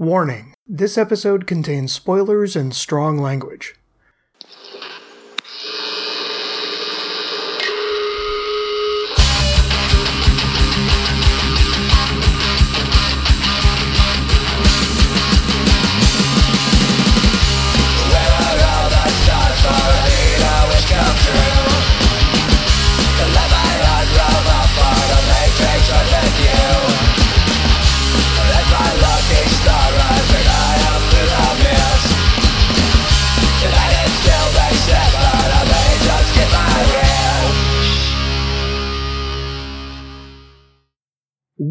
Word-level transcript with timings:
Warning 0.00 0.54
this 0.64 0.96
episode 0.96 1.48
contains 1.48 1.92
spoilers 1.92 2.54
and 2.54 2.72
strong 2.72 3.18
language. 3.18 3.74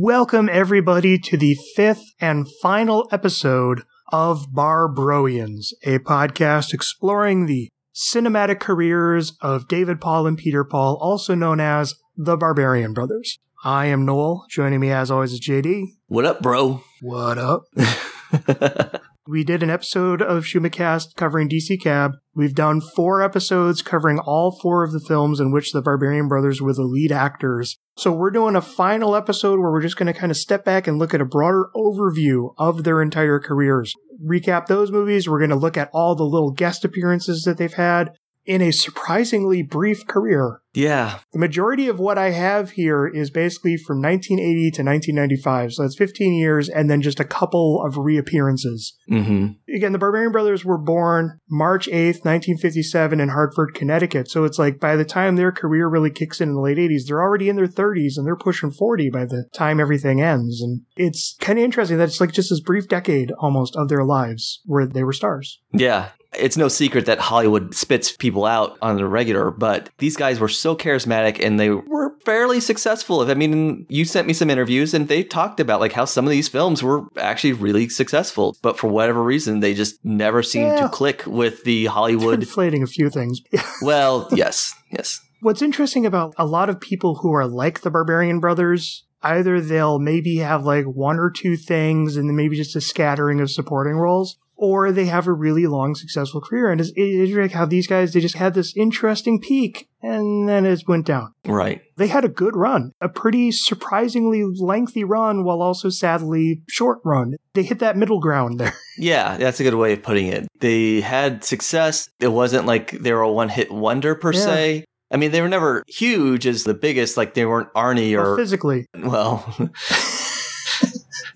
Welcome, 0.08 0.48
everybody, 0.50 1.20
to 1.20 1.36
the 1.36 1.58
fifth 1.76 2.14
and 2.22 2.48
final 2.62 3.10
episode 3.12 3.82
of 4.14 4.54
Barbroians, 4.54 5.74
a 5.84 6.00
podcast 6.00 6.74
exploring 6.74 7.46
the 7.46 7.68
cinematic 7.94 8.62
careers 8.62 9.34
of 9.42 9.68
David 9.68 10.00
Paul 10.00 10.26
and 10.26 10.38
Peter 10.38 10.64
Paul, 10.64 10.98
also 11.02 11.36
known 11.36 11.60
as 11.60 11.96
the 12.16 12.38
Barbarian 12.38 12.94
Brothers. 12.94 13.38
I 13.66 13.88
am 13.88 14.06
Noel. 14.06 14.46
Joining 14.50 14.80
me, 14.80 14.92
as 14.92 15.12
always, 15.12 15.34
is 15.34 15.42
JD. 15.42 15.88
What 16.08 16.24
up, 16.24 16.42
bro? 16.42 16.86
What 17.02 17.38
up? 17.38 17.64
We 19.30 19.44
did 19.44 19.62
an 19.62 19.70
episode 19.70 20.22
of 20.22 20.46
Schumacast 20.46 21.16
covering 21.16 21.50
DC 21.50 21.82
Cab. 21.82 22.14
We've 22.34 22.56
done 22.56 22.80
four 22.80 23.22
episodes 23.22 23.82
covering 23.82 24.20
all 24.20 24.58
four 24.62 24.86
of 24.86 24.94
the 24.94 25.02
films 25.02 25.42
in 25.42 25.52
which 25.52 25.74
the 25.74 25.82
Barbarian 25.82 26.30
Brothers 26.30 26.62
were 26.62 26.74
the 26.74 26.84
lead 26.84 27.12
actors. 27.12 27.78
So 27.98 28.14
we're 28.14 28.32
doing 28.32 28.56
a 28.56 28.62
final 28.62 29.18
episode 29.18 29.60
where 29.60 29.70
we're 29.70 29.82
just 29.82 29.98
going 29.98 30.12
to 30.12 30.18
kind 30.18 30.32
of 30.32 30.38
step 30.38 30.64
back 30.64 30.88
and 30.88 30.98
look 30.98 31.14
at 31.14 31.20
a 31.20 31.26
broader 31.26 31.66
overview 31.76 32.54
of 32.58 32.86
their 32.86 33.02
entire 33.02 33.40
careers. 33.40 33.94
Recap 34.26 34.68
those 34.68 34.92
movies. 34.92 35.28
We're 35.28 35.40
going 35.40 35.50
to 35.50 35.58
look 35.58 35.76
at 35.76 35.90
all 35.92 36.16
the 36.16 36.24
little 36.24 36.52
guest 36.52 36.86
appearances 36.86 37.44
that 37.44 37.58
they've 37.58 37.74
had 37.74 38.12
in 38.48 38.62
a 38.62 38.72
surprisingly 38.72 39.62
brief 39.62 40.08
career. 40.08 40.62
Yeah. 40.74 41.20
The 41.34 41.40
majority 41.40 41.88
of 41.88 42.00
what 42.00 42.18
I 42.18 42.30
have 42.32 42.72
here 42.72 43.08
is 43.08 43.32
basically 43.32 43.78
from 43.78 44.02
1980 44.02 44.72
to 44.72 44.84
1995. 44.84 45.74
So 45.74 45.84
that's 45.84 45.96
15 45.96 46.34
years 46.34 46.70
and 46.70 46.90
then 46.90 47.02
just 47.02 47.20
a 47.20 47.26
couple 47.26 47.84
of 47.84 47.98
reappearances. 47.98 48.96
Mm-hmm. 49.10 49.76
Again, 49.76 49.92
the 49.92 49.98
Barbarian 49.98 50.32
Brothers 50.32 50.64
were 50.64 50.78
born 50.78 51.40
March 51.50 51.88
8th, 51.88 52.24
1957 52.24 53.20
in 53.20 53.30
Hartford, 53.30 53.74
Connecticut. 53.74 54.30
So 54.30 54.44
it's 54.44 54.60
like 54.60 54.80
by 54.80 54.96
the 54.96 55.06
time 55.06 55.36
their 55.36 55.52
career 55.52 55.88
really 55.88 56.12
kicks 56.12 56.40
in 56.42 56.50
in 56.50 56.56
the 56.56 56.62
late 56.62 56.78
80s, 56.78 57.08
they're 57.08 57.22
already 57.22 57.50
in 57.50 57.56
their 57.56 57.68
30s 57.68 58.14
and 58.18 58.26
they're 58.26 58.36
pushing 58.36 58.72
40 58.72 59.10
by 59.10 59.26
the 59.26 59.46
time 59.54 59.80
everything 59.80 60.22
ends. 60.22 60.62
And 60.62 60.82
it's 60.96 61.36
kind 61.40 61.60
of 61.60 61.66
interesting 61.66 61.98
that 61.98 62.10
it's 62.10 62.22
like 62.22 62.32
just 62.32 62.50
this 62.50 62.62
brief 62.62 62.88
decade 62.88 63.32
almost 63.40 63.76
of 63.76 63.90
their 63.90 64.04
lives 64.04 64.62
where 64.66 64.86
they 64.86 65.04
were 65.04 65.14
stars. 65.14 65.60
Yeah. 65.74 66.10
It's 66.34 66.58
no 66.58 66.68
secret 66.68 67.06
that 67.06 67.20
Hollywood 67.20 67.74
spits 67.74 68.12
people 68.12 68.46
out 68.46 68.78
on 68.82 68.98
the 68.98 69.06
regular, 69.08 69.50
but 69.52 69.90
these 69.98 70.16
guys 70.18 70.40
were 70.40 70.50
so 70.50 70.76
charismatic 70.76 71.44
and 71.44 71.60
they 71.60 71.70
were 71.70 72.14
fairly 72.26 72.60
successful. 72.60 73.22
I 73.22 73.34
mean, 73.34 73.86
you 73.90 74.04
sent 74.06 74.28
me 74.28 74.34
some 74.34 74.50
interviews 74.50 74.94
and 74.94 75.08
they 75.08 75.24
talked 75.24 75.60
about 75.60 75.80
like 75.80 75.94
how 75.94 76.06
some 76.06 76.26
of 76.26 76.32
these 76.32 76.48
films 76.50 76.84
were 76.84 77.06
actually 77.18 77.54
really 77.54 77.88
successful, 77.90 78.58
but 78.62 78.78
for 78.78 78.88
whatever 78.90 79.24
reason, 79.24 79.62
they 79.62 79.74
just 79.74 80.04
never 80.04 80.44
seemed 80.44 80.74
Yeah. 80.74 80.82
to 80.82 80.90
click 80.90 81.24
with 81.26 81.64
the 81.64 81.86
Hollywood. 81.86 82.40
Inflating 82.40 82.84
a 82.84 82.88
few 82.88 83.10
things. 83.10 83.42
well, 83.82 84.28
yes, 84.34 84.74
yes. 84.92 85.22
What's 85.42 85.62
interesting 85.62 86.06
about 86.06 86.34
a 86.38 86.46
lot 86.46 86.70
of 86.70 86.80
people 86.82 87.16
who 87.16 87.32
are 87.34 87.48
like 87.48 87.82
the 87.82 87.90
Barbarian 87.92 88.40
Brothers, 88.40 89.06
either 89.22 89.62
they'll 89.62 90.00
maybe 90.00 90.38
have 90.38 90.66
like 90.66 90.86
one 90.86 91.20
or 91.20 91.32
two 91.32 91.56
things 91.56 92.18
and 92.18 92.28
then 92.30 92.36
maybe 92.36 92.56
just 92.58 92.76
a 92.76 92.82
scattering 92.82 93.40
of 93.40 93.50
supporting 93.50 93.94
roles, 93.96 94.38
or 94.58 94.92
they 94.92 95.06
have 95.06 95.28
a 95.28 95.32
really 95.34 95.68
long 95.68 95.94
successful 95.96 96.42
career. 96.42 96.72
And 96.72 96.82
it's, 96.82 96.92
it's 96.96 97.32
like 97.34 97.52
how 97.52 97.66
these 97.66 97.86
guys, 97.88 98.12
they 98.14 98.20
just 98.20 98.36
had 98.36 98.54
this 98.56 98.76
interesting 98.76 99.40
peak 99.40 99.88
and 100.02 100.50
then 100.50 100.66
it 100.66 100.82
went 100.88 101.06
down. 101.06 101.34
Right. 101.46 101.82
They 101.96 102.08
had 102.08 102.26
a 102.26 102.30
good 102.30 102.56
run, 102.56 102.92
a 103.00 103.08
pretty 103.08 103.52
surprisingly 103.52 104.44
lengthy 104.44 105.04
run 105.04 105.44
while 105.44 105.62
also 105.62 105.90
sadly 105.90 106.62
short 106.68 107.00
run. 107.06 107.36
They 107.54 107.64
hit 107.64 107.80
that 107.80 107.98
middle 107.98 108.20
ground 108.20 108.60
there. 108.60 108.74
Yeah, 109.00 109.38
that's 109.38 109.60
a 109.60 109.64
good 109.64 109.76
way 109.76 109.94
of 109.94 110.02
putting 110.02 110.26
it. 110.26 110.48
They 110.60 111.02
had 111.02 111.44
success. 111.44 112.10
It 112.20 112.30
wasn't 112.30 112.66
like 112.66 112.90
they 112.90 113.14
were 113.14 113.22
a 113.22 113.32
one 113.32 113.48
hit 113.48 113.72
wonder 113.72 114.16
per 114.16 114.34
Yeah. 114.34 114.40
se. 114.40 114.86
I 115.12 115.18
mean, 115.18 115.30
they 115.30 115.40
were 115.44 115.48
never 115.48 115.84
huge 115.88 116.48
as 116.48 116.64
the 116.64 116.74
biggest, 116.74 117.16
like 117.16 117.36
they 117.36 117.46
weren't 117.46 117.72
Arnie 117.76 118.18
Well, 118.18 118.32
or 118.32 118.38
physically. 118.38 118.88
Well, 118.98 119.46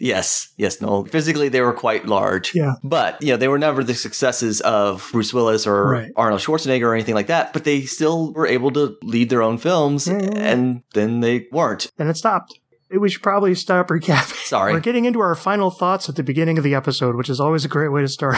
yes, 0.01 0.51
yes, 0.57 0.81
no. 0.81 1.05
Physically, 1.05 1.49
they 1.49 1.61
were 1.61 1.73
quite 1.73 2.05
large. 2.05 2.53
Yeah. 2.55 2.73
But, 2.83 3.21
you 3.21 3.29
know, 3.31 3.37
they 3.37 3.47
were 3.47 3.59
never 3.59 3.83
the 3.83 3.93
successes 3.93 4.61
of 4.61 5.07
Bruce 5.11 5.33
Willis 5.33 5.67
or 5.67 5.91
Right. 5.91 6.11
Arnold 6.15 6.41
Schwarzenegger 6.41 6.83
or 6.83 6.93
anything 6.93 7.15
like 7.15 7.27
that, 7.27 7.53
but 7.53 7.63
they 7.63 7.81
still 7.81 8.33
were 8.33 8.47
able 8.47 8.71
to 8.71 8.97
lead 9.03 9.29
their 9.29 9.41
own 9.41 9.57
films, 9.57 10.07
yeah. 10.07 10.15
and 10.35 10.83
then 10.93 11.19
they 11.19 11.47
weren't. 11.51 11.91
Then 11.97 12.09
it 12.09 12.17
stopped. 12.17 12.59
We 12.97 13.09
should 13.09 13.23
probably 13.23 13.55
stop 13.55 13.87
recapping. 13.87 14.45
Sorry. 14.45 14.73
We're 14.73 14.79
getting 14.81 15.05
into 15.05 15.19
our 15.21 15.35
final 15.35 15.71
thoughts 15.71 16.09
at 16.09 16.15
the 16.15 16.23
beginning 16.23 16.57
of 16.57 16.63
the 16.63 16.75
episode, 16.75 17.15
which 17.15 17.29
is 17.29 17.39
always 17.39 17.63
a 17.63 17.69
great 17.69 17.91
way 17.91 18.01
to 18.01 18.07
start. 18.07 18.37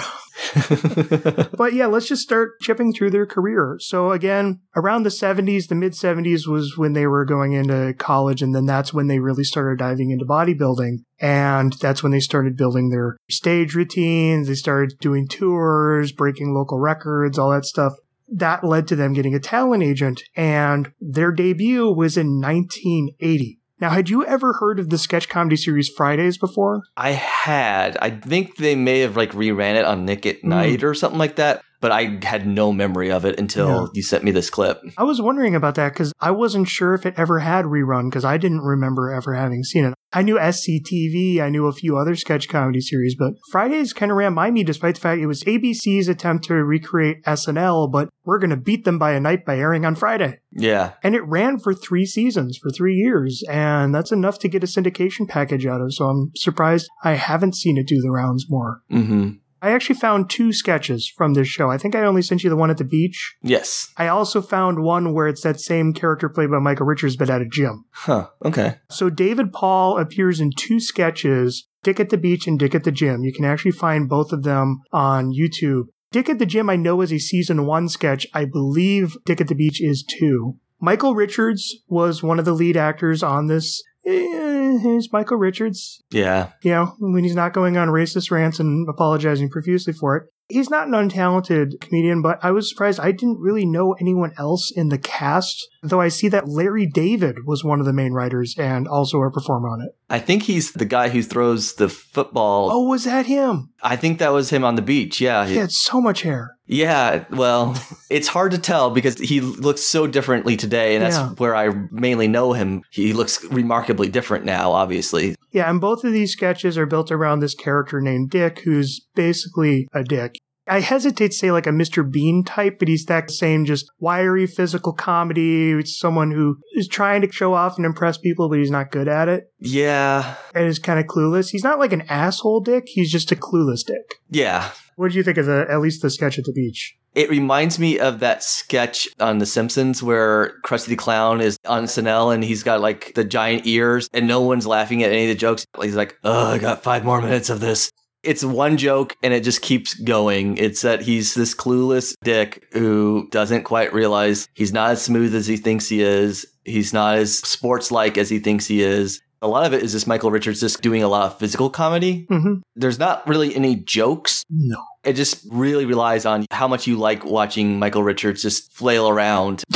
but 1.57 1.73
yeah, 1.73 1.87
let's 1.87 2.07
just 2.07 2.21
start 2.21 2.59
chipping 2.61 2.93
through 2.93 3.09
their 3.11 3.25
career. 3.25 3.77
So 3.79 4.11
again, 4.11 4.61
around 4.75 5.03
the 5.03 5.09
70s, 5.09 5.67
the 5.67 5.75
mid 5.75 5.93
70s 5.93 6.47
was 6.47 6.77
when 6.77 6.93
they 6.93 7.07
were 7.07 7.25
going 7.25 7.53
into 7.53 7.93
college, 7.97 8.41
and 8.41 8.53
then 8.53 8.65
that's 8.65 8.93
when 8.93 9.07
they 9.07 9.19
really 9.19 9.43
started 9.43 9.79
diving 9.79 10.11
into 10.11 10.25
bodybuilding. 10.25 10.97
And 11.19 11.73
that's 11.73 12.03
when 12.03 12.11
they 12.11 12.19
started 12.19 12.57
building 12.57 12.89
their 12.89 13.17
stage 13.29 13.73
routines. 13.73 14.47
They 14.47 14.55
started 14.55 14.99
doing 14.99 15.27
tours, 15.27 16.11
breaking 16.11 16.53
local 16.53 16.79
records, 16.79 17.39
all 17.39 17.51
that 17.51 17.65
stuff. 17.65 17.93
That 18.27 18.63
led 18.63 18.87
to 18.87 18.95
them 18.95 19.13
getting 19.13 19.35
a 19.35 19.39
talent 19.39 19.83
agent, 19.83 20.23
and 20.35 20.91
their 20.99 21.31
debut 21.31 21.91
was 21.91 22.17
in 22.17 22.39
1980. 22.39 23.59
Now, 23.83 23.89
had 23.89 24.09
you 24.09 24.25
ever 24.25 24.53
heard 24.53 24.79
of 24.79 24.89
the 24.89 24.97
sketch 24.97 25.27
comedy 25.27 25.57
series 25.57 25.89
Fridays 25.89 26.37
before? 26.37 26.83
I 26.95 27.09
had. 27.11 27.97
I 28.01 28.11
think 28.11 28.55
they 28.55 28.75
may 28.75 28.99
have 28.99 29.17
like 29.17 29.33
reran 29.33 29.75
it 29.75 29.83
on 29.83 30.05
Nick 30.05 30.25
at 30.25 30.39
Hmm. 30.39 30.47
Night 30.47 30.83
or 30.85 30.93
something 30.93 31.19
like 31.19 31.35
that, 31.35 31.61
but 31.83 31.91
I 31.91 32.17
had 32.23 32.47
no 32.47 32.71
memory 32.71 33.11
of 33.11 33.25
it 33.25 33.37
until 33.37 33.67
Yeah. 33.67 33.85
you 33.93 34.03
sent 34.03 34.23
me 34.23 34.31
this 34.31 34.49
clip. 34.49 34.79
I 34.97 35.03
was 35.03 35.21
wondering 35.21 35.53
about 35.53 35.75
that 35.75 35.91
because 35.91 36.13
I 36.21 36.31
wasn't 36.31 36.69
sure 36.69 36.93
if 36.93 37.05
it 37.05 37.13
ever 37.17 37.39
had 37.39 37.65
rerun 37.65 38.09
because 38.09 38.23
I 38.23 38.37
didn't 38.37 38.61
remember 38.61 39.11
ever 39.11 39.33
having 39.33 39.63
seen 39.65 39.83
it. 39.83 39.93
I 40.13 40.21
knew 40.21 40.37
SCTV, 40.39 41.41
I 41.41 41.49
knew 41.49 41.65
a 41.67 41.73
few 41.73 41.97
other 41.97 42.15
sketch 42.15 42.47
comedy 42.47 42.79
series, 42.79 43.15
but 43.15 43.33
Fridays 43.51 43.91
kind 43.91 44.11
of 44.11 44.17
ran 44.17 44.33
by 44.33 44.49
me 44.49 44.63
despite 44.63 44.95
the 44.95 45.01
fact 45.01 45.19
it 45.21 45.25
was 45.27 45.43
ABC's 45.43 46.07
attempt 46.07 46.45
to 46.45 46.53
recreate 46.53 47.21
SNL, 47.25 47.91
but 47.91 48.07
we're 48.23 48.39
going 48.39 48.51
to 48.51 48.55
beat 48.55 48.85
them 48.85 48.97
by 48.97 49.11
a 49.11 49.19
night 49.19 49.43
by 49.43 49.57
airing 49.57 49.85
on 49.85 49.95
Friday. 49.95 50.39
Yeah. 50.51 50.93
And 51.03 51.15
it 51.15 51.27
ran 51.27 51.59
for 51.59 51.73
three 51.73 52.05
seasons, 52.05 52.57
for 52.57 52.69
three 52.69 52.95
years, 52.95 53.43
and 53.49 53.93
that's 53.93 54.11
enough 54.13 54.39
to 54.39 54.47
get 54.47 54.63
a 54.63 54.67
syndication 54.67 55.27
package 55.27 55.65
out 55.65 55.81
of, 55.81 55.93
so 55.93 56.05
I'm 56.05 56.31
surprised 56.35 56.87
I 57.03 57.13
haven't 57.15 57.55
seen 57.57 57.77
it 57.77 57.87
do 57.87 57.99
the 57.99 58.11
rounds 58.11 58.45
more. 58.49 58.81
Mm-hmm. 58.91 59.29
I 59.63 59.71
actually 59.71 59.95
found 59.95 60.29
two 60.29 60.51
sketches 60.51 61.07
from 61.07 61.35
this 61.35 61.47
show. 61.47 61.71
I 61.71 61.77
think 61.77 61.95
I 61.95 62.03
only 62.03 62.21
sent 62.21 62.43
you 62.43 62.49
the 62.49 62.57
one 62.57 62.69
at 62.69 62.77
the 62.77 62.83
beach. 62.83 63.37
Yes. 63.41 63.89
I 63.95 64.09
also 64.09 64.41
found 64.41 64.83
one 64.83 65.13
where 65.13 65.25
it's 65.25 65.43
that 65.43 65.61
same 65.61 65.93
character 65.93 66.27
played 66.27 66.51
by 66.51 66.59
Michael 66.59 66.85
Richards, 66.85 67.15
but 67.15 67.29
at 67.29 67.41
a 67.41 67.45
gym. 67.45 67.85
Huh. 67.91 68.27
Okay. 68.43 68.75
So 68.89 69.09
David 69.09 69.53
Paul 69.53 69.97
appears 69.97 70.41
in 70.41 70.51
two 70.51 70.81
sketches, 70.81 71.65
Dick 71.81 72.01
at 72.01 72.09
the 72.09 72.17
Beach 72.17 72.45
and 72.45 72.59
Dick 72.59 72.75
at 72.75 72.83
the 72.83 72.91
Gym. 72.91 73.23
You 73.23 73.31
can 73.31 73.45
actually 73.45 73.71
find 73.71 74.09
both 74.09 74.33
of 74.33 74.43
them 74.43 74.81
on 74.91 75.31
YouTube. 75.31 75.85
Dick 76.11 76.27
at 76.27 76.39
the 76.39 76.45
Gym, 76.45 76.69
I 76.69 76.75
know 76.75 76.99
is 76.99 77.13
a 77.13 77.17
season 77.17 77.65
one 77.65 77.87
sketch. 77.87 78.27
I 78.33 78.43
believe 78.43 79.15
Dick 79.25 79.39
at 79.39 79.47
the 79.47 79.55
Beach 79.55 79.81
is 79.81 80.03
two. 80.03 80.57
Michael 80.81 81.15
Richards 81.15 81.73
was 81.87 82.21
one 82.21 82.37
of 82.37 82.43
the 82.43 82.51
lead 82.51 82.75
actors 82.75 83.23
on 83.23 83.47
this. 83.47 83.81
Eh, 84.05 84.52
Here's 84.81 85.11
Michael 85.11 85.37
Richards 85.37 86.01
Yeah. 86.11 86.49
you 86.63 86.71
know, 86.71 86.95
when 86.99 87.23
he's 87.23 87.35
not 87.35 87.53
going 87.53 87.77
on 87.77 87.89
racist 87.89 88.31
rants 88.31 88.59
and 88.59 88.87
apologizing 88.89 89.49
profusely 89.49 89.93
for 89.93 90.15
it. 90.17 90.23
He's 90.49 90.69
not 90.69 90.87
an 90.87 90.93
untalented 90.93 91.79
comedian, 91.79 92.21
but 92.21 92.37
I 92.43 92.51
was 92.51 92.69
surprised 92.69 92.99
I 92.99 93.11
didn't 93.11 93.39
really 93.39 93.65
know 93.65 93.93
anyone 93.93 94.33
else 94.37 94.71
in 94.71 94.89
the 94.89 94.97
cast, 94.97 95.67
though 95.81 96.01
I 96.01 96.09
see 96.09 96.27
that 96.29 96.47
Larry 96.49 96.85
David 96.85 97.37
was 97.45 97.63
one 97.63 97.79
of 97.79 97.85
the 97.85 97.93
main 97.93 98.11
writers 98.13 98.53
and 98.57 98.87
also 98.87 99.21
a 99.21 99.31
performer 99.31 99.69
on 99.69 99.81
it. 99.81 99.95
I 100.09 100.19
think 100.19 100.43
he's 100.43 100.73
the 100.73 100.85
guy 100.85 101.09
who 101.09 101.23
throws 101.23 101.75
the 101.75 101.89
football. 101.89 102.69
Oh, 102.71 102.87
was 102.89 103.05
that 103.05 103.25
him? 103.25 103.69
I 103.81 103.95
think 103.95 104.19
that 104.19 104.33
was 104.33 104.49
him 104.49 104.63
on 104.63 104.75
the 104.75 104.81
beach. 104.81 105.19
Yeah. 105.21 105.45
He 105.45 105.55
had 105.55 105.71
so 105.71 105.99
much 106.01 106.21
hair. 106.21 106.55
Yeah, 106.65 107.25
well, 107.31 107.75
it's 108.09 108.27
hard 108.27 108.51
to 108.51 108.57
tell 108.57 108.89
because 108.89 109.17
he 109.17 109.41
looks 109.41 109.81
so 109.81 110.07
differently 110.07 110.55
today, 110.57 110.95
and 110.95 111.03
that's 111.03 111.15
Yeah. 111.15 111.29
where 111.37 111.55
I 111.55 111.69
mainly 111.91 112.27
know 112.27 112.53
him. 112.53 112.83
He 112.91 113.13
looks 113.13 113.43
remarkably 113.45 114.09
different 114.09 114.45
now, 114.45 114.71
obviously. 114.71 115.35
Yeah, 115.53 115.69
and 115.69 115.79
both 115.79 116.03
of 116.03 116.11
these 116.11 116.31
sketches 116.33 116.77
are 116.77 116.85
built 116.85 117.11
around 117.11 117.39
this 117.39 117.55
character 117.55 118.01
named 118.01 118.31
Dick, 118.31 118.59
who's 118.65 119.07
basically 119.15 119.87
a 119.93 120.03
dick. 120.03 120.35
I 120.65 120.79
hesitate 120.79 121.31
to 121.31 121.37
say 121.37 121.51
like 121.51 121.67
a 121.67 121.71
Mr. 121.71 122.09
Bean 122.09 122.43
type, 122.43 122.79
but 122.79 122.87
he's 122.87 123.03
that 123.05 123.29
same 123.29 123.65
just 123.65 123.85
wiry 123.99 124.47
physical 124.47 124.93
comedy. 124.93 125.71
It's 125.73 125.99
someone 125.99 126.31
who 126.31 126.55
is 126.75 126.87
trying 126.87 127.21
to 127.21 127.31
show 127.31 127.53
off 127.53 127.75
and 127.77 127.85
impress 127.85 128.17
people, 128.17 128.47
but 128.49 128.59
he's 128.59 128.71
not 128.71 128.89
good 128.89 129.09
at 129.09 129.27
it 129.27 129.43
Yeah. 129.59 130.35
and 130.55 130.65
is 130.65 130.79
kind 130.79 130.99
of 131.01 131.05
clueless. 131.05 131.49
He's 131.49 131.65
not 131.65 131.79
like 131.79 131.91
an 131.91 132.03
asshole 132.09 132.61
dick. 132.61 132.85
He's 132.87 133.11
just 133.11 133.31
a 133.31 133.35
clueless 133.35 133.85
dick. 133.85 134.15
Yeah. 134.29 134.69
What 134.95 135.09
did 135.09 135.15
you 135.15 135.23
think 135.23 135.37
of 135.37 135.45
the 135.47 135.65
at 135.69 135.81
least 135.81 136.01
the 136.01 136.09
sketch 136.09 136.39
at 136.39 136.45
the 136.45 136.53
beach? 136.53 136.95
It 137.15 137.29
reminds 137.29 137.77
me 137.77 137.99
of 137.99 138.19
that 138.19 138.43
sketch 138.43 139.07
on 139.19 139.37
The 139.37 139.45
Simpsons 139.45 140.01
where 140.01 140.55
Krusty 140.65 140.87
the 140.87 140.95
Clown 140.95 141.41
is 141.41 141.57
on 141.65 141.83
SNL 141.83 142.33
and 142.33 142.43
he's 142.43 142.63
got 142.63 142.81
like 142.81 143.13
the 143.13 143.23
giant 143.23 143.67
ears 143.67 144.09
and 144.13 144.27
no 144.27 144.41
one's 144.41 144.65
laughing 144.65 145.03
at 145.03 145.11
any 145.11 145.23
of 145.23 145.29
the 145.29 145.35
jokes. 145.35 145.65
He's 145.81 145.95
like, 145.95 146.17
oh, 146.23 146.53
I 146.53 146.57
got 146.57 146.83
five 146.83 147.05
more 147.05 147.21
minutes 147.21 147.49
of 147.49 147.59
this. 147.59 147.91
It's 148.23 148.43
one 148.43 148.77
joke 148.77 149.15
and 149.21 149.33
it 149.33 149.43
just 149.43 149.61
keeps 149.61 149.93
going. 149.93 150.57
It's 150.57 150.81
that 150.81 151.01
he's 151.01 151.35
this 151.35 151.53
clueless 151.53 152.15
dick 152.23 152.65
who 152.71 153.27
doesn't 153.31 153.63
quite 153.63 153.93
realize 153.93 154.47
he's 154.53 154.73
not 154.73 154.91
as 154.91 155.01
smooth 155.01 155.35
as 155.35 155.45
he 155.45 155.57
thinks 155.57 155.89
he 155.89 156.01
is. 156.01 156.45
He's 156.63 156.93
not 156.93 157.17
as 157.17 157.37
sports 157.39 157.91
like 157.91 158.17
as 158.17 158.29
he 158.29 158.39
thinks 158.39 158.65
he 158.65 158.81
is. 158.81 159.21
A 159.41 159.47
lot 159.47 159.65
of 159.65 159.73
it 159.73 159.83
is 159.83 159.91
just 159.91 160.07
Michael 160.07 160.31
Richards 160.31 160.61
just 160.61 160.81
doing 160.81 161.03
a 161.03 161.09
lot 161.09 161.33
of 161.33 161.37
physical 161.37 161.69
comedy. 161.69 162.25
Mm-hmm. 162.31 162.61
There's 162.77 162.97
not 162.97 163.27
really 163.27 163.53
any 163.53 163.75
jokes 163.75 164.45
No. 164.49 164.81
It 165.03 165.13
just 165.13 165.45
really 165.51 165.85
relies 165.85 166.25
on 166.25 166.45
how 166.51 166.67
much 166.67 166.87
you 166.87 166.97
like 166.97 167.25
watching 167.25 167.77
Michael 167.79 168.03
Richards 168.03 168.41
just 168.41 168.71
flail 168.73 169.07
around. 169.09 169.63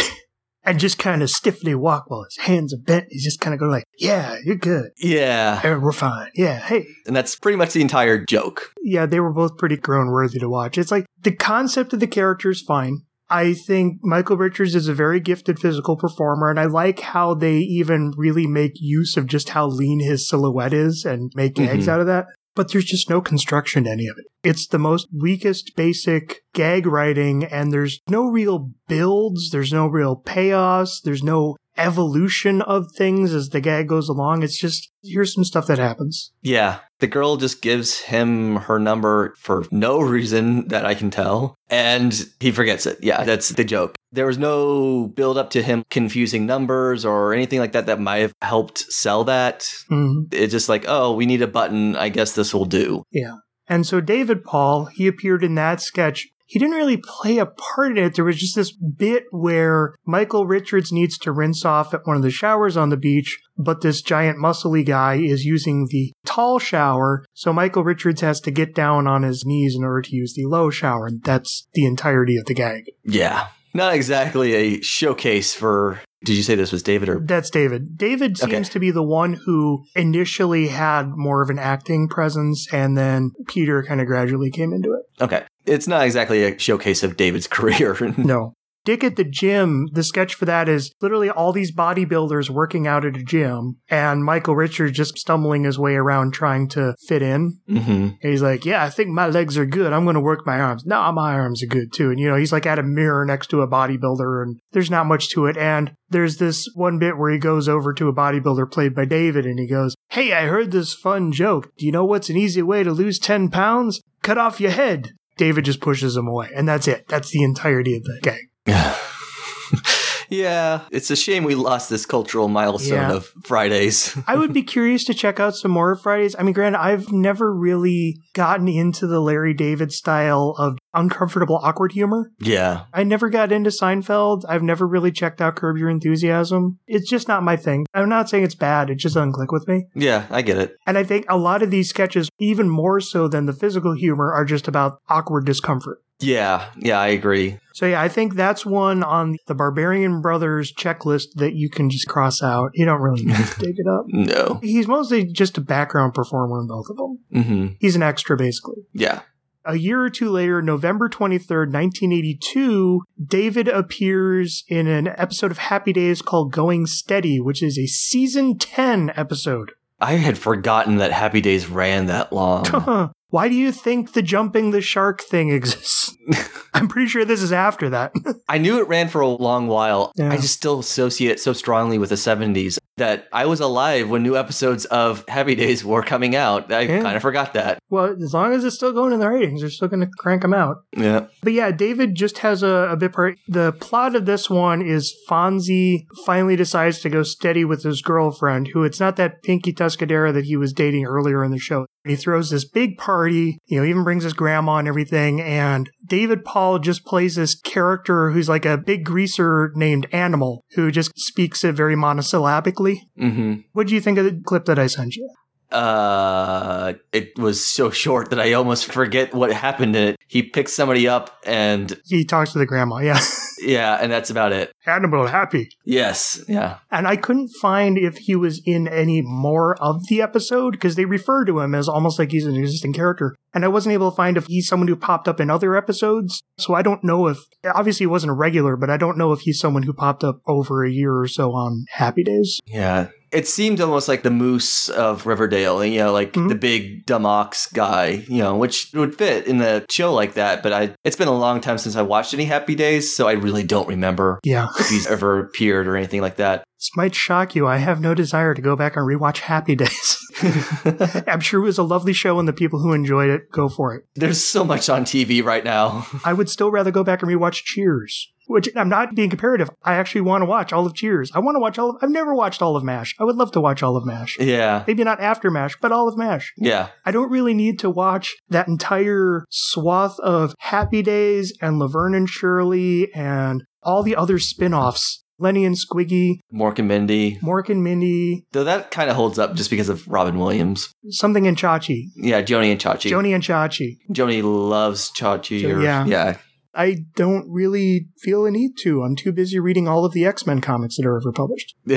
And 0.63 0.81
just 0.81 0.97
kind 0.97 1.24
of 1.24 1.29
stiffly 1.29 1.74
walk 1.75 2.09
while 2.09 2.25
his 2.25 2.45
hands 2.45 2.74
are 2.74 2.77
bent. 2.77 3.06
He's 3.09 3.24
just 3.24 3.39
kind 3.39 3.53
of 3.53 3.59
going 3.62 3.71
like, 3.71 3.85
yeah, 3.97 4.35
you're 4.44 4.57
good. 4.57 4.89
Yeah. 4.97 5.77
We're 5.77 5.94
fine. 5.94 6.29
Yeah, 6.35 6.59
hey. 6.59 6.85
And 7.06 7.15
that's 7.15 7.38
pretty 7.38 7.56
much 7.56 7.71
the 7.71 7.79
entire 7.79 8.25
joke. 8.25 8.74
Yeah, 8.83 9.06
they 9.06 9.21
were 9.21 9.31
both 9.31 9.57
pretty 9.57 9.77
groan 9.77 10.12
worthy 10.12 10.39
to 10.39 10.50
watch. 10.50 10.77
It's 10.77 10.91
like 10.91 11.06
the 11.21 11.31
concept 11.31 11.94
of 11.94 12.01
the 12.01 12.07
character 12.07 12.50
is 12.50 12.62
fine. 12.62 13.03
I 13.30 13.53
think 13.53 14.00
Michael 14.03 14.35
Richards 14.35 14.75
is 14.75 14.89
a 14.89 14.94
very 14.94 15.21
gifted 15.21 15.57
physical 15.57 15.95
performer, 15.95 16.50
and 16.50 16.59
I 16.59 16.65
like 16.65 17.00
how 17.00 17.33
they 17.33 17.59
even 17.59 18.12
really 18.18 18.45
make 18.45 18.73
use 18.75 19.15
of 19.15 19.25
just 19.25 19.47
how 19.50 19.68
lean 19.68 20.01
his 20.01 20.27
silhouette 20.27 20.73
is 20.73 21.06
and 21.06 21.31
make 21.33 21.56
gags 21.56 21.85
Mhm. 21.85 21.89
out 21.94 22.01
of 22.01 22.07
that. 22.07 22.25
But 22.57 22.71
there's 22.71 22.86
just 22.86 23.07
no 23.07 23.21
construction 23.21 23.83
to 23.83 23.92
any 23.92 24.07
of 24.07 24.18
it. 24.18 24.25
It's 24.44 24.65
the 24.65 24.80
most 24.80 25.07
weakest 25.15 25.75
basic 25.75 26.42
gag 26.54 26.88
writing, 26.88 27.44
and 27.44 27.71
there's 27.71 28.00
no 28.09 28.25
real 28.25 28.71
builds, 28.88 29.51
there's 29.51 29.71
no 29.71 29.86
real 29.86 30.15
payoffs, 30.15 31.01
there's 31.04 31.21
no 31.21 31.56
evolution 31.77 32.62
of 32.62 32.91
things 32.95 33.33
as 33.33 33.50
the 33.50 33.62
gag 33.62 33.88
goes 33.88 34.09
along. 34.09 34.44
It's 34.44 34.57
just 34.57 34.91
here's 35.03 35.33
some 35.33 35.44
stuff 35.44 35.68
that 35.68 35.77
happens. 35.77 36.31
Yeah. 36.41 36.79
The 37.00 37.07
girl 37.07 37.38
just 37.38 37.62
gives 37.62 38.00
him 38.01 38.56
her 38.56 38.79
number 38.79 39.35
for 39.39 39.65
no 39.71 40.00
reason 40.15 40.68
that 40.69 40.85
I 40.85 40.95
can 40.95 41.12
tell. 41.12 41.56
And 41.69 42.13
he 42.39 42.51
forgets 42.51 42.85
it. 42.85 42.97
Yeah, 43.01 43.24
that's 43.24 43.50
the 43.50 43.63
joke. 43.63 43.95
There 44.12 44.25
was 44.25 44.38
no 44.38 45.07
build 45.07 45.38
up 45.38 45.50
to 45.51 45.62
him 45.62 45.83
confusing 45.89 46.45
numbers 46.45 47.06
or 47.06 47.33
anything 47.33 47.59
like 47.59 47.74
that 47.74 47.85
that 47.85 48.00
might 48.00 48.19
have 48.19 48.33
helped 48.41 48.80
sell 48.91 49.23
that. 49.25 49.69
Mhm. 49.91 50.33
It's 50.33 50.51
just 50.51 50.69
like, 50.69 50.85
oh, 50.88 51.13
we 51.13 51.25
need 51.25 51.41
a 51.41 51.47
button. 51.47 51.95
I 51.95 52.09
guess 52.09 52.33
this 52.33 52.53
will 52.53 52.65
do. 52.65 53.03
Yeah. 53.12 53.35
And 53.68 53.85
so 53.85 54.00
David 54.00 54.44
Paul, 54.44 54.85
he 54.85 55.07
appeared 55.07 55.44
in 55.44 55.56
that 55.56 55.81
sketch. 55.81 56.27
He 56.47 56.59
didn't 56.59 56.75
really 56.75 56.97
play 56.97 57.38
a 57.38 57.45
part 57.45 57.97
in 57.97 58.05
it. 58.05 58.15
There 58.15 58.25
was 58.25 58.38
just 58.38 58.55
this 58.55 58.71
bit 58.71 59.25
where 59.31 59.94
Michael 60.05 60.47
Richards 60.47 60.91
needs 60.91 61.17
to 61.19 61.31
rinse 61.31 61.65
off 61.65 61.94
at 61.94 62.05
one 62.05 62.15
of 62.15 62.23
the 62.23 62.31
showers 62.31 62.77
on 62.77 62.89
the 62.89 62.97
beach, 62.97 63.38
but 63.57 63.81
this 63.81 64.01
giant 64.01 64.39
muscly 64.39 64.85
guy 64.85 65.15
is 65.15 65.44
using 65.44 65.88
the 65.89 66.13
tall 66.25 66.57
shower. 66.57 67.25
So 67.33 67.51
Michael 67.51 67.83
Richards 67.83 68.21
has 68.21 68.39
to 68.41 68.51
get 68.51 68.73
down 68.73 69.07
on 69.07 69.23
his 69.23 69.44
knees 69.45 69.75
in 69.75 69.83
order 69.83 70.01
to 70.03 70.15
use 70.15 70.33
the 70.33 70.45
low 70.45 70.69
shower. 70.69 71.09
That's 71.11 71.67
the 71.73 71.85
entirety 71.85 72.38
of 72.38 72.45
the 72.45 72.53
gag. 72.53 72.91
Yeah. 73.03 73.49
Not 73.73 73.94
exactly 73.94 74.53
a 74.53 74.81
showcase 74.81 75.53
for. 75.53 75.99
Did 76.25 76.36
you 76.36 76.44
say 76.44 76.56
this 76.56 76.72
was 76.72 76.81
David 76.81 77.10
or 77.10 77.19
That's 77.19 77.50
David. 77.52 77.96
David 77.98 78.42
Okay. 78.42 78.52
seems 78.52 78.69
to 78.69 78.80
be 78.80 78.90
the 78.92 79.04
one 79.04 79.34
who 79.46 79.84
initially 79.96 80.68
had 80.69 81.10
more 81.16 81.44
of 81.44 81.50
an 81.50 81.60
acting 81.60 82.08
presence, 82.08 82.68
and 82.74 82.98
then 82.98 83.31
Peter 83.48 83.84
kind 83.84 84.02
of 84.02 84.08
gradually 84.08 84.50
came 84.50 84.74
into 84.74 84.94
it. 84.94 85.24
Okay. 85.24 85.44
It's 85.66 85.88
not 85.88 86.06
exactly 86.06 86.44
a 86.44 86.58
showcase 86.58 87.04
of 87.04 87.18
David's 87.18 87.48
career. 87.48 87.96
No. 88.18 88.54
Dick 88.88 89.04
at 89.04 89.18
the 89.18 89.25
gym, 89.25 89.89
the 89.92 90.01
sketch 90.01 90.34
for 90.34 90.45
that 90.45 90.69
is 90.69 90.94
literally 91.01 91.30
all 91.30 91.51
these 91.51 91.75
bodybuilders 91.75 92.50
working 92.50 92.88
out 92.88 93.04
at 93.04 93.18
a 93.18 93.22
gym 93.22 93.81
and 93.89 94.24
Michael 94.24 94.56
Richards 94.56 94.95
just 94.95 95.18
stumbling 95.18 95.66
his 95.66 95.78
way 95.78 95.95
around 95.95 96.34
trying 96.34 96.69
to 96.69 96.95
fit 97.06 97.22
in. 97.22 97.60
hmm 97.68 97.81
And 97.81 98.18
he's 98.22 98.42
like, 98.42 98.63
Yeah, 98.63 98.86
I 98.86 98.89
think 98.89 99.10
my 99.10 99.28
legs 99.28 99.57
are 99.57 99.66
good. 99.66 99.92
I'm 99.92 100.06
going 100.06 100.13
to 100.13 100.22
work 100.22 100.48
my 100.48 100.62
arms. 100.62 100.86
No, 100.86 101.12
my 101.12 101.34
arms 101.34 101.62
are 101.62 101.68
good 101.68 101.92
too. 101.92 102.12
And, 102.12 102.18
you 102.18 102.30
know, 102.30 102.38
he's 102.38 102.54
like 102.54 102.66
at 102.66 102.80
a 102.80 102.84
mirror 102.84 103.25
next 103.25 103.48
to 103.48 103.60
a 103.62 103.68
bodybuilder 103.68 104.42
and 104.42 104.57
there's 104.72 104.90
not 104.90 105.06
much 105.06 105.28
to 105.31 105.48
it. 105.48 105.57
And 105.57 105.92
there's 106.10 106.38
this 106.38 106.69
one 106.74 106.98
bit 106.98 107.18
where 107.18 107.30
he 107.30 107.40
goes 107.40 107.68
over 107.68 107.94
to 107.94 108.07
a 108.07 108.16
bodybuilder 108.16 108.72
played 108.72 108.95
by 108.95 109.04
David 109.04 109.45
and 109.45 109.60
he 109.60 109.68
goes, 109.68 109.95
Hey, 110.12 110.31
I 110.31 110.45
heard 110.45 110.72
this 110.72 110.94
fun 110.94 111.33
joke. 111.33 111.68
Do 111.78 111.86
you 111.86 111.92
know 111.92 112.06
what's 112.06 112.30
an 112.30 112.38
easy 112.38 112.62
way 112.62 112.83
to 112.83 112.94
lose 112.94 113.19
10 113.19 113.50
pounds? 113.50 114.00
Cut 114.22 114.38
off 114.38 114.62
your 114.62 114.72
head. 114.72 115.12
David 115.36 115.66
just 115.66 115.81
pushes 115.81 116.16
him 116.16 116.28
away. 116.28 116.51
And 116.56 116.69
that's 116.69 116.88
it. 116.88 117.06
That's 117.10 117.31
the 117.31 117.44
entirety 117.44 117.98
of 117.98 118.04
the 118.04 118.19
gag. 118.22 118.40
yeah. 120.30 120.81
It's 120.92 121.10
a 121.10 121.16
shame 121.16 121.44
we 121.46 121.56
lost 121.56 121.90
this 121.90 122.06
cultural 122.06 122.48
milestone 122.50 122.98
Yeah. 122.98 123.14
of 123.14 123.28
Fridays. 123.46 124.18
I 124.28 124.36
would 124.36 124.52
be 124.54 124.62
curious 124.64 125.04
to 125.06 125.14
check 125.14 125.40
out 125.40 125.56
some 125.56 125.72
more 125.72 125.96
Fridays. 125.96 126.36
I 126.38 126.44
mean, 126.44 126.54
granted, 126.54 126.80
I've 126.81 127.12
never 127.12 127.54
really 127.56 128.18
gotten 128.34 128.68
into 128.68 129.08
the 129.08 129.19
Larry 129.22 129.54
David 129.54 129.92
style 129.92 130.54
of 130.58 130.78
uncomfortable, 130.94 131.60
awkward 131.64 131.94
humor. 131.94 132.31
yeah. 132.40 132.86
I 132.94 133.04
never 133.04 133.30
got 133.30 133.52
into 133.52 133.69
Seinfeld. 133.69 134.44
I've 134.50 134.64
never 134.64 134.86
really 134.88 135.12
checked 135.12 135.42
out 135.42 135.56
Curb 135.56 135.78
Your 135.78 135.90
Enthusiasm. 135.90 136.80
It's 136.88 137.10
just 137.10 137.28
not 137.28 137.44
my 137.44 137.56
thing. 137.56 137.86
I'm 137.94 138.10
not 138.10 138.30
saying 138.30 138.44
it's 138.44 138.56
bad. 138.56 138.90
It 138.90 138.96
just 138.96 139.16
doesn't 139.16 139.34
click 139.34 139.52
with 139.52 139.68
me. 139.68 139.86
Yeah, 139.96 140.25
I 140.30 140.42
get 140.42 140.58
it. 140.58 140.75
And 140.86 140.98
I 140.98 141.04
think 141.04 141.25
a 141.30 141.38
lot 141.38 141.64
of 141.64 141.72
these 141.72 141.90
sketches, 141.90 142.30
even 142.40 142.68
more 142.69 143.00
so 143.00 143.28
than 143.28 143.46
the 143.46 143.54
physical 143.54 143.94
humor, 143.96 144.34
are 144.34 144.46
just 144.46 144.68
about 144.68 145.00
awkward 145.10 145.46
discomfort. 145.46 146.00
Yeah. 146.19 146.69
Yeah, 146.78 147.00
I 147.00 147.08
agree. 147.08 147.60
So 147.74 147.86
yeah, 147.86 148.02
I 148.02 148.08
think 148.10 148.34
that's 148.36 148.66
one 148.66 149.04
on 149.04 149.38
the 149.48 149.54
Barbarian 149.54 150.22
Brothers 150.22 150.74
checklist 150.74 151.28
that 151.36 151.54
you 151.54 151.69
can 151.69 151.90
just 151.90 152.08
cross 152.08 152.42
out. 152.42 152.72
You 152.74 152.86
don't 152.86 153.02
really 153.02 153.24
need 153.24 153.36
to 153.36 153.60
dig 153.60 153.75
it 153.78 153.88
up. 153.88 154.06
No. 154.08 154.60
He's 154.64 154.88
mostly 154.88 155.25
just 155.25 155.58
a 155.58 155.62
background 155.62 156.14
performer 156.14 156.60
in 156.60 156.68
both 156.68 156.88
of 156.90 156.98
them. 156.98 157.19
hmm 157.44 157.68
He's 157.80 157.96
an 157.96 158.04
extra, 158.04 158.36
basically. 158.36 158.84
Yeah. 158.94 159.22
A 159.66 159.75
year 159.75 160.02
or 160.02 160.09
two 160.09 160.30
later, 160.30 160.62
November 160.62 161.09
23rd, 161.09 161.74
1982, 161.74 163.02
David 163.24 163.68
appears 163.68 164.64
in 164.69 164.88
an 164.88 165.07
episode 165.09 165.52
of 165.52 165.57
Happy 165.57 165.92
Days 165.92 166.21
called 166.21 166.54
Going 166.54 166.86
Steady, 166.86 167.42
which 167.42 167.62
is 167.62 167.78
a 167.78 167.86
season 167.86 168.57
10 168.57 169.12
episode. 169.16 169.74
I 170.00 170.14
had 170.14 170.38
forgotten 170.38 170.97
that 170.97 171.12
Happy 171.12 171.42
Days 171.42 171.68
ran 171.68 172.06
that 172.06 172.31
long. 172.31 173.12
Why 173.30 173.50
do 173.50 173.56
you 173.56 173.72
think 173.72 174.14
the 174.14 174.22
jumping 174.22 174.72
the 174.72 174.81
shark 174.81 175.22
thing 175.22 175.50
exists? 175.50 176.16
I'm 176.74 176.88
pretty 176.88 177.07
sure 177.10 177.26
this 177.26 177.42
is 177.42 177.52
after 177.52 177.90
that. 177.90 178.12
I 178.48 178.57
knew 178.57 178.80
it 178.80 178.88
ran 178.88 179.10
for 179.10 179.22
a 179.22 179.28
long 179.28 179.68
while. 179.68 180.12
Yeah. 180.16 180.31
I 180.31 180.38
just 180.38 180.54
still 180.54 180.80
associate 180.80 181.31
it 181.31 181.40
so 181.40 181.54
strongly 181.54 181.98
with 181.98 182.10
the 182.10 182.16
70s 182.16 182.78
that 182.98 183.28
I 183.31 183.46
was 183.46 183.60
alive 183.60 184.10
when 184.10 184.24
new 184.24 184.36
episodes 184.36 184.86
of 184.86 185.24
Happy 185.28 185.56
Days 185.56 185.84
were 185.86 186.02
coming 186.04 186.36
out. 186.36 186.72
I 186.72 186.81
Yeah. 186.81 187.02
kind 187.02 187.16
of 187.16 187.22
forgot 187.22 187.54
that. 187.54 187.80
well, 187.90 188.16
as 188.22 188.34
long 188.34 188.54
as 188.54 188.64
it's 188.64 188.76
still 188.76 188.92
going 188.94 189.14
in 189.14 189.19
the 189.19 189.30
ratings, 189.30 189.62
they're 189.62 189.69
still 189.69 189.88
going 189.88 190.00
to 190.02 190.10
crank 190.18 190.42
them 190.42 190.54
out. 190.54 190.78
Yeah. 190.96 191.28
But 191.44 191.54
yeah, 191.54 191.72
David 191.72 192.16
just 192.16 192.40
has 192.40 192.64
a, 192.64 192.90
a 192.92 192.98
bit 192.98 193.14
part. 193.14 193.38
The 193.48 193.72
plot 193.74 194.16
of 194.16 194.26
this 194.26 194.50
one 194.50 194.81
is 194.81 195.14
Fonzie 195.30 196.06
finally 196.26 196.56
decides 196.56 197.00
to 197.02 197.10
go 197.10 197.24
steady 197.24 197.66
with 197.66 197.84
his 197.84 198.02
girlfriend, 198.02 198.69
who 198.69 198.84
it's 198.84 199.00
not 199.00 199.16
that 199.18 199.44
Pinky 199.44 199.74
Tuscadera 199.74 200.34
that 200.34 200.46
he 200.46 200.57
was 200.57 200.74
dating 200.74 201.06
earlier 201.06 201.44
in 201.44 201.52
the 201.52 201.60
show. 201.60 201.86
He 202.09 202.16
throws 202.16 202.49
this 202.49 202.66
big 202.66 202.97
party, 202.97 203.59
you 203.66 203.80
know, 203.80 203.85
even 203.85 204.04
brings 204.04 204.23
his 204.23 204.33
grandma 204.33 204.78
and 204.78 204.87
everything. 204.87 205.42
And 205.42 205.90
David 206.06 206.44
Paul 206.45 206.80
just 206.80 207.06
plays 207.06 207.35
this 207.35 207.56
character 207.56 208.31
who's 208.31 208.49
like 208.49 208.66
a 208.66 208.78
big 208.78 209.06
greaser 209.06 209.71
named 209.76 210.07
Animal, 210.11 210.64
who 210.76 210.92
just 210.92 211.11
speaks 211.18 211.64
it 211.64 211.76
very 211.76 211.95
monosyllabically. 211.95 212.99
hmm 213.18 213.56
What 213.73 213.87
do 213.87 213.94
you 213.95 214.02
think 214.02 214.18
of 214.18 214.26
the 214.26 214.42
clip 214.45 214.66
that 214.66 214.80
I 214.80 214.87
sent 214.87 215.16
you? 215.16 215.30
Uh, 215.71 216.94
it 217.12 217.38
was 217.38 217.66
so 217.66 217.90
short 217.90 218.30
that 218.30 218.40
I 218.40 218.54
almost 218.54 218.92
forget 218.92 219.33
what 219.33 219.52
happened 219.52 219.95
in 219.95 220.09
it. 220.09 220.18
He 220.28 220.44
picks 220.44 220.74
somebody 220.74 221.07
up 221.07 221.40
and 221.45 222.00
He 222.07 222.26
talks 222.26 222.54
to 222.54 222.59
the 222.59 222.66
grandma, 222.66 222.97
yeah. 222.97 223.19
yeah, 223.62 223.97
and 224.02 224.12
that's 224.12 224.30
about 224.30 224.52
it. 224.54 224.71
hannibal 224.83 225.28
happy. 225.28 225.69
Yes. 225.86 226.44
Yeah. 226.47 226.80
And 226.92 227.07
I 227.07 227.16
couldn't 227.16 227.50
find 227.62 227.97
if 227.97 228.18
he 228.18 228.36
was 228.36 228.62
in 228.66 228.88
any 228.88 229.21
more 229.21 229.76
of 229.81 230.07
the 230.07 230.21
episode 230.21 230.71
because 230.71 230.95
they 230.95 231.06
refer 231.06 231.45
to 231.45 231.59
him 231.59 231.76
as 231.76 231.88
almost 231.90 232.19
like 232.19 232.31
he's 232.31 232.45
an 232.45 232.56
existing 232.56 232.94
character. 232.94 233.36
And 233.54 233.66
I 233.66 233.69
wasn't 233.69 233.94
able 233.94 234.12
to 234.12 234.16
find 234.16 234.38
if 234.38 234.45
he's 234.45 234.68
someone 234.68 234.88
who 234.88 234.95
popped 234.95 235.28
up 235.28 235.40
in 235.40 235.50
other 235.50 235.76
episodes. 235.76 236.42
So 236.57 236.76
I 236.76 236.81
don't 236.81 237.04
know 237.04 237.28
if, 237.28 237.40
obviously 237.66 238.04
he 238.04 238.07
wasn't 238.07 238.31
a 238.31 238.36
regular, 238.36 238.76
but 238.76 238.90
I 238.90 238.97
don't 238.97 239.18
know 239.18 239.31
if 239.31 239.42
he's 239.42 239.59
someone 239.59 239.83
who 239.83 239.94
popped 239.94 240.24
up 240.24 240.42
over 240.47 240.86
a 240.86 240.92
year 240.92 241.16
or 241.18 241.28
so 241.28 241.54
on 241.54 241.86
Happy 241.90 242.24
Days. 242.24 242.59
Yeah. 242.68 243.09
It 243.31 243.48
seemed 243.48 243.81
almost 243.81 244.07
like 244.07 244.24
the 244.24 244.30
moose 244.31 244.88
of 244.90 245.26
Riverdale, 245.26 245.84
you 245.84 246.00
know, 246.00 246.14
like 246.14 246.34
Mhm. 246.34 246.50
the 246.50 246.56
big 246.56 247.06
dumb 247.06 247.26
ox 247.26 247.68
guy, 247.74 248.24
you 248.28 248.38
know, 248.42 248.56
which 248.56 248.90
would 248.94 249.16
fit 249.18 249.48
in 249.48 249.60
a 249.62 249.84
show 249.90 250.14
like 250.14 250.36
that. 250.36 250.64
But 250.64 250.72
I, 250.74 250.94
it's 251.04 251.16
been 251.18 251.28
a 251.28 251.38
long 251.38 251.60
time 251.60 251.78
since 251.78 251.96
I 251.96 252.02
watched 252.04 252.34
any 252.34 252.46
Happy 252.46 252.74
Days, 252.76 253.16
so 253.16 253.28
I 253.28 253.34
really 253.34 253.64
don't 253.64 253.88
remember 253.88 254.40
Yeah. 254.44 254.68
if 254.80 254.88
he's 254.90 255.07
ever 255.07 255.40
appeared 255.40 255.88
or 255.88 255.98
anything 255.98 256.22
like 256.22 256.38
that. 256.38 256.64
This 256.80 256.92
might 256.96 257.16
shock 257.16 257.56
you. 257.56 257.66
I 257.66 257.78
have 257.78 258.00
no 258.00 258.14
desire 258.14 258.54
to 258.54 258.62
go 258.62 258.76
back 258.76 258.96
and 258.96 259.06
rewatch 259.07 259.40
Happy 259.40 259.76
Days. 259.76 260.18
I'm 261.28 261.40
sure 261.40 261.62
it 261.62 261.66
was 261.66 261.80
a 261.80 261.84
lovely 261.84 262.14
show 262.14 262.38
and 262.38 262.48
the 262.48 262.54
people 262.54 262.80
who 262.80 262.94
enjoyed 262.94 263.31
it, 263.31 263.52
go 263.52 263.68
for 263.68 263.96
it. 263.96 264.04
There's 264.16 264.46
so 264.46 264.64
much 264.64 264.88
on 264.88 265.04
TV 265.04 265.44
right 265.44 265.64
now. 265.64 266.06
I 266.24 266.34
would 266.34 266.50
still 266.50 266.69
rather 266.69 266.92
go 266.92 267.04
back 267.04 267.24
and 267.24 267.31
rewatch 267.31 267.64
Cheers. 267.64 268.31
Which 268.50 268.69
I'm 268.78 268.88
not 268.88 269.14
being 269.14 269.30
comparative. 269.30 269.69
I 269.84 269.96
actually 269.96 270.22
want 270.22 270.44
to 270.44 270.46
watch 270.46 270.72
all 270.72 270.86
of 270.86 270.94
Cheers. 270.94 271.31
I 271.34 271.40
want 271.40 271.56
to 271.56 271.60
watch 271.60 271.78
all 271.78 271.90
of 271.90 271.98
I've 272.02 272.12
never 272.12 272.34
watched 272.34 272.62
all 272.62 272.78
of 272.78 272.84
MASH. 272.84 273.16
I 273.19 273.26
would 273.26 273.36
love 273.36 273.52
to 273.54 273.62
watch 273.62 273.84
all 273.84 273.98
of 273.98 274.06
MASH. 274.06 274.38
Yeah. 274.40 274.86
Maybe 274.88 275.04
not 275.04 275.19
after 275.19 275.52
MASH, 275.52 275.78
but 275.81 275.92
all 275.92 276.07
of 276.07 276.18
MASH. 276.18 276.54
Yeah. 276.57 276.90
I 277.06 277.12
don't 277.12 277.31
really 277.31 277.54
need 277.54 277.80
to 277.80 277.90
watch 277.90 278.36
that 278.48 278.68
entire 278.69 279.44
swath 279.50 280.18
of 280.19 280.54
Happy 280.60 281.02
Days 281.02 281.52
and 281.60 281.78
Laverne 281.80 282.14
and 282.16 282.30
Shirley 282.30 283.12
and 283.14 283.64
all 283.84 284.04
the 284.04 284.16
other 284.16 284.40
spin-offs. 284.40 285.26
Lenny 285.39 285.65
and 285.65 285.75
Squiggy, 285.75 286.39
Mork 286.53 286.79
and 286.79 286.87
Mindy. 286.87 287.37
Mork 287.44 287.69
and 287.69 287.83
Mindy, 287.83 288.45
Though 288.51 288.63
that 288.63 288.91
kind 288.91 289.09
of 289.09 289.15
holds 289.15 289.37
up 289.39 289.53
just 289.56 289.69
because 289.69 289.89
of 289.89 290.07
Robin 290.07 290.39
Williams. 290.39 290.91
something 291.09 291.45
in 291.45 291.56
Chachi. 291.56 292.06
Yeah, 292.15 292.41
Joanie 292.41 292.71
and 292.71 292.79
Chachi. 292.81 293.09
Joanie 293.09 293.33
and 293.33 293.44
Chachi. 293.44 293.97
Joanie 294.11 294.41
loves 294.41 295.11
Chachi. 295.11 295.61
Jo- 295.61 295.75
or- 295.77 295.81
yeah. 295.81 296.06
Yeah. 296.06 296.37
I 296.73 297.06
don't 297.15 297.45
really 297.49 298.07
feel 298.21 298.45
a 298.45 298.51
need 298.51 298.73
to. 298.83 299.01
I'm 299.01 299.15
too 299.15 299.31
busy 299.31 299.57
reading 299.59 299.87
all 299.87 300.06
of 300.06 300.13
the 300.13 300.25
X-Men 300.25 300.61
comics 300.61 300.97
that 300.97 301.07
are 301.07 301.17
ever 301.17 301.31
published. 301.31 301.73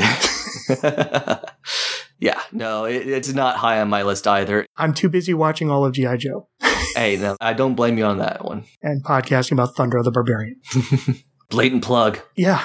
yeah. 2.18 2.40
No, 2.52 2.84
it, 2.84 3.06
it's 3.06 3.32
not 3.32 3.56
high 3.56 3.80
on 3.80 3.88
my 3.88 4.02
list 4.02 4.26
either. 4.26 4.66
I'm 4.76 4.94
too 4.94 5.08
busy 5.08 5.34
watching 5.34 5.70
all 5.70 5.84
of 5.84 5.92
G.I. 5.92 6.16
Joe 6.16 6.48
Hey, 6.96 7.16
no, 7.16 7.36
I 7.40 7.52
don't 7.52 7.74
blame 7.74 7.98
you 7.98 8.04
on 8.04 8.18
that 8.18 8.44
one. 8.44 8.64
and 8.82 9.04
podcasting 9.04 9.52
about 9.52 9.74
Thunder 9.76 10.02
the 10.02 10.10
Barbarian. 10.10 10.60
Blatant 11.50 11.84
plug. 11.84 12.18
Yeah. 12.36 12.64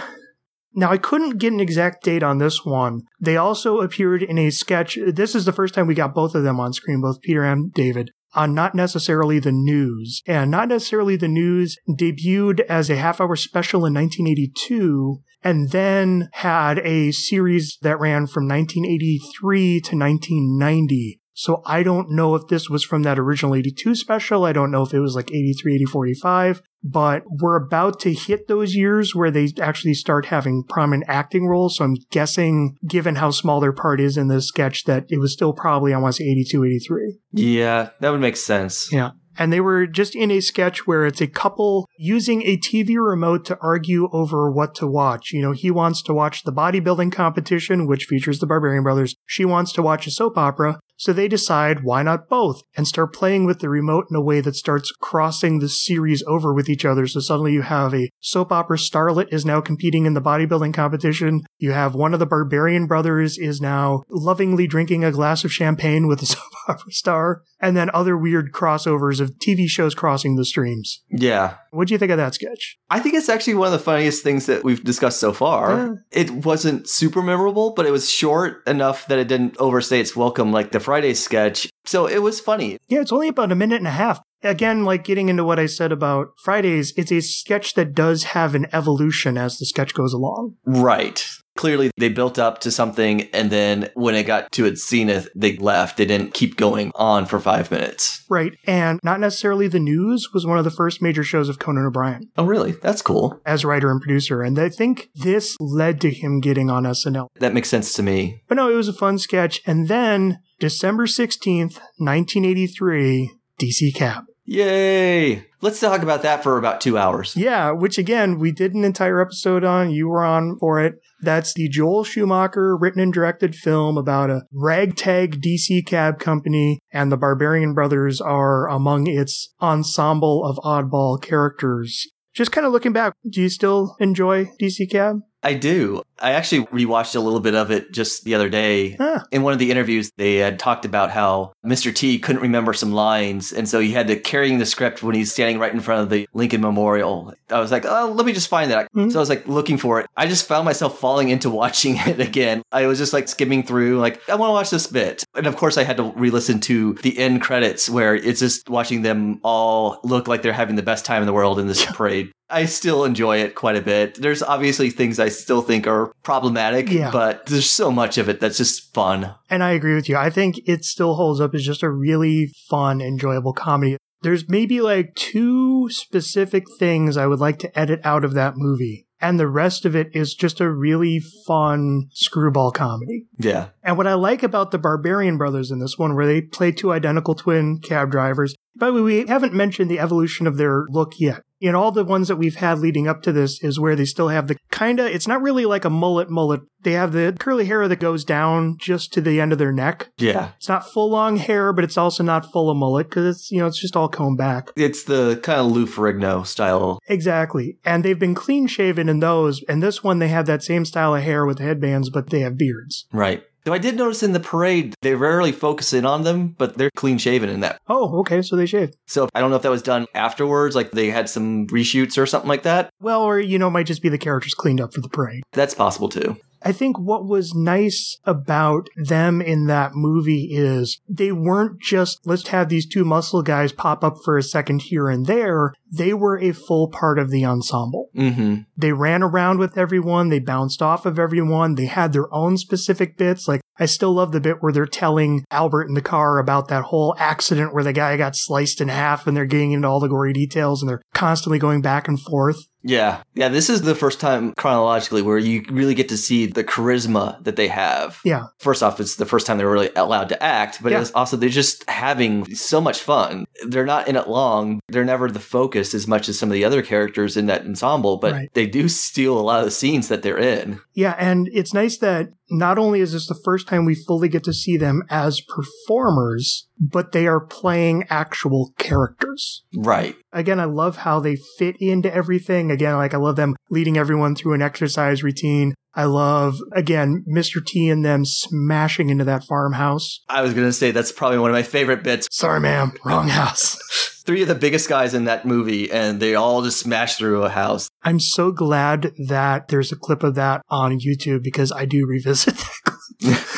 Now, 0.78 0.92
I 0.92 0.98
couldn't 0.98 1.38
get 1.38 1.54
an 1.54 1.62
exact 1.62 2.04
date 2.04 2.22
on 2.22 2.38
this 2.38 2.66
one. 2.66 3.04
They 3.18 3.38
also 3.38 3.80
appeared 3.80 4.22
in 4.22 4.38
a 4.38 4.50
sketch. 4.50 5.00
This 5.08 5.34
is 5.34 5.46
the 5.46 5.54
first 5.54 5.74
time 5.74 5.88
we 5.88 5.96
got 5.96 6.14
both 6.14 6.36
of 6.36 6.44
them 6.44 6.60
on 6.60 6.74
screen, 6.74 7.00
both 7.00 7.22
Peter 7.22 7.44
and 7.44 7.74
David, 7.74 8.12
on 8.34 8.54
Not 8.54 8.76
Necessarily 8.76 9.40
the 9.40 9.54
News. 9.54 10.22
And 10.28 10.52
Not 10.52 10.68
Necessarily 10.68 11.16
the 11.16 11.30
News 11.30 11.78
debuted 11.90 12.60
as 12.68 12.90
a 12.90 12.98
half 12.98 13.22
hour 13.22 13.38
special 13.38 13.86
in 13.86 13.94
1982 13.94 15.22
and 15.42 15.70
then 15.70 16.28
had 16.34 16.80
a 16.80 17.12
series 17.12 17.78
that 17.82 18.00
ran 18.00 18.28
from 18.28 18.46
1983 18.46 19.80
to 19.80 19.96
1990. 19.96 21.22
So 21.36 21.62
I 21.66 21.84
don't 21.84 22.10
know 22.10 22.34
if 22.34 22.48
this 22.48 22.70
was 22.70 22.84
from 22.84 23.04
that 23.04 23.20
original 23.20 23.54
82 23.54 23.94
special. 23.96 24.46
I 24.46 24.54
don't 24.54 24.72
know 24.72 24.84
if 24.84 24.94
it 24.94 25.00
was 25.00 25.16
like 25.16 25.32
83, 25.32 25.76
84, 25.76 26.08
85 26.08 26.62
but 26.88 27.24
we're 27.28 27.56
about 27.56 28.00
to 28.02 28.14
hit 28.14 28.48
those 28.48 28.76
years 28.76 29.16
where 29.16 29.32
they 29.32 29.50
actually 29.60 29.96
start 29.96 30.28
having 30.28 30.64
prominent 30.64 31.04
acting 31.08 31.48
roles. 31.48 31.78
So 31.78 31.84
I'm 31.84 31.96
guessing, 32.12 32.78
given 32.88 33.16
how 33.16 33.32
small 33.32 33.60
their 33.60 33.74
part 33.74 34.00
is 34.00 34.18
in 34.18 34.28
this 34.28 34.48
sketch, 34.48 34.84
that 34.84 35.06
it 35.10 35.20
was 35.20 35.34
still 35.34 35.52
probably, 35.52 35.96
I 35.96 35.98
want 35.98 36.14
to 36.16 36.24
say 36.24 36.30
82, 36.30 36.64
83. 36.64 37.18
Yeah, 37.32 37.90
that 38.00 38.12
would 38.12 38.22
make 38.22 38.38
sense. 38.38 38.94
Yeah. 38.94 39.12
And 39.38 39.52
they 39.52 39.60
were 39.60 39.88
just 39.88 40.16
in 40.16 40.32
a 40.32 40.40
sketch 40.40 40.88
where 40.88 41.06
it's 41.06 41.22
a 41.22 41.28
couple 41.28 41.90
using 41.98 42.44
a 42.44 42.56
TV 42.56 42.96
remote 42.98 43.44
to 43.46 43.58
argue 43.62 44.08
over 44.14 44.50
what 44.52 44.76
to 44.76 44.88
watch. 44.88 45.34
You 45.34 45.42
know, 45.42 45.52
he 45.52 45.72
wants 45.72 46.02
to 46.04 46.14
watch 46.14 46.44
the 46.44 46.54
bodybuilding 46.54 47.12
competition, 47.12 47.88
which 47.88 48.06
features 48.06 48.40
the 48.40 48.48
Barbarian 48.48 48.84
Brothers. 48.84 49.16
She 49.26 49.44
wants 49.44 49.74
to 49.74 49.82
watch 49.82 50.08
a 50.08 50.12
soap 50.12 50.38
opera. 50.38 50.80
So 50.98 51.14
they 51.14 51.28
decide, 51.28 51.84
why 51.84 52.04
not 52.04 52.30
both? 52.30 52.62
And 52.76 52.88
start 52.88 53.14
playing 53.14 53.46
with 53.46 53.60
the 53.60 53.70
remote 53.70 54.06
in 54.10 54.16
a 54.16 54.22
way 54.22 54.42
that 54.42 54.56
starts 54.56 54.92
crossing 54.92 55.60
the 55.60 55.70
series 55.70 56.24
over 56.28 56.54
with 56.54 56.70
each 56.70 56.86
other. 56.86 57.08
So 57.08 57.20
suddenly 57.20 57.54
you 57.54 57.64
have 57.64 57.94
a 57.94 58.10
soap 58.20 58.52
opera 58.52 58.78
starlet 58.78 59.32
is 59.32 59.46
now 59.46 59.62
competing 59.62 60.06
in 60.06 60.14
the 60.14 60.22
bodybuilding 60.22 60.74
competition. 60.74 61.42
You 61.58 61.72
have 61.72 61.96
one 61.96 62.14
of 62.14 62.20
the 62.20 62.26
Barbarian 62.26 62.88
brothers 62.88 63.38
is 63.38 63.60
now 63.60 64.04
lovingly 64.10 64.68
drinking 64.68 65.04
a 65.04 65.12
glass 65.12 65.44
of 65.44 65.52
champagne 65.52 66.08
with 66.08 66.22
a 66.22 66.26
soap 66.26 66.52
opera 66.68 66.92
star. 66.92 67.42
And 67.60 67.76
then 67.76 67.90
other 67.94 68.18
weird 68.18 68.52
crossovers 68.52 69.20
of 69.20 69.38
TV 69.40 69.68
shows 69.68 69.96
crossing 69.96 70.36
the 70.36 70.46
streams. 70.46 71.04
Yeah. 71.10 71.56
What 71.76 71.88
do 71.88 71.94
you 71.94 71.98
think 71.98 72.12
of 72.12 72.18
that 72.18 72.34
sketch? 72.34 72.78
I 72.90 73.00
think 73.00 73.16
it's 73.16 73.30
actually 73.30 73.56
one 73.56 73.68
of 73.68 73.74
the 73.74 73.80
funniest 73.80 74.24
things 74.24 74.46
that 74.46 74.64
we've 74.64 74.84
discussed 74.84 75.20
so 75.20 75.34
far. 75.34 75.78
Yeah. 75.78 75.94
It 76.12 76.32
wasn't 76.32 76.88
super 76.88 77.22
memorable, 77.22 77.74
but 77.74 77.86
it 77.86 77.92
was 77.92 78.10
short 78.10 78.66
enough 78.68 79.08
that 79.08 79.20
it 79.20 79.28
didn't 79.28 79.58
overstay 79.58 80.00
its 80.00 80.16
welcome 80.16 80.52
like 80.52 80.72
the 80.72 80.80
Friday 80.80 81.14
sketch. 81.14 81.70
So 81.86 82.08
it 82.08 82.20
was 82.20 82.40
funny. 82.40 82.78
Yeah, 82.88 83.02
it's 83.02 83.12
only 83.12 83.28
about 83.28 83.52
a 83.52 83.56
minute 83.56 83.78
and 83.78 83.88
a 83.88 83.92
half. 83.92 84.22
Again, 84.42 84.86
like 84.86 85.04
getting 85.04 85.30
into 85.30 85.44
what 85.44 85.60
I 85.60 85.66
said 85.66 85.92
about 85.92 86.28
Fridays, 86.44 86.94
it's 86.96 87.12
a 87.12 87.20
sketch 87.20 87.74
that 87.74 87.94
does 87.94 88.24
have 88.24 88.56
an 88.56 88.68
evolution 88.72 89.38
as 89.38 89.58
the 89.58 89.66
sketch 89.66 89.94
goes 89.94 90.14
along. 90.14 90.56
Right. 90.66 91.26
Clearly, 91.58 91.92
they 91.98 92.10
built 92.10 92.38
up 92.38 92.60
to 92.62 92.72
something, 92.72 93.22
and 93.34 93.50
then 93.50 93.90
when 93.94 94.14
it 94.16 94.24
got 94.24 94.52
to 94.54 94.66
its 94.66 94.88
zenith, 94.88 95.30
they 95.36 95.56
left. 95.58 95.98
They 95.98 96.06
didn't 96.06 96.34
keep 96.34 96.58
going 96.58 96.92
on 96.96 97.26
for 97.26 97.40
five 97.40 97.72
minutes. 97.72 98.24
Right. 98.30 98.54
And 98.66 99.00
not 99.04 99.20
necessarily 99.20 99.68
the 99.68 99.80
news 99.80 100.30
was 100.34 100.46
one 100.46 100.58
of 100.58 100.64
the 100.66 100.72
first 100.72 101.02
major 101.02 101.24
shows 101.24 101.48
of 101.50 101.58
Conan 101.60 101.86
O'Brien 101.86 102.30
Oh, 102.38 102.46
really? 102.46 102.74
That's 102.82 103.02
cool. 103.02 103.40
as 103.46 103.64
writer 103.64 103.90
and 103.90 104.02
producer. 104.02 104.42
And 104.42 104.60
I 104.60 104.70
think 104.70 105.10
this 105.16 105.56
led 105.60 106.02
to 106.02 106.12
him 106.12 106.40
getting 106.42 106.70
on 106.70 106.84
SNL. 106.84 107.28
That 107.40 107.54
makes 107.54 107.70
sense 107.70 107.94
to 107.94 108.04
me. 108.04 108.42
But 108.48 108.56
no, 108.56 108.70
it 108.70 108.76
was 108.76 108.88
a 108.90 108.94
fun 108.94 109.18
sketch. 109.18 109.62
And 109.66 109.88
then 109.88 110.40
December 110.60 111.06
16th, 111.06 111.80
1983, 111.98 113.32
DC 113.60 113.94
Cab. 113.96 114.26
Yay! 114.48 115.48
Let's 115.62 115.80
talk 115.80 116.04
about 116.04 116.22
that 116.22 116.44
for 116.44 116.58
about 116.60 116.80
two 116.80 116.98
hours. 116.98 117.36
Yeah, 117.36 117.72
which 117.72 117.98
again, 117.98 118.38
we 118.38 118.52
did 118.52 118.76
an 118.76 118.84
entire 118.84 119.20
episode 119.20 119.64
on. 119.64 119.90
You 119.90 120.08
were 120.08 120.24
on 120.24 120.58
for 120.60 120.80
it. 120.80 121.00
That's 121.22 121.54
the 121.54 121.70
Joel 121.70 122.04
Schumacher 122.04 122.78
written 122.78 123.02
and 123.02 123.14
directed 123.14 123.56
film 123.56 123.98
about 123.98 124.30
a 124.30 124.44
ragtag 124.52 125.42
DC 125.42 125.86
cab 125.86 126.20
company, 126.20 126.80
and 126.92 127.12
the 127.12 127.18
Barbarian 127.18 127.74
Brothers 127.74 128.20
are 128.22 128.68
among 128.70 129.08
its 129.08 129.54
ensemble 129.62 130.44
of 130.44 130.58
oddball 130.58 131.22
characters. 131.22 132.08
Just 132.34 132.52
kind 132.52 132.68
of 132.68 132.74
looking 132.74 132.92
back, 132.92 133.14
do 133.30 133.42
you 133.42 133.48
still 133.48 133.96
enjoy 134.00 134.52
DC 134.62 134.92
Cab? 134.92 135.22
I 135.46 135.54
do. 135.54 136.02
I 136.20 136.32
actually 136.32 136.66
rewatched 136.68 137.16
a 137.16 137.20
little 137.20 137.40
bit 137.42 137.56
of 137.56 137.70
it 137.72 137.92
just 137.92 138.24
the 138.24 138.36
other 138.36 138.50
day. 138.50 138.96
Ah, 139.00 139.26
In 139.32 139.44
one 139.44 139.52
of 139.54 139.60
the 139.60 139.70
interviews, 139.70 140.10
they 140.18 140.36
had 140.36 140.58
talked 140.58 140.86
about 140.86 141.12
how 141.12 141.52
Mr. 141.66 141.94
T 141.94 142.18
couldn't 142.20 142.42
remember 142.42 142.74
some 142.74 142.94
lines, 142.94 143.52
and 143.52 143.68
so 143.68 143.80
he 143.80 143.92
had 143.92 144.08
to 144.08 144.16
carrying 144.16 144.58
the 144.58 144.66
script 144.66 145.04
when 145.04 145.14
he's 145.14 145.32
standing 145.32 145.60
right 145.60 145.74
in 145.74 145.82
front 145.82 146.02
of 146.02 146.10
the 146.10 146.28
Lincoln 146.34 146.62
Memorial. 146.62 147.34
I 147.50 147.60
was 147.60 147.72
like, 147.72 147.86
oh, 147.86 148.14
let 148.16 148.26
me 148.26 148.34
just 148.34 148.48
find 148.48 148.72
that. 148.72 148.92
Mhm. 148.94 149.12
So 149.12 149.20
I 149.20 149.22
was 149.22 149.30
like 149.30 149.48
looking 149.48 149.78
for 149.78 150.00
it. 150.00 150.08
I 150.18 150.26
just 150.28 150.48
found 150.48 150.66
myself 150.66 150.98
falling 151.00 151.30
into 151.30 151.50
watching 151.62 151.98
it 151.98 152.20
again. 152.20 152.64
I 152.72 152.88
was 152.88 152.98
just 152.98 153.14
like 153.14 153.28
skimming 153.28 153.64
through, 153.64 154.00
like, 154.00 154.20
I 154.30 154.36
want 154.36 154.50
to 154.50 154.54
watch 154.54 154.70
this 154.72 154.88
bit. 154.88 155.24
And 155.36 155.46
of 155.48 155.58
course, 155.58 155.78
I 155.78 155.84
had 155.84 155.98
to 155.98 156.12
re 156.16 156.30
listen 156.32 156.60
to 156.62 156.94
the 157.04 157.18
end 157.20 157.42
credits 157.42 157.90
where 157.90 158.16
it's 158.16 158.40
just 158.40 158.68
watching 158.70 159.04
them 159.04 159.40
all 159.44 160.00
look 160.04 160.28
like 160.28 160.42
they're 160.42 160.54
having 160.54 160.76
the 160.76 160.82
best 160.84 161.06
time 161.06 161.22
in 161.22 161.28
the 161.28 161.34
world 161.34 161.60
in 161.60 161.68
this 161.68 161.86
parade. 161.94 162.32
I 162.50 162.66
still 162.66 163.06
enjoy 163.06 163.38
it 163.38 163.56
quite 163.56 163.76
a 163.76 163.82
bit. 163.82 164.22
There's 164.22 164.44
obviously 164.44 164.90
things 164.92 165.20
I 165.20 165.30
still 165.30 165.62
think 165.62 165.88
are 165.88 166.12
problematic, 166.24 166.90
Yeah. 166.92 167.10
but 167.12 167.48
there's 167.48 167.70
so 167.70 167.90
much 167.92 168.18
of 168.18 168.30
it 168.30 168.40
that's 168.40 168.58
just 168.58 168.94
fun. 168.94 169.34
and 169.50 169.64
I 169.64 169.72
agree 169.72 169.96
with 169.96 170.08
you. 170.10 170.18
I 170.18 170.30
think 170.30 170.60
it 170.68 170.86
still 170.86 171.16
holds 171.16 171.42
up 171.42 171.56
as 171.56 171.64
just 171.64 171.82
a 171.84 171.90
really 171.90 172.52
fun, 172.70 173.02
enjoyable 173.02 173.54
comedy. 173.54 173.98
There's 174.22 174.48
maybe 174.50 174.82
like 174.82 175.14
two 175.16 175.88
specific 175.90 176.64
things 176.80 177.18
I 177.18 177.28
would 177.28 177.40
like 177.40 177.60
to 177.60 177.80
edit 177.80 178.00
out 178.04 178.24
of 178.24 178.34
that 178.34 178.54
movie. 178.58 179.06
And 179.22 179.40
the 179.40 179.48
rest 179.48 179.86
of 179.86 179.96
it 179.96 180.10
is 180.14 180.34
just 180.36 180.60
a 180.60 180.70
really 180.70 181.22
fun 181.48 182.10
screwball 182.14 182.72
comedy. 182.72 183.26
Yeah. 183.40 183.68
And 183.82 183.98
what 183.98 184.08
I 184.08 184.14
like 184.14 184.44
about 184.44 184.72
the 184.72 184.78
Barbarian 184.78 185.38
Brothers 185.38 185.72
in 185.72 185.80
this 185.80 185.98
one, 185.98 186.16
where 186.16 186.26
they 186.28 186.42
play 186.42 186.72
two 186.72 186.92
identical 186.92 187.34
twin 187.34 187.80
cab 187.80 188.12
drivers, 188.12 188.56
by 188.78 188.88
the 188.88 188.94
way, 188.94 189.02
we 189.02 189.26
haven't 189.28 189.54
mentioned 189.54 189.90
the 189.90 190.00
evolution 190.00 190.48
of 190.48 190.58
their 190.58 190.84
look 190.90 191.14
yet. 191.18 191.42
In 191.62 191.74
all 191.76 191.92
the 191.92 192.04
ones 192.04 192.28
that 192.28 192.36
we've 192.36 192.56
had 192.56 192.80
leading 192.80 193.08
up 193.08 193.22
to 193.24 193.32
this 193.32 193.64
is 193.64 193.80
where 193.80 193.96
they 193.96 194.06
still 194.06 194.28
have 194.28 194.48
the 194.48 194.58
kind 194.72 195.00
of, 195.00 195.08
it's 195.08 195.28
not 195.28 195.42
really 195.42 195.66
like 195.66 195.86
a 195.86 195.90
mullet 195.90 196.30
mullet. 196.30 196.62
They 196.82 196.92
have 196.92 197.14
the 197.14 197.36
curly 197.40 197.66
hair 197.66 197.88
that 197.88 197.96
goes 197.96 198.26
down 198.26 198.76
just 198.78 199.14
to 199.14 199.22
the 199.22 199.40
end 199.40 199.54
of 199.54 199.58
their 199.58 199.72
neck. 199.72 200.10
Yeah. 200.18 200.52
It's 200.58 200.68
not 200.68 200.92
full 200.92 201.10
long 201.10 201.38
hair, 201.38 201.72
but 201.72 201.84
it's 201.84 201.98
also 201.98 202.24
not 202.24 202.52
full 202.52 202.70
of 202.70 202.78
mullet 202.78 203.10
because 203.10 203.36
it's, 203.36 203.52
you 203.52 203.60
know, 203.60 203.68
it's 203.68 203.80
just 203.80 203.96
all 203.96 204.10
combed 204.10 204.38
back. 204.38 204.72
It's 204.76 205.04
the 205.04 205.40
kind 205.42 205.62
of 205.62 205.72
Lou 205.72 205.88
Ferrigno 205.88 206.46
style. 206.46 207.00
Exactly. 207.08 207.78
And 207.86 208.04
they've 208.04 208.20
been 208.20 208.36
clean 208.36 208.68
shaven 208.68 209.08
in 209.08 209.20
those. 209.20 209.64
And 209.70 209.82
this 209.82 210.04
one, 210.04 210.20
they 210.20 210.28
have 210.28 210.46
that 210.48 210.62
same 210.62 210.86
style 210.86 211.16
of 211.16 211.24
hair 211.24 211.46
with 211.46 211.60
headbands, 211.60 212.10
but 212.10 212.30
they 212.30 212.42
have 212.42 212.58
beards. 212.58 213.08
Right. 213.14 213.44
Though 213.66 213.74
I 213.74 213.80
did 213.80 213.98
notice 213.98 214.22
in 214.22 214.34
the 214.34 214.40
parade, 214.40 214.94
they 215.02 215.16
rarely 215.16 215.52
focus 215.52 215.92
in 215.92 216.06
on 216.06 216.24
them, 216.24 216.56
but 216.60 216.78
they're 216.78 216.92
clean 216.96 217.18
shaven 217.18 217.50
in 217.50 217.62
that. 217.62 217.80
Oh, 217.88 218.20
okay. 218.20 218.44
So 218.44 218.56
they 218.56 218.68
shaved. 218.68 218.96
So 219.08 219.28
I 219.34 219.42
don't 219.42 219.50
know 219.50 219.56
if 219.56 219.64
that 219.64 219.72
was 219.72 219.82
done 219.82 220.06
afterwards, 220.14 220.76
like 220.76 220.92
they 220.92 221.10
had 221.10 221.30
some 221.30 221.66
reshoots 221.68 222.16
or 222.16 222.28
something 222.28 222.48
like 222.48 222.62
that. 222.64 222.92
Well, 223.02 223.24
or, 223.24 223.40
you 223.40 223.58
know, 223.58 223.68
it 223.68 223.72
might 223.72 223.88
just 223.88 224.04
be 224.04 224.10
the 224.10 224.20
characters 224.20 224.54
cleaned 224.54 224.80
up 224.80 224.94
for 224.94 225.02
the 225.02 225.10
parade. 225.10 225.42
That's 225.54 225.74
possible 225.74 226.10
too. 226.10 226.38
I 226.66 226.72
think 226.72 226.98
what 226.98 227.28
was 227.28 227.54
nice 227.54 228.18
about 228.26 228.90
them 228.98 229.40
in 229.40 229.68
that 229.68 229.92
movie 229.94 230.50
is 230.52 231.00
they 231.08 231.32
weren't 231.32 231.80
just, 231.80 232.26
let's 232.26 232.48
have 232.48 232.70
these 232.70 232.88
two 232.88 233.06
muscle 233.06 233.44
guys 233.44 233.72
pop 233.72 234.04
up 234.04 234.16
for 234.26 234.36
a 234.36 234.44
second 234.44 234.82
here 234.82 235.08
and 235.08 235.28
there. 235.28 235.74
They 235.92 236.12
were 236.12 236.40
a 236.40 236.54
full 236.54 236.90
part 236.90 237.20
of 237.20 237.30
the 237.30 237.46
ensemble. 237.46 238.10
Mm-hmm. 238.18 238.62
They 238.76 238.94
ran 238.94 239.22
around 239.22 239.60
with 239.60 239.78
everyone. 239.78 240.30
They 240.30 240.40
bounced 240.40 240.82
off 240.82 241.06
of 241.06 241.20
everyone. 241.20 241.76
They 241.76 241.86
had 241.86 242.14
their 242.14 242.34
own 242.34 242.58
specific 242.58 243.16
bits. 243.16 243.48
Like, 243.48 243.62
I 243.80 243.86
still 243.86 244.14
love 244.14 244.32
the 244.32 244.40
bit 244.40 244.58
where 244.62 244.72
they're 244.72 244.86
telling 244.86 245.46
Albert 245.52 245.86
in 245.88 245.94
the 245.94 246.02
car 246.02 246.40
about 246.40 246.68
that 246.70 246.84
whole 246.84 247.16
accident 247.18 247.74
where 247.74 247.84
the 247.84 247.94
guy 247.94 248.16
got 248.18 248.36
sliced 248.36 248.80
in 248.82 248.88
half 248.88 249.28
and 249.28 249.36
they're 249.36 249.46
getting 249.46 249.72
into 249.74 249.88
all 249.88 250.00
the 250.00 250.08
gory 250.08 250.34
details 250.34 250.82
and 250.82 250.90
they're 250.90 251.02
constantly 251.14 251.60
going 251.60 251.82
back 251.82 252.08
and 252.08 252.20
forth. 252.20 252.68
Yeah. 252.88 253.24
Yeah, 253.34 253.50
this 253.50 253.68
is 253.68 253.82
the 253.82 253.96
first 253.96 254.20
time 254.20 254.54
chronologically 254.58 255.24
where 255.24 255.40
you 255.40 255.64
really 255.72 255.96
get 255.96 256.10
to 256.10 256.18
see 256.18 256.46
the 256.46 256.64
charisma 256.64 257.44
that 257.44 257.56
they 257.56 257.68
have. 257.68 258.20
Yeah. 258.24 258.44
First 258.60 258.84
off, 258.84 259.00
it's 259.00 259.16
the 259.16 259.26
first 259.26 259.48
time 259.48 259.58
they're 259.58 259.68
really 259.70 259.90
allowed 259.96 260.30
to 260.30 260.44
act, 260.44 260.84
but 260.84 260.92
Yeah. 260.92 261.02
it's 261.02 261.12
also 261.14 261.36
they're 261.36 261.50
just 261.50 261.90
having 261.90 262.54
so 262.54 262.80
much 262.80 263.00
fun. 263.00 263.46
They're 263.68 263.88
not 263.88 264.08
in 264.08 264.16
it 264.16 264.28
long. 264.28 264.82
They're 264.88 265.04
never 265.04 265.32
the 265.32 265.40
focus 265.40 265.96
as 265.96 266.08
much 266.08 266.30
as 266.30 266.38
some 266.38 266.50
of 266.50 266.54
the 266.54 266.64
other 266.64 266.84
characters 266.84 267.36
in 267.38 267.48
that 267.48 267.66
ensemble, 267.66 268.18
but 268.18 268.34
Right. 268.34 268.50
they 268.54 268.68
do 268.68 268.88
steal 268.88 269.36
a 269.36 269.42
lot 269.42 269.60
of 269.60 269.66
the 269.66 269.72
scenes 269.72 270.08
that 270.10 270.22
they're 270.22 270.38
in. 270.38 270.80
Yeah, 270.94 271.16
and 271.18 271.50
it's 271.52 271.74
nice 271.74 271.98
that 271.98 272.30
not 272.50 272.78
only 272.78 273.02
is 273.02 273.14
this 273.14 273.28
the 273.28 273.40
first 273.44 273.68
time 273.68 273.86
we 273.86 273.96
fully 273.96 274.30
get 274.30 274.44
to 274.44 274.54
see 274.54 274.78
them 274.78 275.04
as 275.10 275.42
performers, 275.42 276.68
but 276.80 277.12
they 277.12 277.28
are 277.28 277.40
playing 277.40 278.06
actual 278.10 278.74
characters. 278.78 279.64
Right. 279.76 280.16
Again, 280.32 280.60
I 280.60 280.66
love 280.66 280.98
how 280.98 281.20
they 281.20 281.38
fit 281.58 281.76
into 281.80 282.14
everything. 282.14 282.72
Again, 282.72 282.96
like 282.96 283.14
I 283.14 283.18
love 283.18 283.36
them 283.36 283.56
leading 283.70 283.98
everyone 283.98 284.36
through 284.36 284.54
an 284.54 284.62
exercise 284.62 285.24
routine. 285.24 285.74
I 285.98 286.06
love, 286.06 286.58
again, 286.74 287.24
Mr. 287.28 287.66
T 287.66 287.90
and 287.90 288.04
them 288.04 288.26
smashing 288.26 289.10
into 289.10 289.24
that 289.24 289.46
farmhouse. 289.46 290.20
I 290.28 290.42
was 290.42 290.54
going 290.54 290.68
to 290.68 290.74
say 290.74 290.92
that's 290.92 291.14
probably 291.14 291.40
one 291.40 291.50
of 291.50 291.56
my 291.56 291.64
favorite 291.64 292.04
bits. 292.04 292.28
Sorry, 292.32 292.60
ma'am, 292.60 292.94
wrong 293.06 293.30
house. 293.30 293.78
Three 294.26 294.42
of 294.42 294.48
the 294.48 294.56
biggest 294.56 294.90
guys 294.90 295.14
in 295.14 295.26
that 295.26 295.46
movie, 295.46 295.90
and 295.90 296.20
they 296.20 296.36
all 296.36 296.64
just 296.64 296.80
smash 296.80 297.16
through 297.16 297.44
a 297.44 297.50
house. 297.50 297.90
I'm 298.04 298.20
so 298.20 298.52
glad 298.52 299.14
that 299.28 299.70
there's 299.70 299.92
a 299.92 299.96
clip 299.96 300.24
of 300.24 300.36
that 300.36 300.64
on 300.68 301.00
YouTube 301.00 301.44
because 301.44 301.72
I 301.72 301.86
do 301.86 302.06
revisit 302.08 302.56
that 302.56 302.98
clip. 303.22 303.38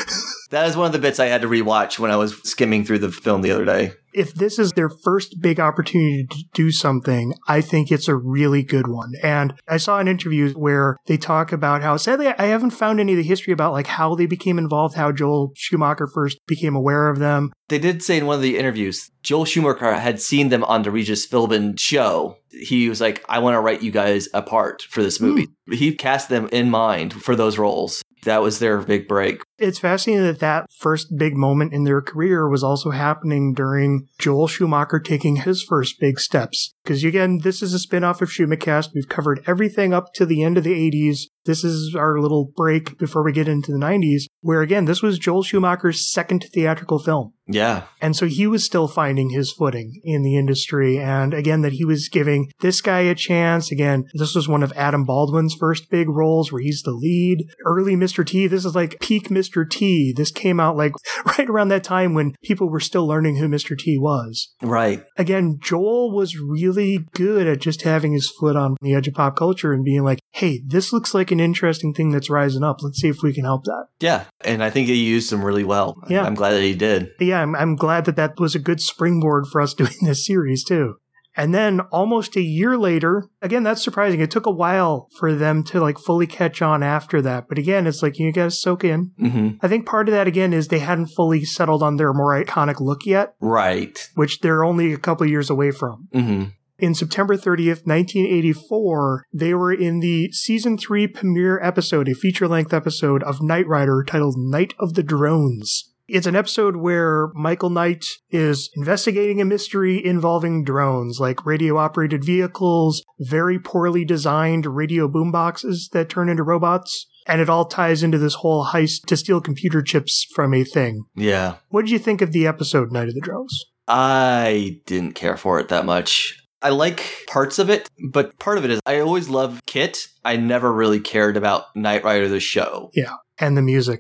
That 0.50 0.68
is 0.68 0.78
one 0.78 0.86
of 0.86 0.94
the 0.94 1.00
bits 1.00 1.20
I 1.20 1.26
had 1.26 1.42
to 1.42 1.48
rewatch 1.48 2.00
when 2.00 2.12
I 2.12 2.16
was 2.16 2.38
skimming 2.44 2.86
through 2.86 3.00
the 3.00 3.12
film 3.12 3.42
the 3.42 3.52
other 3.52 3.66
day. 3.66 3.92
if 4.14 4.34
this 4.34 4.58
is 4.58 4.72
their 4.72 4.90
first 4.90 5.36
big 5.42 5.60
opportunity 5.60 6.26
to 6.28 6.44
do 6.56 6.72
something, 6.72 7.36
I 7.48 7.62
think 7.62 7.92
it's 7.92 8.08
a 8.08 8.16
really 8.16 8.64
good 8.64 8.88
one. 8.88 9.14
And 9.22 9.54
I 9.68 9.78
saw 9.78 10.00
an 10.00 10.08
interview 10.08 10.52
where 10.54 10.98
they 11.06 11.18
talk 11.18 11.52
about 11.52 11.84
how 11.84 11.98
sadly 11.98 12.28
I 12.28 12.46
haven't 12.46 12.72
found 12.72 13.00
any 13.00 13.14
of 13.14 13.18
the 13.18 13.24
history 13.24 13.54
about 13.54 13.74
like 13.74 13.86
how 13.86 14.16
they 14.16 14.26
became 14.26 14.58
involved, 14.58 14.96
how 14.96 15.12
Joel 15.12 15.52
Schumacher 15.56 16.08
first 16.08 16.40
became 16.48 16.76
aware 16.76 17.10
of 17.10 17.20
them. 17.20 17.52
They 17.70 17.78
did 17.78 18.02
say 18.02 18.18
in 18.18 18.26
one 18.26 18.38
of 18.38 18.42
the 18.42 18.58
interviews, 18.58 19.12
Joel 19.22 19.46
Schumacher 19.46 19.94
had 19.94 20.20
seen 20.20 20.50
them 20.50 20.64
on 20.64 20.82
the 20.82 20.90
Regis 20.90 21.28
Philbin 21.28 21.80
show. 21.80 22.38
He 22.50 22.90
was 22.90 23.00
like, 23.00 23.24
I 23.30 23.38
want 23.38 23.54
to 23.54 23.60
write 23.60 23.84
you 23.84 23.92
guys 23.92 24.30
a 24.34 24.42
part 24.42 24.82
for 24.84 25.04
this 25.04 25.20
movie. 25.20 25.48
Hmm. 25.68 25.74
He 25.74 25.94
cast 25.94 26.30
them 26.30 26.50
in 26.52 26.72
mind 26.72 27.14
for 27.14 27.36
those 27.36 27.60
roles. 27.60 28.02
That 28.24 28.42
was 28.42 28.58
their 28.58 28.80
big 28.80 29.08
break. 29.08 29.42
It's 29.60 29.80
fascinating 29.80 30.26
that 30.26 30.40
that 30.40 30.68
first 30.72 31.16
big 31.18 31.36
moment 31.36 31.74
in 31.74 31.84
their 31.84 32.02
career 32.02 32.48
was 32.48 32.64
also 32.64 32.92
happening 32.92 33.54
during 33.54 34.08
Joel 34.20 34.48
Schumacher 34.48 35.00
taking 35.00 35.38
his 35.38 35.64
first 35.64 36.00
big 36.00 36.20
steps. 36.20 36.74
Because 36.84 37.04
again, 37.04 37.40
this 37.44 37.62
is 37.62 37.74
a 37.74 37.80
spin-off 37.80 38.22
of 38.22 38.30
Schumacast. 38.30 38.92
We've 38.94 39.10
covered 39.10 39.44
everything 39.46 39.94
up 39.94 40.14
to 40.14 40.26
the 40.26 40.44
end 40.44 40.58
of 40.58 40.64
the 40.64 40.74
80s. 40.74 41.24
This 41.46 41.64
is 41.64 41.96
our 41.96 42.20
little 42.20 42.52
break 42.56 42.98
before 42.98 43.24
we 43.24 43.32
get 43.32 43.48
into 43.48 43.72
the 43.72 43.78
90s, 43.78 44.24
where 44.42 44.62
again, 44.62 44.86
this 44.86 45.02
was 45.02 45.18
Joel 45.18 45.44
Schumacher's 45.44 46.06
second 46.06 46.46
theatrical 46.54 47.00
film. 47.00 47.34
Yeah. 47.48 47.84
And 48.02 48.16
so 48.16 48.26
he 48.26 48.46
was 48.48 48.66
still 48.66 48.90
finding 48.90 49.30
his 49.30 49.54
footing 49.54 50.02
in 50.04 50.24
the 50.24 50.36
industry. 50.38 51.00
And 51.00 51.34
again, 51.34 51.62
that 51.62 51.74
he 51.74 51.86
was 51.86 52.10
giving 52.10 52.52
this 52.60 52.82
guy 52.82 53.00
a 53.00 53.16
chance. 53.16 53.72
Again, 53.72 54.04
this 54.14 54.36
was 54.36 54.50
one 54.50 54.64
of 54.64 54.74
Adam 54.76 55.06
Baldwin's 55.06 55.56
first 55.58 55.90
big 55.90 56.10
roles 56.10 56.52
where 56.52 56.62
he's 56.62 56.82
the 56.82 56.92
lead. 56.92 57.48
Early 57.66 57.96
Mr. 57.96 58.26
T, 58.26 58.48
this 58.48 58.66
is 58.66 58.76
like 58.76 59.00
peak 59.00 59.30
Mr. 59.30 59.47
T. 59.70 60.14
This 60.16 60.32
came 60.32 60.60
out 60.60 60.76
like 60.76 60.94
right 61.38 61.50
around 61.50 61.70
that 61.70 61.84
time 61.84 62.14
when 62.14 62.36
people 62.44 62.70
were 62.70 62.80
still 62.80 63.08
learning 63.08 63.38
who 63.38 63.48
Mr. 63.48 63.78
T 63.78 63.98
was. 63.98 64.54
Right. 64.62 65.04
Again, 65.18 65.60
Joel 65.62 66.16
was 66.16 66.38
really 66.38 67.06
good 67.14 67.48
at 67.48 67.60
just 67.60 67.84
having 67.84 68.14
his 68.14 68.30
foot 68.30 68.56
on 68.56 68.76
the 68.82 68.94
edge 68.94 69.08
of 69.08 69.14
pop 69.14 69.36
culture 69.36 69.74
and 69.74 69.84
being 69.84 70.04
like, 70.04 70.20
hey, 70.32 70.62
this 70.66 70.92
looks 70.94 71.14
like 71.14 71.32
an 71.32 71.40
interesting 71.40 71.94
thing 71.94 72.12
that's 72.12 72.30
rising 72.30 72.64
up. 72.64 72.82
Let's 72.82 73.00
see 73.00 73.08
if 73.10 73.24
we 73.24 73.34
can 73.34 73.46
help 73.46 73.64
that. 73.66 73.88
Yeah. 74.00 74.26
And 74.42 74.64
I 74.64 74.70
think 74.70 74.88
he 74.88 74.96
used 74.96 75.32
them 75.32 75.44
really 75.44 75.64
well. 75.64 75.96
Yeah. 76.10 76.24
I'm 76.24 76.36
glad 76.36 76.52
that 76.52 76.62
he 76.62 76.76
did. 76.76 77.10
yeah, 77.20 77.42
I'm, 77.42 77.56
I'm 77.56 77.76
glad 77.76 78.06
that 78.06 78.16
that 78.16 78.40
was 78.40 78.56
a 78.56 78.60
good 78.60 78.82
springboard 78.82 79.48
for 79.48 79.62
us 79.62 79.74
doing 79.78 79.96
this 80.02 80.26
series 80.26 80.64
too. 80.64 80.96
And 81.38 81.54
then 81.54 81.82
almost 81.92 82.36
a 82.36 82.42
year 82.42 82.78
later, 82.78 83.30
again, 83.44 83.62
that's 83.64 83.84
surprising. 83.84 84.20
It 84.20 84.32
took 84.32 84.48
a 84.48 84.52
while 84.52 85.08
for 85.20 85.36
them 85.36 85.64
to 85.66 85.80
like 85.80 86.00
fully 86.00 86.26
catch 86.28 86.62
on 86.64 86.82
after 86.82 87.22
that. 87.22 87.48
But 87.48 87.60
again, 87.60 87.86
it's 87.86 88.02
like 88.02 88.18
you 88.18 88.34
gotta 88.34 88.52
soak 88.52 88.84
in. 88.84 89.12
hmm 89.20 89.50
I 89.62 89.68
think 89.68 89.86
part 89.86 90.10
of 90.10 90.14
that 90.14 90.28
again 90.28 90.52
is 90.52 90.68
they 90.68 90.80
hadn't 90.80 91.08
fully 91.16 91.46
settled 91.46 91.84
on 91.84 91.98
their 91.98 92.12
more 92.14 92.34
iconic 92.44 92.80
look 92.80 93.06
yet, 93.06 93.36
Right. 93.40 93.98
which 94.16 94.40
they're 94.40 94.66
only 94.66 94.92
a 94.94 94.98
couple 94.98 95.24
of 95.26 95.30
years 95.30 95.50
away 95.52 95.70
from. 95.72 96.08
hmm 96.12 96.44
In 96.80 96.94
September 96.96 97.36
30th, 97.36 97.86
1984, 97.86 99.26
they 99.34 99.54
were 99.54 99.74
in 99.74 100.00
the 100.00 100.32
season 100.32 100.78
three 100.78 101.08
premiere 101.08 101.60
episode, 101.62 102.08
a 102.10 102.14
feature 102.14 102.48
length 102.48 102.74
episode 102.74 103.24
of 103.24 103.42
Knight 103.42 103.68
Rider 103.68 104.04
titled 104.08 104.36
Night 104.38 104.74
of 104.80 104.94
the 104.94 105.04
Drones. 105.04 105.94
It's 106.10 106.26
an 106.26 106.38
episode 106.38 106.78
where 106.78 107.32
Michael 107.34 107.70
Knight 107.70 108.06
is 108.30 108.70
investigating 108.78 109.42
a 109.42 109.46
mystery 109.46 110.04
involving 110.04 110.64
drones, 110.64 111.20
like 111.20 111.46
radio 111.46 111.78
operated 111.78 112.24
vehicles, 112.24 113.04
very 113.20 113.60
poorly 113.60 114.06
designed 114.06 114.66
radio 114.66 115.10
boomboxes 115.10 115.90
that 115.92 116.08
turn 116.08 116.30
into 116.30 116.44
robots. 116.44 117.08
And 117.28 117.42
it 117.42 117.50
all 117.50 117.66
ties 117.66 118.04
into 118.04 118.18
this 118.18 118.36
whole 118.36 118.68
heist 118.68 119.06
to 119.08 119.18
steal 119.18 119.42
computer 119.42 119.82
chips 119.82 120.26
from 120.34 120.54
a 120.54 120.64
thing. 120.64 121.04
Yeah. 121.14 121.56
What 121.68 121.82
did 121.82 121.92
you 121.92 122.00
think 122.00 122.22
of 122.22 122.32
the 122.32 122.48
episode 122.48 122.90
Night 122.90 123.10
of 123.10 123.14
the 123.14 123.20
Drones? 123.20 123.66
I 123.90 124.80
didn't 124.86 125.16
care 125.16 125.36
for 125.36 125.60
it 125.60 125.68
that 125.68 125.86
much. 125.86 126.42
I 126.62 126.70
like 126.70 127.04
parts 127.28 127.60
of 127.60 127.70
it, 127.70 127.90
but 128.12 128.40
part 128.40 128.58
of 128.58 128.64
it 128.64 128.72
is 128.72 128.80
I 128.86 129.02
always 129.02 129.28
loved 129.28 129.66
KITT. 129.66 130.08
I 130.24 130.38
never 130.38 130.72
really 130.72 131.02
cared 131.02 131.36
about 131.36 131.66
Knight 131.76 132.06
Rider 132.06 132.30
the 132.30 132.40
show. 132.40 132.92
Yeah. 132.94 133.16
And 133.40 133.58
the 133.58 133.62
music. 133.62 134.00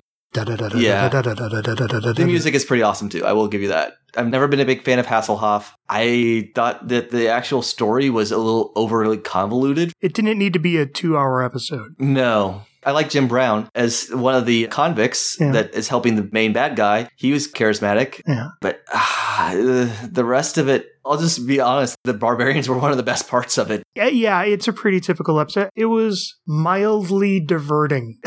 Yeah. 0.75 1.09
The 1.09 2.23
music 2.25 2.53
is 2.53 2.65
pretty 2.65 2.83
awesome 2.83 3.09
too. 3.09 3.25
I 3.25 3.33
will 3.33 3.47
give 3.47 3.61
you 3.61 3.69
that. 3.69 3.93
I've 4.15 4.27
never 4.29 4.47
been 4.47 4.59
a 4.59 4.65
big 4.65 4.83
fan 4.83 4.99
of 4.99 5.05
Hasselhoff. 5.05 5.71
I 5.89 6.51
thought 6.55 6.87
that 6.87 7.11
the 7.11 7.27
actual 7.27 7.61
story 7.61 8.09
was 8.09 8.31
a 8.31 8.37
little 8.37 8.71
overly 8.75 9.17
convoluted. 9.17 9.93
It 10.01 10.13
didn't 10.13 10.37
need 10.39 10.53
to 10.53 10.59
be 10.59 10.77
a 10.77 10.85
two 10.85 11.17
hour 11.17 11.43
episode. 11.43 11.95
No. 11.99 12.61
I 12.85 12.91
like 12.91 13.09
Jim 13.09 13.27
Brown 13.27 13.69
as 13.75 14.07
one 14.13 14.33
of 14.33 14.45
the 14.45 14.67
convicts 14.67 15.37
Yeah. 15.41 15.51
that 15.51 15.73
is 15.75 15.89
helping 15.89 16.15
the 16.15 16.29
main 16.31 16.53
bad 16.53 16.77
guy. 16.77 17.09
He 17.17 17.33
was 17.33 17.51
charismatic, 17.51 18.21
Yeah. 18.25 18.49
but 18.61 18.79
the 18.87 20.23
rest 20.23 20.57
of 20.57 20.69
it, 20.69 20.87
I'll 21.05 21.17
just 21.17 21.45
be 21.45 21.59
honest, 21.59 21.97
the 22.05 22.13
barbarians 22.13 22.69
were 22.69 22.77
one 22.77 22.91
of 22.91 22.97
the 22.97 23.03
best 23.03 23.27
parts 23.27 23.57
of 23.57 23.71
it. 23.71 23.83
Yeah, 23.95 24.07
yeah, 24.07 24.43
it's 24.43 24.67
a 24.69 24.73
pretty 24.73 25.01
typical 25.01 25.39
episode. 25.39 25.69
It 25.75 25.85
was 25.85 26.37
mildly 26.47 27.39
diverting. 27.41 28.19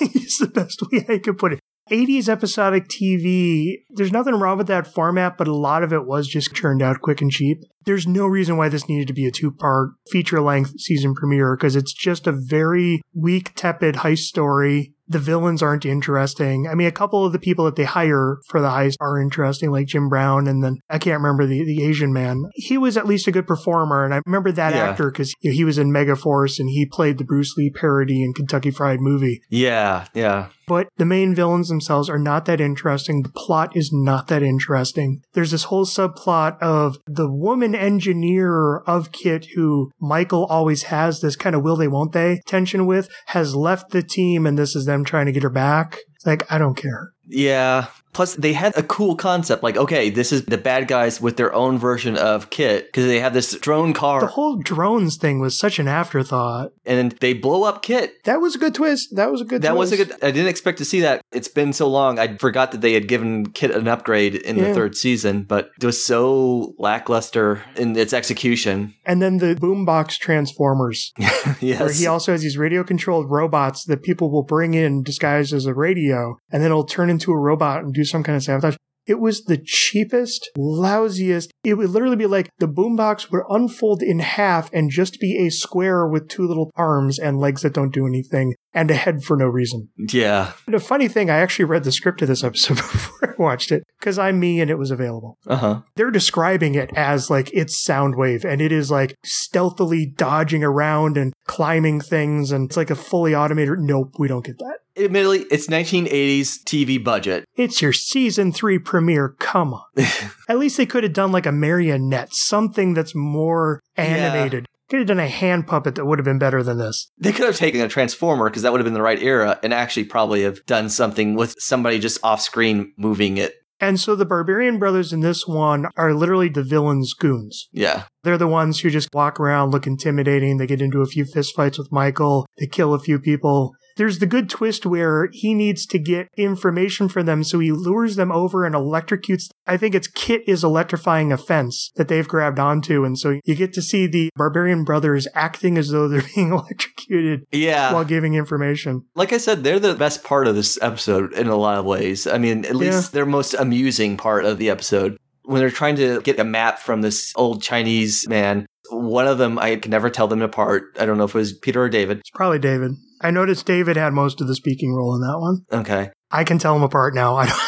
is 0.14 0.38
the 0.38 0.48
best 0.48 0.82
way 0.90 1.04
I 1.08 1.18
could 1.18 1.38
put 1.38 1.54
it. 1.54 1.60
80s 1.90 2.28
episodic 2.28 2.88
TV, 2.88 3.84
there's 3.90 4.10
nothing 4.10 4.34
wrong 4.34 4.58
with 4.58 4.66
that 4.66 4.92
format, 4.92 5.38
but 5.38 5.46
a 5.46 5.54
lot 5.54 5.84
of 5.84 5.92
it 5.92 6.04
was 6.04 6.26
just 6.26 6.52
churned 6.52 6.82
out 6.82 7.00
quick 7.00 7.20
and 7.20 7.30
cheap. 7.30 7.62
There's 7.86 8.06
no 8.06 8.26
reason 8.26 8.56
why 8.56 8.68
this 8.68 8.88
needed 8.88 9.06
to 9.08 9.14
be 9.14 9.26
a 9.26 9.30
two 9.30 9.52
part 9.52 9.90
feature 10.10 10.40
length 10.40 10.80
season 10.80 11.14
premiere 11.14 11.56
because 11.56 11.76
it's 11.76 11.92
just 11.94 12.26
a 12.26 12.32
very 12.32 13.00
weak, 13.14 13.52
tepid 13.54 13.96
heist 13.96 14.24
story. 14.24 14.92
The 15.08 15.20
villains 15.20 15.62
aren't 15.62 15.86
interesting. 15.86 16.66
I 16.68 16.74
mean, 16.74 16.88
a 16.88 16.92
couple 16.92 17.24
of 17.24 17.32
the 17.32 17.38
people 17.38 17.64
that 17.66 17.76
they 17.76 17.84
hire 17.84 18.38
for 18.48 18.60
the 18.60 18.70
heist 18.70 18.96
are 19.00 19.20
interesting, 19.22 19.70
like 19.70 19.86
Jim 19.86 20.08
Brown, 20.08 20.48
and 20.48 20.64
then 20.64 20.78
I 20.90 20.98
can't 20.98 21.20
remember 21.22 21.46
the, 21.46 21.64
the 21.64 21.84
Asian 21.84 22.12
man. 22.12 22.42
He 22.54 22.76
was 22.76 22.96
at 22.96 23.06
least 23.06 23.28
a 23.28 23.30
good 23.30 23.46
performer, 23.46 24.04
and 24.04 24.12
I 24.12 24.20
remember 24.26 24.50
that 24.50 24.74
Yeah. 24.74 24.88
actor 24.90 25.12
because 25.12 25.32
he 25.38 25.62
was 25.62 25.78
in 25.78 25.92
Megaforce 25.92 26.58
and 26.58 26.68
he 26.68 26.86
played 26.86 27.18
the 27.18 27.24
Bruce 27.24 27.56
Lee 27.56 27.70
parody 27.70 28.20
in 28.24 28.34
Kentucky 28.34 28.72
Fried 28.72 29.00
Movie. 29.00 29.42
Yeah, 29.48 30.08
yeah. 30.12 30.48
But 30.66 30.88
the 30.96 31.04
main 31.04 31.32
villains 31.36 31.68
themselves 31.68 32.10
are 32.10 32.18
not 32.18 32.46
that 32.46 32.60
interesting. 32.60 33.22
The 33.22 33.28
plot 33.28 33.76
is 33.76 33.90
not 33.92 34.26
that 34.26 34.42
interesting. 34.42 35.22
There's 35.34 35.52
this 35.52 35.64
whole 35.64 35.86
subplot 35.86 36.58
of 36.60 36.98
the 37.06 37.30
woman 37.30 37.75
engineer 37.76 38.78
of 38.78 39.12
KITT, 39.12 39.46
who 39.54 39.90
Michael 40.00 40.46
always 40.46 40.84
has 40.84 41.20
this 41.20 41.36
kind 41.36 41.54
of 41.54 41.62
will 41.62 41.76
they 41.76 41.88
won't 41.88 42.12
they 42.12 42.40
tension 42.46 42.86
with, 42.86 43.08
has 43.26 43.54
left 43.54 43.90
the 43.90 44.02
team, 44.02 44.46
and 44.46 44.58
this 44.58 44.74
is 44.74 44.86
them 44.86 45.04
trying 45.04 45.26
to 45.26 45.32
get 45.32 45.42
her 45.42 45.50
back. 45.50 45.98
Like, 46.24 46.50
I 46.50 46.58
don't 46.58 46.76
care. 46.76 47.12
Yeah. 47.28 47.86
Plus, 48.12 48.34
they 48.36 48.54
had 48.54 48.74
a 48.78 48.82
cool 48.82 49.14
concept. 49.14 49.62
Like, 49.62 49.76
okay, 49.76 50.08
this 50.08 50.32
is 50.32 50.46
the 50.46 50.56
bad 50.56 50.88
guys 50.88 51.20
with 51.20 51.36
their 51.36 51.52
own 51.52 51.76
version 51.76 52.16
of 52.16 52.48
KITT 52.48 52.86
because 52.86 53.04
they 53.04 53.20
have 53.20 53.34
this 53.34 53.54
drone 53.58 53.92
car. 53.92 54.20
The 54.22 54.26
whole 54.28 54.56
drones 54.56 55.18
thing 55.18 55.38
was 55.38 55.58
such 55.58 55.78
an 55.78 55.86
afterthought. 55.86 56.72
And 56.86 57.12
they 57.20 57.34
blow 57.34 57.64
up 57.64 57.82
KITT. 57.82 58.24
That 58.24 58.40
was 58.40 58.54
a 58.54 58.58
good 58.58 58.74
twist. 58.74 59.14
That 59.16 59.30
was 59.30 59.42
a 59.42 59.44
good 59.44 59.60
that 59.60 59.72
twist. 59.74 59.90
was 59.92 60.00
a 60.00 60.04
good. 60.06 60.12
I 60.24 60.30
didn't 60.30 60.48
expect 60.48 60.78
to 60.78 60.86
see 60.86 61.00
that. 61.00 61.20
It's 61.30 61.48
been 61.48 61.74
so 61.74 61.88
long. 61.88 62.18
I 62.18 62.38
forgot 62.38 62.72
that 62.72 62.80
they 62.80 62.94
had 62.94 63.06
given 63.06 63.50
KITT 63.52 63.76
an 63.76 63.86
upgrade 63.86 64.34
in 64.36 64.56
Yeah. 64.56 64.68
the 64.68 64.74
third 64.74 64.96
season, 64.96 65.42
but 65.42 65.70
it 65.78 65.84
was 65.84 66.02
so 66.02 66.72
lackluster 66.78 67.62
in 67.76 67.94
its 67.98 68.14
execution. 68.14 68.94
And 69.04 69.20
then 69.20 69.36
the 69.38 69.56
boombox 69.56 70.18
transformers, 70.18 71.12
yes. 71.60 71.80
where 71.80 71.92
he 71.92 72.06
also 72.06 72.32
has 72.32 72.40
these 72.40 72.56
radio 72.56 72.82
controlled 72.82 73.30
robots 73.30 73.84
that 73.84 74.02
people 74.02 74.30
will 74.32 74.42
bring 74.42 74.72
in 74.72 75.02
disguised 75.02 75.52
as 75.52 75.66
a 75.66 75.74
radio, 75.74 76.38
and 76.50 76.62
then 76.62 76.70
it'll 76.70 76.84
turn 76.86 77.10
into 77.10 77.15
a 77.30 77.38
robot 77.38 77.82
and 77.82 77.94
do 77.94 78.04
some 78.04 78.22
kind 78.22 78.36
of 78.36 78.42
sabotage. 78.42 78.76
It 79.06 79.20
was 79.20 79.44
the 79.44 79.58
cheapest, 79.58 80.50
lousiest. 80.58 81.50
It 81.62 81.74
would 81.74 81.90
literally 81.90 82.16
be 82.16 82.26
like 82.26 82.50
the 82.58 82.66
boombox 82.66 83.30
would 83.30 83.44
unfold 83.48 84.02
in 84.02 84.18
half 84.18 84.68
and 84.72 84.90
just 84.90 85.20
be 85.20 85.46
a 85.46 85.50
square 85.50 86.08
with 86.08 86.28
two 86.28 86.46
little 86.46 86.72
arms 86.74 87.18
and 87.18 87.38
legs 87.38 87.62
that 87.62 87.72
don't 87.72 87.94
do 87.94 88.06
anything 88.06 88.54
and 88.76 88.90
a 88.90 88.94
head 88.94 89.24
for 89.24 89.38
no 89.38 89.46
reason. 89.46 89.88
yeah. 89.96 90.52
The 90.68 90.78
funny 90.78 91.08
thing, 91.08 91.30
I 91.30 91.38
actually 91.38 91.64
read 91.64 91.82
the 91.82 91.90
script 91.90 92.20
of 92.20 92.28
this 92.28 92.44
episode 92.44 92.76
before 92.76 93.30
I 93.30 93.42
watched 93.42 93.72
it 93.72 93.82
because 93.98 94.18
I'm 94.18 94.38
me 94.38 94.60
and 94.60 94.70
it 94.70 94.76
was 94.76 94.90
available. 94.90 95.38
Uh 95.46 95.56
huh. 95.56 95.80
They're 95.96 96.10
describing 96.10 96.74
it 96.74 96.90
as 96.94 97.30
like 97.30 97.50
it's 97.54 97.82
Soundwave 97.82 98.44
and 98.44 98.60
it 98.60 98.72
is 98.72 98.90
like 98.90 99.16
stealthily 99.24 100.04
dodging 100.04 100.62
around 100.62 101.16
and 101.16 101.32
climbing 101.46 102.02
things 102.02 102.52
and 102.52 102.66
it's 102.66 102.76
like 102.76 102.90
a 102.90 102.94
fully 102.94 103.34
automated. 103.34 103.78
Nope, 103.78 104.16
we 104.18 104.28
don't 104.28 104.44
get 104.44 104.58
that. 104.58 104.80
Admittedly, 104.98 105.46
it's 105.50 105.68
1980s 105.68 106.62
TV 106.64 107.02
budget. 107.02 107.44
It's 107.54 107.80
your 107.80 107.94
season 107.94 108.52
three 108.52 108.78
premiere. 108.78 109.30
Come 109.38 109.72
on. 109.72 109.84
At 110.48 110.58
least 110.58 110.76
they 110.76 110.86
could 110.86 111.02
have 111.02 111.12
done 111.14 111.32
like 111.32 111.46
a 111.46 111.52
marionette, 111.52 112.34
something 112.34 112.92
that's 112.92 113.14
more 113.14 113.80
animated. 113.96 114.66
Could 114.88 115.00
have 115.00 115.08
done 115.08 115.20
a 115.20 115.28
hand 115.28 115.66
puppet 115.66 115.96
that 115.96 116.04
would 116.04 116.18
have 116.18 116.24
been 116.24 116.38
better 116.38 116.62
than 116.62 116.78
this. 116.78 117.10
They 117.18 117.32
could 117.32 117.46
have 117.46 117.56
taken 117.56 117.80
a 117.80 117.88
transformer 117.88 118.48
because 118.48 118.62
that 118.62 118.72
would 118.72 118.80
have 118.80 118.86
been 118.86 118.94
the 118.94 119.02
right 119.02 119.20
era, 119.20 119.58
and 119.62 119.74
actually 119.74 120.04
probably 120.04 120.42
have 120.42 120.64
done 120.66 120.88
something 120.88 121.34
with 121.34 121.56
somebody 121.58 121.98
just 121.98 122.22
off 122.22 122.40
screen 122.40 122.92
moving 122.96 123.36
it. 123.36 123.54
And 123.78 124.00
so 124.00 124.16
the 124.16 124.24
Barbarian 124.24 124.78
Brothers 124.78 125.12
in 125.12 125.20
this 125.20 125.46
one 125.46 125.86
are 125.96 126.14
literally 126.14 126.48
the 126.48 126.62
villain's 126.62 127.12
goons. 127.12 127.68
Yeah. 127.72 128.04
They're 128.22 128.38
the 128.38 128.46
ones 128.46 128.80
who 128.80 128.88
just 128.88 129.08
walk 129.12 129.38
around, 129.38 129.70
look 129.70 129.86
intimidating. 129.86 130.56
They 130.56 130.66
get 130.66 130.80
into 130.80 131.02
a 131.02 131.06
few 131.06 131.24
fistfights 131.24 131.78
with 131.78 131.92
Michael. 131.92 132.46
They 132.58 132.66
kill 132.66 132.94
a 132.94 132.98
few 132.98 133.18
people. 133.18 133.74
There's 133.96 134.18
the 134.18 134.26
good 134.26 134.48
twist 134.50 134.84
where 134.86 135.28
he 135.32 135.54
needs 135.54 135.86
to 135.86 135.98
get 135.98 136.28
information 136.36 137.08
from 137.08 137.26
them, 137.26 137.42
so 137.44 137.58
he 137.58 137.72
lures 137.72 138.16
them 138.16 138.30
over 138.30 138.64
and 138.64 138.74
electrocutes. 138.74 139.48
I 139.66 139.76
think 139.76 139.94
it's 139.94 140.06
KITT 140.08 140.42
is 140.46 140.62
electrifying 140.62 141.32
a 141.32 141.38
fence 141.38 141.90
that 141.96 142.08
they've 142.08 142.28
grabbed 142.28 142.58
onto, 142.58 143.04
and 143.04 143.18
so 143.18 143.40
you 143.44 143.54
get 143.54 143.72
to 143.74 143.82
see 143.82 144.06
the 144.06 144.30
Barbarian 144.36 144.84
brothers 144.84 145.26
acting 145.34 145.78
as 145.78 145.90
though 145.90 146.08
they're 146.08 146.22
being 146.34 146.52
electrocuted 146.52 147.44
Yeah. 147.52 147.92
while 147.92 148.04
giving 148.04 148.34
information. 148.34 149.04
like 149.14 149.32
I 149.32 149.38
said, 149.38 149.64
they're 149.64 149.80
the 149.80 149.94
best 149.94 150.22
part 150.24 150.46
of 150.46 150.54
this 150.54 150.78
episode 150.82 151.32
in 151.32 151.48
a 151.48 151.56
lot 151.56 151.78
of 151.78 151.84
ways. 151.84 152.26
I 152.26 152.38
mean, 152.38 152.64
at 152.64 152.76
least 152.76 153.12
their 153.12 153.26
most 153.26 153.54
amusing 153.54 154.16
part 154.16 154.44
of 154.44 154.58
the 154.58 154.70
episode. 154.70 155.16
When 155.44 155.60
they're 155.60 155.70
trying 155.70 155.96
to 155.96 156.20
get 156.22 156.40
a 156.40 156.44
map 156.44 156.80
from 156.80 157.02
this 157.02 157.32
old 157.36 157.62
Chinese 157.62 158.26
man, 158.28 158.66
one 158.90 159.26
of 159.26 159.38
them, 159.38 159.58
I 159.58 159.76
can 159.76 159.90
never 159.90 160.10
tell 160.10 160.28
them 160.28 160.42
apart. 160.42 160.96
I 160.98 161.06
don't 161.06 161.18
know 161.18 161.24
if 161.24 161.34
it 161.34 161.38
was 161.38 161.52
Peter 161.52 161.82
or 161.82 161.88
David. 161.88 162.18
It's 162.18 162.30
probably 162.30 162.58
David. 162.58 162.92
I 163.20 163.30
noticed 163.30 163.66
David 163.66 163.96
had 163.96 164.12
most 164.12 164.40
of 164.40 164.46
the 164.46 164.54
speaking 164.54 164.94
role 164.94 165.14
in 165.14 165.20
that 165.22 165.38
one. 165.38 165.58
Okay. 165.72 166.10
I 166.30 166.44
can 166.44 166.58
tell 166.58 166.74
them 166.74 166.82
apart 166.82 167.14
now. 167.14 167.36
I 167.36 167.46
don't. 167.46 167.60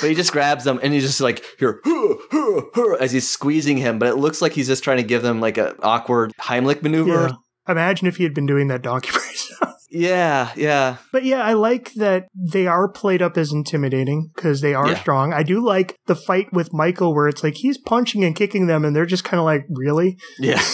But 0.00 0.08
he 0.08 0.14
just 0.14 0.32
grabs 0.32 0.64
them 0.64 0.80
and 0.82 0.92
he's 0.92 1.04
just 1.04 1.20
like, 1.20 1.44
here, 1.58 1.80
huh, 1.84 2.14
huh, 2.30 2.62
huh, 2.74 2.94
as 2.94 3.12
he's 3.12 3.28
squeezing 3.28 3.76
him. 3.76 3.98
But 3.98 4.08
it 4.08 4.16
looks 4.16 4.40
like 4.40 4.52
he's 4.52 4.66
just 4.66 4.82
trying 4.82 4.96
to 4.96 5.02
give 5.02 5.22
them 5.22 5.40
like 5.40 5.58
an 5.58 5.74
awkward 5.82 6.32
Heimlich 6.40 6.82
maneuver. 6.82 7.28
Yeah. 7.28 7.32
Imagine 7.68 8.08
if 8.08 8.16
he 8.16 8.24
had 8.24 8.34
been 8.34 8.46
doing 8.46 8.68
that 8.68 8.82
donkey 8.82 9.10
stuff. 9.10 9.49
Yeah, 9.90 10.52
yeah. 10.56 10.96
But 11.12 11.24
yeah, 11.24 11.42
I 11.42 11.54
like 11.54 11.92
that 11.94 12.28
they 12.34 12.66
are 12.66 12.88
played 12.88 13.22
up 13.22 13.36
as 13.36 13.52
intimidating 13.52 14.30
because 14.34 14.60
they 14.60 14.74
are 14.74 14.88
Yeah. 14.88 15.00
strong. 15.00 15.32
I 15.32 15.42
do 15.42 15.64
like 15.64 15.96
the 16.06 16.14
fight 16.16 16.52
with 16.52 16.72
Michael 16.72 17.14
where 17.14 17.28
it's 17.28 17.42
like 17.42 17.54
he's 17.56 17.78
punching 17.78 18.24
and 18.24 18.36
kicking 18.36 18.66
them 18.66 18.84
and 18.84 18.94
they're 18.94 19.06
just 19.06 19.24
kind 19.24 19.38
of 19.38 19.44
like, 19.44 19.64
really? 19.70 20.16
Yeah. 20.38 20.62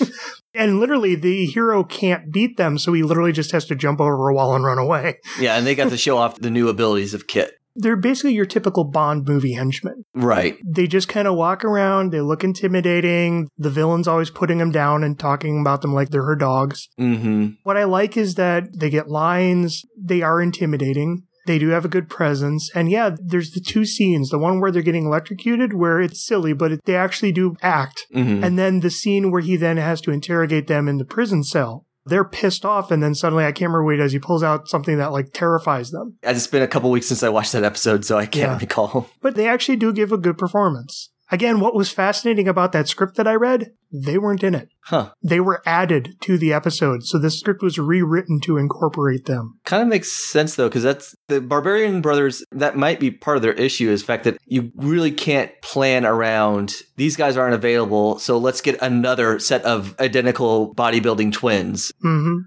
And 0.54 0.80
literally 0.80 1.14
the 1.14 1.46
hero 1.46 1.84
can't 1.84 2.32
beat 2.32 2.56
them, 2.56 2.78
so 2.78 2.92
he 2.92 3.02
literally 3.04 3.30
just 3.32 3.52
has 3.52 3.64
to 3.66 3.76
jump 3.76 4.00
over 4.00 4.28
a 4.28 4.34
wall 4.34 4.56
and 4.56 4.64
run 4.64 4.78
away. 4.78 5.18
Yeah, 5.38 5.56
and 5.56 5.64
they 5.64 5.76
got 5.76 5.90
to 5.90 5.96
show 5.96 6.16
off 6.16 6.40
the 6.40 6.50
new 6.50 6.68
abilities 6.68 7.14
of 7.14 7.28
KITT. 7.28 7.52
They're 7.80 7.96
basically 7.96 8.34
your 8.34 8.46
typical 8.46 8.84
Bond 8.84 9.26
movie 9.26 9.52
henchmen. 9.52 10.04
Right. 10.14 10.56
They 10.66 10.86
just 10.86 11.08
kind 11.08 11.28
of 11.28 11.36
walk 11.36 11.64
around, 11.64 12.12
they 12.12 12.20
look 12.20 12.44
intimidating. 12.44 13.48
The 13.56 13.70
villain's 13.70 14.08
always 14.08 14.30
putting 14.30 14.58
them 14.58 14.72
down 14.72 15.04
and 15.04 15.18
talking 15.18 15.60
about 15.60 15.82
them 15.82 15.94
like 15.94 16.10
they're 16.10 16.24
her 16.24 16.36
dogs. 16.36 16.88
Mm-hmm. 16.98 17.50
What 17.62 17.76
I 17.76 17.84
like 17.84 18.16
is 18.16 18.34
that 18.34 18.64
they 18.78 18.90
get 18.90 19.08
lines, 19.08 19.84
they 19.96 20.22
are 20.22 20.42
intimidating. 20.42 21.24
They 21.46 21.58
do 21.58 21.70
have 21.70 21.86
a 21.86 21.88
good 21.88 22.10
presence. 22.10 22.70
And 22.74 22.90
yeah, 22.90 23.16
there's 23.18 23.52
the 23.52 23.60
two 23.60 23.86
scenes. 23.86 24.28
The 24.28 24.38
one 24.38 24.60
where 24.60 24.70
they're 24.70 24.82
getting 24.82 25.06
electrocuted, 25.06 25.72
where 25.72 25.98
it's 25.98 26.24
silly, 26.24 26.52
but 26.52 26.72
it, 26.72 26.80
they 26.84 26.94
actually 26.94 27.32
do 27.32 27.56
act. 27.62 28.04
Mm-hmm. 28.14 28.44
And 28.44 28.58
then 28.58 28.80
the 28.80 28.90
scene 28.90 29.30
where 29.30 29.40
he 29.40 29.56
then 29.56 29.78
has 29.78 30.02
to 30.02 30.10
interrogate 30.10 30.66
them 30.66 30.88
in 30.88 30.98
the 30.98 31.06
prison 31.06 31.42
cell. 31.42 31.86
They're 32.08 32.24
pissed 32.24 32.64
off, 32.64 32.90
and 32.90 33.02
then 33.02 33.14
suddenly 33.14 33.44
I 33.44 33.52
can't 33.52 33.68
remember 33.70 33.84
what 33.84 33.92
he 33.94 33.98
does. 33.98 34.12
He 34.12 34.18
pulls 34.18 34.42
out 34.42 34.68
something 34.68 34.98
that 34.98 35.12
like 35.12 35.32
terrifies 35.32 35.90
them. 35.90 36.16
It's 36.22 36.46
been 36.46 36.62
a 36.62 36.68
couple 36.68 36.90
weeks 36.90 37.06
since 37.08 37.22
I 37.22 37.28
watched 37.28 37.52
that 37.52 37.64
episode, 37.64 38.04
so 38.04 38.16
I 38.18 38.26
can't 38.26 38.52
Yeah. 38.52 38.58
recall. 38.58 39.08
But 39.22 39.34
they 39.34 39.46
actually 39.48 39.76
do 39.76 39.92
give 39.92 40.12
a 40.12 40.18
good 40.18 40.38
performance. 40.38 41.10
Again, 41.30 41.60
what 41.60 41.74
was 41.74 41.90
fascinating 41.90 42.48
about 42.48 42.72
that 42.72 42.88
script 42.88 43.16
that 43.16 43.28
I 43.28 43.34
read, 43.34 43.72
they 43.92 44.18
weren't 44.18 44.42
in 44.42 44.54
it. 44.54 44.68
Huh. 44.84 45.12
They 45.22 45.40
were 45.40 45.62
added 45.66 46.16
to 46.22 46.38
the 46.38 46.52
episode. 46.52 47.04
So 47.04 47.18
the 47.18 47.30
script 47.30 47.62
was 47.62 47.78
rewritten 47.78 48.40
to 48.44 48.56
incorporate 48.56 49.26
them. 49.26 49.58
Kind 49.64 49.82
of 49.82 49.88
makes 49.88 50.12
sense 50.12 50.54
though, 50.54 50.68
because 50.68 50.82
that's 50.82 51.14
the 51.28 51.40
Barbarian 51.40 52.00
Brothers. 52.00 52.42
That 52.52 52.76
might 52.76 53.00
be 53.00 53.10
part 53.10 53.36
of 53.36 53.42
their 53.42 53.52
issue 53.52 53.90
is 53.90 54.00
the 54.00 54.06
fact 54.06 54.24
that 54.24 54.38
you 54.46 54.72
really 54.76 55.10
can't 55.10 55.50
plan 55.62 56.06
around 56.06 56.74
these 56.96 57.16
guys 57.16 57.36
aren't 57.36 57.54
available. 57.54 58.18
So 58.18 58.38
let's 58.38 58.60
get 58.60 58.80
another 58.80 59.38
set 59.38 59.62
of 59.64 59.98
identical 60.00 60.74
bodybuilding 60.74 61.32
twins. 61.32 61.92
hmm 62.00 62.38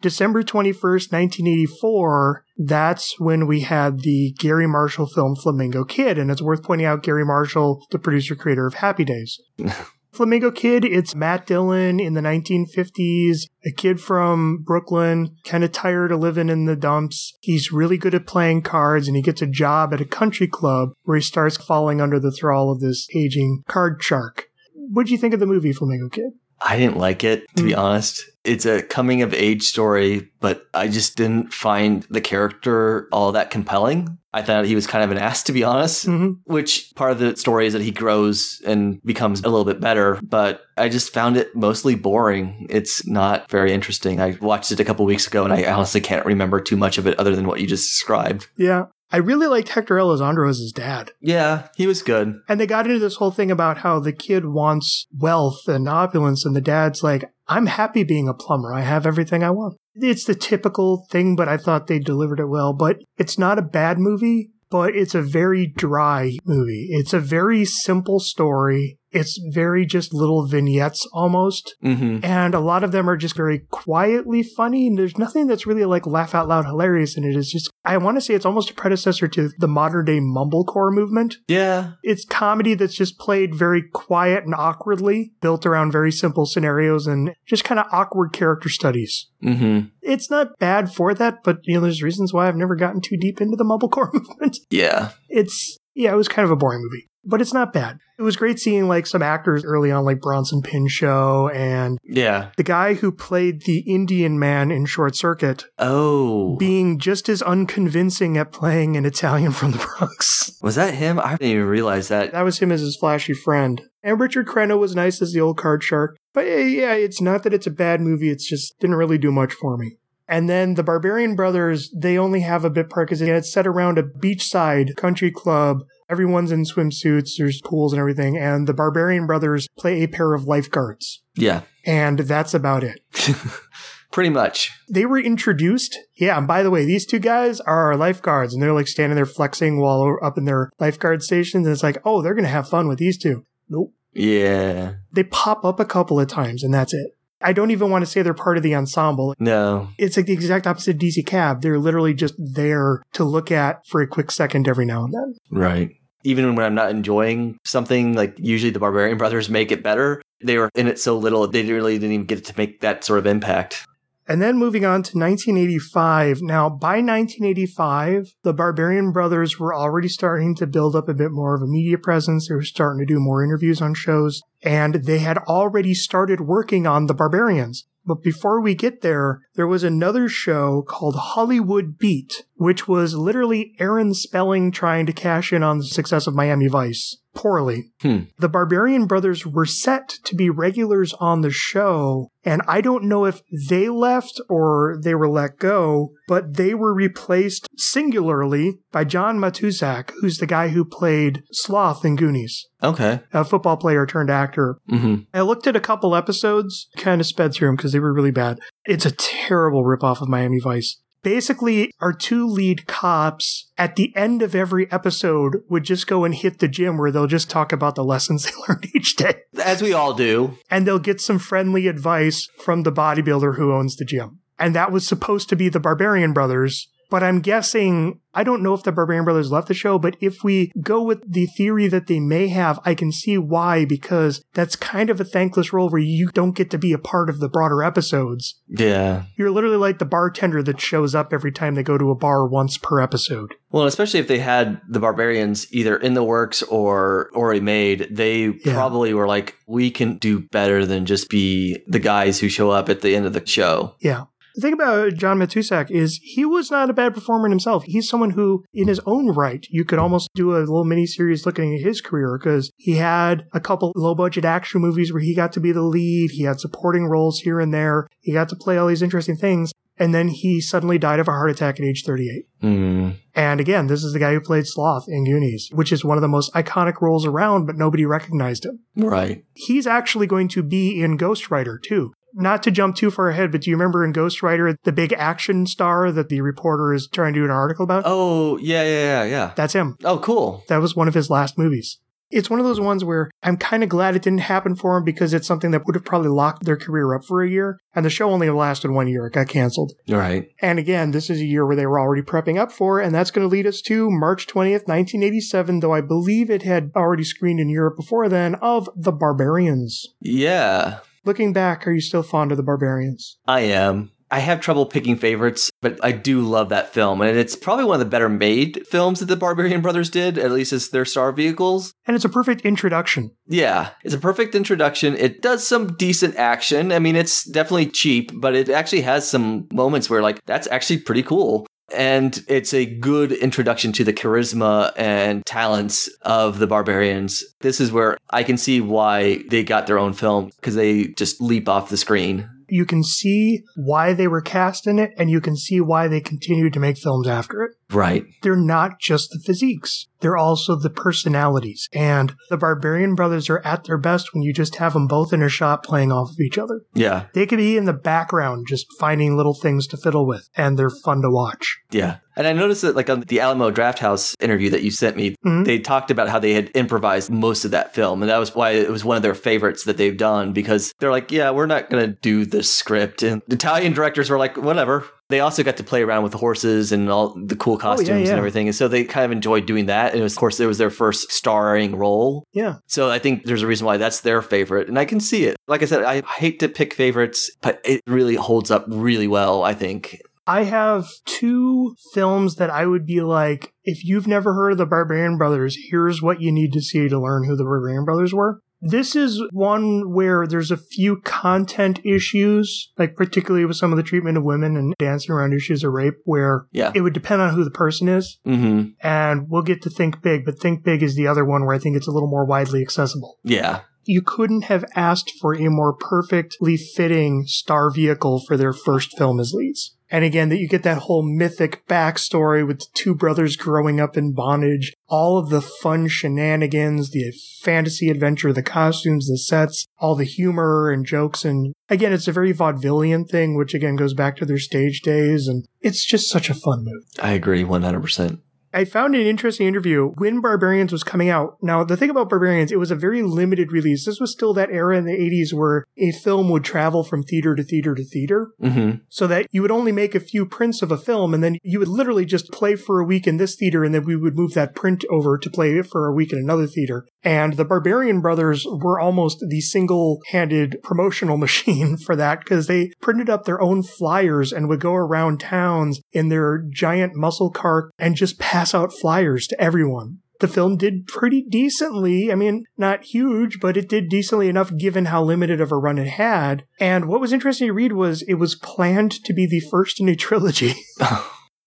December 0.00 0.42
21st, 0.42 1.12
1984, 1.12 2.44
that's 2.58 3.18
when 3.18 3.46
we 3.46 3.60
had 3.60 4.00
the 4.00 4.34
Garry 4.38 4.66
Marshall 4.66 5.06
film 5.06 5.34
Flamingo 5.36 5.84
Kid. 5.84 6.18
And 6.18 6.30
it's 6.30 6.42
worth 6.42 6.62
pointing 6.62 6.86
out 6.86 7.02
Garry 7.02 7.24
Marshall, 7.24 7.84
the 7.90 7.98
producer 7.98 8.34
creator 8.34 8.66
of 8.66 8.74
Happy 8.74 9.04
Days. 9.04 9.40
Flamingo 10.12 10.52
Kid, 10.52 10.84
it's 10.84 11.12
Matt 11.14 11.44
Dillon 11.44 11.98
in 11.98 12.14
the 12.14 12.20
1950s, 12.20 13.48
a 13.66 13.72
kid 13.72 14.00
from 14.00 14.62
Brooklyn, 14.62 15.34
kind 15.44 15.64
of 15.64 15.72
tired 15.72 16.12
of 16.12 16.20
living 16.20 16.48
in 16.48 16.66
the 16.66 16.76
dumps. 16.76 17.32
He's 17.40 17.72
really 17.72 17.98
good 17.98 18.14
at 18.14 18.24
playing 18.26 18.62
cards 18.62 19.08
and 19.08 19.16
he 19.16 19.22
gets 19.22 19.42
a 19.42 19.46
job 19.48 19.92
at 19.92 20.00
a 20.00 20.04
country 20.04 20.46
club 20.46 20.90
where 21.02 21.16
he 21.16 21.20
starts 21.22 21.56
falling 21.56 22.00
under 22.00 22.20
the 22.20 22.30
thrall 22.30 22.70
of 22.70 22.78
this 22.80 23.08
aging 23.16 23.64
card 23.66 24.02
shark. 24.04 24.46
What'd 24.74 25.10
you 25.10 25.18
think 25.18 25.34
of 25.34 25.40
the 25.40 25.46
movie 25.46 25.72
Flamingo 25.72 26.08
Kid? 26.08 26.30
I 26.60 26.76
didn't 26.76 26.98
like 26.98 27.24
it, 27.24 27.44
to 27.56 27.64
be 27.64 27.72
Mm. 27.72 27.78
honest. 27.78 28.22
It's 28.44 28.66
a 28.66 28.82
coming 28.82 29.22
of 29.22 29.32
age 29.32 29.62
story, 29.62 30.30
but 30.40 30.66
I 30.74 30.88
just 30.88 31.16
didn't 31.16 31.52
find 31.52 32.06
the 32.10 32.20
character 32.20 33.08
all 33.10 33.32
that 33.32 33.50
compelling. 33.50 34.18
I 34.34 34.42
thought 34.42 34.64
he 34.64 34.74
was 34.74 34.88
kind 34.88 35.04
of 35.04 35.12
an 35.12 35.18
ass, 35.18 35.44
to 35.44 35.52
be 35.52 35.62
honest. 35.62 36.06
hmm 36.06 36.32
Which 36.44 36.92
part 36.96 37.12
of 37.12 37.20
the 37.20 37.36
story 37.36 37.66
is 37.66 37.72
that 37.72 37.82
he 37.82 37.92
grows 37.92 38.60
and 38.66 39.00
becomes 39.04 39.40
a 39.40 39.48
little 39.48 39.64
bit 39.64 39.80
better, 39.80 40.18
but 40.22 40.62
I 40.76 40.88
just 40.88 41.12
found 41.12 41.36
it 41.36 41.54
mostly 41.54 41.94
boring. 41.94 42.66
It's 42.68 43.06
not 43.06 43.48
very 43.48 43.72
interesting. 43.72 44.20
I 44.20 44.36
watched 44.40 44.72
it 44.72 44.80
a 44.80 44.84
couple 44.84 45.06
weeks 45.06 45.26
ago 45.28 45.44
and 45.44 45.52
I 45.52 45.64
honestly 45.72 46.00
can't 46.00 46.26
remember 46.26 46.60
too 46.60 46.76
much 46.76 46.98
of 46.98 47.06
it 47.06 47.18
other 47.18 47.36
than 47.36 47.46
what 47.46 47.60
you 47.60 47.66
just 47.68 47.88
described. 47.88 48.48
Yeah. 48.56 48.86
I 49.14 49.18
really 49.18 49.46
liked 49.46 49.68
Hector 49.68 49.94
Elizondo 49.94 50.50
as 50.50 50.58
his 50.58 50.72
dad. 50.72 51.12
Yeah, 51.20 51.68
he 51.76 51.86
was 51.86 52.02
good. 52.02 52.34
And 52.48 52.58
they 52.58 52.66
got 52.66 52.86
into 52.86 52.98
this 52.98 53.14
whole 53.14 53.30
thing 53.30 53.48
about 53.48 53.78
how 53.78 54.00
the 54.00 54.12
kid 54.12 54.46
wants 54.46 55.06
wealth 55.16 55.68
and 55.68 55.88
opulence, 55.88 56.44
and 56.44 56.56
the 56.56 56.60
dad's 56.60 57.04
like, 57.04 57.30
I'm 57.46 57.66
happy 57.66 58.02
being 58.02 58.26
a 58.26 58.34
plumber. 58.34 58.74
I 58.74 58.80
have 58.80 59.06
everything 59.06 59.44
I 59.44 59.50
want. 59.50 59.76
It's 59.94 60.24
the 60.24 60.34
typical 60.34 61.06
thing, 61.12 61.36
but 61.36 61.48
I 61.48 61.58
thought 61.58 61.86
they 61.86 62.00
delivered 62.00 62.40
it 62.40 62.48
well. 62.48 62.72
But 62.72 63.04
it's 63.16 63.38
not 63.38 63.56
a 63.56 63.62
bad 63.62 64.00
movie, 64.00 64.50
but 64.68 64.96
it's 64.96 65.14
a 65.14 65.22
very 65.22 65.68
dry 65.68 66.36
movie. 66.44 66.88
It's 66.90 67.12
a 67.12 67.20
very 67.20 67.64
simple 67.64 68.18
story. 68.18 68.98
It's 69.14 69.38
very 69.52 69.86
just 69.86 70.12
little 70.12 70.46
vignettes 70.46 71.06
almost. 71.12 71.76
hmm 71.80 72.18
And 72.22 72.54
a 72.54 72.60
lot 72.60 72.84
of 72.84 72.92
them 72.92 73.08
are 73.08 73.16
just 73.16 73.36
very 73.36 73.60
quietly 73.70 74.42
funny. 74.42 74.88
And 74.88 74.98
there's 74.98 75.16
nothing 75.16 75.46
that's 75.46 75.66
really 75.66 75.84
like 75.84 76.06
laugh 76.06 76.34
out 76.34 76.48
loud 76.48 76.66
hilarious 76.66 77.16
in 77.16 77.24
it. 77.24 77.36
It's 77.36 77.52
just, 77.52 77.70
I 77.84 77.96
want 77.98 78.16
to 78.16 78.20
say 78.20 78.34
it's 78.34 78.44
almost 78.44 78.70
a 78.70 78.74
predecessor 78.74 79.28
to 79.28 79.50
the 79.58 79.68
modern 79.68 80.04
day 80.04 80.18
mumblecore 80.20 80.92
movement. 80.92 81.36
Yeah. 81.48 81.92
It's 82.02 82.24
comedy 82.24 82.74
that's 82.74 82.94
just 82.96 83.18
played 83.18 83.54
very 83.54 83.82
quiet 83.92 84.44
and 84.44 84.54
awkwardly, 84.54 85.32
built 85.40 85.64
around 85.64 85.92
very 85.92 86.10
simple 86.12 86.44
scenarios 86.46 87.06
and 87.06 87.34
just 87.46 87.64
kind 87.64 87.78
of 87.78 87.86
awkward 87.92 88.32
character 88.32 88.68
studies. 88.68 89.28
hmm 89.42 89.80
It's 90.02 90.30
not 90.30 90.58
bad 90.58 90.92
for 90.92 91.14
that, 91.14 91.38
but 91.44 91.58
you 91.64 91.74
know, 91.74 91.80
there's 91.82 92.02
reasons 92.02 92.32
why 92.32 92.48
I've 92.48 92.56
never 92.56 92.74
gotten 92.76 93.00
too 93.00 93.16
deep 93.16 93.40
into 93.40 93.56
the 93.56 93.64
mumblecore 93.64 94.10
movement. 94.12 94.58
Yeah. 94.70 95.10
It's, 95.28 95.78
yeah, 95.94 96.12
it 96.12 96.16
was 96.16 96.28
kind 96.28 96.44
of 96.44 96.50
a 96.50 96.56
boring 96.56 96.82
movie, 96.82 97.06
but 97.26 97.40
it's 97.40 97.52
not 97.54 97.72
bad. 97.72 97.98
It 98.18 98.22
was 98.22 98.36
great 98.36 98.58
seeing 98.60 98.86
like 98.86 99.06
some 99.06 99.22
actors 99.22 99.64
early 99.64 99.90
on, 99.90 100.04
like 100.04 100.20
Bronson 100.20 100.62
Pinchot 100.62 101.54
and 101.54 101.98
Yeah. 102.04 102.48
the 102.56 102.62
guy 102.62 102.94
who 102.94 103.10
played 103.10 103.62
the 103.62 103.78
Indian 103.80 104.38
man 104.38 104.70
in 104.70 104.86
Short 104.86 105.16
Circuit 105.16 105.64
Oh. 105.78 106.56
being 106.56 106.98
just 106.98 107.28
as 107.28 107.42
unconvincing 107.42 108.36
at 108.38 108.52
playing 108.52 108.96
an 108.96 109.04
Italian 109.04 109.52
from 109.52 109.72
the 109.72 109.78
Bronx. 109.98 110.52
was 110.62 110.76
that 110.76 110.94
him? 110.94 111.18
I 111.18 111.32
didn't 111.32 111.48
even 111.48 111.66
realize 111.66 112.08
that. 112.08 112.32
That 112.32 112.42
was 112.42 112.58
him 112.60 112.70
as 112.72 112.80
his 112.80 112.96
flashy 112.96 113.34
friend. 113.34 113.82
And 114.02 114.20
Richard 114.20 114.46
Crenna 114.46 114.78
was 114.78 114.94
nice 114.94 115.20
as 115.20 115.32
the 115.32 115.40
old 115.40 115.56
card 115.58 115.82
shark. 115.82 116.16
But 116.32 116.46
yeah, 116.46 116.58
yeah, 116.58 116.92
it's 116.94 117.20
not 117.20 117.42
that 117.42 117.54
it's 117.54 117.66
a 117.66 117.70
bad 117.70 118.00
movie, 118.00 118.30
it's 118.30 118.48
just 118.48 118.78
didn't 118.78 118.96
really 118.96 119.18
do 119.18 119.32
much 119.32 119.52
for 119.52 119.76
me. 119.76 119.96
And 120.26 120.48
then 120.48 120.74
the 120.74 120.82
Barbarian 120.82 121.34
Brothers, 121.36 121.90
they 121.94 122.16
only 122.16 122.40
have 122.40 122.64
a 122.64 122.70
bit 122.70 122.88
part 122.88 123.08
because 123.08 123.20
it's 123.20 123.52
set 123.52 123.66
around 123.66 123.98
a 123.98 124.02
beachside 124.02 124.96
country 124.96 125.30
club. 125.30 125.82
Everyone's 126.08 126.52
in 126.52 126.64
swimsuits, 126.64 127.36
there's 127.38 127.60
pools 127.62 127.92
and 127.92 128.00
everything, 128.00 128.36
and 128.36 128.66
the 128.66 128.74
Barbarian 128.74 129.26
Brothers 129.26 129.68
play 129.78 130.02
a 130.02 130.08
pair 130.08 130.34
of 130.34 130.44
lifeguards. 130.44 131.22
Yeah. 131.34 131.62
And 131.86 132.20
that's 132.20 132.54
about 132.54 132.84
it. 132.84 133.00
Pretty 134.12 134.30
much. 134.30 134.70
They 134.88 135.06
were 135.06 135.18
introduced. 135.18 135.98
Yeah, 136.14 136.38
and 136.38 136.46
by 136.46 136.62
the 136.62 136.70
way, 136.70 136.84
these 136.84 137.04
two 137.04 137.18
guys 137.18 137.58
are 137.60 137.90
our 137.90 137.96
lifeguards, 137.96 138.54
and 138.54 138.62
they're 138.62 138.72
like 138.72 138.86
standing 138.86 139.16
there 139.16 139.26
flexing 139.26 139.80
while 139.80 140.18
up 140.22 140.38
in 140.38 140.44
their 140.44 140.70
lifeguard 140.78 141.22
stations. 141.22 141.66
And 141.66 141.72
it's 141.72 141.82
like, 141.82 141.98
oh, 142.04 142.22
they're 142.22 142.34
going 142.34 142.44
to 142.44 142.50
have 142.50 142.68
fun 142.68 142.86
with 142.86 142.98
these 142.98 143.18
two. 143.18 143.44
Nope. 143.68 143.92
Yeah. 144.12 144.94
They 145.12 145.24
pop 145.24 145.64
up 145.64 145.80
a 145.80 145.84
couple 145.84 146.20
of 146.20 146.28
times, 146.28 146.62
and 146.62 146.72
that's 146.72 146.94
it. 146.94 147.13
I 147.44 147.52
don't 147.52 147.70
even 147.70 147.90
want 147.90 148.02
to 148.02 148.10
say 148.10 148.22
they're 148.22 148.34
part 148.34 148.56
of 148.56 148.62
the 148.62 148.74
ensemble. 148.74 149.34
No. 149.38 149.88
It's 149.98 150.16
like 150.16 150.26
the 150.26 150.32
exact 150.32 150.66
opposite 150.66 150.96
of 150.96 151.00
DC 151.00 151.26
Cab. 151.26 151.60
They're 151.60 151.78
literally 151.78 152.14
just 152.14 152.34
there 152.38 153.02
to 153.12 153.24
look 153.24 153.52
at 153.52 153.86
for 153.86 154.00
a 154.00 154.06
quick 154.06 154.30
second 154.30 154.66
every 154.66 154.86
now 154.86 155.04
and 155.04 155.12
then. 155.12 155.34
Right. 155.50 155.90
Even 156.24 156.54
when 156.54 156.64
I'm 156.64 156.74
not 156.74 156.90
enjoying 156.90 157.58
something, 157.66 158.14
like 158.14 158.34
usually 158.38 158.70
the 158.70 158.78
Barbarian 158.78 159.18
Brothers 159.18 159.50
make 159.50 159.70
it 159.70 159.82
better. 159.82 160.22
They 160.42 160.56
were 160.56 160.70
in 160.74 160.88
it 160.88 160.98
so 160.98 161.18
little, 161.18 161.46
they 161.46 161.62
really 161.64 161.98
didn't 161.98 162.12
even 162.12 162.26
get 162.26 162.44
to 162.46 162.54
make 162.56 162.80
that 162.80 163.04
sort 163.04 163.18
of 163.18 163.26
impact. 163.26 163.84
And 164.26 164.40
then 164.40 164.56
moving 164.56 164.84
on 164.84 165.02
to 165.02 165.18
1985. 165.18 166.40
Now, 166.40 166.70
by 166.70 166.96
1985, 166.96 168.34
the 168.42 168.54
Barbarian 168.54 169.12
Brothers 169.12 169.58
were 169.58 169.74
already 169.74 170.08
starting 170.08 170.54
to 170.56 170.66
build 170.66 170.96
up 170.96 171.08
a 171.08 171.14
bit 171.14 171.30
more 171.30 171.54
of 171.54 171.62
a 171.62 171.66
media 171.66 171.98
presence. 171.98 172.48
They 172.48 172.54
were 172.54 172.62
starting 172.62 173.06
to 173.06 173.12
do 173.12 173.20
more 173.20 173.44
interviews 173.44 173.82
on 173.82 173.92
shows, 173.92 174.40
and 174.62 174.94
they 175.04 175.18
had 175.18 175.36
already 175.38 175.92
started 175.92 176.40
working 176.40 176.86
on 176.86 177.06
the 177.06 177.14
Barbarians. 177.14 177.84
But 178.06 178.22
before 178.22 178.60
we 178.60 178.74
get 178.74 179.00
there, 179.00 179.40
there 179.54 179.66
was 179.66 179.82
another 179.82 180.28
show 180.28 180.82
called 180.82 181.16
Hollywood 181.16 181.98
Beat, 181.98 182.44
which 182.56 182.86
was 182.86 183.14
literally 183.14 183.74
Aaron 183.78 184.12
Spelling 184.12 184.70
trying 184.70 185.06
to 185.06 185.12
cash 185.12 185.52
in 185.52 185.62
on 185.62 185.78
the 185.78 185.84
success 185.84 186.26
of 186.26 186.34
Miami 186.34 186.68
Vice. 186.68 187.18
Poorly. 187.34 187.90
Hmm. 188.00 188.18
The 188.38 188.48
Barbarian 188.48 189.06
Brothers 189.06 189.44
were 189.46 189.66
set 189.66 190.08
to 190.24 190.34
be 190.34 190.48
regulars 190.50 191.12
on 191.14 191.40
the 191.40 191.50
show, 191.50 192.30
and 192.44 192.62
I 192.68 192.80
don't 192.80 193.04
know 193.04 193.24
if 193.24 193.40
they 193.68 193.88
left 193.88 194.40
or 194.48 194.98
they 195.02 195.14
were 195.14 195.28
let 195.28 195.58
go, 195.58 196.10
but 196.28 196.54
they 196.56 196.74
were 196.74 196.94
replaced 196.94 197.66
singularly 197.76 198.78
by 198.92 199.04
John 199.04 199.38
Matuszak, 199.38 200.12
who's 200.20 200.38
the 200.38 200.46
guy 200.46 200.68
who 200.68 200.84
played 200.84 201.42
Sloth 201.52 202.04
in 202.04 202.16
Goonies, 202.16 202.66
Okay. 202.82 203.20
a 203.32 203.44
football 203.44 203.76
player 203.76 204.06
turned 204.06 204.30
actor. 204.30 204.78
hmm 204.88 205.16
I 205.32 205.40
looked 205.40 205.66
at 205.66 205.76
a 205.76 205.80
couple 205.80 206.14
episodes, 206.14 206.88
kind 206.96 207.20
of 207.20 207.26
sped 207.26 207.52
through 207.54 207.68
them 207.68 207.76
because 207.76 207.92
they 207.92 207.98
were 208.00 208.12
really 208.14 208.30
bad. 208.30 208.58
It's 208.84 209.06
a 209.06 209.10
terrible 209.10 209.84
ripoff 209.84 210.20
of 210.22 210.28
Miami 210.28 210.60
Vice. 210.60 211.00
Basically, 211.24 211.90
our 212.00 212.12
two 212.12 212.46
lead 212.46 212.86
cops 212.86 213.70
at 213.78 213.96
the 213.96 214.14
end 214.14 214.42
of 214.42 214.54
every 214.54 214.92
episode 214.92 215.62
would 215.70 215.82
just 215.82 216.06
go 216.06 216.24
and 216.24 216.34
hit 216.34 216.58
the 216.58 216.68
gym 216.68 216.98
where 216.98 217.10
they'll 217.10 217.26
just 217.26 217.48
talk 217.48 217.72
about 217.72 217.94
the 217.94 218.04
lessons 218.04 218.44
they 218.44 218.50
learned 218.68 218.86
each 218.94 219.16
day. 219.16 219.40
As 219.60 219.80
we 219.80 219.94
all 219.94 220.12
do. 220.12 220.58
And 220.70 220.86
they'll 220.86 220.98
get 220.98 221.22
some 221.22 221.38
friendly 221.38 221.86
advice 221.88 222.46
from 222.58 222.82
the 222.82 222.92
bodybuilder 222.92 223.56
who 223.56 223.72
owns 223.72 223.96
the 223.96 224.04
gym. 224.04 224.40
And 224.58 224.74
that 224.76 224.92
was 224.92 225.06
supposed 225.06 225.48
to 225.48 225.56
be 225.56 225.70
the 225.70 225.80
Barbarian 225.80 226.34
Brothers. 226.34 226.88
But 227.14 227.22
I'm 227.22 227.42
guessing, 227.42 228.18
I 228.34 228.42
don't 228.42 228.60
know 228.60 228.74
if 228.74 228.82
the 228.82 228.90
Barbarian 228.90 229.24
Brothers 229.24 229.52
left 229.52 229.68
the 229.68 229.72
show, 229.74 230.00
but 230.00 230.16
if 230.20 230.42
we 230.42 230.72
go 230.80 231.00
with 231.00 231.22
the 231.32 231.46
theory 231.46 231.86
that 231.86 232.08
they 232.08 232.18
may 232.18 232.48
have, 232.48 232.80
I 232.84 232.96
can 232.96 233.12
see 233.12 233.38
why, 233.38 233.84
because 233.84 234.42
that's 234.52 234.74
kind 234.74 235.10
of 235.10 235.20
a 235.20 235.24
thankless 235.24 235.72
role 235.72 235.88
where 235.88 236.00
you 236.00 236.30
don't 236.34 236.56
get 236.56 236.72
to 236.72 236.78
be 236.78 236.92
a 236.92 236.98
part 236.98 237.30
of 237.30 237.38
the 237.38 237.48
broader 237.48 237.84
episodes. 237.84 238.60
Yeah. 238.66 239.26
You're 239.36 239.52
literally 239.52 239.76
like 239.76 240.00
the 240.00 240.04
bartender 240.04 240.60
that 240.64 240.80
shows 240.80 241.14
up 241.14 241.32
every 241.32 241.52
time 241.52 241.76
they 241.76 241.84
go 241.84 241.96
to 241.98 242.10
a 242.10 242.16
bar 242.16 242.48
once 242.48 242.78
per 242.78 242.98
episode. 242.98 243.54
Well, 243.70 243.86
especially 243.86 244.18
if 244.18 244.26
they 244.26 244.40
had 244.40 244.80
the 244.88 244.98
barbarians 244.98 245.72
either 245.72 245.96
in 245.96 246.14
the 246.14 246.24
works 246.24 246.64
or 246.64 247.30
already 247.36 247.60
made, 247.60 248.08
they 248.10 248.58
Yeah. 248.64 248.74
probably 248.74 249.14
were 249.14 249.28
like, 249.28 249.54
we 249.68 249.92
can 249.92 250.18
do 250.18 250.40
better 250.50 250.84
than 250.84 251.06
just 251.06 251.28
be 251.28 251.78
the 251.86 252.00
guys 252.00 252.40
who 252.40 252.48
show 252.48 252.70
up 252.70 252.88
at 252.88 253.02
the 253.02 253.14
end 253.14 253.26
of 253.26 253.34
the 253.34 253.46
show. 253.46 253.94
Yeah. 254.00 254.24
The 254.54 254.60
thing 254.60 254.72
about 254.72 255.14
John 255.14 255.38
Matuszak 255.38 255.90
is 255.90 256.20
he 256.22 256.44
was 256.44 256.70
not 256.70 256.88
a 256.88 256.94
bad 256.94 257.12
performer 257.12 257.46
in 257.46 257.52
himself. 257.52 257.84
He's 257.84 258.08
someone 258.08 258.30
who, 258.30 258.64
in 258.72 258.86
his 258.86 259.00
own 259.04 259.30
right, 259.30 259.66
you 259.68 259.84
could 259.84 259.98
almost 259.98 260.30
do 260.34 260.52
a 260.52 260.58
little 260.58 260.84
mini 260.84 261.06
series 261.06 261.44
looking 261.44 261.74
at 261.74 261.80
his 261.80 262.00
career 262.00 262.38
because 262.38 262.70
he 262.76 262.96
had 262.96 263.46
a 263.52 263.58
couple 263.58 263.92
low 263.96 264.14
budget 264.14 264.44
action 264.44 264.80
movies 264.80 265.12
where 265.12 265.22
he 265.22 265.34
got 265.34 265.52
to 265.52 265.60
be 265.60 265.72
the 265.72 265.82
lead. 265.82 266.30
He 266.30 266.44
had 266.44 266.60
supporting 266.60 267.06
roles 267.06 267.40
here 267.40 267.58
and 267.58 267.74
there. 267.74 268.06
He 268.20 268.32
got 268.32 268.48
to 268.50 268.56
play 268.56 268.76
all 268.76 268.86
these 268.86 269.02
interesting 269.02 269.36
things. 269.36 269.72
And 269.96 270.14
then 270.14 270.28
he 270.28 270.60
suddenly 270.60 270.98
died 270.98 271.20
of 271.20 271.28
a 271.28 271.32
heart 271.32 271.50
attack 271.50 271.78
at 271.78 271.86
age 271.86 272.02
38. 272.04 272.46
Hmm. 272.60 273.10
And 273.34 273.60
again, 273.60 273.86
this 273.86 274.02
is 274.02 274.12
the 274.12 274.18
guy 274.18 274.32
who 274.32 274.40
played 274.40 274.66
Sloth 274.66 275.06
in 275.08 275.24
Goonies, 275.24 275.70
which 275.72 275.92
is 275.92 276.04
one 276.04 276.16
of 276.16 276.22
the 276.22 276.28
most 276.28 276.52
iconic 276.52 277.00
roles 277.00 277.24
around, 277.24 277.66
but 277.66 277.76
nobody 277.76 278.04
recognized 278.04 278.64
him. 278.64 278.80
Right. 278.96 279.44
He's 279.54 279.86
actually 279.86 280.26
going 280.26 280.48
to 280.48 280.62
be 280.62 281.00
in 281.00 281.16
Ghost 281.16 281.50
Rider 281.50 281.78
too. 281.78 282.12
Not 282.34 282.62
to 282.64 282.70
jump 282.70 282.96
too 282.96 283.10
far 283.10 283.28
ahead, 283.30 283.52
but 283.52 283.62
do 283.62 283.70
you 283.70 283.76
remember 283.76 284.04
in 284.04 284.12
Ghost 284.12 284.42
Rider 284.42 284.76
the 284.82 284.92
big 284.92 285.12
action 285.12 285.66
star 285.66 286.10
that 286.10 286.28
the 286.28 286.40
reporter 286.40 286.92
is 286.92 287.06
trying 287.06 287.32
to 287.34 287.40
do 287.40 287.44
an 287.44 287.50
article 287.50 287.84
about? 287.84 288.02
Oh, 288.04 288.58
yeah, 288.58 288.82
yeah, 288.82 289.02
yeah, 289.02 289.24
yeah. 289.24 289.52
That's 289.54 289.72
him. 289.72 289.96
Oh, 290.04 290.18
cool. 290.18 290.64
That 290.68 290.78
was 290.78 290.96
one 290.96 291.08
of 291.08 291.14
his 291.14 291.30
last 291.30 291.56
movies. 291.56 291.98
It's 292.30 292.50
one 292.50 292.58
of 292.58 292.66
those 292.66 292.80
ones 292.80 293.04
where 293.04 293.30
I'm 293.44 293.56
kind 293.56 293.84
of 293.84 293.88
glad 293.88 294.16
it 294.16 294.22
didn't 294.22 294.40
happen 294.40 294.74
for 294.74 294.96
him 294.96 295.04
because 295.04 295.32
it's 295.32 295.46
something 295.46 295.70
that 295.70 295.86
would 295.86 295.94
have 295.94 296.04
probably 296.04 296.30
locked 296.30 296.64
their 296.64 296.76
career 296.76 297.14
up 297.14 297.24
for 297.24 297.44
a 297.44 297.48
year. 297.48 297.78
And 297.94 298.04
the 298.04 298.10
show 298.10 298.28
only 298.28 298.50
lasted 298.50 298.90
one 298.90 299.06
year. 299.06 299.26
It 299.26 299.34
got 299.34 299.46
canceled. 299.46 299.92
Right. 300.08 300.48
And 300.60 300.80
again, 300.80 301.12
this 301.12 301.30
is 301.30 301.40
a 301.40 301.44
year 301.44 301.64
where 301.64 301.76
they 301.76 301.86
were 301.86 302.00
already 302.00 302.22
prepping 302.22 302.58
up 302.58 302.72
for, 302.72 302.98
and 302.98 303.14
that's 303.14 303.30
going 303.30 303.48
to 303.48 303.52
lead 303.52 303.68
us 303.68 303.80
to 303.82 304.10
March 304.10 304.48
20th, 304.48 304.88
1987, 304.88 305.78
though 305.78 305.94
I 305.94 306.00
believe 306.00 306.50
it 306.50 306.62
had 306.62 306.90
already 306.96 307.22
screened 307.22 307.60
in 307.60 307.68
Europe 307.68 307.96
before 307.96 308.28
then, 308.28 308.56
of 308.56 308.88
The 308.96 309.12
Barbarians. 309.12 310.08
Yeah, 310.20 311.00
Looking 311.26 311.54
back, 311.54 311.86
are 311.86 311.92
you 311.92 312.02
still 312.02 312.22
fond 312.22 312.50
of 312.50 312.58
The 312.58 312.62
Barbarians? 312.62 313.38
I 313.46 313.60
am. 313.60 314.10
I 314.30 314.40
have 314.40 314.60
trouble 314.60 314.84
picking 314.84 315.16
favorites, 315.16 315.70
but 315.80 315.98
I 316.02 316.10
do 316.12 316.40
love 316.40 316.68
that 316.70 316.92
film. 316.92 317.20
And 317.20 317.38
it's 317.38 317.54
probably 317.54 317.84
one 317.84 317.94
of 317.94 318.04
the 318.04 318.10
better 318.10 318.28
made 318.28 318.86
films 318.86 319.20
that 319.20 319.26
the 319.26 319.36
Barbarian 319.36 319.80
Brothers 319.80 320.10
did, 320.10 320.38
at 320.38 320.50
least 320.50 320.72
as 320.72 320.88
their 320.88 321.04
star 321.04 321.30
vehicles. 321.30 321.92
And 322.06 322.16
it's 322.16 322.24
a 322.24 322.30
perfect 322.30 322.62
introduction. 322.62 323.30
Yeah, 323.46 323.90
it's 324.02 324.14
a 324.14 324.18
perfect 324.18 324.54
introduction. 324.54 325.16
It 325.16 325.40
does 325.40 325.66
some 325.66 325.94
decent 325.96 326.36
action. 326.36 326.90
I 326.90 326.98
mean, 326.98 327.16
it's 327.16 327.44
definitely 327.44 327.86
cheap, 327.86 328.32
but 328.34 328.54
it 328.54 328.68
actually 328.68 329.02
has 329.02 329.28
some 329.28 329.68
moments 329.72 330.10
where, 330.10 330.22
like, 330.22 330.44
that's 330.46 330.66
actually 330.68 330.98
pretty 330.98 331.22
cool. 331.22 331.66
And 331.94 332.44
it's 332.48 332.74
a 332.74 332.84
good 332.84 333.32
introduction 333.32 333.92
to 333.92 334.04
the 334.04 334.12
charisma 334.12 334.92
and 334.96 335.44
talents 335.46 336.08
of 336.22 336.58
the 336.58 336.66
barbarians. 336.66 337.44
This 337.60 337.80
is 337.80 337.92
where 337.92 338.18
I 338.30 338.42
can 338.42 338.56
see 338.56 338.80
why 338.80 339.44
they 339.50 339.62
got 339.62 339.86
their 339.86 339.98
own 339.98 340.12
film 340.12 340.50
because 340.56 340.74
they 340.74 341.08
just 341.08 341.40
leap 341.40 341.68
off 341.68 341.88
the 341.88 341.96
screen. 341.96 342.48
You 342.68 342.86
can 342.86 343.04
see 343.04 343.62
why 343.76 344.14
they 344.14 344.26
were 344.26 344.40
cast 344.40 344.86
in 344.86 344.98
it, 344.98 345.10
and 345.18 345.30
you 345.30 345.40
can 345.40 345.54
see 345.54 345.80
why 345.80 346.08
they 346.08 346.20
continued 346.20 346.72
to 346.72 346.80
make 346.80 346.96
films 346.96 347.28
after 347.28 347.62
it. 347.62 347.72
Right. 347.94 348.24
They're 348.42 348.56
not 348.56 349.00
just 349.00 349.30
the 349.30 349.40
physiques. 349.44 350.06
They're 350.20 350.36
also 350.36 350.76
the 350.76 350.90
personalities. 350.90 351.88
And 351.92 352.34
the 352.48 352.56
Barbarian 352.56 353.14
brothers 353.14 353.50
are 353.50 353.60
at 353.64 353.84
their 353.84 353.98
best 353.98 354.32
when 354.32 354.42
you 354.42 354.54
just 354.54 354.76
have 354.76 354.94
them 354.94 355.06
both 355.06 355.32
in 355.32 355.42
a 355.42 355.48
shot 355.50 355.84
playing 355.84 356.10
off 356.12 356.30
of 356.30 356.40
each 356.40 356.56
other. 356.56 356.80
Yeah. 356.94 357.26
They 357.34 357.46
could 357.46 357.58
be 357.58 357.76
in 357.76 357.84
the 357.84 357.92
background 357.92 358.66
just 358.68 358.86
finding 358.98 359.36
little 359.36 359.54
things 359.54 359.86
to 359.88 359.96
fiddle 359.98 360.26
with, 360.26 360.48
and 360.56 360.78
they're 360.78 360.90
fun 361.04 361.20
to 361.22 361.30
watch. 361.30 361.78
Yeah. 361.90 362.16
And 362.36 362.46
I 362.46 362.52
noticed 362.52 362.82
that, 362.82 362.96
like, 362.96 363.08
on 363.10 363.20
the 363.20 363.40
Alamo 363.40 363.70
Draft 363.70 364.00
House 364.00 364.34
interview 364.40 364.70
that 364.70 364.82
you 364.82 364.90
sent 364.90 365.16
me, 365.16 365.36
Mhm. 365.46 365.64
they 365.66 365.78
talked 365.78 366.10
about 366.10 366.28
how 366.28 366.38
they 366.40 366.54
had 366.54 366.70
improvised 366.74 367.30
most 367.30 367.64
of 367.64 367.70
that 367.72 367.94
film. 367.94 368.22
And 368.22 368.30
that 368.30 368.38
was 368.38 368.54
why 368.54 368.70
it 368.70 368.90
was 368.90 369.04
one 369.04 369.16
of 369.16 369.22
their 369.22 369.34
favorites 369.34 369.84
that 369.84 369.98
they've 369.98 370.16
done 370.16 370.52
because 370.52 370.92
they're 370.98 371.12
like, 371.12 371.30
yeah, 371.30 371.50
we're 371.50 371.66
not 371.66 371.90
going 371.90 372.04
to 372.04 372.16
do 372.22 372.44
the 372.44 372.62
script. 372.62 373.22
And 373.22 373.40
Italian 373.48 373.92
directors 373.92 374.30
were 374.30 374.38
like, 374.38 374.56
whatever. 374.56 375.04
They 375.30 375.40
also 375.40 375.62
got 375.62 375.78
to 375.78 375.84
play 375.84 376.02
around 376.02 376.22
with 376.22 376.32
the 376.32 376.38
horses 376.38 376.92
and 376.92 377.08
all 377.10 377.34
the 377.34 377.56
cool 377.56 377.74
oh, 377.74 377.78
costumes 377.78 378.08
yeah. 378.08 378.30
and 378.30 378.38
everything. 378.38 378.68
And 378.68 378.74
so 378.74 378.88
they 378.88 379.04
kind 379.04 379.24
of 379.24 379.32
enjoyed 379.32 379.66
doing 379.66 379.86
that. 379.86 380.12
And 380.12 380.20
it 380.20 380.22
was, 380.22 380.34
of 380.34 380.38
course, 380.38 380.60
it 380.60 380.66
was 380.66 380.78
their 380.78 380.90
first 380.90 381.32
starring 381.32 381.96
role. 381.96 382.44
Yeah. 382.52 382.76
So 382.86 383.10
I 383.10 383.18
think 383.18 383.44
there's 383.44 383.62
a 383.62 383.66
reason 383.66 383.86
why 383.86 383.96
that's 383.96 384.20
their 384.20 384.42
favorite. 384.42 384.88
And 384.88 384.98
I 384.98 385.06
can 385.06 385.20
see 385.20 385.44
it. 385.44 385.56
Like 385.66 385.82
I 385.82 385.86
said, 385.86 386.02
I 386.04 386.20
hate 386.38 386.60
to 386.60 386.68
pick 386.68 386.92
favorites, 386.92 387.50
but 387.62 387.80
it 387.84 388.02
really 388.06 388.34
holds 388.34 388.70
up 388.70 388.84
really 388.88 389.28
well, 389.28 389.62
I 389.62 389.72
think. 389.72 390.20
I 390.46 390.64
have 390.64 391.08
two 391.24 391.94
films 392.12 392.56
that 392.56 392.68
I 392.68 392.84
would 392.84 393.06
be 393.06 393.22
like, 393.22 393.72
if 393.84 394.04
you've 394.04 394.26
never 394.26 394.52
heard 394.52 394.72
of 394.72 394.78
the 394.78 394.84
Barbarian 394.84 395.38
Brothers, 395.38 395.76
here's 395.90 396.20
what 396.20 396.42
you 396.42 396.52
need 396.52 396.72
to 396.74 396.82
see 396.82 397.08
to 397.08 397.18
learn 397.18 397.44
who 397.44 397.56
the 397.56 397.64
Barbarian 397.64 398.04
Brothers 398.04 398.34
were. 398.34 398.60
This 398.86 399.16
is 399.16 399.42
one 399.52 400.12
where 400.12 400.46
there's 400.46 400.70
a 400.70 400.76
few 400.76 401.16
content 401.22 402.00
issues, 402.04 402.92
like 402.98 403.16
particularly 403.16 403.64
with 403.64 403.76
some 403.76 403.92
of 403.92 403.96
the 403.96 404.02
treatment 404.02 404.36
of 404.36 404.44
women 404.44 404.76
and 404.76 404.94
dancing 404.98 405.34
around 405.34 405.54
issues 405.54 405.82
of 405.84 405.92
rape, 405.92 406.14
where 406.24 406.66
Yeah. 406.72 406.92
it 406.94 407.00
would 407.00 407.14
depend 407.14 407.40
on 407.40 407.54
who 407.54 407.64
the 407.64 407.70
person 407.70 408.08
is. 408.08 408.38
hmm 408.44 408.82
And 409.02 409.48
we'll 409.48 409.62
get 409.62 409.82
to 409.82 409.90
Think 409.90 410.22
Big, 410.22 410.44
but 410.44 410.58
Think 410.60 410.84
Big 410.84 411.02
is 411.02 411.14
the 411.16 411.26
other 411.26 411.44
one 411.44 411.64
where 411.64 411.74
I 411.74 411.78
think 411.78 411.96
it's 411.96 412.06
a 412.08 412.12
little 412.12 412.28
more 412.28 412.44
widely 412.44 412.82
accessible. 412.82 413.38
Yeah. 413.42 413.80
You 414.06 414.20
couldn't 414.20 414.64
have 414.64 414.84
asked 414.94 415.32
for 415.40 415.54
a 415.54 415.70
more 415.70 415.94
perfectly 415.94 416.76
fitting 416.76 417.44
star 417.46 417.90
vehicle 417.90 418.42
for 418.46 418.56
their 418.58 418.74
first 418.74 419.16
film 419.16 419.40
as 419.40 419.52
leads. 419.54 419.93
And 420.10 420.24
again, 420.24 420.48
that 420.50 420.58
you 420.58 420.68
get 420.68 420.82
that 420.82 420.98
whole 420.98 421.22
mythic 421.22 421.86
backstory 421.86 422.66
with 422.66 422.80
the 422.80 422.86
two 422.94 423.14
brothers 423.14 423.56
growing 423.56 424.00
up 424.00 424.16
in 424.16 424.34
bondage, 424.34 424.92
all 425.08 425.38
of 425.38 425.48
the 425.48 425.62
fun 425.62 426.08
shenanigans, 426.08 427.10
the 427.10 427.32
fantasy 427.62 428.10
adventure, 428.10 428.52
the 428.52 428.62
costumes, 428.62 429.28
the 429.28 429.38
sets, 429.38 429.86
all 429.98 430.14
the 430.14 430.24
humor 430.24 430.90
and 430.90 431.06
jokes. 431.06 431.44
And 431.44 431.72
again, 431.88 432.12
it's 432.12 432.28
a 432.28 432.32
very 432.32 432.52
vaudevillian 432.52 433.28
thing, 433.28 433.56
which 433.56 433.74
again 433.74 433.96
goes 433.96 434.14
back 434.14 434.36
to 434.36 434.44
their 434.44 434.58
stage 434.58 435.00
days. 435.00 435.48
And 435.48 435.66
it's 435.80 436.04
just 436.04 436.30
such 436.30 436.50
a 436.50 436.54
fun 436.54 436.84
movie. 436.84 437.06
I 437.20 437.32
agree 437.32 437.64
100%. 437.64 438.40
I 438.74 438.84
found 438.84 439.14
an 439.14 439.22
interesting 439.22 439.66
interview 439.66 440.08
when 440.16 440.40
Barbarians 440.40 440.90
was 440.90 441.04
coming 441.04 441.30
out. 441.30 441.56
Now, 441.62 441.84
the 441.84 441.96
thing 441.96 442.10
about 442.10 442.28
Barbarians, 442.28 442.72
it 442.72 442.78
was 442.78 442.90
a 442.90 442.96
very 442.96 443.22
limited 443.22 443.70
release. 443.70 444.04
This 444.04 444.18
was 444.18 444.32
still 444.32 444.52
that 444.54 444.70
era 444.70 444.98
in 444.98 445.04
the 445.04 445.12
80s 445.12 445.52
where 445.52 445.84
a 445.96 446.10
film 446.10 446.50
would 446.50 446.64
travel 446.64 447.04
from 447.04 447.22
theater 447.22 447.54
to 447.54 447.62
theater 447.62 447.94
to 447.94 448.04
theater 448.04 448.50
hmm 448.60 448.92
so 449.08 449.26
that 449.26 449.46
you 449.50 449.62
would 449.62 449.70
only 449.70 449.92
make 449.92 450.14
a 450.14 450.20
few 450.20 450.44
prints 450.44 450.82
of 450.82 450.90
a 450.90 450.96
film 450.96 451.34
and 451.34 451.42
then 451.42 451.56
you 451.62 451.78
would 451.78 451.88
literally 451.88 452.24
just 452.24 452.50
play 452.50 452.74
for 452.74 453.00
a 453.00 453.04
week 453.04 453.26
in 453.26 453.36
this 453.36 453.54
theater 453.54 453.84
and 453.84 453.94
then 453.94 454.04
we 454.04 454.16
would 454.16 454.36
move 454.36 454.54
that 454.54 454.74
print 454.74 455.04
over 455.10 455.38
to 455.38 455.50
play 455.50 455.76
it 455.78 455.86
for 455.86 456.08
a 456.08 456.12
week 456.12 456.32
in 456.32 456.38
another 456.38 456.66
theater. 456.66 457.06
And 457.22 457.54
the 457.54 457.64
Barbarian 457.64 458.20
brothers 458.20 458.66
were 458.66 458.98
almost 458.98 459.44
the 459.48 459.60
single 459.60 460.20
handed 460.28 460.76
promotional 460.82 461.36
machine 461.46 461.96
for 461.96 462.16
that 462.16 462.40
because 462.40 462.66
they 462.66 462.92
printed 463.00 463.30
up 463.30 463.44
their 463.44 463.60
own 463.60 463.82
flyers 463.82 464.52
and 464.52 464.68
would 464.68 464.80
go 464.80 464.94
around 464.94 465.40
towns 465.40 466.00
in 466.12 466.28
their 466.28 466.64
giant 466.72 467.14
muscle 467.14 467.50
cart 467.50 467.92
and 467.98 468.16
just 468.16 468.38
pass 468.38 468.63
out 468.72 468.92
flyers 468.92 469.48
to 469.48 469.60
everyone. 469.60 470.20
The 470.40 470.48
film 470.48 470.76
did 470.76 471.06
pretty 471.06 471.44
decently. 471.48 472.30
I 472.30 472.34
mean, 472.34 472.64
not 472.76 473.04
huge, 473.04 473.60
but 473.60 473.76
it 473.76 473.88
did 473.88 474.08
decently 474.08 474.48
enough 474.48 474.76
given 474.76 475.06
how 475.06 475.22
limited 475.22 475.60
of 475.60 475.72
a 475.72 475.76
run 475.76 475.98
it 475.98 476.08
had. 476.08 476.64
And 476.80 477.06
what 477.06 477.20
was 477.20 477.32
interesting 477.32 477.68
to 477.68 477.72
read 477.72 477.92
was 477.92 478.22
it 478.22 478.34
was 478.34 478.54
planned 478.56 479.12
to 479.24 479.32
be 479.32 479.46
the 479.46 479.60
first 479.70 480.00
in 480.00 480.08
a 480.08 480.16
trilogy. 480.16 480.74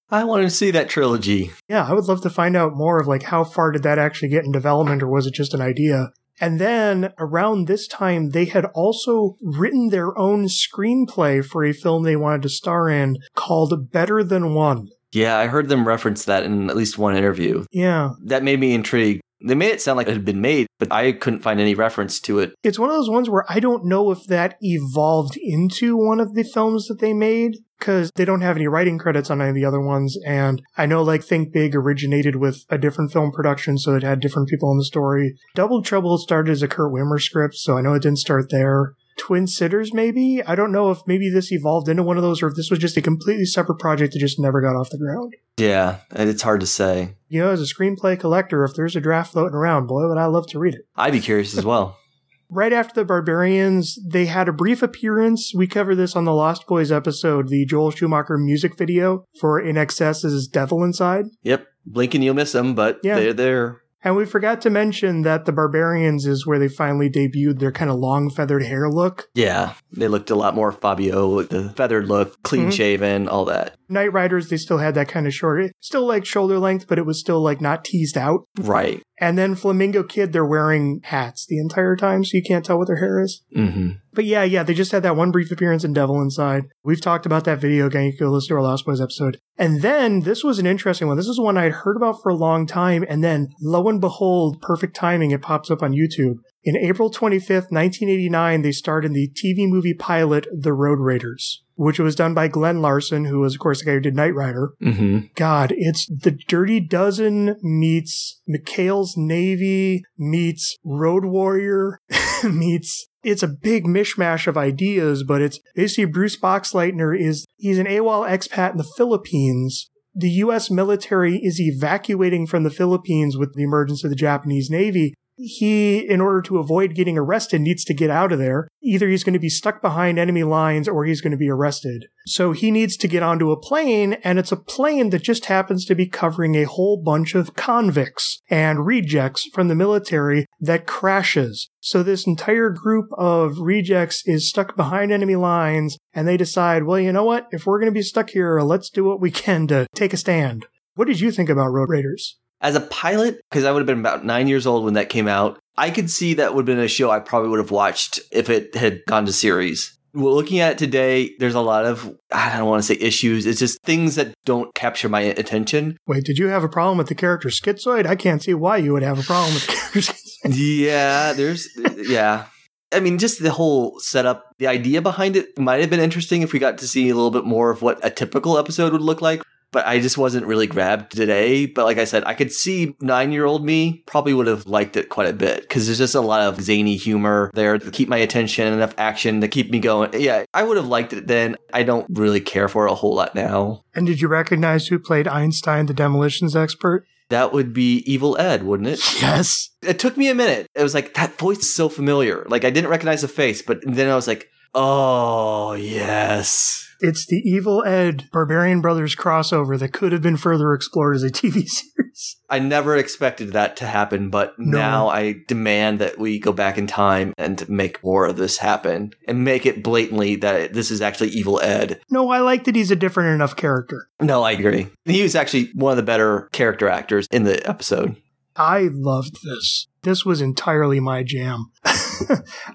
I 0.09 0.23
wanted 0.23 0.43
to 0.43 0.49
see 0.49 0.71
that 0.71 0.89
trilogy. 0.89 1.51
yeah, 1.67 1.85
I 1.85 1.93
would 1.93 2.05
love 2.05 2.21
to 2.21 2.29
find 2.29 2.55
out 2.55 2.75
more 2.75 2.99
of 2.99 3.07
like 3.07 3.23
how 3.23 3.43
far 3.43 3.71
did 3.71 3.83
that 3.83 3.99
actually 3.99 4.29
get 4.29 4.45
in 4.45 4.51
development 4.51 5.03
or 5.03 5.07
was 5.07 5.27
it 5.27 5.33
just 5.33 5.53
an 5.53 5.61
idea? 5.61 6.11
And 6.39 6.59
then 6.59 7.13
around 7.17 7.65
this 7.65 7.87
time, 7.87 8.29
they 8.29 8.45
had 8.45 8.65
also 8.75 9.37
written 9.41 9.89
their 9.89 10.17
own 10.17 10.45
screenplay 10.45 11.43
for 11.43 11.65
a 11.65 11.73
film 11.73 12.03
they 12.03 12.15
wanted 12.15 12.43
to 12.43 12.49
star 12.49 12.89
in 12.89 13.17
called 13.33 13.91
Better 13.91 14.23
Than 14.23 14.53
One. 14.53 14.89
Yeah, 15.13 15.37
I 15.37 15.47
heard 15.47 15.69
them 15.69 15.87
reference 15.87 16.25
that 16.25 16.43
in 16.43 16.69
at 16.69 16.75
least 16.75 16.97
one 16.97 17.15
interview. 17.15 17.65
Yeah. 17.71 18.11
That 18.25 18.43
made 18.43 18.59
me 18.59 18.73
intrigued. 18.73 19.21
They 19.39 19.55
made 19.55 19.69
it 19.69 19.81
sound 19.81 19.97
like 19.97 20.07
it 20.07 20.13
had 20.13 20.25
been 20.25 20.41
made, 20.41 20.65
but 20.79 20.91
I 20.91 21.11
couldn't 21.11 21.43
find 21.43 21.59
any 21.59 21.75
reference 21.75 22.19
to 22.21 22.39
it. 22.39 22.55
It's 22.63 22.79
one 22.79 22.89
of 22.89 22.95
those 22.95 23.09
ones 23.09 23.29
where 23.29 23.45
I 23.47 23.59
don't 23.59 23.85
know 23.85 24.09
if 24.09 24.23
that 24.25 24.57
evolved 24.61 25.37
into 25.37 25.95
one 25.95 26.19
of 26.19 26.33
the 26.33 26.43
films 26.43 26.87
that 26.87 26.99
they 26.99 27.13
made 27.13 27.57
because 27.77 28.09
they 28.15 28.25
don't 28.25 28.41
have 28.41 28.55
any 28.55 28.67
writing 28.67 28.97
credits 28.97 29.29
on 29.29 29.39
any 29.39 29.49
of 29.49 29.55
the 29.55 29.65
other 29.65 29.79
ones. 29.79 30.17
And 30.25 30.63
I 30.75 30.87
know 30.87 31.03
like 31.03 31.23
Think 31.23 31.53
Big 31.53 31.75
originated 31.75 32.37
with 32.37 32.65
a 32.69 32.79
different 32.79 33.11
film 33.11 33.31
production, 33.31 33.77
so 33.77 33.93
it 33.93 34.01
had 34.01 34.19
different 34.19 34.49
people 34.49 34.71
in 34.71 34.79
the 34.79 34.85
story. 34.85 35.37
Double 35.53 35.83
Trouble 35.83 36.17
started 36.17 36.51
as 36.51 36.63
a 36.63 36.67
Kurt 36.67 36.91
Wimmer 36.91 37.21
script, 37.21 37.55
so 37.55 37.77
I 37.77 37.81
know 37.81 37.93
it 37.93 38.01
didn't 38.01 38.17
start 38.17 38.49
there. 38.49 38.93
Twin 39.17 39.47
Sitters, 39.47 39.93
maybe? 39.93 40.41
I 40.45 40.55
don't 40.55 40.71
know 40.71 40.91
if 40.91 40.99
maybe 41.07 41.29
this 41.29 41.51
evolved 41.51 41.89
into 41.89 42.03
one 42.03 42.17
of 42.17 42.23
those 42.23 42.41
or 42.41 42.47
if 42.47 42.55
this 42.55 42.69
was 42.69 42.79
just 42.79 42.97
a 42.97 43.01
completely 43.01 43.45
separate 43.45 43.79
project 43.79 44.13
that 44.13 44.19
just 44.19 44.39
never 44.39 44.61
got 44.61 44.75
off 44.75 44.89
the 44.89 44.97
ground. 44.97 45.33
Yeah, 45.57 45.97
it's 46.11 46.41
hard 46.43 46.59
to 46.61 46.67
say. 46.67 47.15
You 47.27 47.41
know, 47.41 47.51
as 47.51 47.61
a 47.61 47.65
screenplay 47.73 48.19
collector, 48.19 48.63
if 48.63 48.73
there's 48.75 48.95
a 48.95 49.01
draft 49.01 49.33
floating 49.33 49.55
around, 49.55 49.87
boy, 49.87 50.07
would 50.07 50.17
I 50.17 50.25
love 50.25 50.47
to 50.49 50.59
read 50.59 50.75
it. 50.75 50.81
I'd 50.95 51.11
be 51.13 51.19
curious 51.19 51.57
as 51.57 51.65
well. 51.65 51.97
Right 52.49 52.71
after 52.71 53.01
the 53.01 53.03
Barbarians, 53.03 53.99
they 54.09 54.25
had 54.27 54.47
a 54.47 54.53
brief 54.53 54.81
appearance. 54.81 55.51
We 55.53 55.67
covered 55.67 55.95
this 55.95 56.15
on 56.15 56.23
the 56.23 56.31
Lost 56.33 56.65
Boys 56.65 56.93
episode, 56.93 57.49
the 57.49 57.65
Joel 57.65 57.91
Schumacher 57.91 58.37
music 58.37 58.77
video 58.77 59.25
for 59.37 59.61
INXS's 59.61 60.47
Devil 60.47 60.81
Inside. 60.81 61.25
Yep, 61.43 61.67
blink 61.85 62.15
and 62.15 62.23
you'll 62.23 62.35
miss 62.35 62.53
them, 62.53 62.73
but 62.73 63.01
Yeah. 63.03 63.15
they're 63.19 63.33
there. 63.33 63.81
And 64.03 64.15
we 64.15 64.25
forgot 64.25 64.61
to 64.61 64.69
mention 64.69 65.23
that 65.23 65.45
the 65.45 65.51
Barbarians 65.51 66.25
is 66.25 66.45
where 66.45 66.59
they 66.59 66.67
finally 66.67 67.09
debuted 67.09 67.59
their 67.59 67.71
kind 67.71 67.89
of 67.89 67.97
long 67.97 68.29
feathered 68.29 68.63
hair 68.63 68.89
look. 68.89 69.27
Yeah, 69.33 69.73
they 69.91 70.07
looked 70.07 70.29
a 70.29 70.35
lot 70.35 70.55
more 70.55 70.71
Fabio 70.71 71.41
the 71.43 71.69
feathered 71.71 72.07
look, 72.07 72.41
clean 72.43 72.67
Mhm. 72.67 72.73
shaven, 72.73 73.27
all 73.27 73.45
that. 73.45 73.75
Knight 73.89 74.13
Riders, 74.13 74.49
they 74.49 74.57
still 74.57 74.77
had 74.77 74.95
that 74.95 75.07
kind 75.07 75.25
of 75.25 75.33
short, 75.33 75.71
still 75.79 76.05
like 76.05 76.25
shoulder 76.25 76.59
length, 76.59 76.85
but 76.87 76.99
it 76.99 77.05
was 77.05 77.19
still 77.19 77.41
like 77.41 77.59
not 77.59 77.83
teased 77.83 78.17
out. 78.17 78.41
Right. 78.59 79.01
And 79.19 79.37
then 79.37 79.55
Flamingo 79.55 80.03
Kid, 80.03 80.31
they're 80.31 80.45
wearing 80.45 81.01
hats 81.03 81.45
the 81.47 81.57
entire 81.57 81.95
time, 81.95 82.23
so 82.23 82.37
you 82.37 82.43
can't 82.43 82.63
tell 82.63 82.77
what 82.77 82.87
their 82.87 82.99
hair 82.99 83.19
is. 83.19 83.41
hmm 83.53 83.91
But 84.13 84.25
yeah, 84.25 84.43
yeah, 84.43 84.63
they 84.63 84.75
just 84.75 84.91
had 84.91 85.03
that 85.03 85.15
one 85.15 85.31
brief 85.31 85.51
appearance 85.51 85.83
in 85.83 85.93
Devil 85.93 86.21
Inside. 86.21 86.65
We've 86.83 87.01
talked 87.01 87.25
about 87.25 87.43
that 87.45 87.59
video 87.59 87.87
again. 87.87 88.05
You 88.05 88.17
can 88.17 88.27
go 88.27 88.31
listen 88.31 88.49
to 88.49 88.55
our 88.55 88.61
Lost 88.61 88.85
Boys 88.85 89.01
episode. 89.01 89.39
And 89.57 89.81
then 89.81 90.21
this 90.21 90.43
was 90.43 90.59
an 90.59 90.67
interesting 90.67 91.07
one. 91.07 91.17
This 91.17 91.27
is 91.27 91.39
one 91.39 91.57
I'd 91.57 91.71
heard 91.71 91.97
about 91.97 92.21
for 92.21 92.29
a 92.29 92.35
long 92.35 92.67
time. 92.67 93.03
And 93.09 93.23
then 93.23 93.49
lo 93.59 93.87
and 93.87 93.99
behold, 93.99 94.61
perfect 94.61 94.95
timing, 94.95 95.31
it 95.31 95.41
pops 95.41 95.71
up 95.71 95.81
on 95.81 95.93
YouTube. 95.93 96.35
In 96.63 96.75
April 96.77 97.09
25th, 97.09 97.71
1989, 97.71 98.61
they 98.61 98.71
starred 98.71 99.05
in 99.05 99.13
the 99.13 99.29
TV 99.29 99.67
movie 99.67 99.93
pilot, 99.95 100.47
The 100.51 100.73
Road 100.73 100.99
Raiders, 100.99 101.63
which 101.77 101.99
was 101.99 102.15
done 102.15 102.33
by 102.33 102.47
Glenn 102.47 102.81
Larson, 102.81 103.25
who 103.25 103.39
was, 103.39 103.53
of 103.53 103.59
course, 103.59 103.79
the 103.79 103.85
guy 103.85 103.93
who 103.93 103.99
did 104.01 104.15
Knight 104.15 104.35
Rider. 104.35 104.71
hmm 104.81 105.19
God, 105.35 105.73
it's 105.77 106.07
the 106.07 106.31
Dirty 106.31 106.79
Dozen 106.79 107.55
meets 107.61 108.41
McHale's 108.49 109.15
Navy 109.15 110.03
meets 110.17 110.75
Road 110.83 111.25
Warrior 111.25 111.99
meets. 112.43 113.07
It's 113.23 113.43
a 113.43 113.47
big 113.47 113.85
mishmash 113.85 114.47
of 114.47 114.57
ideas, 114.57 115.23
but 115.23 115.41
it's 115.41 115.59
basically 115.75 116.05
Bruce 116.05 116.39
Boxleitner 116.39 117.17
is 117.19 117.45
he's 117.57 117.79
an 117.79 117.87
AWOL 117.87 118.27
expat 118.27 118.71
in 118.71 118.77
the 118.77 118.91
Philippines. 118.95 119.89
The 120.15 120.29
U.S. 120.29 120.71
military 120.71 121.37
is 121.37 121.59
evacuating 121.61 122.47
from 122.47 122.63
the 122.63 122.71
Philippines 122.71 123.37
with 123.37 123.53
the 123.53 123.63
emergence 123.63 124.03
of 124.03 124.09
the 124.09 124.15
Japanese 124.15 124.69
Navy. 124.69 125.13
He, 125.39 125.99
in 125.99 126.19
order 126.19 126.41
to 126.41 126.57
avoid 126.57 126.95
getting 126.95 127.17
arrested, 127.17 127.61
needs 127.61 127.85
to 127.85 127.93
get 127.93 128.09
out 128.09 128.31
of 128.31 128.39
there. 128.39 128.67
Either 128.81 129.07
he's 129.07 129.23
going 129.23 129.33
to 129.33 129.39
be 129.39 129.49
stuck 129.49 129.83
behind 129.83 130.17
enemy 130.17 130.43
lines 130.43 130.87
or 130.87 131.05
he's 131.05 131.21
going 131.21 131.31
to 131.31 131.37
be 131.37 131.49
arrested. 131.49 132.07
So 132.25 132.53
he 132.53 132.71
needs 132.71 132.97
to 132.97 133.07
get 133.07 133.21
onto 133.21 133.51
a 133.51 133.59
plane, 133.59 134.13
and 134.23 134.39
it's 134.39 134.51
a 134.51 134.57
plane 134.57 135.11
that 135.11 135.21
just 135.21 135.45
happens 135.45 135.85
to 135.85 135.95
be 135.95 136.07
covering 136.07 136.55
a 136.55 136.63
whole 136.63 137.01
bunch 137.01 137.35
of 137.35 137.55
convicts 137.55 138.41
and 138.49 138.85
rejects 138.85 139.47
from 139.53 139.67
the 139.67 139.75
military 139.75 140.47
that 140.59 140.87
crashes. 140.87 141.69
So 141.79 142.01
this 142.01 142.25
entire 142.25 142.71
group 142.71 143.05
of 143.17 143.59
rejects 143.59 144.23
is 144.25 144.49
stuck 144.49 144.75
behind 144.75 145.11
enemy 145.11 145.35
lines, 145.35 145.97
and 146.13 146.27
they 146.27 146.35
decide, 146.35 146.85
well, 146.85 146.99
you 146.99 147.13
know 147.13 147.23
what? 147.23 147.47
If 147.51 147.65
we're 147.65 147.79
going 147.79 147.93
to 147.93 147.97
be 147.97 148.01
stuck 148.01 148.31
here, 148.31 148.59
let's 148.61 148.89
do 148.89 149.03
what 149.03 149.21
we 149.21 149.29
can 149.29 149.67
to 149.67 149.85
take 149.93 150.13
a 150.13 150.17
stand. 150.17 150.65
What 150.95 151.07
did 151.07 151.19
you 151.19 151.31
think 151.31 151.49
about 151.49 151.71
Road 151.71 151.89
Raiders? 151.89 152.39
As 152.61 152.75
a 152.75 152.81
pilot, 152.81 153.39
because 153.49 153.65
I 153.65 153.71
would 153.71 153.79
have 153.79 153.87
been 153.87 153.99
about 153.99 154.25
nine 154.25 154.47
years 154.47 154.65
old 154.65 154.83
when 154.83 154.95
that 154.95 155.09
came 155.09 155.27
out, 155.27 155.59
I 155.77 155.91
could 155.91 156.09
see 156.09 156.33
that 156.35 156.55
would 156.55 156.67
have 156.67 156.75
been 156.77 156.83
a 156.83 156.87
show 156.87 157.11
I 157.11 157.19
probably 157.19 157.49
would 157.49 157.59
have 157.59 157.71
watched 157.71 158.19
if 158.31 158.49
it 158.49 158.75
had 158.75 159.01
gone 159.07 159.25
to 159.27 159.33
series. 159.33 159.95
Well, 160.13 160.33
looking 160.33 160.59
at 160.59 160.71
it 160.71 160.77
today, 160.79 161.35
there's 161.37 161.53
a 161.53 161.61
lot 161.61 161.85
of, 161.85 162.11
I 162.31 162.57
don't 162.57 162.67
want 162.67 162.81
to 162.81 162.87
say 162.87 162.99
issues. 162.99 163.45
It's 163.45 163.59
just 163.59 163.79
things 163.83 164.15
that 164.15 164.33
don't 164.45 164.73
capture 164.73 165.09
my 165.09 165.21
attention. 165.21 165.97
Wait, 166.07 166.23
did 166.23 166.39
you 166.39 166.47
have 166.47 166.63
a 166.63 166.69
problem 166.69 166.97
with 166.97 167.07
the 167.07 167.13
character 167.13 167.49
Schizoid? 167.49 168.07
I 168.07 168.15
can't 168.15 168.41
see 168.41 168.55
why 168.55 168.77
you 168.77 168.93
would 168.93 169.03
have 169.03 169.19
a 169.19 169.23
problem 169.23 169.53
with 169.53 169.67
the 169.67 169.73
character 169.73 169.99
Schizoid. 169.99 170.55
yeah, 170.55 171.33
there's, 171.33 171.69
yeah. 172.09 172.45
I 172.91 172.99
mean, 172.99 173.19
just 173.19 173.43
the 173.43 173.51
whole 173.51 173.99
setup, 173.99 174.45
the 174.57 174.65
idea 174.65 175.01
behind 175.03 175.35
it 175.35 175.59
might 175.59 175.81
have 175.81 175.91
been 175.91 175.99
interesting 175.99 176.41
if 176.41 176.53
we 176.53 176.57
got 176.57 176.79
to 176.79 176.87
see 176.87 177.09
a 177.09 177.15
little 177.15 177.29
bit 177.29 177.45
more 177.45 177.69
of 177.69 177.83
what 177.83 178.03
a 178.03 178.09
typical 178.09 178.57
episode 178.57 178.93
would 178.93 179.01
look 179.01 179.21
like 179.21 179.43
but 179.71 179.85
I 179.85 179.99
just 179.99 180.17
wasn't 180.17 180.45
really 180.45 180.67
grabbed 180.67 181.11
today. 181.11 181.65
But 181.65 181.85
like 181.85 181.97
I 181.97 182.05
said, 182.05 182.23
I 182.25 182.33
could 182.33 182.51
see 182.51 182.95
nine 183.01 183.31
year 183.31 183.45
old 183.45 183.65
me 183.65 184.03
probably 184.05 184.33
would 184.33 184.47
have 184.47 184.65
liked 184.67 184.97
it 184.97 185.09
quite 185.09 185.29
a 185.29 185.33
bit 185.33 185.61
because 185.61 185.85
there's 185.85 185.97
just 185.97 186.15
a 186.15 186.21
lot 186.21 186.41
of 186.41 186.61
zany 186.61 186.95
humor 186.95 187.51
there 187.53 187.77
to 187.77 187.91
keep 187.91 188.09
my 188.09 188.17
attention, 188.17 188.71
enough 188.71 188.93
action 188.97 189.41
to 189.41 189.47
keep 189.47 189.69
me 189.69 189.79
going. 189.79 190.11
Yeah, 190.13 190.45
I 190.53 190.63
would 190.63 190.77
have 190.77 190.87
liked 190.87 191.13
it 191.13 191.27
then. 191.27 191.57
I 191.73 191.83
don't 191.83 192.07
really 192.09 192.41
care 192.41 192.67
for 192.67 192.87
it 192.87 192.91
a 192.91 192.95
whole 192.95 193.15
lot 193.15 193.35
now. 193.35 193.83
And 193.93 194.05
did 194.05 194.21
you 194.21 194.27
recognize 194.27 194.87
who 194.87 194.99
played 194.99 195.27
Einstein, 195.27 195.87
the 195.87 195.93
demolitions 195.93 196.55
expert? 196.55 197.05
That 197.29 197.51
would 197.51 197.73
be 197.73 197.97
Evil 198.11 198.37
Ed, 198.37 198.63
wouldn't 198.63 198.87
it? 198.87 199.21
Yes. 199.21 199.71
It 199.81 199.99
took 199.99 200.15
me 200.15 200.29
a 200.29 200.35
minute. 200.35 200.67
It 200.75 200.83
was 200.83 200.93
like, 200.93 201.13
that 201.15 201.37
voice 201.37 201.59
is 201.59 201.75
so 201.75 201.89
familiar. 201.89 202.45
Like, 202.47 202.63
I 202.63 202.69
didn't 202.69 202.89
recognize 202.89 203.21
the 203.21 203.27
face, 203.27 203.61
but 203.61 203.79
then 203.83 204.09
I 204.09 204.15
was 204.15 204.27
like, 204.27 204.49
oh, 204.73 205.73
yes. 205.73 206.87
It's 206.99 207.27
the 207.27 207.37
Evil 207.37 207.83
Ed 207.85 208.27
Barbarian 208.31 208.81
Brothers 208.81 209.15
crossover 209.15 209.77
that 209.77 209.93
could 209.93 210.11
have 210.11 210.21
been 210.21 210.37
further 210.37 210.73
explored 210.73 211.15
as 211.15 211.23
a 211.23 211.29
TV 211.29 211.67
series. 211.67 212.37
I 212.49 212.59
never 212.59 212.97
expected 212.97 213.53
that 213.53 213.77
to 213.77 213.85
happen, 213.85 214.29
but 214.29 214.57
no. 214.57 214.77
now 214.77 215.07
I 215.07 215.43
demand 215.47 215.99
that 215.99 216.17
we 216.17 216.39
go 216.39 216.51
back 216.51 216.77
in 216.77 216.87
time 216.87 217.33
and 217.37 217.67
make 217.69 218.03
more 218.03 218.25
of 218.25 218.37
this 218.37 218.57
happen 218.57 219.11
and 219.27 219.43
make 219.43 219.65
it 219.65 219.83
blatantly 219.83 220.37
that 220.37 220.73
this 220.73 220.89
is 220.89 221.01
actually 221.01 221.29
Evil 221.29 221.59
Ed. 221.61 222.01
No, 222.09 222.29
I 222.31 222.39
like 222.39 222.63
that 222.63 222.75
he's 222.75 222.91
a 222.91 222.95
different 222.95 223.35
enough 223.35 223.55
character. 223.55 224.09
No, 224.19 224.41
I 224.43 224.51
agree. 224.51 224.87
He 225.05 225.21
was 225.21 225.35
actually 225.35 225.71
one 225.73 225.91
of 225.91 225.97
the 225.97 226.03
better 226.03 226.49
character 226.51 226.89
actors 226.89 227.27
in 227.31 227.43
the 227.43 227.67
episode. 227.69 228.15
I 228.55 228.89
loved 228.91 229.37
this. 229.43 229.87
This 230.07 230.23
was 230.23 230.39
entirely 230.39 231.01
my 231.01 231.21
jam. 231.21 231.69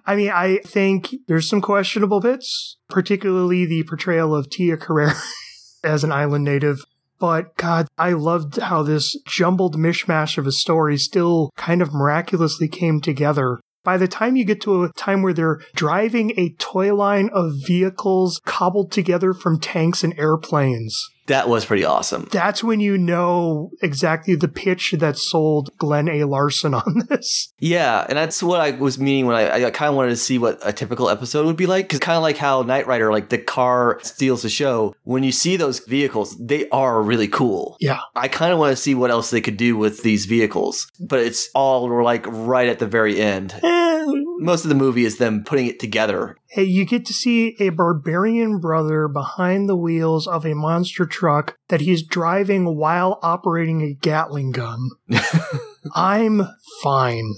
I 0.05 0.17
mean, 0.17 0.29
I 0.29 0.59
think 0.67 1.15
there's 1.29 1.49
some 1.49 1.63
questionable 1.63 2.21
bits, 2.21 2.77
particularly 2.91 3.65
the 3.65 3.85
portrayal 3.85 4.35
of 4.35 4.51
Tia 4.51 4.77
Carrere 4.77 5.15
as 5.83 6.05
an 6.05 6.13
island 6.13 6.45
native. 6.45 6.85
But 7.19 7.57
God, 7.57 7.89
I 7.97 8.13
loved 8.13 8.59
how 8.59 8.83
this 8.83 9.17
jumbled 9.27 9.77
mishmash 9.77 10.37
of 10.37 10.47
a 10.47 10.53
story 10.53 10.99
still 10.99 11.49
kind 11.57 11.81
of 11.81 11.95
miraculously 11.95 12.69
came 12.69 13.01
together 13.01 13.61
by 13.83 13.97
the 13.97 14.09
time 14.09 14.37
you 14.37 14.45
get 14.45 14.61
to 14.61 14.85
a 14.85 14.93
time 14.93 15.23
where 15.23 15.33
they're 15.33 15.61
driving 15.75 16.39
a 16.39 16.55
toy 16.59 16.95
line 16.95 17.31
of 17.33 17.55
vehicles 17.67 18.43
cobbled 18.45 18.93
together 18.93 19.33
from 19.33 19.59
tanks 19.59 20.05
and 20.05 20.17
airplanes, 20.19 21.03
that 21.27 21.49
was 21.49 21.65
pretty 21.65 21.85
awesome. 21.85 22.29
That's 22.33 22.65
when 22.65 22.81
you 22.81 22.99
know 22.99 23.71
exactly 23.83 24.35
the 24.35 24.49
pitch 24.49 24.95
that 24.99 25.17
sold 25.17 25.71
Glenn 25.79 26.09
A. 26.09 26.25
Larson 26.25 26.75
on 26.75 27.07
this. 27.09 27.53
Yeah, 27.59 28.05
and 28.09 28.19
that's 28.19 28.43
what 28.43 28.61
I 28.61 28.73
was 28.73 28.99
meaning 28.99 29.27
when 29.27 29.37
I, 29.37 29.67
I 29.67 29.71
kind 29.71 29.89
of 29.89 29.95
wanted 29.95 30.11
to 30.11 30.17
see 30.17 30.39
what 30.39 30.59
a 30.63 30.73
typical 30.73 31.09
episode 31.09 31.47
would 31.47 31.57
be 31.57 31.67
like. 31.67 31.87
Because 31.87 32.01
kind 32.01 32.17
of 32.17 32.23
like 32.23 32.37
how 32.37 32.63
Knight 32.63 32.87
Rider, 32.87 33.13
like 33.13 33.29
the 33.29 33.39
car 33.39 33.99
steals 34.03 34.43
the 34.43 34.49
show. 34.49 34.95
When 35.05 35.23
you 35.23 35.33
see 35.33 35.57
those 35.57 35.81
vehicles, 35.81 36.37
they 36.39 36.69
are 36.71 37.03
really 37.03 37.29
cool. 37.29 37.77
Yeah, 37.81 38.01
I 38.15 38.29
kind 38.29 38.53
of 38.53 38.59
want 38.59 38.71
to 38.71 38.83
see 38.83 38.95
what 38.95 39.11
else 39.11 39.31
they 39.31 39.41
could 39.41 39.57
do 39.57 39.77
with 39.77 40.03
these 40.03 40.27
vehicles, 40.27 40.91
but 41.01 41.21
it's 41.21 41.49
all 41.55 42.03
like 42.03 42.27
right 42.27 42.69
at 42.69 42.79
the 42.79 42.87
very 42.87 43.21
end. 43.21 43.55
Eh. 43.63 44.07
Most 44.39 44.65
of 44.65 44.71
the 44.71 44.75
movie 44.75 45.05
is 45.05 45.19
them 45.19 45.45
putting 45.45 45.67
it 45.67 45.79
together 45.79 46.37
Hey, 46.55 46.65
you 46.65 46.85
get 46.85 47.07
to 47.07 47.15
see 47.15 47.57
a 47.61 47.71
barbarian 47.71 48.59
brother 48.59 49.09
behind 49.09 49.71
the 49.71 49.75
wheels 49.75 50.27
of 50.27 50.45
a 50.45 50.55
monster 50.55 51.07
truck 51.13 51.57
that 51.69 51.83
he's 51.83 52.03
driving 52.03 52.77
while 52.77 53.19
operating 53.23 53.83
a 53.83 53.95
Gatling 53.95 54.51
gun. 54.53 54.91
I'm 55.95 56.43
fine. 56.83 57.35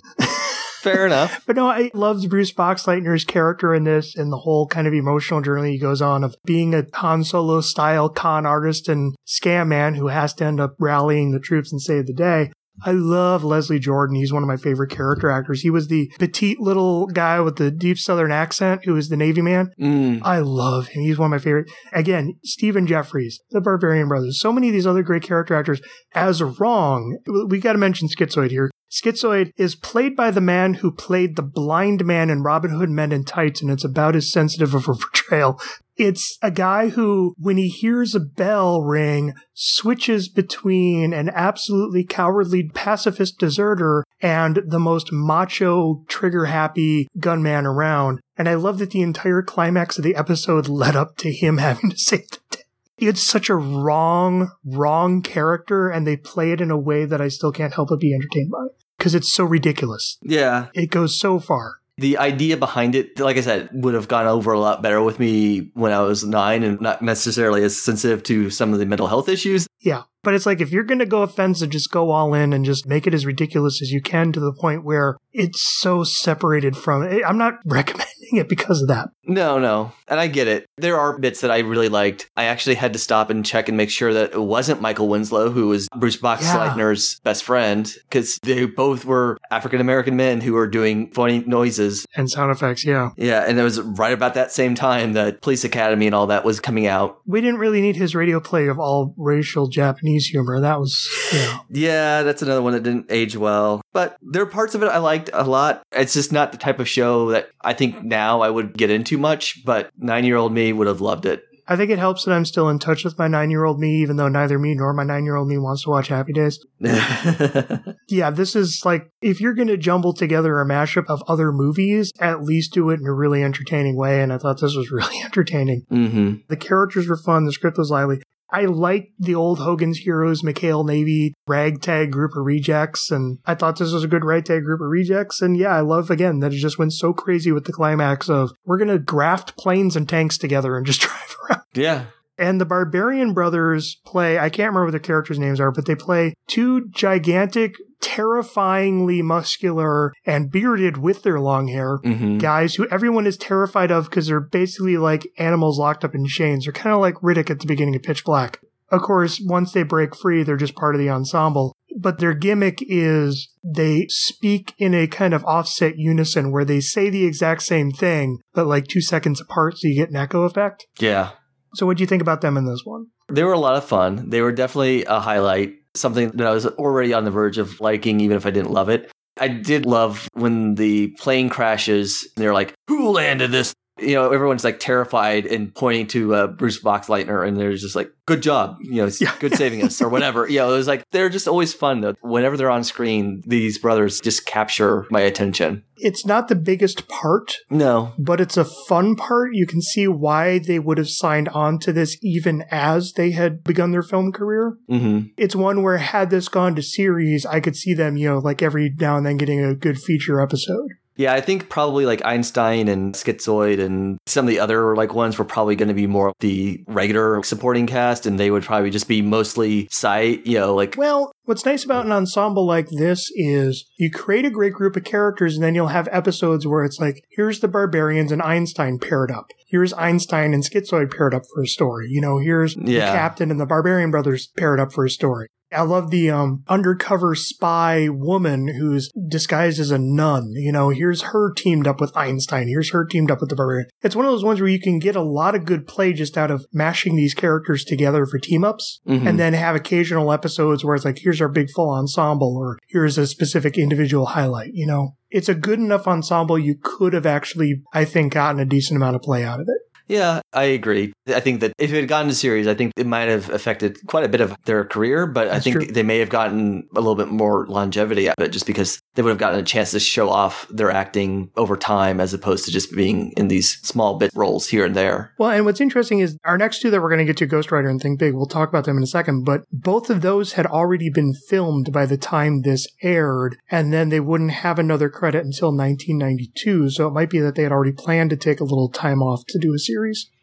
Fair 0.81 1.07
enough. 1.07 1.43
but 1.47 1.57
no, 1.57 1.69
I 1.69 1.91
loved 1.95 2.29
Bruce 2.31 2.53
Boxleitner's 2.53 3.25
character 3.25 3.75
in 3.75 3.85
this 3.85 4.15
and 4.17 4.33
the 4.33 4.39
whole 4.39 4.67
kind 4.67 4.87
of 4.87 4.93
emotional 4.95 5.41
journey 5.41 5.73
he 5.73 5.79
goes 5.79 6.01
on 6.03 6.25
of 6.25 6.37
being 6.45 6.75
a 6.75 6.85
Han 6.95 7.25
Solo 7.25 7.61
style 7.61 8.09
con 8.09 8.47
artist 8.47 8.89
and 8.89 9.15
scam 9.27 9.69
man 9.69 9.95
who 9.95 10.09
has 10.09 10.35
to 10.35 10.45
end 10.45 10.61
up 10.61 10.75
rallying 10.79 11.33
the 11.33 11.41
troops 11.41 11.73
and 11.73 11.81
save 11.81 12.07
the 12.07 12.13
day. 12.13 12.51
I 12.83 12.93
love 12.93 13.45
Leslie 13.45 13.79
Jordan. 13.79 14.17
He's 14.17 14.33
one 14.33 14.43
of 14.43 14.49
my 14.49 14.57
favorite 14.57 14.91
character 14.91 15.31
actors. 15.31 15.63
He 15.63 15.71
was 15.71 15.89
the 15.89 16.13
petite 16.19 16.61
little 16.61 17.07
guy 17.07 17.41
with 17.41 17.57
the 17.57 17.71
deep 17.71 17.99
southern 17.99 18.33
accent 18.33 18.85
who 18.85 18.95
was 18.95 19.09
the 19.09 19.17
Navy 19.17 19.43
man. 19.43 19.71
Mm. 19.81 20.21
I 20.23 20.39
love 20.39 20.89
him. 20.89 21.03
He's 21.03 21.19
one 21.19 21.27
of 21.27 21.31
my 21.31 21.43
favorite. 21.43 21.71
Again, 21.93 22.35
Stephen 22.43 22.87
Geoffreys, 22.87 23.35
the 23.51 23.61
Barbarian 23.61 24.09
Brothers. 24.09 24.41
So 24.41 24.53
many 24.53 24.69
of 24.69 24.73
these 24.75 24.87
other 24.87 25.03
great 25.03 25.23
character 25.23 25.55
actors 25.55 25.81
as 26.15 26.43
wrong. 26.43 27.19
We 27.49 27.61
got 27.61 27.73
to 27.73 27.79
mention 27.79 28.09
Schizoid 28.09 28.51
here. 28.51 28.71
Schizoid 28.95 29.51
is 29.57 29.75
played 29.75 30.15
by 30.15 30.31
the 30.31 30.41
man 30.41 30.75
who 30.75 30.93
played 30.93 31.35
the 31.35 31.43
blind 31.43 32.05
man 32.05 32.31
in 32.31 32.45
Robin 32.45 32.71
Hood 32.71 32.91
Men 32.91 33.11
in 33.11 33.25
Tights, 33.25 33.61
and 33.61 33.71
it's 33.71 33.83
about 33.83 34.15
as 34.15 34.31
sensitive 34.31 34.73
of 34.73 34.89
a 34.89 34.95
portrayal. 34.95 35.61
It's 35.97 36.39
a 36.43 36.51
guy 36.51 36.89
who, 36.89 37.35
when 37.39 37.57
he 37.57 37.69
hears 37.69 38.15
a 38.15 38.21
bell 38.21 38.83
ring, 38.83 39.35
switches 39.53 40.29
between 40.29 41.13
an 41.13 41.31
absolutely 41.33 42.05
cowardly 42.05 42.69
pacifist 42.69 43.39
deserter 43.39 44.05
and 44.21 44.61
the 44.67 44.81
most 44.81 45.13
macho, 45.13 46.05
trigger 46.09 46.47
happy 46.47 47.09
gunman 47.19 47.67
around. 47.67 48.21
And 48.37 48.49
I 48.49 48.55
love 48.55 48.79
that 48.79 48.91
the 48.91 49.03
entire 49.03 49.43
climax 49.43 49.97
of 49.99 50.05
the 50.05 50.17
episode 50.17 50.69
led 50.69 50.97
up 50.97 51.17
to 51.19 51.33
him 51.33 51.59
having 51.59 51.91
to 51.91 51.97
save 51.99 52.29
the 52.29 52.39
day. 52.57 52.63
It's 52.99 53.23
such 53.23 53.49
a 53.49 53.57
wrong, 53.57 54.53
wrong 54.65 55.21
character, 55.21 55.89
and 55.89 56.07
they 56.07 56.17
play 56.17 56.53
it 56.53 56.61
in 56.61 56.71
a 56.71 56.79
way 56.79 57.05
that 57.05 57.21
I 57.21 57.29
still 57.29 57.53
can't 57.53 57.75
help 57.75 57.89
but 57.89 58.01
be 58.01 58.15
entertained 58.15 58.51
by 58.51 58.67
because 58.99 59.15
it's 59.15 59.33
so 59.33 59.45
ridiculous. 59.45 60.19
Yeah. 60.23 60.69
It 60.75 60.91
goes 60.91 61.19
so 61.19 61.39
far. 61.39 61.77
The 61.97 62.19
idea 62.19 62.57
behind 62.57 62.95
it, 62.95 63.21
like 63.21 63.37
I 63.37 63.41
said, 63.41 63.69
would 63.73 63.95
have 63.95 64.09
gone 64.09 64.27
over 64.27 64.53
a 64.53 64.59
lot 64.59 64.83
better 64.83 65.01
with 65.01 65.21
me 65.21 65.71
when 65.75 65.93
I 65.93 66.01
was 66.01 66.25
nine 66.25 66.65
and 66.65 66.81
not 66.81 67.03
necessarily 67.03 67.63
as 67.63 67.81
sensitive 67.81 68.23
to 68.25 68.51
some 68.51 68.73
of 68.73 68.81
the 68.81 68.87
mental 68.87 69.07
health 69.07 69.29
issues. 69.29 69.69
Yeah. 69.81 70.03
But 70.25 70.35
it's 70.35 70.47
like 70.47 70.61
if 70.61 70.73
you're 70.73 70.85
going 70.85 70.99
to 70.99 71.07
go 71.07 71.23
offensive, 71.23 71.71
just 71.71 71.91
go 71.91 72.11
all 72.11 72.35
in 72.35 72.53
and 72.53 72.65
just 72.65 72.87
make 72.87 73.07
it 73.07 73.15
as 73.15 73.27
ridiculous 73.27 73.81
as 73.83 73.91
you 73.91 74.01
can 74.01 74.33
to 74.33 74.41
the 74.41 74.53
point 74.53 74.85
where 74.85 75.17
it's 75.33 75.61
so 75.61 76.05
separated 76.05 76.77
from 76.77 77.03
it. 77.03 77.23
I'm 77.27 77.39
not 77.39 77.55
recommending 77.67 78.09
it 78.33 78.49
because 78.49 78.81
of 78.81 78.89
that. 78.89 79.11
No, 79.27 79.59
no. 79.59 79.93
And 80.09 80.21
I 80.21 80.27
get 80.29 80.49
it. 80.49 80.67
There 80.77 80.99
are 80.99 81.19
bits 81.19 81.41
that 81.41 81.51
I 81.51 81.59
really 81.61 81.89
liked. 81.89 82.31
I 82.37 82.45
actually 82.45 82.77
had 82.77 82.93
to 82.93 82.99
stop 82.99 83.31
and 83.31 83.45
check 83.45 83.69
and 83.69 83.77
make 83.77 83.91
sure 83.91 84.13
that 84.13 84.33
it 84.33 84.41
wasn't 84.41 84.81
Michael 84.81 85.09
Winslow, 85.09 85.51
who 85.51 85.69
was 85.69 85.89
Bruce 85.97 86.17
Boxleitner's 86.17 87.15
yeah. 87.15 87.25
best 87.25 87.45
friend, 87.45 87.93
because 88.09 88.39
they 88.43 88.67
both 88.67 89.05
were 89.05 89.39
African 89.51 89.81
American 89.81 90.17
men 90.17 90.41
who 90.41 90.53
were 90.53 90.67
doing 90.67 91.11
funny 91.11 91.41
noises 91.41 92.07
and 92.17 92.31
sound 92.31 92.51
effects. 92.51 92.85
Yeah. 92.85 93.11
Yeah. 93.17 93.45
And 93.47 93.59
it 93.59 93.63
was 93.63 93.81
right 93.81 94.13
about 94.13 94.35
that 94.35 94.53
same 94.53 94.75
time 94.75 95.15
that 95.15 95.41
Police 95.43 95.65
Academy 95.65 96.07
and 96.07 96.15
all 96.15 96.27
that 96.29 96.45
was 96.45 96.61
coming 96.61 96.87
out. 96.87 97.19
We 97.27 97.41
didn't 97.41 97.59
really 97.59 97.81
need 97.81 97.97
his 97.97 98.15
radio 98.15 98.41
play 98.41 98.69
of 98.69 98.79
all 98.79 99.15
racial 99.17 99.69
Japanese 99.69 100.14
humor. 100.23 100.61
That 100.61 100.81
was, 100.81 101.09
yeah. 101.33 101.59
Yeah. 101.71 102.23
That's 102.23 102.43
another 102.43 102.63
one 102.63 102.73
that 102.73 102.83
didn't 102.83 103.07
age 103.11 103.37
well. 103.37 103.81
But 103.93 104.17
there 104.23 104.43
are 104.43 104.47
parts 104.47 104.75
of 104.75 104.83
it 104.83 104.87
I 104.87 104.99
liked 104.99 105.31
a 105.33 105.45
lot. 105.45 105.83
It's 105.93 106.15
just 106.15 106.33
not 106.33 106.53
the 106.53 106.59
type 106.59 106.79
of 106.79 106.89
show 106.89 107.31
that 107.31 107.51
I 107.63 107.75
think 107.75 108.03
now 108.03 108.41
I 108.41 108.51
would 108.51 108.77
get 108.77 108.91
into 108.91 109.19
much, 109.19 109.65
but 109.65 109.91
nine 109.97 110.25
year 110.25 110.37
old 110.37 110.53
me 110.53 110.73
would 110.73 110.87
have 110.87 111.01
loved 111.01 111.27
it. 111.27 111.45
I 111.67 111.77
think 111.77 111.91
it 111.91 111.99
helps 111.99 112.25
that 112.25 112.33
I'm 112.33 112.45
still 112.45 112.69
in 112.69 112.79
touch 112.79 113.05
with 113.05 113.19
my 113.19 113.27
nine 113.27 113.51
year 113.51 113.65
old 113.65 113.81
me, 113.81 114.03
even 114.03 114.17
though 114.17 114.29
neither 114.29 114.59
me 114.59 114.75
nor 114.75 114.93
my 114.93 115.05
nine 115.05 115.25
year 115.25 115.37
old 115.37 115.49
me 115.49 115.57
wants 115.57 115.85
to 115.85 115.91
watch 115.91 116.09
Happy 116.09 116.33
Days. 116.33 116.65
yeah, 118.09 118.31
this 118.31 118.55
is 118.55 118.83
like, 118.85 119.09
if 119.23 119.41
you're 119.41 119.55
going 119.55 119.69
to 119.69 119.79
jumble 119.79 120.13
together 120.13 120.61
a 120.61 120.67
mashup 120.67 121.07
of 121.09 121.23
other 121.27 121.53
movies, 121.53 122.13
at 122.21 122.43
least 122.43 122.75
do 122.75 122.91
it 122.91 123.01
in 123.01 123.07
a 123.07 123.15
really 123.15 123.43
entertaining 123.43 123.97
way. 123.97 124.23
And 124.23 124.33
I 124.33 124.39
thought 124.39 124.61
this 124.61 124.77
was 124.77 124.91
really 124.91 125.19
entertaining. 125.25 125.87
Mm-hmm. 125.91 126.35
The 126.49 126.57
characters 126.57 127.09
were 127.09 127.17
fun. 127.17 127.45
The 127.45 127.53
script 127.53 127.79
was 127.79 127.91
lively. 127.91 128.21
I 128.51 128.67
liked 128.67 129.13
the 129.19 129.35
old 129.35 129.59
Hogan's 129.59 129.99
Heroes, 129.99 130.43
McHale 130.43 130.87
Navy 130.87 131.35
ragtag 131.47 132.13
group 132.13 132.33
of 132.37 132.45
rejects, 132.45 133.11
and 133.11 133.39
I 133.45 133.55
thought 133.55 133.79
this 133.79 133.93
was 133.93 134.05
a 134.05 134.09
good 134.09 134.25
ragtag 134.25 134.65
group 134.65 134.81
of 134.81 134.89
rejects. 134.89 135.43
And 135.43 135.57
yeah, 135.57 135.75
I 135.75 135.81
love 135.81 136.11
again 136.11 136.41
that 136.41 136.53
it 136.53 136.59
just 136.59 136.79
went 136.79 136.93
so 136.93 137.13
crazy 137.13 137.53
with 137.53 137.65
the 137.65 137.73
climax 137.73 138.29
of 138.29 138.53
we're 138.65 138.79
gonna 138.79 138.99
graft 138.99 139.57
planes 139.57 139.97
and 139.97 140.09
tanks 140.09 140.39
together 140.39 140.77
and 140.77 140.87
just 140.87 141.01
drive 141.03 141.37
around. 141.49 141.63
Yeah. 141.75 142.07
And 142.37 142.61
the 142.61 142.67
Barbarian 142.67 143.33
brothers 143.33 144.01
play, 144.05 144.39
I 144.39 144.51
can't 144.51 144.71
remember 144.71 144.87
what 144.87 144.91
their 144.91 145.01
characters' 145.01 145.39
names 145.39 145.61
are, 145.61 145.71
but 145.71 145.87
they 145.87 145.95
play 145.95 146.35
two 146.49 146.89
gigantic 146.89 147.77
terrifyingly 148.05 149.23
muscular 149.23 150.13
and 150.27 150.51
bearded 150.51 150.99
with 150.99 151.23
their 151.23 151.41
long 151.41 151.69
hair 151.69 151.99
mm-hmm. 152.05 152.37
guys 152.37 152.75
who 152.75 152.87
everyone 152.89 153.27
is 153.27 153.39
terrified 153.39 153.91
of 153.91 154.05
because 154.05 154.27
they're 154.27 154.41
basically 154.41 154.99
like 154.99 155.27
animals 155.39 155.79
locked 155.79 156.05
up 156.05 156.15
in 156.15 156.27
chains. 156.27 156.67
They're 156.67 156.73
kind 156.73 156.95
of 156.95 157.01
like 157.01 157.15
Riddick 157.15 157.49
at 157.49 157.61
the 157.61 157.67
beginning 157.67 157.97
of 157.97 158.03
Pitch 158.03 158.23
Black. 158.23 158.61
Of 158.91 159.01
course, 159.01 159.41
once 159.43 159.73
they 159.73 159.83
break 159.83 160.15
free, 160.15 160.43
they're 160.43 160.59
just 160.59 160.77
part 160.77 160.95
of 160.95 161.01
the 161.01 161.09
ensemble. 161.09 161.75
but 161.97 162.19
their 162.19 162.35
gimmick 162.35 162.81
is 162.81 163.49
they 163.65 164.07
speak 164.09 164.75
in 164.79 164.95
a 164.95 165.07
kind 165.07 165.33
of 165.33 165.45
offset 165.45 165.97
unison 165.97 166.53
where 166.53 166.65
they 166.65 166.81
say 166.81 167.09
the 167.09 167.25
exact 167.25 167.63
same 167.63 167.91
thing, 167.91 168.41
but 168.53 168.67
like 168.67 168.87
two 168.87 169.01
seconds 169.01 169.41
apart, 169.41 169.79
so 169.79 169.89
you 169.89 169.95
get 169.95 170.11
an 170.11 170.17
echo 170.17 170.43
effect. 170.43 170.87
Yeah. 170.99 171.31
So, 171.75 171.87
what 171.87 171.97
do 171.97 172.03
you 172.03 172.07
think 172.07 172.21
about 172.21 172.41
them 172.41 172.57
in 172.57 172.67
this 172.67 172.83
one? 172.85 173.07
They 173.29 173.45
were 173.45 173.53
a 173.53 173.59
lot 173.59 173.77
of 173.77 173.85
fun. 173.85 174.29
They 174.29 174.43
were 174.43 174.53
definitely 174.53 175.05
a 175.05 175.21
highlight, 175.21 175.75
something 175.97 176.31
that 176.31 176.47
I 176.47 176.53
was 176.53 176.67
already 176.67 177.13
on 177.13 177.25
the 177.25 177.31
verge 177.31 177.59
of 177.59 177.81
liking, 177.81 178.21
even 178.21 178.37
if 178.37 178.47
I 178.47 178.51
didn't 178.51 178.73
love 178.73 178.89
it. 178.89 179.11
I 179.39 179.49
did 179.49 179.87
love 179.87 180.29
when 180.35 180.77
the 180.77 181.09
plane 181.19 181.49
crashes. 181.49 182.29
They're 182.37 182.55
like, 182.55 182.75
"Who 182.89 183.11
landed 183.11 183.51
this?" 183.51 183.75
You 183.97 184.15
know, 184.15 184.33
everyone's 184.33 184.65
like 184.65 184.81
terrified 184.81 185.47
and 185.47 185.73
pointing 185.73 186.09
to 186.09 186.35
uh, 186.35 186.47
Bruce 186.49 186.83
Boxleitner, 186.83 187.47
and 187.47 187.57
they're 187.57 187.73
just 187.75 187.95
like, 187.95 188.11
"Good 188.27 188.43
job, 188.43 188.79
you 188.83 188.97
know, 189.05 189.09
Yeah. 189.21 189.33
good 189.39 189.55
saving 189.55 189.85
us," 189.85 190.03
or 190.03 190.09
whatever. 190.09 190.49
You 190.55 190.59
know, 190.59 190.73
it 190.75 190.77
was 190.77 190.89
like 190.89 191.05
they're 191.13 191.29
just 191.29 191.47
always 191.47 191.73
fun. 191.73 192.01
Though, 192.01 192.15
whenever 192.21 192.57
they're 192.57 192.71
on 192.71 192.83
screen, 192.83 193.43
these 193.47 193.79
brothers 193.79 194.21
just 194.21 194.47
capture 194.47 195.07
my 195.11 195.21
attention. 195.21 195.85
It's 195.97 196.27
not 196.27 196.49
the 196.49 196.57
biggest 196.57 197.07
part, 197.09 197.59
No, 197.71 198.13
but 198.19 198.41
it's 198.41 198.57
a 198.57 198.65
fun 198.65 199.15
part. 199.15 199.55
You 199.55 199.65
can 199.65 199.81
see 199.81 200.09
why 200.09 200.59
they 200.59 200.81
would 200.81 200.99
have 200.99 201.09
signed 201.09 201.49
on 201.51 201.79
to 201.81 201.93
this 201.93 202.19
even 202.21 202.65
as 202.73 203.13
they 203.13 203.31
had 203.31 203.63
begun 203.63 203.93
their 203.93 204.03
film 204.03 204.33
career. 204.33 204.77
hmm 204.89 205.21
It's 205.37 205.55
one 205.55 205.83
where 205.85 205.99
had 205.99 206.31
this 206.31 206.49
gone 206.49 206.75
to 206.75 206.83
series, 206.83 207.47
I 207.47 207.61
could 207.61 207.77
see 207.77 207.95
them, 207.95 208.17
you 208.17 208.29
know, 208.29 208.39
like 208.39 208.61
every 208.61 208.93
now 208.99 209.17
and 209.17 209.25
then 209.25 209.37
getting 209.37 209.65
a 209.65 209.75
good 209.77 210.01
feature 210.01 210.41
episode. 210.41 210.95
Yeah, 211.17 211.33
I 211.33 211.41
think 211.41 211.69
probably 211.69 212.07
like 212.07 212.25
Einstein 212.25 212.89
and 212.89 213.15
Schizoid 213.15 213.81
and 213.81 214.19
some 214.27 214.47
of 214.47 214.51
the 214.51 214.59
other 214.59 214.97
like 214.97 215.15
ones 215.15 215.39
were 215.39 215.45
probably 215.45 215.77
going 215.77 215.89
to 215.89 215.95
be 215.95 216.07
more 216.07 216.33
the 216.41 216.83
regular 216.89 217.43
supporting 217.43 217.87
cast, 217.87 218.27
and 218.27 218.39
they 218.39 218.51
would 218.51 218.65
probably 218.65 218.91
just 218.91 219.09
be 219.09 219.23
mostly 219.23 219.87
side, 219.91 220.47
you 220.47 220.59
know, 220.59 220.75
like 220.75 220.97
Well, 220.97 221.33
what's 221.45 221.65
nice 221.65 221.85
about 221.85 222.07
an 222.07 222.13
ensemble 222.13 222.67
like 222.67 222.89
this 222.91 223.31
is 223.35 223.85
you 223.99 224.11
create 224.11 224.45
a 224.45 224.51
great 224.51 224.73
group 224.73 224.97
of 224.97 225.05
characters 225.05 225.55
and 225.55 225.63
then 225.63 225.75
you'll 225.75 225.89
have 225.89 226.09
episodes 226.11 226.67
where 226.67 226.85
it's 226.85 226.99
like, 226.99 227.23
here's 227.31 227.61
the 227.61 227.69
barbarians 227.69 228.33
and 228.33 228.43
Einstein 228.43 228.99
paired 228.99 229.31
up. 229.31 229.47
Here's 229.67 229.93
Einstein 229.93 230.53
and 230.55 230.65
Schizoid 230.65 231.15
paired 231.15 231.35
up 231.35 231.43
for 231.53 231.63
a 231.63 231.67
story. 231.67 232.09
You 232.11 232.21
know, 232.21 232.39
here's 232.39 232.75
the 232.75 232.99
captain 232.99 233.51
and 233.51 233.61
the 233.61 233.67
barbarian 233.67 234.11
brothers 234.11 234.49
paired 234.57 234.81
up 234.81 234.93
for 234.93 235.05
a 235.05 235.11
story. 235.11 235.49
I 235.75 235.83
love 235.83 236.11
the 236.11 236.31
um, 236.31 236.65
undercover 236.69 237.35
spy 237.35 238.09
woman 238.09 238.69
who's 238.69 239.11
disguised 239.29 239.81
as 239.81 239.91
a 239.91 239.99
nun. 239.99 240.53
You 240.55 240.73
know, 240.73 240.91
here's 240.91 241.23
her 241.23 241.53
teamed 241.53 241.87
up 241.87 242.01
with 242.01 242.17
Einstein. 242.17 242.69
Here's 242.69 242.93
her 242.93 243.05
teamed 243.05 243.31
up 243.31 243.41
with 243.41 243.51
the 243.51 243.57
barbarian. 243.57 243.89
It's 244.03 244.17
one 244.17 244.25
of 244.25 244.33
those 244.33 244.45
ones 244.45 244.61
where 244.61 244.71
you 244.71 244.81
can 244.81 244.99
get 244.99 245.17
a 245.17 245.23
lot 245.23 245.55
of 245.55 245.65
good 245.65 245.87
play 245.87 246.13
just 246.13 246.39
out 246.39 246.51
of 246.51 246.67
mashing 246.73 247.17
these 247.17 247.35
characters 247.35 247.85
together 247.85 248.27
for 248.27 248.39
team 248.39 248.65
ups 248.65 249.01
mhm. 249.07 249.27
and 249.27 249.39
then 249.39 249.53
have 249.53 249.77
occasional 249.77 250.33
episodes 250.33 250.85
where 250.85 250.95
it's 250.95 251.05
like, 251.05 251.19
here's 251.19 251.41
our 251.41 251.49
big 251.49 251.71
full 251.71 251.91
ensemble, 251.91 252.57
or 252.57 252.79
here's 252.89 253.19
a 253.19 253.27
specific 253.27 253.77
individual 253.77 254.27
highlight, 254.27 254.71
you 254.73 254.87
know? 254.87 255.17
It's 255.31 255.49
a 255.49 255.55
good 255.55 255.81
enough 255.81 256.07
ensemble 256.07 256.59
you 256.59 256.77
could 256.81 257.13
have 257.13 257.27
actually, 257.27 257.83
I 257.93 258.05
think, 258.05 258.35
gotten 258.35 258.61
a 258.61 258.65
decent 258.65 258.97
amount 258.97 259.17
of 259.17 259.23
play 259.23 259.43
out 259.43 259.61
of 259.61 259.67
it. 259.69 259.79
Yeah, 260.09 260.41
I 260.53 260.65
agree. 260.65 261.13
I 261.27 261.41
think 261.41 261.61
that 261.61 261.73
if 261.79 261.93
it 261.93 261.97
had 261.97 262.09
gotten 262.09 262.29
to 262.29 262.35
series, 262.35 262.67
I 262.67 262.75
think 262.75 262.93
it 262.97 263.07
might 263.07 263.29
have 263.29 263.49
affected 263.51 263.99
quite 264.07 264.25
a 264.25 264.29
bit 264.29 264.41
of 264.41 264.55
their 264.65 264.85
career, 264.85 265.27
but 265.27 265.49
I 265.49 265.61
think 265.61 265.77
true. 265.77 265.87
they 265.87 266.03
may 266.03 266.19
have 266.19 266.29
gotten 266.29 266.87
a 266.95 267.01
little 267.01 267.15
bit 267.15 267.29
more 267.29 267.67
longevity 267.67 268.29
out 268.29 268.35
of 268.39 268.45
it 268.45 268.51
just 268.51 268.67
because 268.67 269.01
they 269.15 269.23
would 269.23 269.31
have 269.31 269.39
gotten 269.39 269.61
a 269.61 269.65
chance 269.65 269.93
to 269.93 270.01
show 270.01 270.29
off 270.29 270.67
their 270.69 270.91
acting 270.91 271.51
over 271.57 271.77
time 271.77 272.21
as 272.21 272.35
opposed 272.35 272.67
to 272.67 272.71
just 272.71 272.95
being 272.95 273.33
in 273.33 273.49
these 273.49 273.81
small 273.81 274.19
bit 274.19 274.31
roles 274.35 274.69
here 274.69 274.85
and 274.85 274.95
there. 274.95 275.33
Well, 275.39 275.51
and 275.51 275.65
what's 275.65 275.81
interesting 275.81 276.19
is 276.19 276.37
our 276.45 276.59
next 276.59 276.81
two 276.81 276.91
that 276.91 277.01
we're 277.01 277.09
going 277.09 277.19
to 277.19 277.25
get 277.25 277.39
to, 277.39 277.47
Ghost 277.47 277.73
Writer 277.73 277.89
and 277.89 278.01
Think 278.01 278.19
Big, 278.19 278.35
we'll 278.35 278.47
talk 278.47 278.69
about 278.69 278.85
them 278.85 278.99
in 278.99 279.03
a 279.03 279.07
second, 279.07 279.45
but 279.45 279.65
both 279.73 280.11
of 280.11 280.21
those 280.21 280.53
had 280.53 280.67
already 280.67 281.09
been 281.09 281.33
filmed 281.49 281.93
by 281.93 282.05
the 282.05 282.19
time 282.19 282.63
this 282.63 282.87
aired, 283.03 283.57
and 283.71 283.93
then 283.93 284.11
they 284.11 284.21
wouldn't 284.21 284.51
have 284.51 284.79
another 284.79 285.09
credit 285.09 285.45
until 285.45 285.69
1992, 285.69 286.91
so 286.91 287.09
it 287.09 287.13
might 287.13 287.31
be 287.31 287.41
that 287.41 287.55
they 287.55 287.63
had 287.63 287.73
already 287.73 287.93
planned 287.93 288.31
to 288.31 288.37
take 288.37 288.61
a 288.61 288.65
little 288.65 288.89
time 288.89 289.23
off 289.23 289.45
to 289.47 289.59
do 289.59 289.73
a 289.73 289.79
series. 289.79 289.94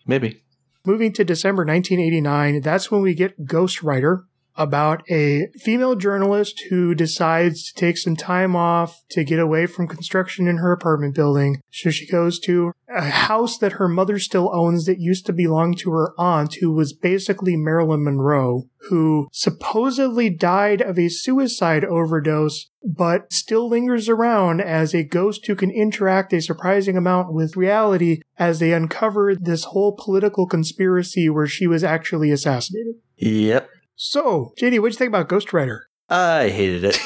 Maybe. 0.06 0.44
Moving 0.86 1.14
to 1.14 1.24
December 1.24 1.64
1989, 1.64 2.62
that's 2.62 2.90
when 2.90 3.02
we 3.02 3.14
get 3.14 3.46
Ghost 3.46 3.84
Writer 3.84 4.26
about 4.56 5.04
a 5.10 5.48
female 5.60 5.96
journalist 5.96 6.64
who 6.70 6.94
decides 6.94 7.72
to 7.72 7.74
take 7.74 7.98
some 7.98 8.16
time 8.16 8.56
off 8.56 9.02
to 9.10 9.24
get 9.24 9.40
away 9.40 9.66
from 9.66 9.88
construction 9.88 10.48
in 10.48 10.58
her 10.58 10.72
apartment 10.72 11.16
building. 11.16 11.62
So 11.72 11.90
she 11.90 12.08
goes 12.08 12.40
to 12.42 12.74
a 12.90 13.02
house 13.02 13.58
that 13.58 13.74
her 13.74 13.88
mother 13.88 14.20
still 14.20 14.50
owns 14.54 14.86
that 14.86 15.00
used 15.00 15.26
to 15.26 15.34
belong 15.34 15.74
to 15.76 15.92
her 15.92 16.14
aunt, 16.18 16.56
who 16.60 16.74
was 16.74 16.94
basically 16.94 17.56
Marilyn 17.56 18.04
Monroe, 18.04 18.64
who 18.90 19.28
supposedly 19.32 20.30
died 20.30 20.82
of 20.82 21.00
a 21.00 21.10
suicide 21.10 21.86
overdose, 21.86 22.70
but 22.84 23.32
still 23.32 23.70
lingers 23.70 24.10
around 24.10 24.60
as 24.62 24.94
a 24.94 25.04
ghost 25.04 25.46
who 25.48 25.56
can 25.56 25.72
interact 25.72 26.34
a 26.34 26.42
surprising 26.42 26.98
amount 26.98 27.34
with 27.34 27.56
reality 27.56 28.22
as 28.38 28.60
they 28.60 28.74
uncover 28.74 29.36
this 29.36 29.66
whole 29.66 29.96
political 29.98 30.46
conspiracy 30.46 31.30
where 31.30 31.48
she 31.48 31.68
was 31.68 31.84
actually 31.84 32.32
assassinated. 32.32 32.96
Yep. 33.18 33.70
So, 34.12 34.52
JD, 34.60 34.80
what'd 34.80 34.96
you 34.96 34.98
think 34.98 35.10
about 35.10 35.30
Ghost 35.30 35.54
Writer? 35.54 35.86
I 36.10 36.50
hated 36.50 36.86
it. 36.86 36.98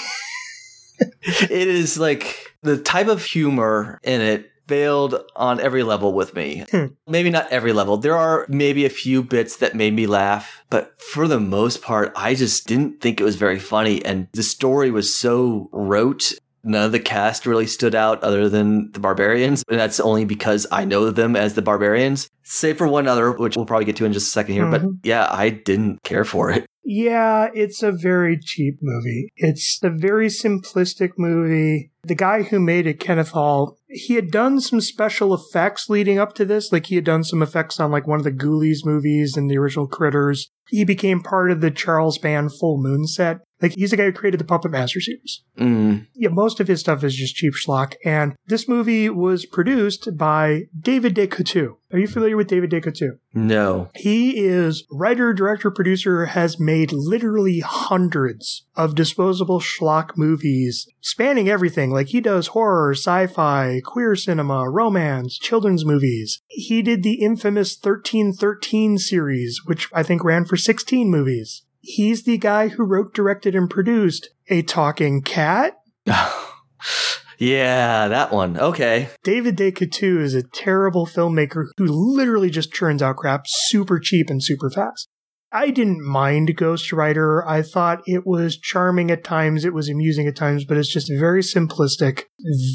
it 1.42 1.68
is 1.68 1.98
like 2.00 2.56
the 2.64 2.78
type 2.78 3.08
of 3.08 3.22
humor 3.26 4.00
in 4.02 4.22
it 4.22 4.50
failed 4.70 5.22
on 5.36 5.60
every 5.60 5.84
level 5.84 6.14
with 6.14 6.34
me. 6.34 6.64
Hmm. 6.72 6.86
maybe 7.06 7.30
not 7.30 7.52
every 7.52 7.74
level. 7.74 7.98
There 7.98 8.16
are 8.16 8.46
maybe 8.48 8.86
a 8.86 8.90
few 8.90 9.22
bits 9.24 9.58
that 9.58 9.76
made 9.76 9.94
me 9.94 10.08
laugh, 10.08 10.64
but 10.70 10.98
for 11.02 11.28
the 11.28 11.38
most 11.40 11.82
part, 11.82 12.14
I 12.16 12.34
just 12.34 12.66
didn't 12.66 13.02
think 13.02 13.20
it 13.20 13.26
was 13.26 13.36
very 13.36 13.60
funny. 13.60 14.04
And 14.06 14.30
the 14.32 14.42
story 14.42 14.90
was 14.90 15.14
so 15.14 15.68
rote. 15.74 16.32
None 16.64 16.86
of 16.86 16.94
the 16.94 17.00
cast 17.02 17.46
really 17.46 17.68
stood 17.68 17.94
out 17.94 18.24
other 18.24 18.48
than 18.48 18.94
the 18.94 19.02
barbarians. 19.02 19.66
And 19.70 19.78
that's 19.78 20.00
only 20.00 20.24
because 20.24 20.66
I 20.72 20.86
know 20.86 21.12
them 21.12 21.36
as 21.36 21.56
the 21.56 21.62
barbarians. 21.62 22.30
Save 22.44 22.78
for 22.78 22.88
one 22.88 23.10
other, 23.10 23.34
which 23.34 23.58
we'll 23.58 23.66
probably 23.66 23.86
get 23.86 23.98
to 23.98 24.06
in 24.06 24.14
just 24.14 24.28
a 24.28 24.32
second 24.32 24.54
here. 24.54 24.72
But 24.72 24.82
Mhm. 24.84 25.00
yeah, 25.04 25.28
I 25.30 25.50
didn't 25.50 26.02
care 26.04 26.24
for 26.24 26.50
it. 26.52 26.66
Yeah, 26.88 27.50
it's 27.56 27.82
a 27.82 27.92
very 27.92 28.38
cheap 28.38 28.78
movie. 28.80 29.30
It's 29.38 29.80
a 29.82 29.90
very 29.90 30.28
simplistic 30.28 31.14
movie. 31.18 31.92
The 32.04 32.14
guy 32.14 32.44
who 32.44 32.60
made 32.60 32.86
it, 32.86 33.00
Kenneth 33.00 33.32
Hall, 33.32 33.80
he 33.90 34.14
had 34.14 34.30
done 34.30 34.62
some 34.62 34.80
special 34.80 35.34
effects 35.34 35.90
leading 35.90 36.20
up 36.20 36.36
to 36.36 36.46
this. 36.46 36.72
Like 36.72 36.86
he 36.86 36.96
had 36.96 37.04
done 37.04 37.24
some 37.24 37.42
effects 37.42 37.80
on 37.80 37.90
like 37.90 38.06
one 38.06 38.20
of 38.20 38.24
the 38.24 38.32
Ghoulies 38.32 38.86
movies 38.86 39.36
and 39.36 39.50
the 39.50 39.58
original 39.58 39.88
Critters. 39.88 40.52
He 40.70 40.84
became 40.84 41.22
part 41.22 41.52
of 41.52 41.62
the 41.62 41.72
Charles 41.72 42.18
Band 42.18 42.54
Full 42.54 42.78
Moon 42.78 43.08
set. 43.08 43.40
Like 43.62 43.74
he's 43.74 43.92
the 43.92 43.98
guy 43.98 44.06
who 44.06 44.12
created 44.12 44.40
the 44.40 44.46
Puppet 44.46 44.72
Master 44.72 45.00
series. 45.00 45.42
Mm. 45.58 46.08
Yeah, 46.14 46.30
most 46.30 46.60
of 46.60 46.68
his 46.68 46.82
stuff 46.82 47.04
is 47.04 47.16
just 47.16 47.36
cheap 47.36 47.54
schlock. 47.54 47.96
And 48.04 48.36
this 48.48 48.68
movie 48.68 49.10
was 49.10 49.46
produced 49.46 50.18
by 50.18 50.64
David 50.78 51.16
DeCoteau. 51.16 51.78
Are 51.92 52.00
you 52.00 52.08
familiar 52.08 52.36
with 52.36 52.48
David 52.48 52.72
DeCoteau? 52.72 53.12
No. 53.34 53.90
He 53.96 54.44
is 54.44 54.86
writer, 54.92 55.34
director, 55.34 55.72
producer, 55.72 56.26
has 56.26 56.60
made 56.60 56.92
literally 56.92 57.62
hundreds 57.62 58.66
of 58.76 58.96
disposable 58.96 59.62
schlock 59.62 60.18
movies 60.18 60.88
spanning 61.00 61.48
everything. 61.48 61.92
Like 61.92 62.08
he 62.08 62.20
does 62.20 62.48
horror, 62.48 62.92
sci-fi, 62.92 63.80
queer 63.86 64.16
cinema, 64.16 64.70
romance, 64.70 65.38
children's 65.38 65.86
movies. 65.86 66.42
He 66.48 66.82
did 66.82 67.04
the 67.04 67.22
infamous 67.24 67.78
1313 67.82 68.98
series, 68.98 69.62
which 69.66 69.88
I 69.94 70.04
think 70.04 70.24
ran 70.24 70.44
for 70.44 70.55
16 70.58 71.10
movies. 71.10 71.64
He's 71.82 72.24
the 72.24 72.38
guy 72.38 72.70
who 72.70 72.84
wrote, 72.84 73.14
directed, 73.14 73.56
and 73.56 73.70
produced 73.70 74.30
A 74.50 74.64
Talking 74.64 75.22
Cat. 75.22 75.78
yeah, 77.38 78.08
that 78.08 78.32
one. 78.32 78.58
Okay. 78.58 79.10
David 79.24 79.56
DeCoteau 79.56 80.20
is 80.20 80.34
a 80.34 80.42
terrible 80.42 81.06
filmmaker 81.06 81.68
who 81.78 81.86
literally 81.86 82.50
just 82.50 82.74
churns 82.74 83.02
out 83.02 83.18
crap 83.18 83.46
super 83.46 84.00
cheap 84.00 84.30
and 84.30 84.44
super 84.44 84.70
fast. 84.70 85.08
I 85.52 85.70
didn't 85.70 86.04
mind 86.04 86.58
Ghost 86.58 86.92
Writer. 86.92 87.48
I 87.48 87.62
thought 87.62 88.02
it 88.06 88.26
was 88.26 88.58
charming 88.58 89.10
at 89.10 89.24
times, 89.24 89.64
it 89.64 89.74
was 89.74 89.88
amusing 89.88 90.28
at 90.28 90.36
times, 90.36 90.66
but 90.66 90.78
it's 90.78 90.92
just 90.92 91.10
very 91.10 91.42
simplistic, 91.42 92.24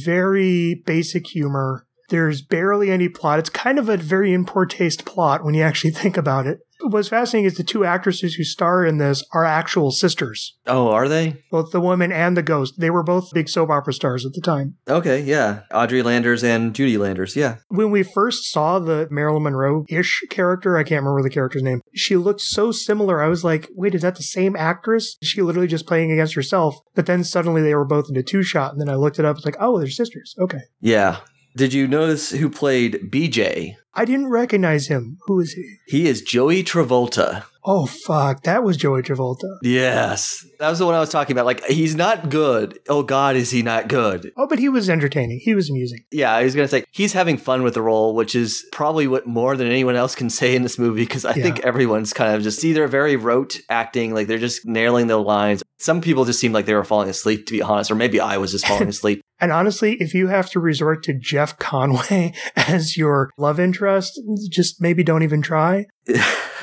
very 0.04 0.82
basic 0.86 1.26
humor. 1.26 1.86
There's 2.08 2.42
barely 2.42 2.90
any 2.90 3.08
plot. 3.08 3.38
It's 3.38 3.50
kind 3.50 3.78
of 3.78 3.88
a 3.88 3.96
very 3.96 4.32
in 4.32 4.46
poor 4.46 4.66
taste 4.66 5.04
plot 5.04 5.44
when 5.44 5.54
you 5.54 5.62
actually 5.62 5.90
think 5.90 6.16
about 6.16 6.46
it. 6.46 6.60
What's 6.82 7.08
fascinating 7.08 7.46
is 7.46 7.56
the 7.56 7.64
two 7.64 7.84
actresses 7.84 8.34
who 8.34 8.44
star 8.44 8.84
in 8.84 8.98
this 8.98 9.24
are 9.32 9.44
actual 9.44 9.90
sisters. 9.90 10.56
Oh, 10.66 10.88
are 10.88 11.08
they? 11.08 11.42
Both 11.50 11.72
the 11.72 11.80
woman 11.80 12.12
and 12.12 12.36
the 12.36 12.42
ghost. 12.42 12.74
They 12.78 12.90
were 12.90 13.02
both 13.02 13.32
big 13.32 13.48
soap 13.48 13.70
opera 13.70 13.92
stars 13.92 14.24
at 14.24 14.32
the 14.32 14.40
time. 14.40 14.76
Okay, 14.88 15.20
yeah. 15.20 15.60
Audrey 15.72 16.02
Landers 16.02 16.42
and 16.42 16.74
Judy 16.74 16.96
Landers, 16.96 17.36
yeah. 17.36 17.56
when 17.68 17.90
we 17.90 18.02
first 18.02 18.50
saw 18.50 18.78
the 18.78 19.08
Marilyn 19.10 19.42
Monroe 19.42 19.84
ish 19.88 20.22
character, 20.30 20.76
I 20.76 20.82
can't 20.82 21.02
remember 21.02 21.22
the 21.22 21.30
character's 21.30 21.62
name. 21.62 21.80
She 21.94 22.16
looked 22.16 22.40
so 22.40 22.72
similar. 22.72 23.22
I 23.22 23.28
was 23.28 23.44
like, 23.44 23.68
wait, 23.74 23.94
is 23.94 24.02
that 24.02 24.16
the 24.16 24.22
same 24.22 24.56
actress? 24.56 25.16
Is 25.20 25.28
she 25.28 25.42
literally 25.42 25.68
just 25.68 25.86
playing 25.86 26.12
against 26.12 26.34
herself? 26.34 26.76
But 26.94 27.06
then 27.06 27.24
suddenly 27.24 27.62
they 27.62 27.74
were 27.74 27.84
both 27.84 28.08
in 28.08 28.16
a 28.16 28.22
two 28.22 28.42
shot. 28.42 28.72
And 28.72 28.80
then 28.80 28.88
I 28.88 28.94
looked 28.94 29.18
it 29.18 29.24
up. 29.24 29.36
It's 29.36 29.44
like, 29.44 29.56
oh, 29.60 29.78
they're 29.78 29.88
sisters. 29.88 30.34
Okay. 30.38 30.60
Yeah. 30.80 31.20
Did 31.56 31.74
you 31.74 31.88
notice 31.88 32.30
who 32.30 32.48
played 32.48 33.10
BJ? 33.10 33.76
I 33.92 34.04
didn't 34.04 34.28
recognize 34.30 34.86
him. 34.86 35.18
Who 35.26 35.40
is 35.40 35.52
he? 35.52 35.78
He 35.86 36.06
is 36.06 36.22
Joey 36.22 36.62
Travolta. 36.62 37.44
Oh 37.64 37.84
fuck, 37.86 38.42
that 38.44 38.64
was 38.64 38.76
Joey 38.76 39.02
Travolta. 39.02 39.58
Yes. 39.62 40.46
That 40.58 40.70
was 40.70 40.78
the 40.78 40.86
one 40.86 40.94
I 40.94 41.00
was 41.00 41.10
talking 41.10 41.34
about. 41.34 41.44
Like, 41.46 41.64
he's 41.66 41.94
not 41.94 42.30
good. 42.30 42.78
Oh 42.88 43.02
God, 43.02 43.36
is 43.36 43.50
he 43.50 43.62
not 43.62 43.88
good? 43.88 44.32
Oh, 44.36 44.46
but 44.46 44.58
he 44.58 44.68
was 44.68 44.88
entertaining. 44.88 45.40
He 45.42 45.54
was 45.54 45.68
amusing. 45.68 46.00
Yeah, 46.10 46.32
I 46.32 46.44
was 46.44 46.54
gonna 46.54 46.68
say 46.68 46.84
he's 46.90 47.12
having 47.12 47.36
fun 47.36 47.62
with 47.62 47.74
the 47.74 47.82
role, 47.82 48.14
which 48.14 48.34
is 48.34 48.64
probably 48.72 49.06
what 49.06 49.26
more 49.26 49.56
than 49.56 49.66
anyone 49.66 49.94
else 49.96 50.14
can 50.14 50.30
say 50.30 50.54
in 50.56 50.62
this 50.62 50.78
movie 50.78 51.02
because 51.02 51.24
I 51.24 51.34
Yeah. 51.34 51.42
think 51.42 51.60
everyone's 51.60 52.12
kind 52.12 52.34
of 52.34 52.42
just 52.42 52.64
either 52.64 52.86
very 52.88 53.16
rote 53.16 53.60
acting, 53.68 54.14
like 54.14 54.26
they're 54.26 54.38
just 54.38 54.66
nailing 54.66 55.06
the 55.08 55.18
lines. 55.18 55.62
Some 55.78 56.00
people 56.00 56.24
just 56.24 56.40
seem 56.40 56.52
like 56.52 56.66
they 56.66 56.74
were 56.74 56.84
falling 56.84 57.08
asleep, 57.08 57.46
to 57.46 57.52
be 57.52 57.62
honest, 57.62 57.90
or 57.90 57.94
maybe 57.94 58.20
I 58.20 58.36
was 58.38 58.52
just 58.52 58.66
falling 58.66 58.88
asleep. 58.88 59.22
And 59.42 59.52
honestly, 59.52 59.96
if 60.00 60.12
you 60.12 60.28
have 60.28 60.50
to 60.50 60.60
resort 60.60 61.02
to 61.04 61.14
Jeff 61.14 61.58
Conaway 61.58 62.34
as 62.56 62.96
your 62.98 63.30
love 63.38 63.58
interest, 63.60 64.20
just 64.50 64.80
maybe 64.82 65.02
don't 65.02 65.22
even 65.22 65.40
try. 65.42 65.86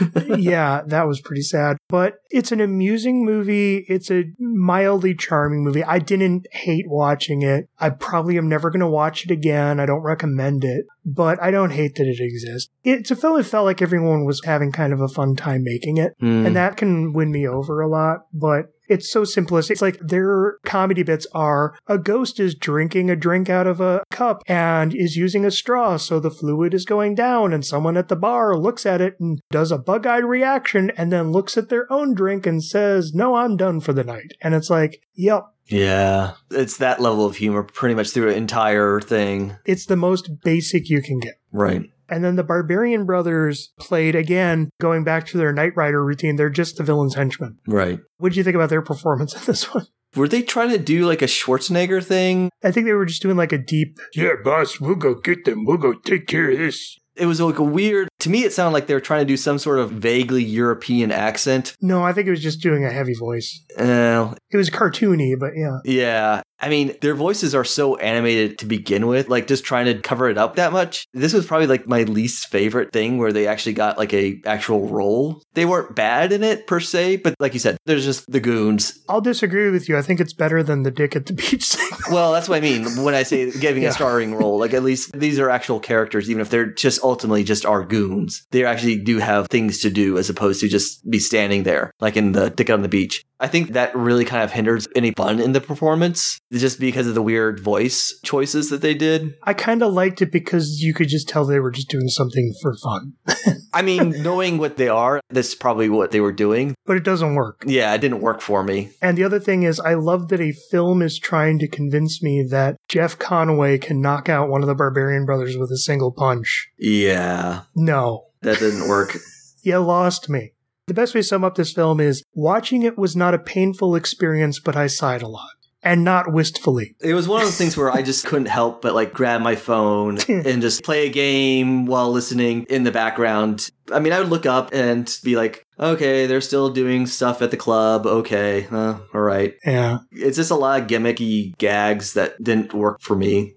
yeah, 0.37 0.81
that 0.85 1.07
was 1.07 1.21
pretty 1.21 1.41
sad. 1.41 1.77
But 1.89 2.15
it's 2.29 2.51
an 2.51 2.61
amusing 2.61 3.25
movie. 3.25 3.85
It's 3.87 4.11
a 4.11 4.25
mildly 4.39 5.15
charming 5.15 5.63
movie. 5.63 5.83
I 5.83 5.99
didn't 5.99 6.47
hate 6.51 6.85
watching 6.87 7.41
it. 7.41 7.69
I 7.79 7.89
probably 7.89 8.37
am 8.37 8.49
never 8.49 8.69
going 8.69 8.81
to 8.81 8.87
watch 8.87 9.25
it 9.25 9.31
again. 9.31 9.79
I 9.79 9.85
don't 9.85 10.01
recommend 10.01 10.63
it, 10.63 10.85
but 11.05 11.41
I 11.41 11.51
don't 11.51 11.71
hate 11.71 11.95
that 11.95 12.07
it 12.07 12.19
exists. 12.19 12.69
It's 12.83 13.11
a 13.11 13.15
film 13.15 13.37
that 13.37 13.45
felt 13.45 13.65
like 13.65 13.81
everyone 13.81 14.25
was 14.25 14.41
having 14.43 14.71
kind 14.71 14.93
of 14.93 15.01
a 15.01 15.07
fun 15.07 15.35
time 15.35 15.63
making 15.63 15.97
it. 15.97 16.13
Hmm. 16.19 16.45
And 16.45 16.55
that 16.55 16.77
can 16.77 17.13
win 17.13 17.31
me 17.31 17.47
over 17.47 17.81
a 17.81 17.89
lot, 17.89 18.21
but 18.33 18.65
it's 18.87 19.11
so 19.11 19.23
simplistic. 19.23 19.71
It's 19.71 19.81
like 19.81 19.99
their 19.99 20.57
comedy 20.65 21.03
bits 21.03 21.27
are 21.33 21.75
a 21.87 21.97
ghost 21.97 22.39
is 22.39 22.55
drinking 22.55 23.09
a 23.09 23.15
drink 23.15 23.49
out 23.49 23.67
of 23.67 23.81
a 23.81 24.03
cup 24.11 24.43
and 24.47 24.93
is 24.95 25.15
using 25.15 25.45
a 25.45 25.51
straw, 25.51 25.97
so 25.97 26.19
the 26.19 26.31
fluid 26.31 26.73
is 26.73 26.85
going 26.85 27.15
down, 27.15 27.53
and 27.53 27.65
someone 27.65 27.97
at 27.97 28.07
the 28.07 28.15
bar 28.15 28.57
looks 28.57 28.85
at 28.85 29.01
it 29.01 29.19
and 29.19 29.39
does 29.51 29.71
a 29.71 29.77
bug 29.77 30.05
eyed 30.07 30.23
reaction 30.25 30.91
and 30.97 31.11
then 31.11 31.31
looks 31.31 31.57
at 31.57 31.69
their 31.69 31.91
own 31.91 32.13
drink 32.13 32.45
and 32.45 32.63
says, 32.63 33.13
No, 33.13 33.35
I'm 33.35 33.57
done 33.57 33.79
for 33.79 33.93
the 33.93 34.03
night. 34.03 34.33
And 34.41 34.53
it's 34.53 34.69
like, 34.69 35.01
Yep, 35.15 35.45
Yeah, 35.67 36.33
it's 36.51 36.77
that 36.77 37.01
level 37.01 37.25
of 37.25 37.37
humor 37.37 37.63
pretty 37.63 37.95
much 37.95 38.11
through 38.11 38.29
an 38.29 38.37
entire 38.37 38.99
thing. 39.01 39.57
it's 39.65 39.85
the 39.85 39.95
most 39.95 40.41
basic 40.43 40.89
you 40.89 41.01
can 41.01 41.19
get. 41.19 41.35
Right. 41.51 41.89
And 42.09 42.23
then 42.23 42.35
the 42.35 42.43
Barbarian 42.43 43.05
Brothers 43.05 43.73
played 43.79 44.15
again, 44.15 44.69
going 44.79 45.03
back 45.03 45.25
to 45.27 45.37
their 45.37 45.53
Knight 45.53 45.75
Rider 45.75 46.03
routine. 46.03 46.35
They're 46.35 46.49
just 46.49 46.77
the 46.77 46.83
villain's 46.83 47.15
henchmen. 47.15 47.57
Right. 47.67 47.99
What 48.17 48.29
did 48.29 48.37
you 48.37 48.43
think 48.43 48.55
about 48.55 48.69
their 48.69 48.81
performance 48.81 49.33
in 49.33 49.41
this 49.45 49.73
one? 49.73 49.87
Were 50.15 50.27
they 50.27 50.41
trying 50.41 50.69
to 50.69 50.77
do 50.77 51.05
like 51.05 51.21
a 51.21 51.25
Schwarzenegger 51.25 52.03
thing? 52.03 52.49
I 52.63 52.71
think 52.71 52.85
they 52.85 52.93
were 52.93 53.05
just 53.05 53.21
doing 53.21 53.37
like 53.37 53.51
a 53.51 53.57
deep, 53.57 53.99
yeah, 54.15 54.33
boss, 54.43 54.79
we'll 54.79 54.95
go 54.95 55.15
get 55.15 55.45
them. 55.45 55.65
We'll 55.65 55.77
go 55.77 55.93
take 55.93 56.27
care 56.27 56.49
of 56.49 56.57
this. 56.57 56.97
It 57.15 57.25
was 57.25 57.41
like 57.41 57.57
a 57.57 57.63
weird, 57.63 58.07
to 58.19 58.29
me, 58.29 58.43
it 58.43 58.53
sounded 58.53 58.73
like 58.73 58.85
they 58.85 58.93
were 58.93 58.99
trying 58.99 59.21
to 59.21 59.25
do 59.25 59.37
some 59.37 59.57
sort 59.57 59.79
of 59.79 59.91
vaguely 59.91 60.43
European 60.43 61.11
accent. 61.11 61.75
No, 61.81 62.03
I 62.03 62.13
think 62.13 62.27
it 62.27 62.31
was 62.31 62.43
just 62.43 62.61
doing 62.61 62.85
a 62.85 62.91
heavy 62.91 63.15
voice. 63.15 63.63
Uh, 63.77 64.35
It 64.51 64.57
was 64.57 64.69
cartoony, 64.69 65.33
but 65.37 65.53
yeah. 65.55 65.79
yeah. 65.83 66.41
I 66.59 66.69
mean, 66.69 66.95
their 67.01 67.13
voices 67.15 67.53
are 67.53 67.63
so 67.63 67.95
animated 67.97 68.57
to 68.59 68.65
begin 68.65 69.07
with, 69.07 69.29
like 69.29 69.47
just 69.47 69.63
trying 69.63 69.85
to 69.85 69.99
cover 70.01 70.29
it 70.29 70.37
up 70.37 70.55
that 70.55 70.71
much. 70.71 71.05
This 71.13 71.33
was 71.33 71.45
probably 71.45 71.67
like 71.67 71.87
my 71.87 72.03
least 72.03 72.47
favorite 72.47 72.91
thing 72.91 73.17
where 73.17 73.31
they 73.31 73.45
actually 73.47 73.73
got 73.73 73.97
like 73.97 74.13
a 74.13 74.41
actual 74.45 74.87
role. 74.87 75.41
They 75.53 75.65
weren't 75.65 75.95
bad 75.95 76.31
in 76.31 76.43
it 76.43 76.65
per 76.67 76.79
se, 76.79 77.17
but 77.17 77.35
like 77.39 77.53
you 77.53 77.59
said, 77.59 77.77
there's 77.85 78.05
just 78.05 78.25
the 78.31 78.39
goons. 78.39 78.99
I'll 79.07 79.21
disagree 79.21 79.69
with 79.69 79.87
you. 79.87 79.97
I 79.97 80.01
think 80.01 80.19
it's 80.19 80.33
better 80.33 80.63
than 80.63 80.83
the 80.83 80.91
Dick 80.91 81.15
at 81.15 81.25
the 81.27 81.33
Beach 81.37 81.65
thing. 81.73 81.99
Well, 82.11 82.31
that's 82.33 82.49
what 82.49 82.57
I 82.57 82.61
mean 82.61 83.03
when 83.03 83.13
I 83.13 83.23
say 83.23 83.51
giving 83.51 83.83
Yeah. 83.83 83.89
a 83.89 83.93
starring 83.93 84.33
role. 84.33 84.57
Like 84.59 84.73
at 84.73 84.83
least 84.83 85.11
these 85.13 85.39
are 85.39 85.49
actual 85.49 85.79
characters, 85.79 86.29
even 86.29 86.41
if 86.41 86.49
they're 86.49 86.65
just 86.71 87.01
ultimately 87.03 87.43
just 87.43 87.65
our 87.65 87.83
goons. 87.83 88.45
They 88.51 88.65
actually 88.65 88.97
do 88.97 89.19
have 89.19 89.47
things 89.47 89.79
to 89.81 89.89
do 89.89 90.17
as 90.17 90.29
opposed 90.29 90.61
to 90.61 90.67
just 90.67 91.07
be 91.09 91.19
standing 91.19 91.63
there, 91.63 91.91
like 91.99 92.17
in 92.17 92.31
the 92.31 92.49
Dick 92.49 92.69
on 92.69 92.81
the 92.81 92.87
Beach. 92.89 93.23
I 93.39 93.47
think 93.47 93.73
that 93.73 93.95
really 93.95 94.25
kind 94.25 94.43
of 94.43 94.51
hinders 94.51 94.87
any 94.95 95.11
fun 95.11 95.39
in 95.39 95.51
the 95.51 95.61
performance, 95.61 96.39
just 96.51 96.79
because 96.79 97.07
of 97.07 97.15
the 97.15 97.21
weird 97.21 97.59
voice 97.59 98.17
choices 98.23 98.69
that 98.69 98.81
they 98.81 98.93
did. 98.93 99.35
I 99.43 99.53
kind 99.53 99.81
of 99.81 99.93
liked 99.93 100.21
it 100.21 100.31
because 100.31 100.81
you 100.81 100.93
could 100.93 101.09
just 101.09 101.27
tell 101.27 101.45
they 101.45 101.59
were 101.59 101.71
just 101.71 101.89
doing 101.89 102.07
something 102.07 102.53
for 102.61 102.75
fun, 102.75 103.13
I 103.73 103.81
mean, 103.81 104.23
knowing 104.23 104.57
what 104.57 104.77
they 104.77 104.87
are, 104.87 105.19
that's 105.29 105.53
probably 105.53 105.89
what 105.89 106.11
they 106.11 106.21
were 106.21 106.31
doing. 106.31 106.73
but 106.85 106.97
it 106.97 107.03
doesn't 107.03 107.35
work. 107.35 107.63
Yeah, 107.67 107.93
it 107.93 108.01
didn't 108.01 108.21
work 108.21 108.41
for 108.41 108.63
me. 108.63 108.89
And 109.01 109.17
the 109.17 109.23
other 109.23 109.39
thing 109.39 109.63
is, 109.63 109.79
I 109.79 109.93
love 109.93 110.29
that 110.29 110.41
a 110.41 110.53
film 110.71 111.01
is 111.01 111.19
trying 111.19 111.59
to 111.59 111.67
convince 111.67 112.23
me 112.23 112.45
that 112.49 112.77
Jeff 112.87 113.19
Conaway 113.19 113.81
can 113.81 114.01
knock 114.01 114.29
out 114.29 114.49
one 114.49 114.63
of 114.63 114.67
the 114.67 114.75
Barbarian 114.75 115.25
brothers 115.25 115.57
with 115.57 115.69
a 115.69 115.77
single 115.77 116.11
punch. 116.11 116.69
Yeah, 116.77 117.63
No, 117.75 118.27
that 118.41 118.59
didn't 118.59 118.87
work. 118.87 119.17
you 119.61 119.77
lost 119.77 120.29
me. 120.29 120.53
The 120.87 120.93
best 120.93 121.13
way 121.13 121.19
to 121.19 121.27
sum 121.27 121.43
up 121.43 121.55
this 121.55 121.73
film 121.73 121.99
is 121.99 122.23
watching 122.33 122.83
it 122.83 122.97
was 122.97 123.15
not 123.15 123.33
a 123.33 123.39
painful 123.39 123.95
experience, 123.95 124.59
but 124.59 124.77
I 124.77 124.87
sighed 124.87 125.21
a 125.21 125.27
lot. 125.27 125.49
And 125.87 126.03
not 126.03 126.33
wistfully. 126.33 126.95
It 126.99 127.13
was 127.13 127.29
one 127.29 127.39
of 127.39 127.47
those 127.47 127.57
things 127.57 127.77
where 127.77 127.89
I 127.89 128.01
just 128.01 128.25
couldn't 128.25 128.49
help 128.49 128.81
but 128.81 128.93
like 128.93 129.13
grab 129.13 129.39
my 129.41 129.55
phone 129.55 130.17
and 130.27 130.61
just 130.61 130.83
play 130.83 131.07
a 131.07 131.09
game 131.09 131.85
while 131.85 132.11
listening 132.11 132.65
in 132.69 132.83
the 132.83 132.91
background. 132.91 133.69
I 133.89 133.99
mean, 133.99 134.11
I 134.11 134.19
would 134.19 134.27
look 134.27 134.45
up 134.45 134.73
and 134.73 135.09
be 135.23 135.37
like, 135.37 135.65
okay, 135.79 136.25
they're 136.25 136.41
still 136.41 136.69
doing 136.69 137.05
stuff 137.05 137.41
at 137.41 137.51
the 137.51 137.57
club. 137.57 138.05
Okay, 138.05 138.67
uh, 138.69 138.99
all 139.13 139.21
right. 139.21 139.53
Yeah. 139.65 139.99
It's 140.11 140.35
just 140.35 140.51
a 140.51 140.55
lot 140.55 140.81
of 140.81 140.87
gimmicky 140.87 141.57
gags 141.57 142.13
that 142.13 142.43
didn't 142.43 142.73
work 142.73 142.99
for 143.01 143.15
me. 143.15 143.53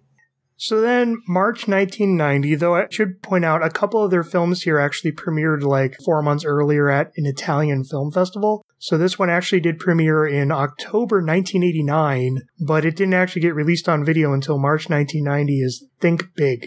So 0.56 0.82
then, 0.82 1.16
March 1.26 1.66
1990, 1.66 2.54
though 2.56 2.76
I 2.76 2.86
should 2.90 3.22
point 3.22 3.46
out 3.46 3.64
a 3.64 3.70
couple 3.70 4.04
of 4.04 4.10
their 4.10 4.22
films 4.22 4.62
here 4.62 4.78
actually 4.78 5.12
premiered 5.12 5.62
like 5.62 5.96
four 6.04 6.22
months 6.22 6.44
earlier 6.44 6.90
at 6.90 7.12
an 7.16 7.24
Italian 7.24 7.82
film 7.82 8.12
festival. 8.12 8.64
So 8.82 8.96
this 8.96 9.18
one 9.18 9.28
actually 9.28 9.60
did 9.60 9.78
premiere 9.78 10.26
in 10.26 10.50
October 10.50 11.16
1989, 11.16 12.38
but 12.66 12.86
it 12.86 12.96
didn't 12.96 13.12
actually 13.12 13.42
get 13.42 13.54
released 13.54 13.90
on 13.90 14.06
video 14.06 14.32
until 14.32 14.58
March 14.58 14.88
1990 14.88 15.60
is 15.60 15.86
Think 16.00 16.34
Big. 16.34 16.66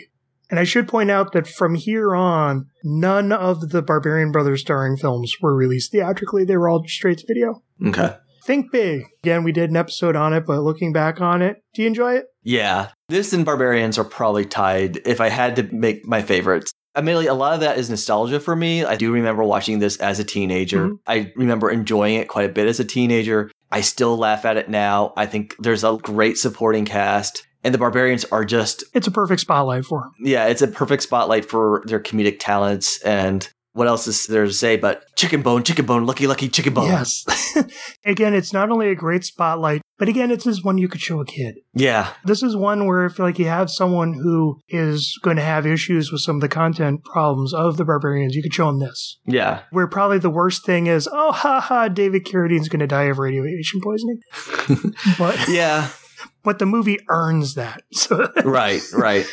And 0.52 0.60
I 0.60 0.64
should 0.64 0.88
point 0.88 1.10
out 1.10 1.34
that 1.34 1.48
from 1.48 1.74
here 1.74 2.16
on, 2.16 2.68
none 2.84 3.32
of 3.32 3.72
the 3.72 3.82
Barbarian 3.82 4.32
Brothers 4.32 4.62
starring 4.62 4.96
films 4.96 5.34
were 5.42 5.56
released 5.56 5.92
theatrically. 5.92 6.46
They 6.46 6.56
were 6.56 6.70
all 6.70 6.84
straight 6.86 7.18
to 7.18 7.28
video. 7.28 7.64
Okay. 7.84 8.16
Think 8.46 8.72
Big. 8.72 9.06
Again, 9.24 9.44
we 9.44 9.52
did 9.52 9.72
an 9.72 9.78
episode 9.78 10.16
on 10.16 10.34
it, 10.34 10.46
but 10.46 10.62
looking 10.62 10.94
back 10.94 11.20
on 11.20 11.42
it, 11.42 11.64
do 11.74 11.82
you 11.82 11.88
enjoy 11.88 12.18
it? 12.18 12.26
Yeah, 12.44 12.90
this 13.10 13.34
and 13.34 13.44
Barbarians 13.44 13.98
are 13.98 14.04
probably 14.04 14.46
tied 14.46 14.98
if 15.06 15.20
I 15.20 15.30
had 15.30 15.56
to 15.56 15.64
make 15.64 16.06
my 16.06 16.22
favorites. 16.22 16.72
Admittedly, 16.96 17.28
a 17.28 17.34
lot 17.34 17.54
of 17.54 17.60
that 17.62 17.78
is 17.78 17.90
nostalgia 17.90 18.40
for 18.40 18.56
me. 18.56 18.86
I 18.86 18.96
do 18.96 19.12
remember 19.12 19.44
watching 19.44 19.80
this 19.80 19.98
as 19.98 20.20
a 20.20 20.24
teenager. 20.24 20.90
Mhm. 20.90 21.00
I 21.08 21.32
remember 21.36 21.70
enjoying 21.72 22.16
it 22.16 22.28
quite 22.28 22.50
a 22.50 22.54
bit 22.54 22.68
as 22.68 22.80
a 22.80 22.86
teenager. 22.86 23.50
I 23.72 23.82
still 23.82 24.16
laugh 24.18 24.46
at 24.46 24.58
it 24.58 24.70
now. 24.70 25.14
I 25.18 25.26
think 25.26 25.56
there's 25.60 25.84
a 25.84 25.98
great 26.02 26.38
supporting 26.38 26.86
cast. 26.86 27.44
And 27.64 27.74
the 27.74 27.78
Barbarians 27.80 28.26
are 28.26 28.44
just, 28.46 28.84
It's 28.94 29.08
a 29.08 29.12
perfect 29.12 29.40
spotlight 29.42 29.86
for 29.86 30.04
'em. 30.04 30.12
yeah, 30.20 30.46
it's 30.48 30.62
a 30.62 30.68
perfect 30.68 31.02
spotlight 31.02 31.46
for 31.46 31.82
their 31.86 32.00
comedic 32.00 32.36
talents. 32.40 33.00
And 33.04 33.48
what 33.72 33.88
else 33.88 34.06
is 34.06 34.28
there 34.28 34.46
to 34.46 34.52
say 34.54 34.76
but 34.76 35.04
chicken 35.16 35.42
bone, 35.42 35.64
chicken 35.64 35.86
bone, 35.86 36.06
lucky, 36.06 36.28
lucky 36.28 36.50
chicken 36.50 36.74
bone? 36.74 36.88
Yes. 36.88 37.26
again, 38.06 38.34
it's 38.34 38.52
not 38.54 38.70
only 38.70 38.90
a 38.90 38.96
great 38.96 39.24
spotlight, 39.24 39.82
but 40.04 40.10
again, 40.10 40.32
it's 40.32 40.44
just 40.44 40.66
one 40.66 40.78
you 40.78 40.90
could 40.90 41.00
show 41.00 41.22
a 41.22 41.26
kid. 41.26 41.60
Yeah. 41.74 42.12
This 42.26 42.44
is 42.44 42.58
one 42.58 42.88
where 42.88 43.06
I 43.06 43.08
feel 43.08 43.26
like 43.26 43.40
you 43.40 43.46
have 43.46 43.70
someone 43.70 44.12
who 44.12 44.60
is 44.68 45.18
going 45.24 45.38
to 45.38 45.42
have 45.42 45.66
issues 45.66 46.12
with 46.12 46.20
some 46.20 46.36
of 46.36 46.42
the 46.42 46.50
content 46.50 47.06
problems 47.06 47.54
of 47.54 47.78
the 47.78 47.86
barbarians. 47.86 48.36
You 48.36 48.44
could 48.44 48.54
show 48.54 48.66
them 48.66 48.80
this. 48.80 49.18
Yeah. 49.26 49.62
Where 49.72 49.88
probably 49.88 50.20
the 50.20 50.30
worst 50.30 50.66
thing 50.66 50.88
is, 50.88 51.08
oh, 51.10 51.32
ha 51.32 51.62
ha, 51.62 51.88
David 51.88 52.26
Carradine's 52.26 52.68
going 52.68 52.82
to 52.82 52.86
die 52.86 53.04
of 53.04 53.18
radiation 53.18 53.80
poisoning. 53.80 54.20
but, 55.18 55.48
Yeah. 55.48 55.88
but 56.44 56.60
the 56.60 56.66
movie 56.66 57.00
earns 57.08 57.54
that. 57.54 57.84
So 57.94 58.30
right. 58.44 58.82
Right. 58.94 59.26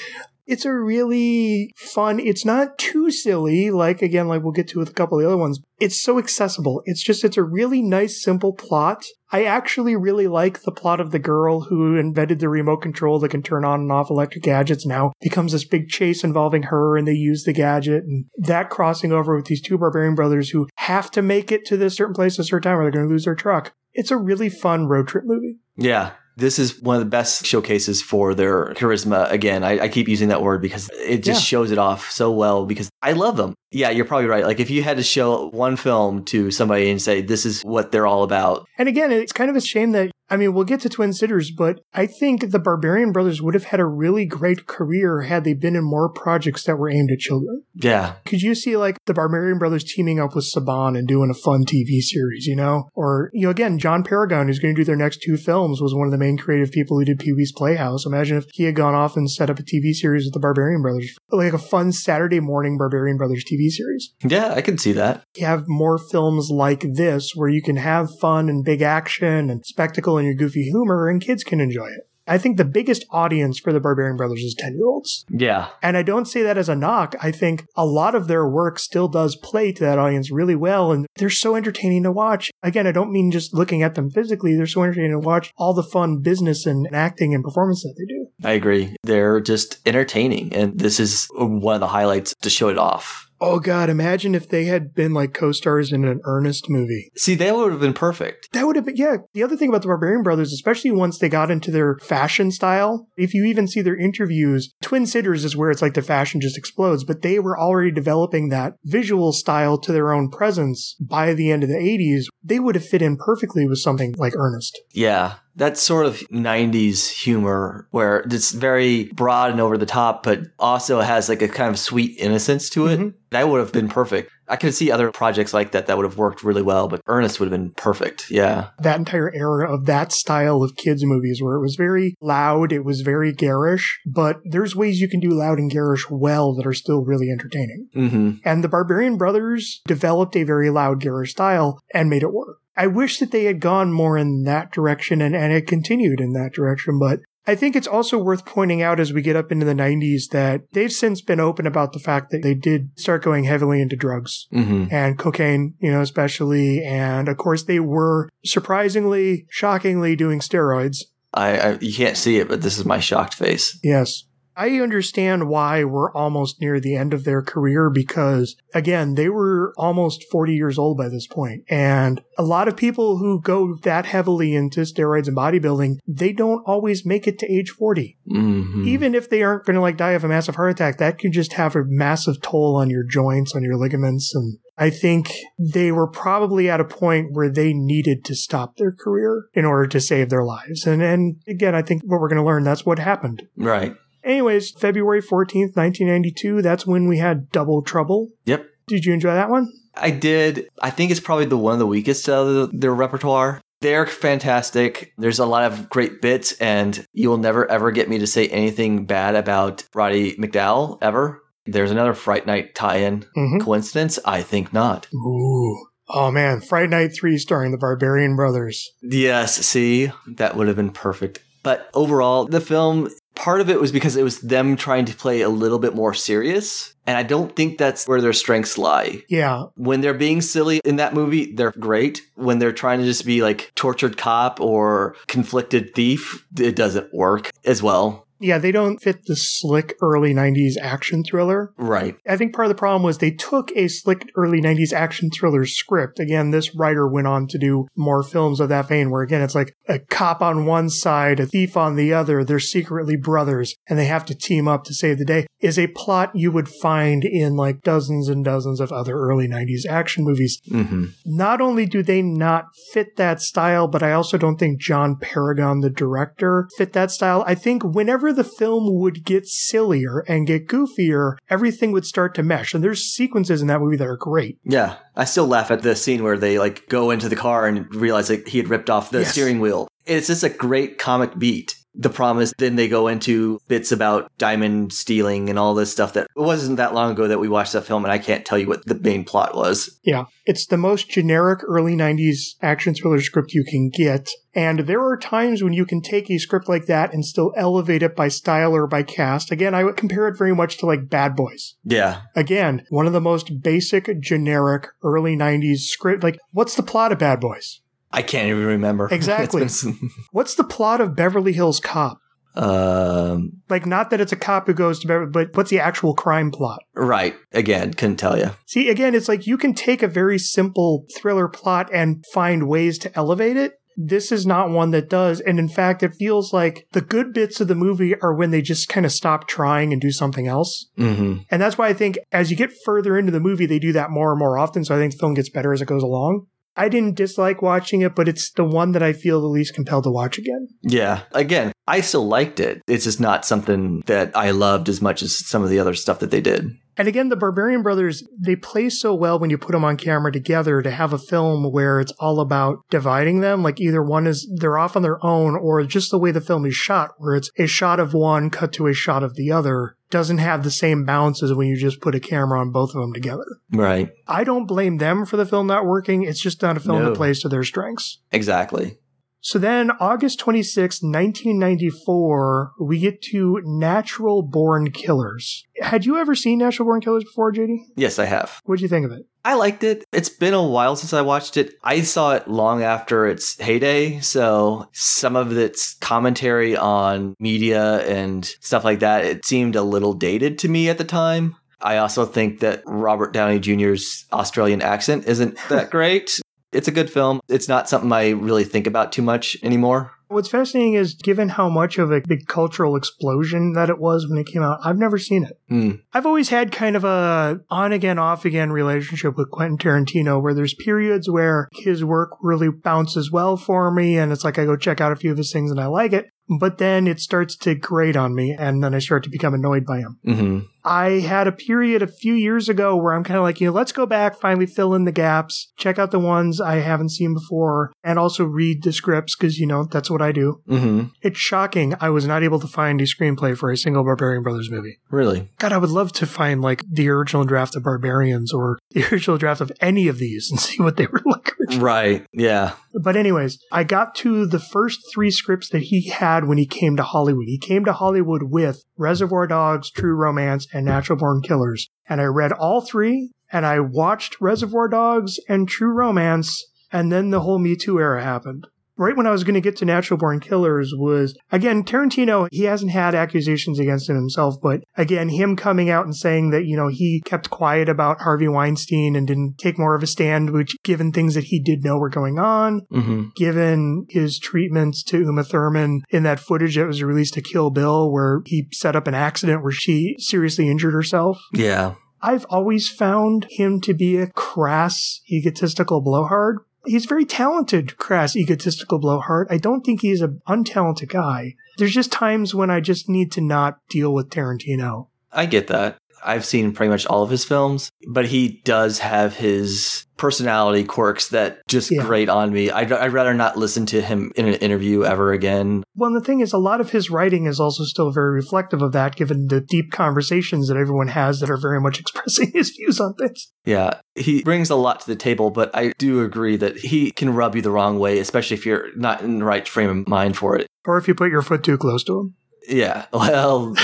It's 0.50 0.64
a 0.64 0.74
really 0.74 1.72
fun 1.76 2.18
it's 2.18 2.44
not 2.44 2.76
too 2.76 3.08
silly 3.10 3.70
like 3.70 4.02
again 4.02 4.26
like 4.26 4.42
we'll 4.42 4.52
get 4.52 4.66
to 4.68 4.80
with 4.80 4.90
a 4.90 4.92
couple 4.92 5.16
of 5.16 5.22
the 5.22 5.28
other 5.28 5.36
ones. 5.36 5.60
It's 5.78 5.98
so 5.98 6.18
accessible. 6.18 6.82
It's 6.86 7.02
just 7.02 7.24
it's 7.24 7.36
a 7.36 7.42
really 7.42 7.80
nice 7.80 8.22
simple 8.22 8.52
plot. 8.52 9.04
I 9.32 9.44
actually 9.44 9.94
really 9.94 10.26
like 10.26 10.62
the 10.62 10.72
plot 10.72 11.00
of 11.00 11.12
the 11.12 11.20
girl 11.20 11.62
who 11.62 11.96
invented 11.96 12.40
the 12.40 12.48
remote 12.48 12.78
control 12.78 13.20
that 13.20 13.30
can 13.30 13.42
turn 13.42 13.64
on 13.64 13.82
and 13.82 13.92
off 13.92 14.10
electric 14.10 14.42
gadgets 14.42 14.84
now. 14.84 15.12
Becomes 15.20 15.52
this 15.52 15.64
big 15.64 15.88
chase 15.88 16.24
involving 16.24 16.64
her 16.64 16.98
and 16.98 17.06
they 17.06 17.12
use 17.12 17.44
the 17.44 17.52
gadget 17.52 18.02
and 18.02 18.24
that 18.36 18.70
crossing 18.70 19.12
over 19.12 19.36
with 19.36 19.46
these 19.46 19.62
two 19.62 19.78
barbarian 19.78 20.16
brothers 20.16 20.50
who 20.50 20.68
have 20.78 21.12
to 21.12 21.22
make 21.22 21.52
it 21.52 21.64
to 21.66 21.76
this 21.76 21.94
certain 21.94 22.14
place 22.14 22.40
at 22.40 22.44
a 22.44 22.48
certain 22.48 22.70
time 22.70 22.78
or 22.78 22.82
they're 22.82 22.90
going 22.90 23.06
to 23.06 23.12
lose 23.12 23.24
their 23.24 23.36
truck. 23.36 23.72
It's 23.92 24.10
a 24.10 24.16
really 24.16 24.48
fun 24.48 24.88
road 24.88 25.06
trip 25.06 25.24
movie. 25.24 25.58
Yeah. 25.76 26.12
This 26.40 26.58
is 26.58 26.80
one 26.80 26.96
of 26.96 27.00
the 27.00 27.08
best 27.08 27.44
showcases 27.46 28.02
for 28.02 28.34
their 28.34 28.72
charisma. 28.74 29.30
Again, 29.30 29.62
I, 29.62 29.80
I 29.84 29.88
keep 29.88 30.08
using 30.08 30.28
that 30.28 30.42
word 30.42 30.62
because 30.62 30.88
it 30.94 31.22
just 31.22 31.40
Yeah. 31.42 31.44
shows 31.58 31.70
it 31.70 31.78
off 31.78 32.10
so 32.10 32.30
well 32.32 32.66
because 32.66 32.88
I 33.02 33.12
love 33.12 33.36
them. 33.36 33.54
Yeah, 33.72 33.90
you're 33.90 34.04
probably 34.04 34.26
right. 34.26 34.44
Like 34.44 34.60
if 34.60 34.70
you 34.70 34.82
had 34.82 34.96
to 34.96 35.02
show 35.02 35.48
one 35.50 35.76
film 35.76 36.24
to 36.26 36.50
somebody 36.50 36.90
and 36.90 37.00
say 37.00 37.20
this 37.20 37.46
is 37.46 37.62
what 37.62 37.92
they're 37.92 38.06
all 38.06 38.22
about. 38.22 38.66
And 38.78 38.88
again, 38.88 39.12
it's 39.12 39.32
kind 39.32 39.50
of 39.50 39.56
a 39.56 39.60
shame 39.60 39.92
that 39.92 40.10
I 40.30 40.36
mean, 40.36 40.54
we'll 40.54 40.64
get 40.64 40.80
to 40.82 40.88
Twin 40.88 41.12
Sitters, 41.12 41.50
but 41.50 41.80
I 41.92 42.06
think 42.06 42.52
the 42.52 42.60
Barbarian 42.60 43.10
Brothers 43.10 43.42
would 43.42 43.54
have 43.54 43.64
had 43.64 43.80
a 43.80 43.84
really 43.84 44.24
great 44.24 44.68
career 44.68 45.22
had 45.22 45.42
they 45.42 45.54
been 45.54 45.74
in 45.74 45.82
more 45.82 46.08
projects 46.08 46.62
that 46.64 46.76
were 46.76 46.88
aimed 46.88 47.10
at 47.10 47.18
children. 47.18 47.64
Yeah. 47.74 48.14
Could 48.24 48.40
you 48.40 48.54
see 48.54 48.76
like 48.76 48.96
the 49.06 49.14
Barbarian 49.14 49.58
Brothers 49.58 49.82
teaming 49.82 50.20
up 50.20 50.36
with 50.36 50.44
Saban 50.44 50.96
and 50.96 51.08
doing 51.08 51.30
a 51.30 51.34
fun 51.34 51.64
TV 51.64 52.00
series, 52.00 52.46
you 52.46 52.54
know? 52.54 52.90
Or, 52.94 53.30
you 53.32 53.42
know, 53.42 53.50
again, 53.50 53.80
John 53.80 54.04
Paragon, 54.04 54.46
who's 54.46 54.60
going 54.60 54.72
to 54.72 54.80
do 54.80 54.84
their 54.84 54.94
next 54.94 55.20
two 55.20 55.36
films, 55.36 55.82
was 55.82 55.96
one 55.96 56.06
of 56.06 56.12
the 56.12 56.18
main 56.18 56.38
creative 56.38 56.70
people 56.70 56.96
who 56.96 57.04
did 57.04 57.18
Pee 57.18 57.32
Wee's 57.32 57.52
Playhouse. 57.52 58.06
Imagine 58.06 58.36
if 58.36 58.44
he 58.52 58.64
had 58.64 58.76
gone 58.76 58.94
off 58.94 59.16
and 59.16 59.28
set 59.28 59.50
up 59.50 59.58
a 59.58 59.64
TV 59.64 59.92
series 59.92 60.26
with 60.26 60.34
the 60.34 60.40
Barbarian 60.40 60.80
Brothers, 60.80 61.12
like 61.30 61.52
a 61.52 61.58
fun 61.58 61.90
Saturday 61.90 62.38
morning 62.38 62.78
Barbarian 62.78 63.16
Brothers 63.16 63.44
TV 63.44 63.59
series. 63.68 64.14
Yeah, 64.24 64.54
I 64.54 64.62
can 64.62 64.78
see 64.78 64.92
that. 64.92 65.24
You 65.36 65.46
have 65.46 65.64
more 65.66 65.98
films 65.98 66.50
like 66.50 66.84
this 66.94 67.32
where 67.34 67.50
you 67.50 67.62
can 67.62 67.76
have 67.76 68.08
fun 68.20 68.48
and 68.48 68.64
big 68.64 68.80
action 68.80 69.50
and 69.50 69.64
spectacle 69.66 70.16
and 70.16 70.26
your 70.26 70.36
goofy 70.36 70.62
humor 70.62 71.08
and 71.08 71.20
kids 71.20 71.44
can 71.44 71.60
enjoy 71.60 71.88
it. 71.88 72.06
I 72.30 72.38
think 72.38 72.58
the 72.58 72.64
biggest 72.64 73.04
audience 73.10 73.58
for 73.58 73.72
the 73.72 73.80
Barbarian 73.80 74.16
Brothers 74.16 74.42
is 74.42 74.54
10 74.56 74.74
year 74.74 74.86
olds. 74.86 75.24
Yeah. 75.28 75.70
And 75.82 75.96
I 75.96 76.04
don't 76.04 76.26
say 76.26 76.42
that 76.42 76.56
as 76.56 76.68
a 76.68 76.76
knock. 76.76 77.16
I 77.20 77.32
think 77.32 77.64
a 77.76 77.84
lot 77.84 78.14
of 78.14 78.28
their 78.28 78.48
work 78.48 78.78
still 78.78 79.08
does 79.08 79.34
play 79.34 79.72
to 79.72 79.82
that 79.82 79.98
audience 79.98 80.30
really 80.30 80.54
well. 80.54 80.92
And 80.92 81.06
they're 81.16 81.28
so 81.28 81.56
entertaining 81.56 82.04
to 82.04 82.12
watch. 82.12 82.52
Again, 82.62 82.86
I 82.86 82.92
don't 82.92 83.10
mean 83.10 83.32
just 83.32 83.52
looking 83.52 83.82
at 83.82 83.96
them 83.96 84.10
physically. 84.10 84.54
They're 84.54 84.66
so 84.66 84.84
entertaining 84.84 85.10
to 85.10 85.18
watch 85.18 85.50
all 85.56 85.74
the 85.74 85.82
fun 85.82 86.18
business 86.18 86.66
and 86.66 86.86
acting 86.92 87.34
and 87.34 87.42
performance 87.42 87.82
that 87.82 87.96
they 87.98 88.04
do. 88.04 88.28
I 88.44 88.52
agree. 88.52 88.94
They're 89.02 89.40
just 89.40 89.80
entertaining. 89.84 90.54
And 90.54 90.78
this 90.78 91.00
is 91.00 91.26
one 91.34 91.74
of 91.74 91.80
the 91.80 91.88
highlights 91.88 92.32
to 92.42 92.50
show 92.50 92.68
it 92.68 92.78
off. 92.78 93.26
Oh 93.40 93.58
God, 93.58 93.88
imagine 93.88 94.34
if 94.34 94.48
they 94.48 94.66
had 94.66 94.94
been 94.94 95.14
like 95.14 95.32
co-stars 95.32 95.92
in 95.92 96.04
an 96.04 96.20
Ernest 96.24 96.68
movie. 96.68 97.10
See, 97.16 97.34
that 97.36 97.56
would 97.56 97.70
have 97.70 97.80
been 97.80 97.94
perfect. 97.94 98.48
That 98.52 98.66
would 98.66 98.76
have 98.76 98.84
been, 98.84 98.96
yeah. 98.96 99.16
The 99.32 99.42
other 99.42 99.56
thing 99.56 99.70
about 99.70 99.82
the 99.82 99.88
Barbarian 99.88 100.22
Brothers, 100.22 100.52
especially 100.52 100.90
once 100.90 101.18
they 101.18 101.28
got 101.28 101.50
into 101.50 101.70
their 101.70 101.96
fashion 102.02 102.50
style, 102.50 103.06
if 103.16 103.32
you 103.32 103.44
even 103.44 103.66
see 103.66 103.80
their 103.80 103.96
interviews, 103.96 104.72
Twin 104.82 105.06
Sitters 105.06 105.44
is 105.44 105.56
where 105.56 105.70
it's 105.70 105.82
like 105.82 105.94
the 105.94 106.02
fashion 106.02 106.40
just 106.40 106.58
explodes, 106.58 107.04
but 107.04 107.22
they 107.22 107.38
were 107.38 107.58
already 107.58 107.90
developing 107.90 108.48
that 108.48 108.74
visual 108.84 109.32
style 109.32 109.78
to 109.78 109.92
their 109.92 110.12
own 110.12 110.28
presence 110.28 110.96
by 111.00 111.32
the 111.32 111.50
end 111.50 111.62
of 111.62 111.70
the 111.70 111.76
80s. 111.76 112.24
They 112.42 112.60
would 112.60 112.74
have 112.74 112.84
fit 112.84 113.02
in 113.02 113.16
perfectly 113.16 113.66
with 113.66 113.78
something 113.78 114.14
like 114.18 114.34
Ernest. 114.36 114.78
Yeah. 114.92 115.36
That 115.56 115.76
sort 115.76 116.06
of 116.06 116.20
90s 116.30 117.10
humor 117.10 117.86
where 117.90 118.20
it's 118.30 118.52
very 118.52 119.04
broad 119.12 119.50
and 119.50 119.60
over 119.60 119.76
the 119.76 119.86
top, 119.86 120.22
but 120.22 120.40
also 120.58 121.00
has 121.00 121.28
like 121.28 121.42
a 121.42 121.48
kind 121.48 121.70
of 121.70 121.78
sweet 121.78 122.18
innocence 122.18 122.70
to 122.70 122.86
it. 122.86 123.00
Mhm. 123.00 123.14
That 123.30 123.48
would 123.48 123.60
have 123.60 123.72
been 123.72 123.88
perfect. 123.88 124.30
I 124.48 124.56
could 124.56 124.74
see 124.74 124.90
other 124.90 125.12
projects 125.12 125.54
like 125.54 125.70
that 125.72 125.86
that 125.86 125.96
would 125.96 126.04
have 126.04 126.16
worked 126.18 126.42
really 126.42 126.62
well, 126.62 126.88
but 126.88 127.00
Ernest 127.06 127.38
would 127.38 127.46
have 127.50 127.56
been 127.60 127.70
perfect. 127.76 128.28
Yeah. 128.30 128.68
That 128.80 128.98
entire 128.98 129.32
era 129.32 129.72
of 129.72 129.86
that 129.86 130.10
style 130.10 130.62
of 130.64 130.74
kids 130.76 131.04
movies 131.04 131.40
where 131.40 131.54
it 131.54 131.60
was 131.60 131.76
very 131.76 132.14
loud, 132.20 132.72
it 132.72 132.84
was 132.84 133.02
very 133.02 133.32
garish, 133.32 134.00
but 134.04 134.38
there's 134.50 134.74
ways 134.74 135.00
you 135.00 135.08
can 135.08 135.20
do 135.20 135.30
loud 135.30 135.58
and 135.58 135.70
garish 135.70 136.10
well 136.10 136.54
that 136.56 136.66
are 136.66 136.72
still 136.72 137.04
really 137.04 137.28
entertaining. 137.30 137.88
hmm 137.94 138.30
And 138.44 138.64
the 138.64 138.68
Barbarian 138.68 139.16
Brothers 139.16 139.80
developed 139.86 140.34
a 140.36 140.42
very 140.44 140.70
loud, 140.70 141.00
garish 141.00 141.30
style 141.32 141.78
and 141.94 142.10
made 142.10 142.22
it 142.22 142.32
work. 142.32 142.56
I 142.76 142.86
wish 142.86 143.18
that 143.18 143.30
they 143.30 143.44
had 143.44 143.60
gone 143.60 143.92
more 143.92 144.16
in 144.16 144.44
that 144.44 144.72
direction 144.72 145.20
and, 145.20 145.34
and 145.34 145.52
had 145.52 145.66
continued 145.66 146.20
in 146.20 146.32
that 146.34 146.52
direction, 146.52 146.98
but 146.98 147.20
I 147.46 147.54
think 147.54 147.74
it's 147.74 147.86
also 147.86 148.18
worth 148.18 148.44
pointing 148.44 148.82
out 148.82 149.00
as 149.00 149.12
we 149.12 149.22
get 149.22 149.36
up 149.36 149.50
into 149.50 149.66
the 149.66 149.74
90s 149.74 150.28
that 150.30 150.62
they've 150.72 150.92
since 150.92 151.20
been 151.20 151.40
open 151.40 151.66
about 151.66 151.92
the 151.92 151.98
fact 151.98 152.30
that 152.30 152.42
they 152.42 152.54
did 152.54 152.90
start 152.98 153.24
going 153.24 153.44
heavily 153.44 153.80
into 153.80 153.96
drugs 153.96 154.46
hmm 154.50 154.84
and 154.90 155.18
cocaine, 155.18 155.74
you 155.80 155.90
know, 155.90 156.00
especially. 156.00 156.82
And 156.84 157.28
of 157.28 157.36
course, 157.38 157.64
they 157.64 157.80
were 157.80 158.28
surprisingly, 158.44 159.46
shockingly 159.50 160.16
doing 160.16 160.40
steroids. 160.40 160.98
I, 161.32 161.58
I 161.58 161.78
you 161.80 161.94
can't 161.94 162.16
see 162.16 162.38
it, 162.38 162.48
but 162.48 162.62
this 162.62 162.78
is 162.78 162.84
my 162.84 163.00
shocked 163.00 163.34
face. 163.34 163.78
Yes. 163.82 164.24
I 164.60 164.78
understand 164.80 165.48
why 165.48 165.84
we're 165.84 166.12
almost 166.12 166.60
near 166.60 166.80
the 166.80 166.94
end 166.94 167.14
of 167.14 167.24
their 167.24 167.40
career 167.40 167.88
because, 167.88 168.56
again, 168.74 169.14
they 169.14 169.30
were 169.30 169.72
almost 169.78 170.26
40 170.30 170.54
years 170.54 170.78
old 170.78 170.98
by 170.98 171.08
this 171.08 171.26
point. 171.26 171.64
And 171.70 172.20
a 172.36 172.42
lot 172.42 172.68
of 172.68 172.76
people 172.76 173.16
who 173.16 173.40
go 173.40 173.76
that 173.84 174.04
heavily 174.04 174.54
into 174.54 174.80
steroids 174.80 175.28
and 175.28 175.36
bodybuilding, 175.36 176.00
they 176.06 176.34
don't 176.34 176.62
always 176.66 177.06
make 177.06 177.26
it 177.26 177.38
to 177.38 177.50
age 177.50 177.70
40. 177.70 178.18
hmm 178.28 178.86
Even 178.86 179.14
if 179.14 179.30
they 179.30 179.42
aren't 179.42 179.64
going 179.64 179.76
to 179.76 179.80
like 179.80 179.96
die 179.96 180.10
of 180.10 180.24
a 180.24 180.28
massive 180.28 180.56
heart 180.56 180.72
attack, 180.72 180.98
that 180.98 181.18
could 181.18 181.32
just 181.32 181.54
have 181.54 181.74
a 181.74 181.84
massive 181.86 182.42
toll 182.42 182.76
on 182.76 182.90
your 182.90 183.04
joints, 183.04 183.54
on 183.54 183.64
your 183.64 183.78
ligaments. 183.78 184.34
And 184.34 184.58
I 184.76 184.90
think 184.90 185.32
they 185.58 185.90
were 185.90 186.06
probably 186.06 186.68
at 186.68 186.80
a 186.80 186.84
point 186.84 187.28
where 187.32 187.48
they 187.48 187.72
needed 187.72 188.26
to 188.26 188.34
stop 188.34 188.76
their 188.76 188.92
career 188.92 189.46
in 189.54 189.64
order 189.64 189.86
to 189.86 190.00
save 190.00 190.28
their 190.28 190.44
lives. 190.44 190.86
And, 190.86 191.00
and 191.00 191.36
again, 191.48 191.74
I 191.74 191.80
think 191.80 192.02
what 192.04 192.20
we're 192.20 192.28
going 192.28 192.42
to 192.42 192.44
learn, 192.44 192.64
that's 192.64 192.84
what 192.84 192.98
happened. 192.98 193.44
Right. 193.56 193.96
Anyways, 194.24 194.72
February 194.72 195.22
14th, 195.22 195.76
1992, 195.76 196.62
that's 196.62 196.86
when 196.86 197.08
we 197.08 197.18
had 197.18 197.50
Double 197.50 197.82
Trouble. 197.82 198.28
Yep. 198.44 198.66
Did 198.86 199.04
you 199.04 199.12
enjoy 199.12 199.34
that 199.34 199.50
one? 199.50 199.72
I 199.94 200.10
did. 200.10 200.68
I 200.82 200.90
think 200.90 201.10
it's 201.10 201.20
probably 201.20 201.46
the 201.46 201.56
one 201.56 201.74
of 201.74 201.78
the 201.78 201.86
weakest 201.86 202.28
out 202.28 202.46
of 202.46 202.54
the, 202.72 202.78
their 202.78 202.94
repertoire. 202.94 203.60
They're 203.80 204.06
fantastic. 204.06 205.12
There's 205.16 205.38
a 205.38 205.46
lot 205.46 205.64
of 205.64 205.88
great 205.88 206.20
bits, 206.20 206.52
and 206.60 207.06
you 207.12 207.30
will 207.30 207.38
never 207.38 207.70
ever 207.70 207.90
get 207.90 208.08
me 208.10 208.18
to 208.18 208.26
say 208.26 208.46
anything 208.48 209.06
bad 209.06 209.36
about 209.36 209.84
Roddy 209.94 210.36
McDowall 210.36 210.98
ever. 211.00 211.42
There's 211.66 211.90
another 211.90 212.14
Fright 212.14 212.46
Night 212.46 212.74
tie-in. 212.74 213.24
Mm-hmm. 213.36 213.58
Coincidence? 213.60 214.18
I 214.24 214.42
think 214.42 214.72
not. 214.72 215.06
Ooh. 215.14 215.86
Oh 216.12 216.30
man, 216.30 216.60
Fright 216.60 216.90
Night 216.90 217.12
3 217.14 217.38
starring 217.38 217.70
the 217.70 217.78
Barbarian 217.78 218.34
Brothers. 218.34 218.90
Yes, 219.00 219.54
see, 219.54 220.10
that 220.26 220.56
would 220.56 220.66
have 220.66 220.76
been 220.76 220.90
perfect. 220.90 221.38
But 221.62 221.88
overall, 221.94 222.46
the 222.46 222.60
film, 222.60 223.08
part 223.40 223.62
of 223.62 223.70
it 223.70 223.80
was 223.80 223.90
because 223.90 224.16
it 224.16 224.22
was 224.22 224.38
them 224.40 224.76
trying 224.76 225.06
to 225.06 225.16
play 225.16 225.40
a 225.40 225.48
little 225.48 225.78
bit 225.78 225.94
more 225.94 226.12
serious. 226.12 226.94
And 227.06 227.16
I 227.16 227.22
don't 227.22 227.56
think 227.56 227.78
that's 227.78 228.06
where 228.06 228.20
their 228.20 228.34
strengths 228.34 228.76
lie. 228.76 229.22
Yeah. 229.28 229.64
When 229.76 230.02
they're 230.02 230.12
being 230.12 230.42
silly 230.42 230.80
in 230.84 230.96
that 230.96 231.14
movie, 231.14 231.54
they're 231.54 231.72
great. 231.72 232.20
When 232.34 232.58
they're 232.58 232.70
trying 232.70 233.00
to 233.00 233.06
just 233.06 233.24
be 233.24 233.42
like 233.42 233.72
tortured 233.74 234.18
cop 234.18 234.60
or 234.60 235.16
conflicted 235.26 235.94
thief, 235.94 236.46
it 236.58 236.76
doesn't 236.76 237.14
work 237.14 237.50
as 237.64 237.82
well. 237.82 238.26
Yeah, 238.40 238.58
they 238.58 238.72
don't 238.72 239.00
fit 239.00 239.26
the 239.26 239.36
slick 239.36 239.96
early 240.00 240.34
90s 240.34 240.76
action 240.80 241.22
thriller. 241.22 241.72
Right. 241.76 242.16
I 242.28 242.36
think 242.36 242.54
part 242.54 242.66
of 242.66 242.70
the 242.70 242.78
problem 242.78 243.02
was 243.02 243.18
they 243.18 243.30
took 243.30 243.70
a 243.76 243.88
slick 243.88 244.30
early 244.36 244.60
90s 244.60 244.92
action 244.92 245.30
thriller 245.30 245.66
script. 245.66 246.18
Again, 246.18 246.50
this 246.50 246.74
writer 246.74 247.06
went 247.06 247.26
on 247.26 247.46
to 247.48 247.58
do 247.58 247.86
more 247.96 248.22
films 248.22 248.60
of 248.60 248.68
that 248.70 248.88
vein 248.88 249.10
where 249.10 249.22
again, 249.22 249.42
it's 249.42 249.54
like 249.54 249.74
a 249.88 249.98
cop 249.98 250.40
on 250.42 250.66
one 250.66 250.88
side, 250.88 251.40
a 251.40 251.46
thief 251.46 251.76
on 251.76 251.96
the 251.96 252.12
other. 252.12 252.42
They're 252.42 252.58
secretly 252.58 253.16
brothers 253.16 253.74
and 253.88 253.98
they 253.98 254.06
have 254.06 254.24
to 254.26 254.34
team 254.34 254.66
up 254.66 254.84
to 254.84 254.94
save 254.94 255.18
the 255.18 255.24
day 255.24 255.46
is 255.60 255.78
a 255.78 255.88
plot 255.88 256.30
you 256.34 256.50
would 256.50 256.68
find 256.68 257.24
in 257.24 257.54
like 257.56 257.82
dozens 257.82 258.28
and 258.28 258.44
dozens 258.44 258.80
of 258.80 258.92
other 258.92 259.18
early 259.18 259.46
90s 259.46 259.86
action 259.86 260.24
movies. 260.24 260.60
hmm 260.68 261.06
Not 261.24 261.60
only 261.60 261.86
do 261.86 262.02
they 262.02 262.22
not 262.22 262.66
fit 262.92 263.16
that 263.16 263.40
style, 263.40 263.86
but 263.86 264.02
I 264.02 264.12
also 264.12 264.38
don't 264.38 264.56
think 264.56 264.80
John 264.80 265.16
Paragon, 265.16 265.80
the 265.80 265.90
director, 265.90 266.68
fit 266.76 266.92
that 266.94 267.10
style. 267.10 267.44
I 267.46 267.54
think 267.54 267.82
whenever 267.84 268.29
the 268.32 268.44
film 268.44 268.94
would 269.00 269.24
get 269.24 269.46
sillier 269.46 270.20
and 270.28 270.46
get 270.46 270.66
goofier, 270.68 271.36
everything 271.48 271.92
would 271.92 272.04
start 272.06 272.34
to 272.36 272.42
mesh. 272.42 272.74
And 272.74 272.82
there's 272.82 273.02
sequences 273.04 273.60
in 273.62 273.68
that 273.68 273.80
movie 273.80 273.96
that 273.96 274.06
are 274.06 274.16
great. 274.16 274.58
Yeah. 274.64 274.96
I 275.16 275.24
still 275.24 275.46
laugh 275.46 275.70
at 275.70 275.82
the 275.82 275.94
scene 275.96 276.22
where 276.22 276.38
they 276.38 276.58
like 276.58 276.88
go 276.88 277.10
into 277.10 277.28
the 277.28 277.36
car 277.36 277.66
and 277.66 277.92
realize 277.94 278.30
like 278.30 278.48
he 278.48 278.58
had 278.58 278.68
ripped 278.68 278.90
off 278.90 279.10
the 279.10 279.20
Yes. 279.20 279.32
steering 279.32 279.60
wheel. 279.60 279.88
It's 280.06 280.26
just 280.28 280.42
a 280.42 280.48
great 280.48 280.98
comic 280.98 281.38
beat. 281.38 281.74
The 281.94 282.10
problem 282.10 282.42
is 282.42 282.54
then 282.56 282.76
they 282.76 282.88
go 282.88 283.08
into 283.08 283.60
bits 283.68 283.90
about 283.92 284.30
diamond 284.38 284.92
stealing 284.92 285.50
and 285.50 285.58
all 285.58 285.74
this 285.74 285.90
stuff 285.90 286.12
that 286.12 286.28
it 286.36 286.40
wasn't 286.40 286.76
that 286.76 286.94
long 286.94 287.12
ago 287.12 287.26
that 287.28 287.40
we 287.40 287.48
watched 287.48 287.72
that 287.72 287.84
film 287.84 288.04
and 288.04 288.12
I 288.12 288.18
can't 288.18 288.44
tell 288.44 288.58
you 288.58 288.68
what 288.68 288.86
the 288.86 288.94
main 288.94 289.24
plot 289.24 289.56
was. 289.56 289.98
Yeah. 290.04 290.24
It's 290.46 290.66
the 290.66 290.76
most 290.76 291.10
generic 291.10 291.60
early 291.66 291.94
90s 291.94 292.54
action 292.62 292.94
thriller 292.94 293.20
script 293.20 293.54
you 293.54 293.64
can 293.64 293.90
get. 293.90 294.28
And 294.54 294.80
there 294.80 295.02
are 295.02 295.16
times 295.16 295.62
when 295.62 295.72
you 295.72 295.86
can 295.86 296.00
take 296.00 296.30
a 296.30 296.38
script 296.38 296.68
like 296.68 296.86
that 296.86 297.12
and 297.12 297.24
still 297.24 297.52
elevate 297.56 298.02
it 298.02 298.16
by 298.16 298.28
style 298.28 298.74
or 298.74 298.86
by 298.86 299.02
cast. 299.02 299.52
Again, 299.52 299.74
I 299.74 299.84
would 299.84 299.96
compare 299.96 300.26
it 300.26 300.38
very 300.38 300.54
much 300.54 300.78
to 300.78 300.86
like 300.86 301.08
Bad 301.08 301.36
Boys. 301.36 301.76
Yeah. 301.84 302.22
Again, 302.34 302.84
one 302.90 303.06
of 303.06 303.12
the 303.12 303.20
most 303.20 303.62
basic, 303.62 304.20
generic 304.20 304.88
early 305.02 305.36
90s 305.36 305.80
script. 305.80 306.24
Like, 306.24 306.38
what's 306.50 306.74
the 306.74 306.82
plot 306.82 307.12
of 307.12 307.18
Bad 307.18 307.40
Boys? 307.40 307.80
I 308.12 308.22
can't 308.22 308.48
even 308.48 308.64
remember. 308.64 309.08
Exactly. 309.12 309.68
some- 309.68 310.10
What's 310.32 310.54
the 310.54 310.64
plot 310.64 311.00
of 311.00 311.14
Beverly 311.16 311.52
Hills 311.52 311.80
Cop? 311.80 312.18
um 312.56 313.52
Like, 313.68 313.86
not 313.86 314.10
that 314.10 314.20
it's 314.20 314.32
a 314.32 314.36
cop 314.36 314.66
who 314.66 314.74
goes 314.74 314.98
to 315.00 315.06
Beverly, 315.06 315.30
but 315.30 315.56
what's 315.56 315.70
the 315.70 315.78
actual 315.80 316.14
crime 316.14 316.50
plot? 316.50 316.80
right. 316.94 317.34
Again, 317.52 317.94
couldn't 317.94 318.16
tell 318.16 318.36
you. 318.38 318.50
See, 318.66 318.88
again, 318.88 319.14
it's 319.14 319.28
like 319.28 319.46
you 319.46 319.56
can 319.56 319.72
take 319.74 320.02
a 320.02 320.08
very 320.08 320.38
simple 320.38 321.04
thriller 321.16 321.48
plot 321.48 321.88
and 321.92 322.24
find 322.34 322.68
ways 322.68 322.98
to 322.98 323.16
elevate 323.16 323.56
it. 323.56 323.72
this 323.96 324.32
is 324.32 324.46
not 324.46 324.70
one 324.70 324.90
that 324.92 325.08
does. 325.10 325.40
And 325.40 325.58
in 325.58 325.68
fact, 325.68 326.02
it 326.02 326.14
feels 326.18 326.52
like 326.52 326.86
the 326.92 327.00
good 327.02 327.32
bits 327.34 327.60
of 327.60 327.68
the 327.68 327.74
movie 327.74 328.14
are 328.20 328.34
when 328.34 328.50
they 328.50 328.62
just 328.62 328.88
kind 328.88 329.04
of 329.06 329.12
stop 329.12 329.46
trying 329.46 329.92
and 329.92 330.00
do 330.00 330.10
something 330.10 330.46
else. 330.48 330.86
Mm-hmm. 330.98 331.42
And 331.50 331.60
that's 331.62 331.76
why 331.78 331.88
I 331.88 331.92
think 331.94 332.18
as 332.32 332.50
you 332.50 332.56
get 332.56 332.72
further 332.84 333.18
into 333.18 333.30
the 333.32 333.40
movie, 333.40 333.66
they 333.66 333.78
do 333.78 333.92
that 333.92 334.10
more 334.10 334.30
and 334.32 334.38
more 334.38 334.58
often. 334.58 334.84
So 334.84 334.94
I 334.96 334.98
think 334.98 335.12
the 335.12 335.18
film 335.18 335.34
gets 335.34 335.50
better 335.50 335.72
as 335.72 335.82
it 335.82 335.86
goes 335.88 336.02
along. 336.02 336.46
I 336.80 336.88
didn't 336.88 337.14
dislike 337.14 337.60
watching 337.60 338.00
it, 338.00 338.14
but 338.14 338.26
it's 338.26 338.52
the 338.52 338.64
one 338.64 338.92
that 338.92 339.02
I 339.02 339.12
feel 339.12 339.42
the 339.42 339.48
least 339.48 339.74
compelled 339.74 340.04
to 340.04 340.10
watch 340.10 340.38
again. 340.38 340.66
Yeah. 340.80 341.24
Again, 341.32 341.72
I 341.86 342.00
still 342.00 342.26
liked 342.26 342.58
it. 342.58 342.80
It's 342.86 343.04
just 343.04 343.20
not 343.20 343.44
something 343.44 344.02
that 344.06 344.34
I 344.34 344.52
loved 344.52 344.88
as 344.88 345.02
much 345.02 345.20
as 345.20 345.46
some 345.46 345.62
of 345.62 345.68
the 345.68 345.78
other 345.78 345.92
stuff 345.92 346.20
that 346.20 346.30
they 346.30 346.40
did. 346.40 346.70
And 347.00 347.08
again, 347.08 347.30
the 347.30 347.36
Barbarian 347.36 347.82
Brothers, 347.82 348.22
they 348.38 348.56
play 348.56 348.90
so 348.90 349.14
well 349.14 349.38
when 349.38 349.48
you 349.48 349.56
put 349.56 349.72
them 349.72 349.86
on 349.86 349.96
camera 349.96 350.30
together 350.30 350.82
to 350.82 350.90
have 350.90 351.14
a 351.14 351.18
film 351.18 351.72
where 351.72 351.98
it's 351.98 352.12
all 352.20 352.40
about 352.40 352.80
dividing 352.90 353.40
them. 353.40 353.62
Like 353.62 353.80
either 353.80 354.02
one 354.02 354.26
is, 354.26 354.46
they're 354.58 354.76
off 354.76 354.96
on 354.96 355.02
their 355.02 355.16
own 355.24 355.56
or 355.56 355.82
just 355.84 356.10
the 356.10 356.18
way 356.18 356.30
the 356.30 356.42
film 356.42 356.66
is 356.66 356.74
shot, 356.74 357.12
where 357.16 357.36
it's 357.36 357.50
a 357.58 357.66
shot 357.66 358.00
of 358.00 358.12
one 358.12 358.50
cut 358.50 358.74
to 358.74 358.86
a 358.86 358.92
shot 358.92 359.22
of 359.22 359.34
the 359.34 359.50
other 359.50 359.96
doesn't 360.10 360.38
have 360.38 360.62
the 360.62 360.70
same 360.70 361.06
bounce 361.06 361.42
as 361.42 361.54
when 361.54 361.68
you 361.68 361.76
just 361.78 362.02
put 362.02 362.14
a 362.14 362.20
camera 362.20 362.60
on 362.60 362.70
both 362.70 362.90
of 362.90 363.00
them 363.00 363.14
together. 363.14 363.46
Right. 363.72 364.10
I 364.28 364.44
don't 364.44 364.66
blame 364.66 364.98
them 364.98 365.24
for 365.24 365.38
the 365.38 365.46
film 365.46 365.68
not 365.68 365.86
working. 365.86 366.24
It's 366.24 366.42
just 366.42 366.60
not 366.60 366.76
a 366.76 366.80
film 366.80 366.98
No. 366.98 367.08
that 367.08 367.16
plays 367.16 367.40
to 367.40 367.48
their 367.48 367.64
strengths. 367.64 368.20
Exactly. 368.30 368.98
So 369.42 369.58
then, 369.58 369.90
August 370.00 370.38
26, 370.38 371.02
1994, 371.02 372.72
we 372.78 372.98
get 372.98 373.22
to 373.22 373.60
Natural 373.64 374.42
Born 374.42 374.90
Killers. 374.90 375.64
Had 375.80 376.04
you 376.04 376.18
ever 376.18 376.34
seen 376.34 376.58
Natural 376.58 376.86
Born 376.86 377.00
Killers 377.00 377.24
before, 377.24 377.50
JD? 377.50 377.78
Yes, 377.96 378.18
I 378.18 378.26
have. 378.26 378.60
What'd 378.64 378.82
you 378.82 378.88
think 378.88 379.06
of 379.06 379.12
it? 379.12 379.26
I 379.42 379.54
liked 379.54 379.82
it. 379.82 380.04
It's 380.12 380.28
been 380.28 380.52
a 380.52 380.62
while 380.62 380.94
since 380.96 381.14
I 381.14 381.22
watched 381.22 381.56
it. 381.56 381.74
I 381.82 382.02
saw 382.02 382.34
it 382.34 382.48
long 382.48 382.82
after 382.82 383.26
its 383.26 383.58
heyday, 383.58 384.20
so 384.20 384.88
some 384.92 385.36
of 385.36 385.56
its 385.56 385.94
commentary 385.94 386.76
on 386.76 387.34
media 387.40 388.06
and 388.06 388.44
stuff 388.60 388.84
like 388.84 388.98
that, 388.98 389.24
it 389.24 389.46
seemed 389.46 389.76
a 389.76 389.82
little 389.82 390.12
dated 390.12 390.58
to 390.58 390.68
me 390.68 390.90
at 390.90 390.98
the 390.98 391.04
time. 391.04 391.56
I 391.80 391.96
also 391.96 392.26
think 392.26 392.60
that 392.60 392.82
Robert 392.84 393.32
Downey 393.32 393.58
Jr.'s 393.58 394.26
Australian 394.30 394.82
accent 394.82 395.26
isn't 395.26 395.56
that 395.70 395.90
great. 395.90 396.38
It's 396.72 396.88
a 396.88 396.92
good 396.92 397.10
film. 397.10 397.40
It's 397.48 397.68
not 397.68 397.88
something 397.88 398.12
I 398.12 398.30
really 398.30 398.64
think 398.64 398.86
about 398.86 399.12
too 399.12 399.22
much 399.22 399.56
anymore. 399.62 400.12
What's 400.30 400.48
fascinating 400.48 400.94
is 400.94 401.14
given 401.14 401.48
how 401.48 401.68
much 401.68 401.98
of 401.98 402.12
a 402.12 402.20
big 402.20 402.46
cultural 402.46 402.94
explosion 402.94 403.72
that 403.72 403.90
it 403.90 403.98
was 403.98 404.28
when 404.28 404.38
it 404.38 404.46
came 404.46 404.62
out, 404.62 404.78
I've 404.84 404.96
never 404.96 405.18
seen 405.18 405.42
it. 405.42 405.58
Hmm. 405.68 405.90
I've 406.12 406.24
always 406.24 406.50
had 406.50 406.70
kind 406.70 406.94
of 406.94 407.02
a 407.02 407.60
on 407.68 407.92
again, 407.92 408.16
off 408.16 408.44
again 408.44 408.70
relationship 408.70 409.36
with 409.36 409.50
Quentin 409.50 409.76
Tarantino 409.76 410.40
where 410.40 410.54
there's 410.54 410.74
periods 410.74 411.28
where 411.28 411.68
his 411.72 412.04
work 412.04 412.30
really 412.40 412.70
bounces 412.70 413.32
well 413.32 413.56
for 413.56 413.90
me 413.90 414.16
and 414.18 414.30
it's 414.30 414.44
like 414.44 414.56
I 414.56 414.66
go 414.66 414.76
check 414.76 415.00
out 415.00 415.10
a 415.10 415.16
few 415.16 415.32
of 415.32 415.38
his 415.38 415.52
things 415.52 415.72
and 415.72 415.80
I 415.80 415.86
like 415.86 416.12
it. 416.12 416.30
But 416.58 416.78
then 416.78 417.06
it 417.06 417.20
starts 417.20 417.56
to 417.58 417.74
grate 417.74 418.16
on 418.16 418.34
me 418.34 418.56
and 418.58 418.82
then 418.82 418.94
I 418.94 418.98
start 419.00 419.24
to 419.24 419.30
become 419.30 419.54
annoyed 419.54 419.84
by 419.84 419.98
him. 419.98 420.18
hmm 420.24 420.58
I 420.84 421.20
had 421.20 421.46
a 421.46 421.52
period 421.52 422.02
a 422.02 422.06
few 422.06 422.34
years 422.34 422.68
ago 422.68 422.96
where 422.96 423.12
I'm 423.12 423.24
kind 423.24 423.36
of 423.36 423.42
like, 423.42 423.60
you 423.60 423.66
know, 423.66 423.72
let's 423.72 423.92
go 423.92 424.06
back, 424.06 424.40
finally 424.40 424.66
fill 424.66 424.94
in 424.94 425.04
the 425.04 425.12
gaps, 425.12 425.72
check 425.76 425.98
out 425.98 426.10
the 426.10 426.18
ones 426.18 426.60
I 426.60 426.76
haven't 426.76 427.10
seen 427.10 427.34
before, 427.34 427.92
and 428.02 428.18
also 428.18 428.44
read 428.44 428.82
the 428.82 428.92
scripts 428.92 429.36
because, 429.36 429.58
you 429.58 429.66
know, 429.66 429.84
that's 429.84 430.10
what 430.10 430.19
I 430.22 430.32
do. 430.32 430.60
hmm 430.68 431.04
It's 431.22 431.38
shocking 431.38 431.94
I 432.00 432.10
was 432.10 432.26
not 432.26 432.42
able 432.42 432.60
to 432.60 432.66
find 432.66 433.00
a 433.00 433.04
screenplay 433.04 433.56
for 433.56 433.70
a 433.70 433.76
single 433.76 434.04
Barbarian 434.04 434.42
Brothers 434.42 434.70
movie. 434.70 434.98
Really? 435.10 435.50
God, 435.58 435.72
I 435.72 435.78
would 435.78 435.90
love 435.90 436.12
to 436.14 436.26
find 436.26 436.60
like 436.62 436.82
the 436.90 437.08
original 437.08 437.44
draft 437.44 437.76
of 437.76 437.82
Barbarians 437.84 438.52
or 438.52 438.78
the 438.90 439.04
original 439.12 439.38
draft 439.38 439.60
of 439.60 439.72
any 439.80 440.08
of 440.08 440.18
these 440.18 440.50
and 440.50 440.58
see 440.60 440.82
what 440.82 440.96
they 440.96 441.06
were 441.06 441.22
like. 441.26 441.52
Right. 441.76 442.26
Yeah. 442.32 442.72
But 443.00 443.16
anyways, 443.16 443.58
I 443.70 443.84
got 443.84 444.14
to 444.16 444.46
the 444.46 444.58
first 444.58 445.00
three 445.12 445.30
scripts 445.30 445.68
that 445.70 445.82
he 445.84 446.08
had 446.08 446.46
when 446.46 446.58
he 446.58 446.66
came 446.66 446.96
to 446.96 447.02
Hollywood. 447.02 447.46
He 447.46 447.58
came 447.58 447.84
to 447.84 447.92
Hollywood 447.92 448.42
with 448.44 448.82
Reservoir 448.96 449.46
Dogs, 449.46 449.90
True 449.90 450.14
Romance, 450.14 450.66
and 450.72 450.84
Natural 450.86 451.18
Born 451.18 451.42
Killers. 451.42 451.88
And 452.08 452.20
I 452.20 452.24
read 452.24 452.50
all 452.52 452.80
three 452.80 453.30
and 453.52 453.64
I 453.64 453.78
watched 453.80 454.40
Reservoir 454.40 454.88
Dogs 454.88 455.38
and 455.48 455.68
True 455.68 455.92
Romance. 455.92 456.66
And 456.92 457.12
then 457.12 457.30
the 457.30 457.40
whole 457.40 457.60
Me 457.60 457.76
Too 457.76 458.00
era 458.00 458.22
happened. 458.22 458.66
Right 459.00 459.16
when 459.16 459.26
I 459.26 459.30
was 459.30 459.44
going 459.44 459.54
to 459.54 459.62
get 459.62 459.76
to 459.78 459.86
Natural 459.86 460.18
Born 460.18 460.40
Killers 460.40 460.92
was, 460.94 461.34
again, 461.50 461.84
Tarantino, 461.84 462.48
he 462.52 462.64
hasn't 462.64 462.90
had 462.90 463.14
accusations 463.14 463.78
against 463.78 464.10
him 464.10 464.16
himself, 464.16 464.56
but 464.62 464.82
again, 464.94 465.30
him 465.30 465.56
coming 465.56 465.88
out 465.88 466.04
and 466.04 466.14
saying 466.14 466.50
that, 466.50 466.66
you 466.66 466.76
know, 466.76 466.88
he 466.88 467.22
kept 467.24 467.48
quiet 467.48 467.88
about 467.88 468.20
Harvey 468.20 468.46
Weinstein 468.46 469.16
and 469.16 469.26
didn't 469.26 469.56
take 469.56 469.78
more 469.78 469.94
of 469.94 470.02
a 470.02 470.06
stand, 470.06 470.50
which 470.50 470.76
given 470.84 471.12
things 471.12 471.34
that 471.34 471.44
he 471.44 471.58
did 471.58 471.82
know 471.82 471.96
were 471.96 472.10
going 472.10 472.38
on, 472.38 472.82
hmm 472.90 473.28
given 473.36 474.04
his 474.10 474.38
treatments 474.38 475.02
to 475.02 475.20
Uma 475.20 475.44
Thurman 475.44 476.02
in 476.10 476.24
that 476.24 476.40
footage 476.40 476.76
that 476.76 476.86
was 476.86 477.02
released 477.02 477.32
to 477.34 477.40
Kill 477.40 477.70
Bill, 477.70 478.12
where 478.12 478.42
he 478.44 478.68
set 478.72 478.94
up 478.94 479.06
an 479.06 479.14
accident 479.14 479.62
where 479.62 479.72
she 479.72 480.16
seriously 480.18 480.68
injured 480.68 480.92
herself. 480.92 481.38
Yeah. 481.54 481.94
I've 482.20 482.44
always 482.50 482.90
found 482.90 483.46
him 483.48 483.80
to 483.82 483.94
be 483.94 484.18
a 484.18 484.26
crass, 484.26 485.20
egotistical 485.30 486.02
blowhard. 486.02 486.58
He's 486.86 487.04
very 487.04 487.24
talented, 487.24 487.96
crass, 487.98 488.34
egotistical 488.34 488.98
blowhard. 488.98 489.48
I 489.50 489.58
don't 489.58 489.82
think 489.82 490.00
he's 490.00 490.22
an 490.22 490.40
untalented 490.48 491.08
guy. 491.08 491.54
There's 491.78 491.94
just 491.94 492.10
times 492.10 492.54
when 492.54 492.70
I 492.70 492.80
just 492.80 493.08
need 493.08 493.30
to 493.32 493.40
not 493.40 493.78
deal 493.88 494.12
with 494.12 494.30
Tarantino. 494.30 495.08
I 495.32 495.46
get 495.46 495.68
that. 495.68 495.98
I've 496.24 496.44
seen 496.44 496.72
pretty 496.72 496.90
much 496.90 497.06
all 497.06 497.22
of 497.22 497.30
his 497.30 497.44
films, 497.44 497.90
but 498.08 498.26
he 498.26 498.60
does 498.64 498.98
have 499.00 499.36
his 499.36 500.06
personality 500.16 500.84
quirks 500.84 501.28
that 501.28 501.66
just 501.66 501.90
Yeah. 501.90 502.02
grate 502.02 502.28
on 502.28 502.52
me. 502.52 502.70
I'd, 502.70 502.92
I'd 502.92 503.14
rather 503.14 503.32
not 503.32 503.56
listen 503.56 503.86
to 503.86 504.02
him 504.02 504.30
in 504.36 504.46
an 504.46 504.54
interview 504.56 505.02
ever 505.02 505.32
again. 505.32 505.82
Well, 505.96 506.08
and 506.08 506.16
the 506.20 506.24
thing 506.24 506.40
is, 506.40 506.52
a 506.52 506.58
lot 506.58 506.78
of 506.82 506.90
his 506.90 507.08
writing 507.08 507.46
is 507.46 507.58
also 507.58 507.84
still 507.84 508.10
very 508.12 508.30
reflective 508.32 508.82
of 508.82 508.92
that, 508.92 509.16
given 509.16 509.46
the 509.48 509.62
deep 509.62 509.92
conversations 509.92 510.68
that 510.68 510.76
everyone 510.76 511.08
has 511.08 511.40
that 511.40 511.48
are 511.48 511.56
very 511.56 511.80
much 511.80 511.98
expressing 512.00 512.52
his 512.52 512.68
views 512.70 513.00
on 513.00 513.14
things. 513.14 513.50
Yeah, 513.64 514.00
he 514.14 514.42
brings 514.42 514.68
a 514.68 514.76
lot 514.76 515.00
to 515.00 515.06
the 515.06 515.16
table, 515.16 515.50
but 515.50 515.70
I 515.74 515.94
do 515.96 516.22
agree 516.22 516.56
that 516.56 516.76
he 516.76 517.10
can 517.12 517.34
rub 517.34 517.56
you 517.56 517.62
the 517.62 517.70
wrong 517.70 517.98
way, 517.98 518.18
especially 518.18 518.58
if 518.58 518.66
you're 518.66 518.94
not 518.96 519.22
in 519.22 519.38
the 519.38 519.44
right 519.46 519.66
frame 519.66 519.88
of 520.00 520.06
mind 520.08 520.36
for 520.36 520.54
it. 520.56 520.66
Or 520.84 520.98
if 520.98 521.08
you 521.08 521.14
put 521.14 521.30
your 521.30 521.40
foot 521.42 521.64
too 521.64 521.78
close 521.78 522.04
to 522.04 522.20
him. 522.20 522.34
Yeah, 522.68 523.06
well, 523.14 523.74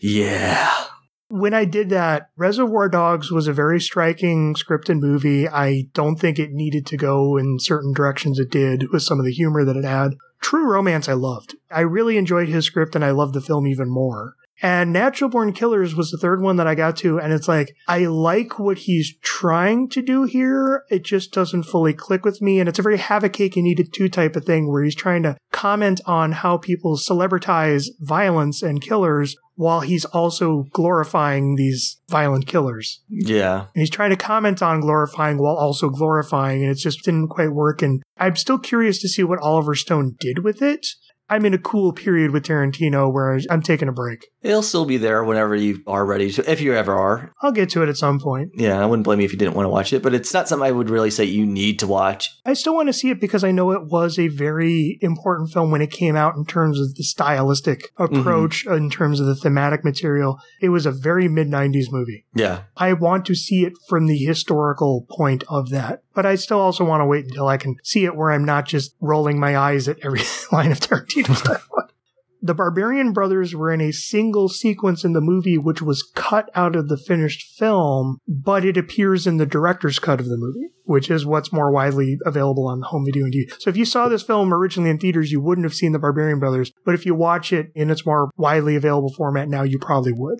yeah. 0.00 0.85
When 1.28 1.54
I 1.54 1.64
did 1.64 1.88
that, 1.90 2.28
Reservoir 2.36 2.88
Dogs 2.88 3.32
was 3.32 3.48
a 3.48 3.52
very 3.52 3.80
striking 3.80 4.54
scripted 4.54 5.00
movie. 5.00 5.48
I 5.48 5.86
don't 5.92 6.16
think 6.16 6.38
it 6.38 6.52
needed 6.52 6.86
to 6.86 6.96
go 6.96 7.36
in 7.36 7.58
certain 7.58 7.92
directions 7.92 8.38
it 8.38 8.50
did 8.50 8.92
with 8.92 9.02
some 9.02 9.18
of 9.18 9.24
the 9.24 9.32
humor 9.32 9.64
that 9.64 9.76
it 9.76 9.84
had. 9.84 10.14
True 10.40 10.70
Romance 10.70 11.08
I 11.08 11.14
loved. 11.14 11.56
I 11.68 11.80
really 11.80 12.16
enjoyed 12.16 12.48
his 12.48 12.64
script 12.64 12.94
and 12.94 13.04
I 13.04 13.10
loved 13.10 13.34
the 13.34 13.40
film 13.40 13.66
even 13.66 13.88
more. 13.88 14.34
And 14.62 14.92
Natural 14.92 15.28
Born 15.28 15.52
Killers 15.52 15.94
was 15.94 16.10
the 16.10 16.16
third 16.16 16.40
one 16.40 16.56
that 16.56 16.66
I 16.66 16.74
got 16.74 16.96
to, 16.98 17.18
and 17.20 17.30
it's 17.32 17.48
like, 17.48 17.74
I 17.88 18.06
like 18.06 18.58
what 18.58 18.78
he's 18.78 19.14
trying 19.20 19.88
to 19.90 20.00
do 20.00 20.24
here. 20.24 20.84
It 20.88 21.04
just 21.04 21.30
doesn't 21.32 21.64
fully 21.64 21.92
click 21.92 22.24
with 22.24 22.40
me, 22.40 22.58
and 22.58 22.66
it's 22.66 22.78
a 22.78 22.82
very 22.82 22.96
have 22.96 23.22
a 23.22 23.28
cake 23.28 23.56
and 23.56 23.66
eat 23.66 23.80
it 23.80 23.92
too 23.92 24.08
type 24.08 24.34
of 24.34 24.46
thing 24.46 24.70
where 24.70 24.82
he's 24.82 24.94
trying 24.94 25.24
to 25.24 25.36
comment 25.52 26.00
on 26.06 26.32
how 26.32 26.56
people 26.56 26.96
celebritize 26.96 27.88
violence 28.00 28.62
and 28.62 28.80
killers 28.80 29.36
while 29.56 29.80
he's 29.80 30.04
also 30.04 30.66
glorifying 30.72 31.56
these 31.56 31.98
violent 32.08 32.46
killers. 32.46 33.00
Yeah. 33.08 33.60
And 33.60 33.80
he's 33.80 33.90
trying 33.90 34.10
to 34.10 34.16
comment 34.16 34.62
on 34.62 34.80
glorifying 34.80 35.38
while 35.38 35.56
also 35.56 35.88
glorifying, 35.88 36.62
and 36.62 36.70
it 36.70 36.78
just 36.78 37.02
didn't 37.02 37.28
quite 37.28 37.52
work. 37.52 37.82
And 37.82 38.02
I'm 38.18 38.36
still 38.36 38.58
curious 38.58 39.00
to 39.00 39.08
see 39.08 39.24
what 39.24 39.40
Oliver 39.40 39.74
Stone 39.74 40.16
did 40.20 40.44
with 40.44 40.62
it. 40.62 40.86
I'm 41.28 41.44
in 41.44 41.54
a 41.54 41.58
cool 41.58 41.92
period 41.92 42.30
with 42.30 42.44
Tarantino 42.44 43.12
where 43.12 43.38
I'm 43.50 43.62
taking 43.62 43.88
a 43.88 43.92
break. 43.92 44.26
It'll 44.42 44.62
still 44.62 44.84
be 44.84 44.96
there 44.96 45.24
whenever 45.24 45.56
you 45.56 45.82
are 45.86 46.06
ready 46.06 46.30
to, 46.32 46.50
if 46.50 46.60
you 46.60 46.74
ever 46.74 46.94
are. 46.94 47.32
I'll 47.42 47.52
get 47.52 47.70
to 47.70 47.82
it 47.82 47.88
at 47.88 47.96
some 47.96 48.20
point. 48.20 48.52
Yeah, 48.54 48.80
I 48.80 48.86
wouldn't 48.86 49.04
blame 49.04 49.20
you 49.20 49.24
if 49.24 49.32
you 49.32 49.38
didn't 49.38 49.54
want 49.54 49.66
to 49.66 49.70
watch 49.70 49.92
it, 49.92 50.02
but 50.02 50.14
it's 50.14 50.32
not 50.32 50.48
something 50.48 50.66
I 50.66 50.70
would 50.70 50.88
really 50.88 51.10
say 51.10 51.24
you 51.24 51.44
need 51.44 51.80
to 51.80 51.86
watch. 51.86 52.30
I 52.44 52.54
still 52.54 52.74
want 52.74 52.88
to 52.88 52.92
see 52.92 53.10
it 53.10 53.20
because 53.20 53.42
I 53.42 53.50
know 53.50 53.72
it 53.72 53.86
was 53.86 54.18
a 54.18 54.28
very 54.28 54.98
important 55.00 55.50
film 55.50 55.72
when 55.72 55.82
it 55.82 55.90
came 55.90 56.14
out 56.14 56.36
in 56.36 56.44
terms 56.44 56.80
of 56.80 56.94
the 56.94 57.02
stylistic 57.02 57.92
mm-hmm. 57.98 58.14
approach, 58.14 58.64
in 58.66 58.88
terms 58.88 59.18
of 59.18 59.26
the 59.26 59.34
thematic 59.34 59.84
material. 59.84 60.38
It 60.60 60.68
was 60.68 60.86
a 60.86 60.92
very 60.92 61.26
mid 61.28 61.48
90s 61.48 61.90
movie. 61.90 62.24
Yeah. 62.34 62.62
I 62.76 62.92
want 62.92 63.26
to 63.26 63.34
see 63.34 63.64
it 63.64 63.72
from 63.88 64.06
the 64.06 64.18
historical 64.18 65.06
point 65.10 65.42
of 65.48 65.70
that. 65.70 66.02
But 66.16 66.24
I 66.24 66.34
still 66.36 66.58
also 66.58 66.82
want 66.82 67.02
to 67.02 67.06
wait 67.06 67.26
until 67.26 67.46
I 67.46 67.58
can 67.58 67.76
see 67.84 68.06
it 68.06 68.16
where 68.16 68.32
I'm 68.32 68.46
not 68.46 68.64
just 68.64 68.96
rolling 69.00 69.38
my 69.38 69.56
eyes 69.56 69.86
at 69.86 69.98
every 70.02 70.22
line 70.52 70.72
of 70.72 70.80
Tarantino's 70.80 71.42
dialogue. 71.42 71.92
The 72.40 72.54
Barbarian 72.54 73.12
Brothers 73.12 73.54
were 73.54 73.70
in 73.70 73.82
a 73.82 73.92
single 73.92 74.48
sequence 74.48 75.04
in 75.04 75.12
the 75.12 75.20
movie, 75.20 75.58
which 75.58 75.82
was 75.82 76.10
cut 76.14 76.48
out 76.54 76.74
of 76.74 76.88
the 76.88 76.96
finished 76.96 77.42
film, 77.58 78.18
but 78.26 78.64
it 78.64 78.78
appears 78.78 79.26
in 79.26 79.36
the 79.36 79.44
director's 79.44 79.98
cut 79.98 80.20
of 80.20 80.28
the 80.28 80.38
movie, 80.38 80.70
which 80.84 81.10
is 81.10 81.26
what's 81.26 81.52
more 81.52 81.70
widely 81.70 82.18
available 82.24 82.66
on 82.66 82.82
home 82.82 83.04
video 83.04 83.24
and 83.24 83.34
DVD. 83.34 83.60
So 83.60 83.68
if 83.68 83.76
you 83.76 83.84
saw 83.84 84.08
this 84.08 84.22
film 84.22 84.54
originally 84.54 84.90
in 84.90 84.98
theaters, 84.98 85.32
you 85.32 85.40
wouldn't 85.40 85.66
have 85.66 85.74
seen 85.74 85.92
the 85.92 85.98
Barbarian 85.98 86.38
Brothers, 86.38 86.72
but 86.84 86.94
if 86.94 87.04
you 87.04 87.14
watch 87.14 87.52
it 87.52 87.72
in 87.74 87.90
its 87.90 88.06
more 88.06 88.30
widely 88.38 88.76
available 88.76 89.12
format 89.12 89.48
now, 89.48 89.64
you 89.64 89.78
probably 89.78 90.12
would. 90.12 90.38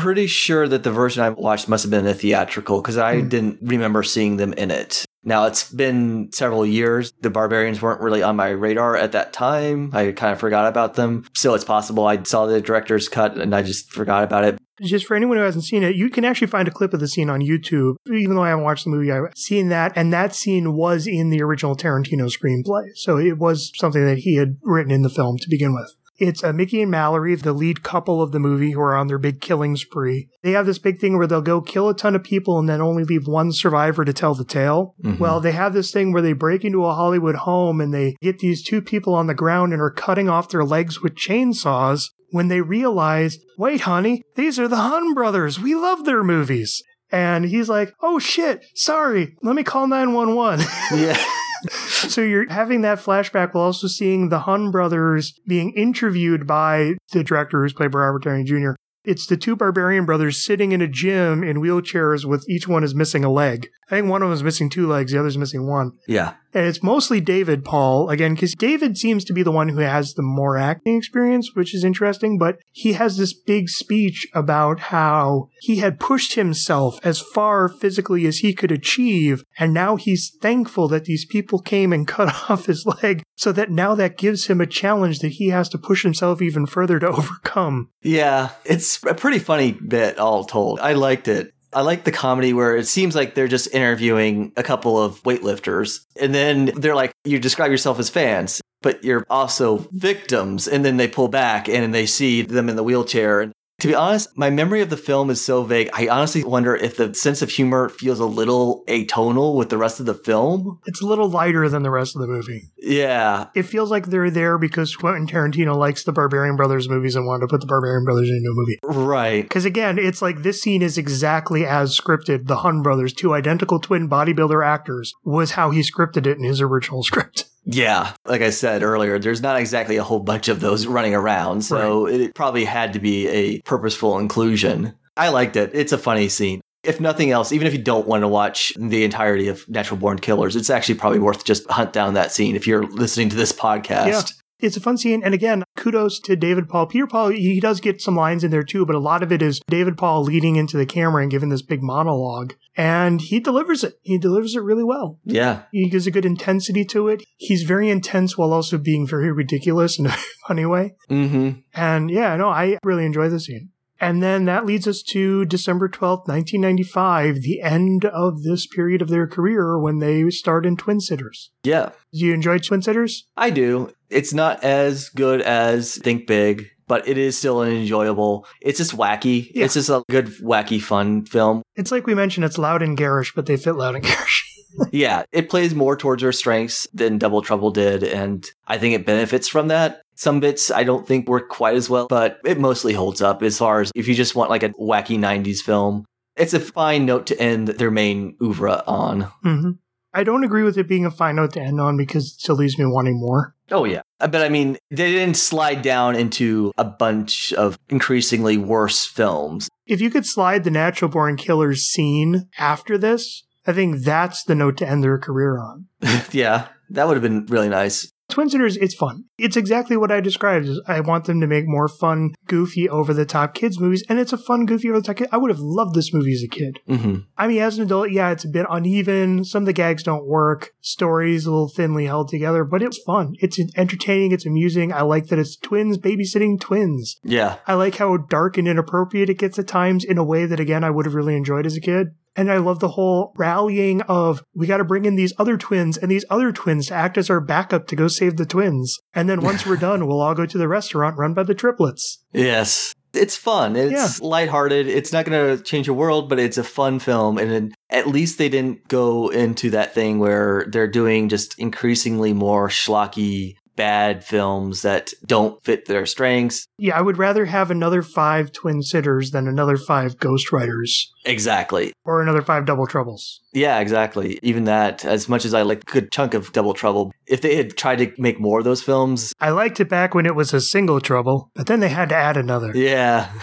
Pretty 0.00 0.26
sure 0.26 0.66
that 0.66 0.84
the 0.84 0.90
version 0.90 1.22
I 1.22 1.28
watched 1.28 1.68
must 1.68 1.84
have 1.84 1.90
been 1.90 2.06
a 2.06 2.14
theatrical 2.14 2.80
because 2.80 2.96
I 2.96 3.20
Hmm. 3.20 3.28
didn't 3.28 3.58
remember 3.60 4.02
seeing 4.02 4.38
them 4.38 4.54
in 4.54 4.70
it. 4.70 5.04
Now 5.22 5.44
it's 5.46 5.70
been 5.70 6.30
several 6.32 6.64
years. 6.64 7.12
The 7.20 7.28
Barbarians 7.30 7.82
weren't 7.82 8.00
really 8.00 8.22
on 8.22 8.34
my 8.34 8.48
radar 8.48 8.96
at 8.96 9.12
that 9.12 9.32
time. 9.34 9.90
I 9.92 10.12
kind 10.12 10.32
of 10.32 10.40
forgot 10.40 10.66
about 10.66 10.94
them. 10.94 11.24
So 11.34 11.52
it's 11.54 11.62
possible 11.64 12.06
I 12.06 12.22
saw 12.22 12.46
the 12.46 12.60
director's 12.62 13.08
cut 13.08 13.36
and 13.36 13.54
I 13.54 13.62
just 13.62 13.90
forgot 13.92 14.24
about 14.24 14.44
it. 14.44 14.58
Just 14.82 15.06
for 15.06 15.14
anyone 15.14 15.36
who 15.36 15.42
hasn't 15.44 15.64
seen 15.64 15.82
it, 15.84 15.94
you 15.94 16.08
can 16.08 16.24
actually 16.24 16.48
find 16.48 16.66
a 16.66 16.72
clip 16.72 16.94
of 16.94 16.98
the 17.00 17.06
scene 17.06 17.28
on 17.30 17.40
YouTube. 17.40 17.94
Even 18.10 18.34
though 18.34 18.42
I 18.42 18.48
haven't 18.48 18.64
watched 18.64 18.84
the 18.84 18.90
movie, 18.90 19.12
I've 19.12 19.26
seen 19.36 19.68
that, 19.68 19.92
and 19.94 20.12
that 20.12 20.34
scene 20.34 20.72
was 20.72 21.06
in 21.06 21.28
the 21.30 21.42
original 21.42 21.76
Tarantino 21.76 22.28
screenplay. 22.32 22.86
So 22.96 23.18
it 23.18 23.38
was 23.38 23.70
something 23.76 24.04
that 24.04 24.18
he 24.20 24.36
had 24.36 24.56
written 24.62 24.90
in 24.90 25.02
the 25.02 25.10
film 25.10 25.36
to 25.38 25.48
begin 25.50 25.74
with. 25.74 25.92
It's 26.24 26.44
uh, 26.44 26.52
Mickey 26.52 26.80
and 26.80 26.90
Mallory, 26.90 27.34
the 27.34 27.52
lead 27.52 27.82
couple 27.82 28.22
of 28.22 28.30
the 28.30 28.38
movie, 28.38 28.70
who 28.70 28.80
are 28.80 28.96
on 28.96 29.08
their 29.08 29.18
big 29.18 29.40
killing 29.40 29.74
spree. 29.76 30.28
They 30.44 30.52
have 30.52 30.66
this 30.66 30.78
big 30.78 31.00
thing 31.00 31.18
where 31.18 31.26
they'll 31.26 31.42
go 31.42 31.60
kill 31.60 31.88
a 31.88 31.96
ton 31.96 32.14
of 32.14 32.22
people 32.22 32.60
and 32.60 32.68
then 32.68 32.80
only 32.80 33.02
leave 33.02 33.26
one 33.26 33.50
survivor 33.50 34.04
to 34.04 34.12
tell 34.12 34.34
the 34.34 34.44
tale. 34.44 34.94
Mhm. 35.04 35.18
Well, 35.18 35.40
they 35.40 35.50
have 35.50 35.72
this 35.72 35.90
thing 35.90 36.12
where 36.12 36.22
they 36.22 36.32
break 36.32 36.64
into 36.64 36.84
a 36.84 36.94
Hollywood 36.94 37.34
home 37.34 37.80
and 37.80 37.92
they 37.92 38.14
get 38.22 38.38
these 38.38 38.62
two 38.62 38.80
people 38.80 39.14
on 39.14 39.26
the 39.26 39.34
ground 39.34 39.72
and 39.72 39.82
are 39.82 39.90
cutting 39.90 40.28
off 40.28 40.48
their 40.48 40.64
legs 40.64 41.02
with 41.02 41.16
chainsaws 41.16 42.04
when 42.30 42.46
they 42.48 42.60
realize, 42.60 43.36
wait, 43.58 43.80
honey, 43.82 44.22
these 44.36 44.58
are 44.60 44.68
the 44.68 44.76
Hun 44.76 45.14
brothers. 45.14 45.58
We 45.58 45.74
love 45.74 46.04
their 46.04 46.22
movies. 46.22 46.80
And 47.10 47.44
he's 47.46 47.68
like, 47.68 47.92
oh 48.00 48.18
shit, 48.18 48.64
sorry, 48.74 49.34
let 49.42 49.54
me 49.54 49.62
call 49.64 49.86
911. 49.88 50.64
yeah. 50.96 51.18
so 51.70 52.20
you're 52.20 52.50
having 52.50 52.82
that 52.82 52.98
flashback 52.98 53.54
while 53.54 53.64
also 53.64 53.86
seeing 53.86 54.28
the 54.28 54.40
Hun 54.40 54.70
brothers 54.70 55.38
being 55.46 55.72
interviewed 55.72 56.46
by 56.46 56.94
the 57.12 57.24
director 57.24 57.62
who's 57.62 57.72
played 57.72 57.90
by 57.90 57.98
Robert 57.98 58.24
Downey 58.24 58.44
Jr. 58.44 58.72
It's 59.04 59.26
the 59.26 59.36
two 59.36 59.56
barbarian 59.56 60.04
brothers 60.04 60.44
sitting 60.44 60.72
in 60.72 60.80
a 60.80 60.86
gym 60.86 61.42
in 61.42 61.56
wheelchairs 61.56 62.24
with 62.24 62.48
each 62.48 62.68
one 62.68 62.84
is 62.84 62.94
missing 62.94 63.24
a 63.24 63.30
leg. 63.30 63.68
I 63.88 63.96
think 63.96 64.08
one 64.08 64.22
of 64.22 64.28
them 64.28 64.34
is 64.34 64.44
missing 64.44 64.70
two 64.70 64.86
legs, 64.86 65.12
the 65.12 65.18
other's 65.18 65.38
missing 65.38 65.66
one. 65.66 65.92
Yeah. 66.06 66.34
And 66.54 66.66
it's 66.66 66.82
mostly 66.82 67.20
David 67.20 67.64
Paul, 67.64 68.08
again, 68.10 68.34
because 68.34 68.54
David 68.54 68.98
seems 68.98 69.24
to 69.24 69.32
be 69.32 69.42
the 69.42 69.50
one 69.50 69.70
who 69.70 69.78
has 69.78 70.14
the 70.14 70.22
more 70.22 70.58
acting 70.58 70.96
experience, 70.96 71.54
which 71.54 71.74
is 71.74 71.84
interesting, 71.84 72.38
but 72.38 72.58
he 72.70 72.92
has 72.94 73.16
this 73.16 73.32
big 73.32 73.68
speech 73.68 74.26
about 74.34 74.80
how 74.80 75.48
he 75.60 75.76
had 75.76 76.00
pushed 76.00 76.34
himself 76.34 76.98
as 77.02 77.20
far 77.20 77.68
physically 77.68 78.26
as 78.26 78.38
he 78.38 78.52
could 78.52 78.70
achieve, 78.72 79.44
and 79.58 79.72
now 79.72 79.96
he's 79.96 80.30
thankful 80.40 80.88
that 80.88 81.04
these 81.04 81.24
people 81.24 81.58
came 81.58 81.92
and 81.92 82.06
cut 82.12 82.50
off 82.50 82.66
his 82.66 82.84
leg, 83.02 83.22
so 83.36 83.52
that 83.52 83.70
now 83.70 83.94
that 83.94 84.18
gives 84.18 84.46
him 84.46 84.60
a 84.60 84.66
challenge 84.66 85.20
that 85.20 85.32
he 85.32 85.48
has 85.48 85.68
to 85.70 85.78
push 85.78 86.02
himself 86.02 86.42
even 86.42 86.66
further 86.66 86.98
to 86.98 87.08
overcome. 87.12 87.90
Yeah. 88.02 88.50
It's 88.64 89.02
a 89.04 89.14
pretty 89.14 89.38
funny 89.38 89.72
bit, 89.72 90.18
all 90.18 90.44
told. 90.44 90.80
I 90.80 90.92
liked 90.92 91.28
it. 91.28 91.52
I 91.74 91.80
like 91.82 92.04
the 92.04 92.12
comedy 92.12 92.52
where 92.52 92.76
it 92.76 92.86
seems 92.86 93.14
like 93.14 93.34
they're 93.34 93.48
just 93.48 93.72
interviewing 93.74 94.52
a 94.56 94.62
couple 94.62 95.02
of 95.02 95.22
weightlifters. 95.22 96.04
And 96.20 96.34
then 96.34 96.66
they're 96.76 96.94
like, 96.94 97.12
you 97.24 97.38
describe 97.38 97.70
yourself 97.70 97.98
as 97.98 98.10
fans, 98.10 98.60
but 98.82 99.02
you're 99.04 99.26
also 99.30 99.86
victims. 99.92 100.68
And 100.68 100.84
then 100.84 100.96
they 100.96 101.08
pull 101.08 101.28
back 101.28 101.68
and 101.68 101.94
they 101.94 102.06
see 102.06 102.42
them 102.42 102.68
in 102.68 102.76
the 102.76 102.82
wheelchair. 102.82 103.40
And 103.40 103.52
to 103.82 103.88
be 103.88 103.96
honest, 103.96 104.38
my 104.38 104.48
memory 104.48 104.80
of 104.80 104.90
the 104.90 104.96
film 104.96 105.28
is 105.28 105.44
so 105.44 105.64
vague. 105.64 105.90
I 105.92 106.06
honestly 106.06 106.44
wonder 106.44 106.76
if 106.76 106.98
the 106.98 107.12
sense 107.14 107.42
of 107.42 107.50
humor 107.50 107.88
feels 107.88 108.20
a 108.20 108.26
little 108.26 108.84
atonal 108.86 109.56
with 109.56 109.70
the 109.70 109.76
rest 109.76 109.98
of 109.98 110.06
the 110.06 110.14
film. 110.14 110.78
It's 110.86 111.02
a 111.02 111.04
little 111.04 111.28
lighter 111.28 111.68
than 111.68 111.82
the 111.82 111.90
rest 111.90 112.14
of 112.14 112.22
the 112.22 112.28
movie. 112.28 112.70
Yeah. 112.78 113.48
It 113.56 113.64
feels 113.64 113.90
like 113.90 114.06
they're 114.06 114.30
there 114.30 114.56
because 114.56 114.94
Quentin 114.94 115.26
Tarantino 115.26 115.74
likes 115.74 116.04
the 116.04 116.12
Barbarian 116.12 116.54
Brothers 116.54 116.88
movies 116.88 117.16
and 117.16 117.26
wanted 117.26 117.40
to 117.40 117.46
put 117.48 117.60
the 117.60 117.66
Barbarian 117.66 118.04
Brothers 118.04 118.28
into 118.28 118.50
a 118.50 118.54
movie. 118.54 118.78
Right. 118.84 119.42
Because 119.42 119.64
again, 119.64 119.98
it's 119.98 120.22
like 120.22 120.42
this 120.42 120.62
scene 120.62 120.80
is 120.80 120.96
exactly 120.96 121.66
as 121.66 121.98
scripted. 121.98 122.46
The 122.46 122.58
Hun 122.58 122.82
brothers, 122.82 123.12
two 123.12 123.34
identical 123.34 123.80
twin 123.80 124.08
bodybuilder 124.08 124.64
actors, 124.64 125.12
was 125.24 125.50
how 125.52 125.70
he 125.72 125.80
scripted 125.80 126.28
it 126.28 126.38
in 126.38 126.44
his 126.44 126.60
original 126.60 127.02
script. 127.02 127.46
Yeah, 127.64 128.12
like 128.26 128.42
I 128.42 128.50
said 128.50 128.82
earlier, 128.82 129.18
there's 129.18 129.40
not 129.40 129.58
exactly 129.58 129.96
a 129.96 130.02
whole 130.02 130.18
bunch 130.20 130.48
of 130.48 130.60
those 130.60 130.86
running 130.86 131.14
around, 131.14 131.62
so 131.62 132.06
it 132.06 132.34
probably 132.34 132.64
had 132.64 132.92
to 132.94 132.98
be 132.98 133.28
a 133.28 133.60
purposeful 133.62 134.18
inclusion. 134.18 134.94
I 135.16 135.28
liked 135.28 135.56
it. 135.56 135.70
It's 135.72 135.92
a 135.92 135.98
funny 135.98 136.28
scene. 136.28 136.60
If 136.82 137.00
nothing 137.00 137.30
else, 137.30 137.52
even 137.52 137.68
if 137.68 137.72
you 137.72 137.80
don't 137.80 138.08
want 138.08 138.22
to 138.22 138.28
watch 138.28 138.72
the 138.76 139.04
entirety 139.04 139.46
of 139.46 139.68
Natural 139.68 139.96
Born 139.96 140.18
Killers, 140.18 140.56
it's 140.56 140.70
actually 140.70 140.96
probably 140.96 141.20
worth 141.20 141.44
just 141.44 141.70
hunt 141.70 141.92
down 141.92 142.14
that 142.14 142.32
scene 142.32 142.56
if 142.56 142.66
you're 142.66 142.84
listening 142.84 143.28
to 143.28 143.36
this 143.36 143.52
podcast. 143.52 144.08
Yeah. 144.08 144.22
It's 144.62 144.76
a 144.76 144.80
fun 144.80 144.96
scene. 144.96 145.22
And 145.24 145.34
again, 145.34 145.64
kudos 145.76 146.20
to 146.20 146.36
David 146.36 146.68
Paul. 146.68 146.86
Peter 146.86 147.06
Paul, 147.06 147.30
he 147.30 147.58
does 147.60 147.80
get 147.80 148.00
some 148.00 148.14
lines 148.16 148.44
in 148.44 148.52
there 148.52 148.62
too, 148.62 148.86
but 148.86 148.94
a 148.94 149.00
lot 149.00 149.22
of 149.22 149.32
it 149.32 149.42
is 149.42 149.60
David 149.68 149.98
Paul 149.98 150.22
leading 150.22 150.56
into 150.56 150.76
the 150.76 150.86
camera 150.86 151.22
and 151.22 151.30
giving 151.30 151.48
this 151.48 151.62
big 151.62 151.82
monologue. 151.82 152.54
And 152.76 153.20
he 153.20 153.40
delivers 153.40 153.82
it. 153.82 153.94
He 154.02 154.18
delivers 154.18 154.54
it 154.54 154.62
really 154.62 154.84
well. 154.84 155.18
Yeah. 155.24 155.64
He 155.72 155.90
gives 155.90 156.06
a 156.06 156.12
good 156.12 156.24
intensity 156.24 156.84
to 156.86 157.08
it. 157.08 157.22
He's 157.36 157.64
very 157.64 157.90
intense 157.90 158.38
while 158.38 158.52
also 158.52 158.78
being 158.78 159.06
very 159.06 159.32
ridiculous 159.32 159.98
in 159.98 160.06
a 160.06 160.16
funny 160.46 160.64
way. 160.64 160.94
Mm-hmm. 161.10 161.60
And 161.74 162.10
yeah, 162.10 162.36
no, 162.36 162.48
I 162.48 162.78
really 162.84 163.04
enjoy 163.04 163.28
the 163.28 163.40
scene. 163.40 163.70
And 164.02 164.20
then 164.20 164.46
that 164.46 164.66
leads 164.66 164.88
us 164.88 165.00
to 165.04 165.44
December 165.44 165.88
12th, 165.88 166.26
1995, 166.26 167.36
the 167.42 167.62
end 167.62 168.04
of 168.04 168.42
this 168.42 168.66
period 168.66 169.00
of 169.00 169.08
their 169.08 169.28
career 169.28 169.78
when 169.78 170.00
they 170.00 170.28
starred 170.30 170.66
in 170.66 170.76
Twin 170.76 170.98
Sitters. 171.00 171.52
Yeah. 171.62 171.90
Do 172.12 172.18
you 172.18 172.34
enjoy 172.34 172.58
Twin 172.58 172.82
Sitters? 172.82 173.28
I 173.36 173.50
do. 173.50 173.92
It's 174.10 174.34
not 174.34 174.64
as 174.64 175.08
good 175.08 175.40
as 175.40 175.98
Think 175.98 176.26
Big, 176.26 176.68
but 176.88 177.06
it 177.06 177.16
is 177.16 177.38
still 177.38 177.62
an 177.62 177.70
enjoyable. 177.70 178.44
It's 178.60 178.78
just 178.78 178.96
wacky. 178.96 179.52
Yeah. 179.54 179.66
It's 179.66 179.74
just 179.74 179.88
a 179.88 180.02
good, 180.10 180.26
wacky, 180.40 180.82
fun 180.82 181.24
film. 181.24 181.62
It's 181.76 181.92
like 181.92 182.04
we 182.04 182.16
mentioned, 182.16 182.44
it's 182.44 182.58
loud 182.58 182.82
and 182.82 182.96
garish, 182.96 183.32
but 183.36 183.46
they 183.46 183.56
fit 183.56 183.76
loud 183.76 183.94
and 183.94 184.02
garish. 184.02 184.51
Yeah, 184.90 185.24
it 185.32 185.50
plays 185.50 185.74
more 185.74 185.96
towards 185.96 186.22
her 186.22 186.32
strengths 186.32 186.86
than 186.92 187.18
Double 187.18 187.42
Trouble 187.42 187.70
did, 187.70 188.02
and 188.02 188.48
I 188.66 188.78
think 188.78 188.94
it 188.94 189.06
benefits 189.06 189.48
from 189.48 189.68
that. 189.68 190.02
Some 190.14 190.40
bits 190.40 190.70
I 190.70 190.84
don't 190.84 191.06
think 191.06 191.28
work 191.28 191.48
quite 191.48 191.74
as 191.76 191.90
well, 191.90 192.06
but 192.08 192.38
it 192.44 192.58
mostly 192.60 192.92
holds 192.92 193.22
up 193.22 193.42
as 193.42 193.58
far 193.58 193.80
as 193.80 193.90
if 193.94 194.06
you 194.06 194.14
just 194.14 194.34
want 194.36 194.50
like 194.50 194.62
a 194.62 194.70
wacky 194.70 195.18
90s 195.18 195.60
film. 195.60 196.04
It's 196.36 196.54
a 196.54 196.60
fine 196.60 197.04
note 197.04 197.26
to 197.26 197.40
end 197.40 197.68
their 197.68 197.90
main 197.90 198.36
oeuvre 198.42 198.82
on. 198.86 199.22
hmm 199.42 199.70
I 200.14 200.24
don't 200.24 200.44
agree 200.44 200.62
with 200.62 200.76
it 200.76 200.88
being 200.88 201.06
a 201.06 201.10
fine 201.10 201.36
note 201.36 201.54
to 201.54 201.60
end 201.60 201.80
on 201.80 201.96
because 201.96 202.26
it 202.26 202.40
still 202.40 202.56
leaves 202.56 202.78
me 202.78 202.84
wanting 202.84 203.18
more. 203.18 203.54
Oh, 203.70 203.84
yeah. 203.84 204.02
But 204.18 204.36
I 204.36 204.50
mean, 204.50 204.76
they 204.90 205.10
didn't 205.10 205.38
slide 205.38 205.80
down 205.80 206.16
into 206.16 206.70
a 206.76 206.84
bunch 206.84 207.52
of 207.54 207.78
increasingly 207.88 208.58
worse 208.58 209.06
films. 209.06 209.70
If 209.86 210.02
you 210.02 210.10
could 210.10 210.26
slide 210.26 210.64
the 210.64 210.70
Natural 210.70 211.10
Born 211.10 211.36
Killers 211.36 211.84
scene 211.84 212.48
after 212.58 212.98
this, 212.98 213.44
I 213.66 213.72
think 213.72 213.98
that's 214.04 214.44
the 214.44 214.54
note 214.54 214.76
to 214.78 214.88
end 214.88 215.02
their 215.02 215.18
career 215.18 215.58
on. 215.58 215.86
yeah, 216.32 216.68
that 216.90 217.06
would 217.06 217.14
have 217.14 217.22
been 217.22 217.46
really 217.46 217.68
nice. 217.68 218.12
Twin 218.32 218.48
Sitters, 218.48 218.78
it's 218.78 218.94
fun. 218.94 219.24
It's 219.36 219.58
exactly 219.58 219.94
what 219.94 220.10
I 220.10 220.20
described. 220.20 220.66
I 220.86 221.00
want 221.00 221.26
them 221.26 221.38
to 221.42 221.46
make 221.46 221.66
more 221.66 221.86
fun, 221.86 222.32
goofy, 222.46 222.88
over 222.88 223.12
the 223.12 223.26
top 223.26 223.52
kids 223.52 223.78
movies, 223.78 224.02
and 224.08 224.18
it's 224.18 224.32
a 224.32 224.38
fun, 224.38 224.64
goofy, 224.64 224.88
over 224.88 225.00
the 225.00 225.06
top 225.06 225.16
kid. 225.16 225.28
I 225.30 225.36
would 225.36 225.50
have 225.50 225.60
loved 225.60 225.94
this 225.94 226.14
movie 226.14 226.32
as 226.32 226.42
a 226.42 226.48
kid. 226.48 226.80
hmm 226.86 227.16
I 227.36 227.46
mean, 227.46 227.60
as 227.60 227.76
an 227.76 227.84
adult, 227.84 228.10
yeah, 228.10 228.30
it's 228.30 228.46
a 228.46 228.48
bit 228.48 228.64
uneven. 228.70 229.44
Some 229.44 229.64
of 229.64 229.66
the 229.66 229.74
gags 229.74 230.02
don't 230.02 230.26
work. 230.26 230.70
Stories 230.80 231.44
a 231.44 231.50
little 231.50 231.68
thinly 231.68 232.06
held 232.06 232.28
together, 232.28 232.64
but 232.64 232.82
it's 232.82 233.02
fun. 233.02 233.34
It's 233.40 233.58
entertaining. 233.76 234.32
It's 234.32 234.46
amusing. 234.46 234.94
I 234.94 235.02
like 235.02 235.26
that 235.26 235.38
it's 235.38 235.56
twins 235.56 235.98
babysitting 235.98 236.58
twins. 236.58 237.16
Yeah. 237.22 237.56
I 237.66 237.74
like 237.74 237.96
how 237.96 238.16
dark 238.16 238.56
and 238.56 238.66
inappropriate 238.66 239.28
it 239.28 239.38
gets 239.38 239.58
at 239.58 239.68
times 239.68 240.04
in 240.04 240.16
a 240.16 240.24
way 240.24 240.46
that, 240.46 240.60
again, 240.60 240.84
I 240.84 240.90
would 240.90 241.04
have 241.04 241.14
really 241.14 241.36
enjoyed 241.36 241.66
as 241.66 241.76
a 241.76 241.82
kid. 241.82 242.08
And 242.34 242.50
I 242.50 242.58
love 242.58 242.80
the 242.80 242.88
whole 242.88 243.34
rallying 243.36 244.00
of 244.02 244.42
we 244.54 244.66
got 244.66 244.78
to 244.78 244.84
bring 244.84 245.04
in 245.04 245.16
these 245.16 245.34
other 245.38 245.56
twins 245.56 245.98
and 245.98 246.10
these 246.10 246.24
other 246.30 246.52
twins 246.52 246.86
to 246.86 246.94
act 246.94 247.18
as 247.18 247.28
our 247.28 247.40
backup 247.40 247.86
to 247.88 247.96
go 247.96 248.08
save 248.08 248.36
the 248.36 248.46
twins. 248.46 248.98
And 249.14 249.28
then 249.28 249.42
once 249.42 249.66
we're 249.66 249.76
done, 249.88 250.06
we'll 250.06 250.20
all 250.20 250.34
go 250.34 250.46
to 250.46 250.58
the 250.58 250.68
restaurant 250.68 251.18
run 251.18 251.34
by 251.34 251.42
the 251.42 251.54
triplets. 251.54 252.24
Yes. 252.32 252.94
It's 253.14 253.36
fun. 253.36 253.76
It's 253.76 254.22
lighthearted. 254.22 254.86
It's 254.86 255.12
not 255.12 255.26
going 255.26 255.58
to 255.58 255.62
change 255.62 255.86
the 255.86 255.92
world, 255.92 256.30
but 256.30 256.38
it's 256.38 256.56
a 256.56 256.64
fun 256.64 256.98
film. 256.98 257.36
And 257.36 257.50
then 257.50 257.74
at 257.90 258.06
least 258.06 258.38
they 258.38 258.48
didn't 258.48 258.88
go 258.88 259.28
into 259.28 259.68
that 259.70 259.92
thing 259.92 260.18
where 260.18 260.64
they're 260.68 260.88
doing 260.88 261.28
just 261.28 261.58
increasingly 261.58 262.32
more 262.32 262.68
schlocky, 262.68 263.56
bad 263.76 264.24
films 264.24 264.82
that 264.82 265.10
don't 265.26 265.62
fit 265.64 265.86
their 265.86 266.06
strengths. 266.06 266.66
Yeah, 266.78 266.98
I 266.98 267.00
would 267.00 267.18
rather 267.18 267.44
have 267.46 267.70
another 267.70 268.02
five 268.02 268.52
twin 268.52 268.82
sitters 268.82 269.30
than 269.30 269.48
another 269.48 269.76
five 269.76 270.18
ghost 270.18 270.52
writers 270.52 271.12
Exactly. 271.24 271.92
or 272.04 272.20
another 272.22 272.42
five 272.42 272.66
double 272.66 272.86
troubles. 272.86 273.40
Yeah, 273.52 273.78
exactly. 273.80 274.38
Even 274.42 274.64
that, 274.64 275.04
as 275.04 275.28
much 275.28 275.44
as 275.44 275.54
I 275.54 275.62
like 275.62 275.82
a 275.82 275.92
good 275.92 276.12
chunk 276.12 276.34
of 276.34 276.52
Double 276.52 276.74
Trouble, 276.74 277.12
if 277.26 277.40
they 277.42 277.56
had 277.56 277.76
tried 277.76 277.96
to 277.98 278.12
make 278.18 278.40
more 278.40 278.58
of 278.58 278.64
those 278.64 278.82
films, 278.82 279.32
I 279.40 279.50
liked 279.50 279.80
it 279.80 279.88
back 279.88 280.14
when 280.14 280.26
it 280.26 280.34
was 280.34 280.52
a 280.54 280.60
single 280.60 281.00
trouble, 281.00 281.50
but 281.54 281.66
then 281.66 281.80
they 281.80 281.88
had 281.88 282.08
to 282.10 282.16
add 282.16 282.36
another. 282.36 282.72
yeah. 282.74 283.30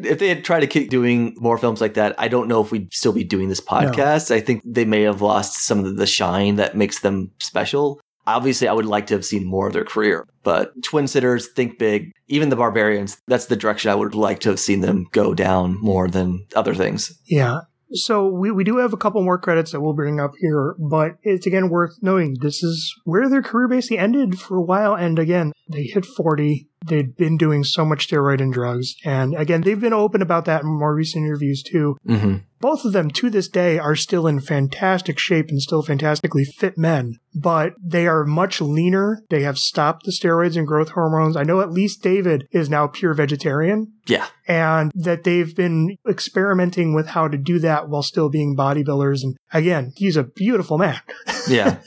If 0.00 0.20
they 0.20 0.28
had 0.28 0.44
tried 0.44 0.60
to 0.60 0.68
keep 0.68 0.90
doing 0.90 1.34
more 1.40 1.58
films 1.58 1.80
like 1.80 1.94
that, 1.94 2.14
I 2.18 2.28
don't 2.28 2.46
know 2.46 2.62
if 2.62 2.70
we'd 2.70 2.94
still 2.94 3.12
be 3.12 3.24
doing 3.24 3.48
this 3.48 3.60
podcast. 3.60 4.30
I 4.30 4.38
think 4.38 4.62
they 4.64 4.84
may 4.84 5.02
have 5.02 5.20
lost 5.22 5.54
some 5.66 5.84
of 5.84 5.96
the 5.96 6.06
shine 6.06 6.54
that 6.54 6.76
makes 6.76 7.00
them 7.00 7.32
special. 7.40 8.00
Obviously, 8.28 8.68
I 8.68 8.74
would 8.74 8.84
like 8.84 9.06
to 9.06 9.14
have 9.14 9.24
seen 9.24 9.46
more 9.46 9.66
of 9.66 9.72
their 9.72 9.84
career, 9.84 10.26
but 10.42 10.70
Twin 10.82 11.08
Sitters, 11.08 11.48
Think 11.48 11.78
Big, 11.78 12.12
even 12.26 12.50
the 12.50 12.56
Barbarians, 12.56 13.20
that's 13.26 13.46
the 13.46 13.56
direction 13.56 13.90
I 13.90 13.94
would 13.94 14.14
like 14.14 14.40
to 14.40 14.50
have 14.50 14.60
seen 14.60 14.82
them 14.82 15.06
go 15.12 15.32
down 15.32 15.80
more 15.80 16.08
than 16.08 16.46
other 16.54 16.74
things. 16.74 17.18
Yeah. 17.26 17.60
So 17.92 18.26
we, 18.26 18.50
we 18.50 18.64
do 18.64 18.76
have 18.76 18.92
a 18.92 18.98
couple 18.98 19.22
more 19.22 19.38
credits 19.38 19.72
that 19.72 19.80
we'll 19.80 19.94
bring 19.94 20.20
up 20.20 20.32
here, 20.38 20.76
but 20.78 21.12
it's 21.22 21.46
again 21.46 21.70
worth 21.70 21.96
noting 22.02 22.36
this 22.40 22.62
is 22.62 22.94
where 23.04 23.30
their 23.30 23.40
career 23.40 23.66
basically 23.66 23.96
ended 23.96 24.38
for 24.38 24.58
a 24.58 24.62
while. 24.62 24.94
And 24.94 25.18
again, 25.18 25.52
they 25.70 25.84
hit 25.84 26.04
40. 26.04 26.68
They'd 26.88 27.16
been 27.16 27.36
doing 27.36 27.64
so 27.64 27.84
much 27.84 28.08
steroid 28.08 28.40
and 28.40 28.52
drugs. 28.52 28.94
And 29.04 29.34
again, 29.34 29.62
they've 29.62 29.80
been 29.80 29.92
open 29.92 30.22
about 30.22 30.44
that 30.46 30.62
in 30.62 30.68
more 30.78 30.94
recent 30.94 31.24
interviews 31.24 31.62
too. 31.62 31.96
hmm 32.06 32.36
Both 32.60 32.84
of 32.84 32.92
them 32.92 33.10
to 33.12 33.30
this 33.30 33.48
day 33.48 33.78
are 33.78 33.94
still 33.94 34.26
in 34.26 34.40
fantastic 34.40 35.18
shape 35.18 35.48
and 35.48 35.62
still 35.62 35.82
fantastically 35.82 36.44
fit 36.44 36.76
men, 36.76 37.14
but 37.34 37.74
they 37.80 38.06
are 38.08 38.24
much 38.24 38.60
leaner. 38.60 39.22
They 39.30 39.42
have 39.42 39.58
stopped 39.58 40.04
the 40.04 40.10
steroids 40.12 40.56
and 40.56 40.66
growth 40.66 40.90
hormones. 40.90 41.36
I 41.36 41.44
know 41.44 41.60
at 41.60 41.70
least 41.70 42.02
David 42.02 42.46
is 42.50 42.68
now 42.68 42.88
pure 42.88 43.14
vegetarian 43.14 43.92
Yeah. 44.06 44.26
and 44.48 44.90
that 44.96 45.22
they've 45.22 45.54
been 45.54 45.96
experimenting 46.08 46.94
with 46.94 47.08
how 47.08 47.28
to 47.28 47.38
do 47.38 47.58
that 47.60 47.88
while 47.88 48.02
still 48.02 48.28
being 48.28 48.56
bodybuilders. 48.56 49.22
And 49.22 49.36
again, 49.52 49.92
he's 49.96 50.16
a 50.16 50.24
beautiful 50.24 50.78
man. 50.78 51.00
Yeah. 51.48 51.78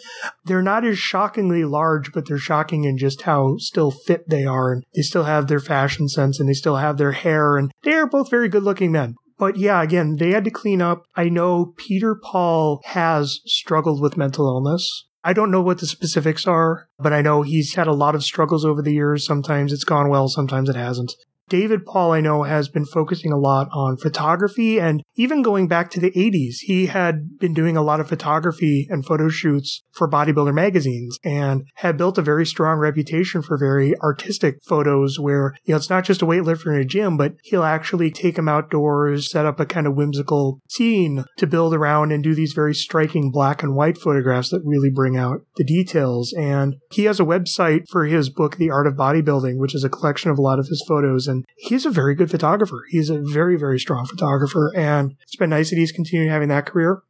they're 0.45 0.63
not 0.63 0.83
as 0.83 0.97
shockingly 0.97 1.63
large, 1.65 2.11
but 2.13 2.27
they're 2.27 2.39
shocking 2.39 2.83
in 2.83 2.97
just 2.97 3.21
how 3.23 3.57
still 3.57 3.91
fit 3.91 4.27
they 4.27 4.43
are. 4.43 4.71
And 4.71 4.83
they 4.95 5.01
still 5.01 5.23
have 5.23 5.47
their 5.47 5.59
fashion 5.59 6.07
sense 6.07 6.39
and 6.39 6.47
they 6.47 6.53
still 6.53 6.77
have 6.77 6.97
their 6.97 7.13
hair 7.13 7.57
and 7.57 7.71
they 7.83 7.93
are 7.93 8.07
both 8.07 8.29
very 8.29 8.49
good 8.49 8.63
looking 8.63 8.91
men. 8.91 9.15
But 9.37 9.57
yeah, 9.57 9.81
again, 9.81 10.17
they 10.17 10.31
had 10.31 10.43
to 10.43 10.51
clean 10.51 10.81
up. 10.81 11.03
I 11.15 11.29
know 11.29 11.73
Peter 11.75 12.15
Paul 12.15 12.79
has 12.85 13.39
struggled 13.45 13.99
with 14.01 14.17
mental 14.17 14.45
illness. 14.45 15.07
I 15.23 15.33
don't 15.33 15.51
know 15.51 15.61
what 15.61 15.79
the 15.79 15.87
specifics 15.87 16.47
are, 16.47 16.87
but 16.99 17.13
I 17.13 17.21
know 17.21 17.41
he's 17.41 17.75
had 17.75 17.87
a 17.87 17.93
lot 17.93 18.15
of 18.15 18.23
struggles 18.23 18.65
over 18.65 18.81
the 18.81 18.93
years. 18.93 19.25
Sometimes 19.25 19.71
it's 19.71 19.83
gone 19.83 20.09
well, 20.09 20.27
sometimes 20.27 20.69
it 20.69 20.75
hasn't. 20.75 21.13
David 21.51 21.85
Paul, 21.85 22.13
I 22.13 22.21
know, 22.21 22.43
has 22.43 22.69
been 22.69 22.85
focusing 22.85 23.33
a 23.33 23.37
lot 23.37 23.67
on 23.73 23.97
photography 23.97 24.79
and 24.79 25.03
even 25.15 25.41
going 25.41 25.67
back 25.67 25.91
to 25.91 25.99
the 25.99 26.11
80s, 26.11 26.59
he 26.61 26.85
had 26.85 27.37
been 27.39 27.53
doing 27.53 27.75
a 27.75 27.81
lot 27.81 27.99
of 27.99 28.07
photography 28.07 28.87
and 28.89 29.05
photo 29.05 29.27
shoots 29.27 29.83
for 29.91 30.09
bodybuilder 30.09 30.53
magazines 30.53 31.19
and 31.25 31.63
had 31.75 31.97
built 31.97 32.17
a 32.17 32.21
very 32.21 32.45
strong 32.45 32.79
reputation 32.79 33.41
for 33.41 33.57
very 33.57 33.93
artistic 33.99 34.59
photos 34.63 35.19
where, 35.19 35.53
you 35.65 35.73
know, 35.73 35.77
it's 35.77 35.89
not 35.89 36.05
just 36.05 36.21
a 36.21 36.25
weightlifter 36.25 36.73
in 36.73 36.79
a 36.79 36.85
gym, 36.85 37.17
but 37.17 37.33
he'll 37.43 37.63
actually 37.63 38.11
take 38.11 38.37
them 38.37 38.47
outdoors, 38.47 39.29
set 39.29 39.45
up 39.45 39.59
a 39.59 39.65
kind 39.65 39.85
of 39.85 39.93
whimsical 39.93 40.61
scene 40.69 41.25
to 41.35 41.45
build 41.45 41.73
around 41.73 42.13
and 42.13 42.23
do 42.23 42.33
these 42.33 42.53
very 42.53 42.73
striking 42.73 43.29
black 43.29 43.61
and 43.61 43.75
white 43.75 43.97
photographs 43.97 44.51
that 44.51 44.61
really 44.63 44.89
bring 44.89 45.17
out 45.17 45.41
the 45.57 45.65
details. 45.65 46.31
And 46.31 46.77
he 46.91 47.03
has 47.03 47.19
a 47.19 47.25
website 47.25 47.89
for 47.89 48.05
his 48.05 48.29
book, 48.29 48.55
The 48.55 48.69
Art 48.69 48.87
of 48.87 48.93
Bodybuilding, 48.93 49.57
which 49.57 49.75
is 49.75 49.83
a 49.83 49.89
collection 49.89 50.31
of 50.31 50.37
a 50.37 50.41
lot 50.41 50.57
of 50.57 50.67
his 50.67 50.81
photos. 50.87 51.27
And 51.27 51.40
he's 51.55 51.85
a 51.85 51.91
very 51.91 52.15
good 52.15 52.31
photographer. 52.31 52.83
He's 52.89 53.09
a 53.09 53.21
very, 53.21 53.57
very 53.57 53.79
strong 53.79 54.05
photographer. 54.05 54.71
And 54.75 55.15
it's 55.21 55.35
been 55.35 55.49
nice 55.49 55.69
that 55.69 55.77
he's 55.77 55.91
continued 55.91 56.29
having 56.29 56.49
that 56.49 56.65
career. 56.65 57.03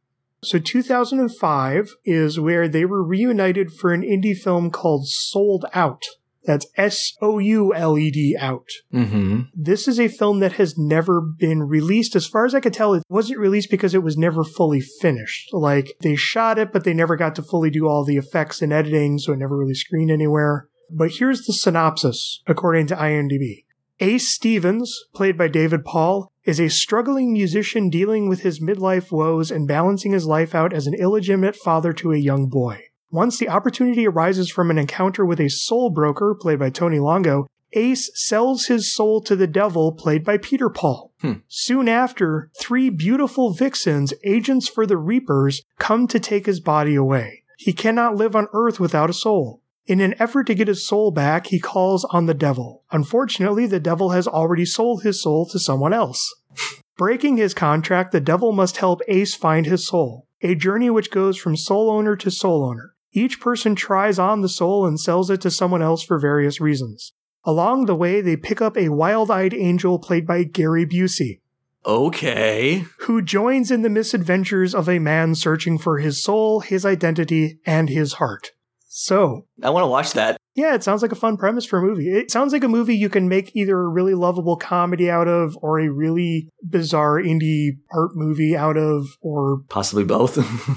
So 0.44 0.58
2005 0.58 1.94
is 2.04 2.40
where 2.40 2.66
they 2.66 2.84
were 2.84 3.02
reunited 3.02 3.72
for 3.72 3.92
an 3.92 4.02
indie 4.02 4.36
film 4.36 4.70
called 4.70 5.06
Souled 5.06 5.66
Out. 5.72 6.02
That's 6.44 6.66
S-O-U-L-E-D 6.76 8.36
out. 8.40 8.68
hmm 8.90 9.42
This 9.54 9.86
is 9.86 10.00
a 10.00 10.08
film 10.08 10.40
that 10.40 10.54
has 10.54 10.76
never 10.76 11.20
been 11.20 11.62
released. 11.62 12.16
As 12.16 12.26
far 12.26 12.44
as 12.44 12.54
I 12.54 12.60
could 12.60 12.72
tell, 12.72 12.94
it 12.94 13.04
wasn't 13.08 13.38
released 13.38 13.70
because 13.70 13.94
it 13.94 14.02
was 14.02 14.16
never 14.16 14.42
fully 14.42 14.80
finished. 14.80 15.52
Like, 15.52 15.92
they 16.00 16.16
shot 16.16 16.58
it, 16.58 16.72
but 16.72 16.82
they 16.82 16.94
never 16.94 17.14
got 17.16 17.36
to 17.36 17.42
fully 17.42 17.70
do 17.70 17.86
all 17.86 18.04
the 18.04 18.16
effects 18.16 18.60
and 18.60 18.72
editing, 18.72 19.18
so 19.18 19.32
it 19.32 19.38
never 19.38 19.56
really 19.56 19.74
screened 19.74 20.10
anywhere. 20.10 20.68
But 20.90 21.12
here's 21.12 21.46
the 21.46 21.52
synopsis, 21.52 22.42
according 22.46 22.88
to 22.88 22.96
IMDb. 22.96 23.64
Ace 24.02 24.26
Stevens, 24.26 25.04
played 25.14 25.38
by 25.38 25.46
David 25.46 25.84
Paul, 25.84 26.32
is 26.44 26.58
a 26.58 26.68
struggling 26.68 27.32
musician 27.32 27.88
dealing 27.88 28.28
with 28.28 28.40
his 28.40 28.58
midlife 28.58 29.12
woes 29.12 29.52
and 29.52 29.68
balancing 29.68 30.10
his 30.10 30.26
life 30.26 30.56
out 30.56 30.72
as 30.72 30.88
an 30.88 30.94
illegitimate 30.94 31.54
father 31.54 31.92
to 31.92 32.12
a 32.12 32.16
young 32.16 32.48
boy. 32.48 32.82
Once 33.12 33.38
the 33.38 33.48
opportunity 33.48 34.08
arises 34.08 34.50
from 34.50 34.72
an 34.72 34.78
encounter 34.78 35.24
with 35.24 35.38
a 35.38 35.48
soul 35.48 35.88
broker, 35.88 36.34
played 36.34 36.58
by 36.58 36.68
Tony 36.68 36.98
Longo, 36.98 37.46
Ace 37.74 38.10
sells 38.14 38.66
his 38.66 38.92
soul 38.92 39.20
to 39.20 39.36
the 39.36 39.46
devil, 39.46 39.92
played 39.92 40.24
by 40.24 40.36
Peter 40.36 40.68
Paul. 40.68 41.12
Hmm. 41.20 41.34
Soon 41.46 41.88
after, 41.88 42.50
three 42.58 42.90
beautiful 42.90 43.52
vixens, 43.52 44.12
agents 44.24 44.68
for 44.68 44.84
the 44.84 44.96
Reapers, 44.96 45.62
come 45.78 46.08
to 46.08 46.18
take 46.18 46.46
his 46.46 46.58
body 46.58 46.96
away. 46.96 47.44
He 47.56 47.72
cannot 47.72 48.16
live 48.16 48.34
on 48.34 48.48
Earth 48.52 48.80
without 48.80 49.10
a 49.10 49.14
soul. 49.14 49.61
In 49.86 50.00
an 50.00 50.14
effort 50.18 50.46
to 50.46 50.54
get 50.54 50.68
his 50.68 50.86
soul 50.86 51.10
back, 51.10 51.48
he 51.48 51.58
calls 51.58 52.04
on 52.10 52.26
the 52.26 52.34
devil. 52.34 52.84
Unfortunately, 52.92 53.66
the 53.66 53.80
devil 53.80 54.10
has 54.10 54.28
already 54.28 54.64
sold 54.64 55.02
his 55.02 55.20
soul 55.20 55.46
to 55.46 55.58
someone 55.58 55.92
else. 55.92 56.32
Breaking 56.96 57.36
his 57.36 57.54
contract, 57.54 58.12
the 58.12 58.20
devil 58.20 58.52
must 58.52 58.76
help 58.76 59.00
Ace 59.08 59.34
find 59.34 59.66
his 59.66 59.86
soul. 59.86 60.28
A 60.42 60.54
journey 60.54 60.90
which 60.90 61.10
goes 61.10 61.36
from 61.36 61.56
soul 61.56 61.90
owner 61.90 62.14
to 62.16 62.30
soul 62.30 62.64
owner. 62.64 62.94
Each 63.12 63.40
person 63.40 63.74
tries 63.74 64.18
on 64.18 64.40
the 64.40 64.48
soul 64.48 64.86
and 64.86 64.98
sells 64.98 65.30
it 65.30 65.40
to 65.42 65.50
someone 65.50 65.82
else 65.82 66.02
for 66.02 66.18
various 66.18 66.60
reasons. 66.60 67.12
Along 67.44 67.86
the 67.86 67.94
way, 67.94 68.20
they 68.20 68.36
pick 68.36 68.62
up 68.62 68.76
a 68.76 68.88
wild-eyed 68.90 69.52
angel 69.52 69.98
played 69.98 70.26
by 70.26 70.44
Gary 70.44 70.86
Busey, 70.86 71.40
Okay. 71.84 72.84
who 73.00 73.20
joins 73.20 73.70
in 73.72 73.82
the 73.82 73.90
misadventures 73.90 74.74
of 74.74 74.88
a 74.88 75.00
man 75.00 75.34
searching 75.34 75.76
for 75.76 75.98
his 75.98 76.22
soul, 76.22 76.60
his 76.60 76.86
identity, 76.86 77.58
and 77.66 77.88
his 77.88 78.14
heart. 78.14 78.52
So, 78.94 79.46
I 79.62 79.70
want 79.70 79.84
to 79.84 79.88
watch 79.88 80.12
that. 80.12 80.36
yeah, 80.54 80.74
it 80.74 80.82
sounds 80.84 81.00
like 81.00 81.12
a 81.12 81.14
fun 81.16 81.38
premise 81.38 81.64
for 81.64 81.78
a 81.78 81.82
movie. 81.82 82.10
It 82.10 82.30
sounds 82.30 82.52
like 82.52 82.62
a 82.62 82.68
movie 82.68 82.94
you 82.94 83.08
can 83.08 83.26
make 83.26 83.50
either 83.56 83.74
a 83.80 83.88
really 83.88 84.12
lovable 84.12 84.56
comedy 84.56 85.10
out 85.10 85.28
of 85.28 85.56
or 85.62 85.80
a 85.80 85.88
really 85.88 86.50
bizarre 86.62 87.14
indie 87.14 87.78
art 87.90 88.10
movie 88.14 88.54
out 88.54 88.76
of 88.76 89.06
or 89.22 89.62
Possibly 89.70 90.04
both. 90.04 90.36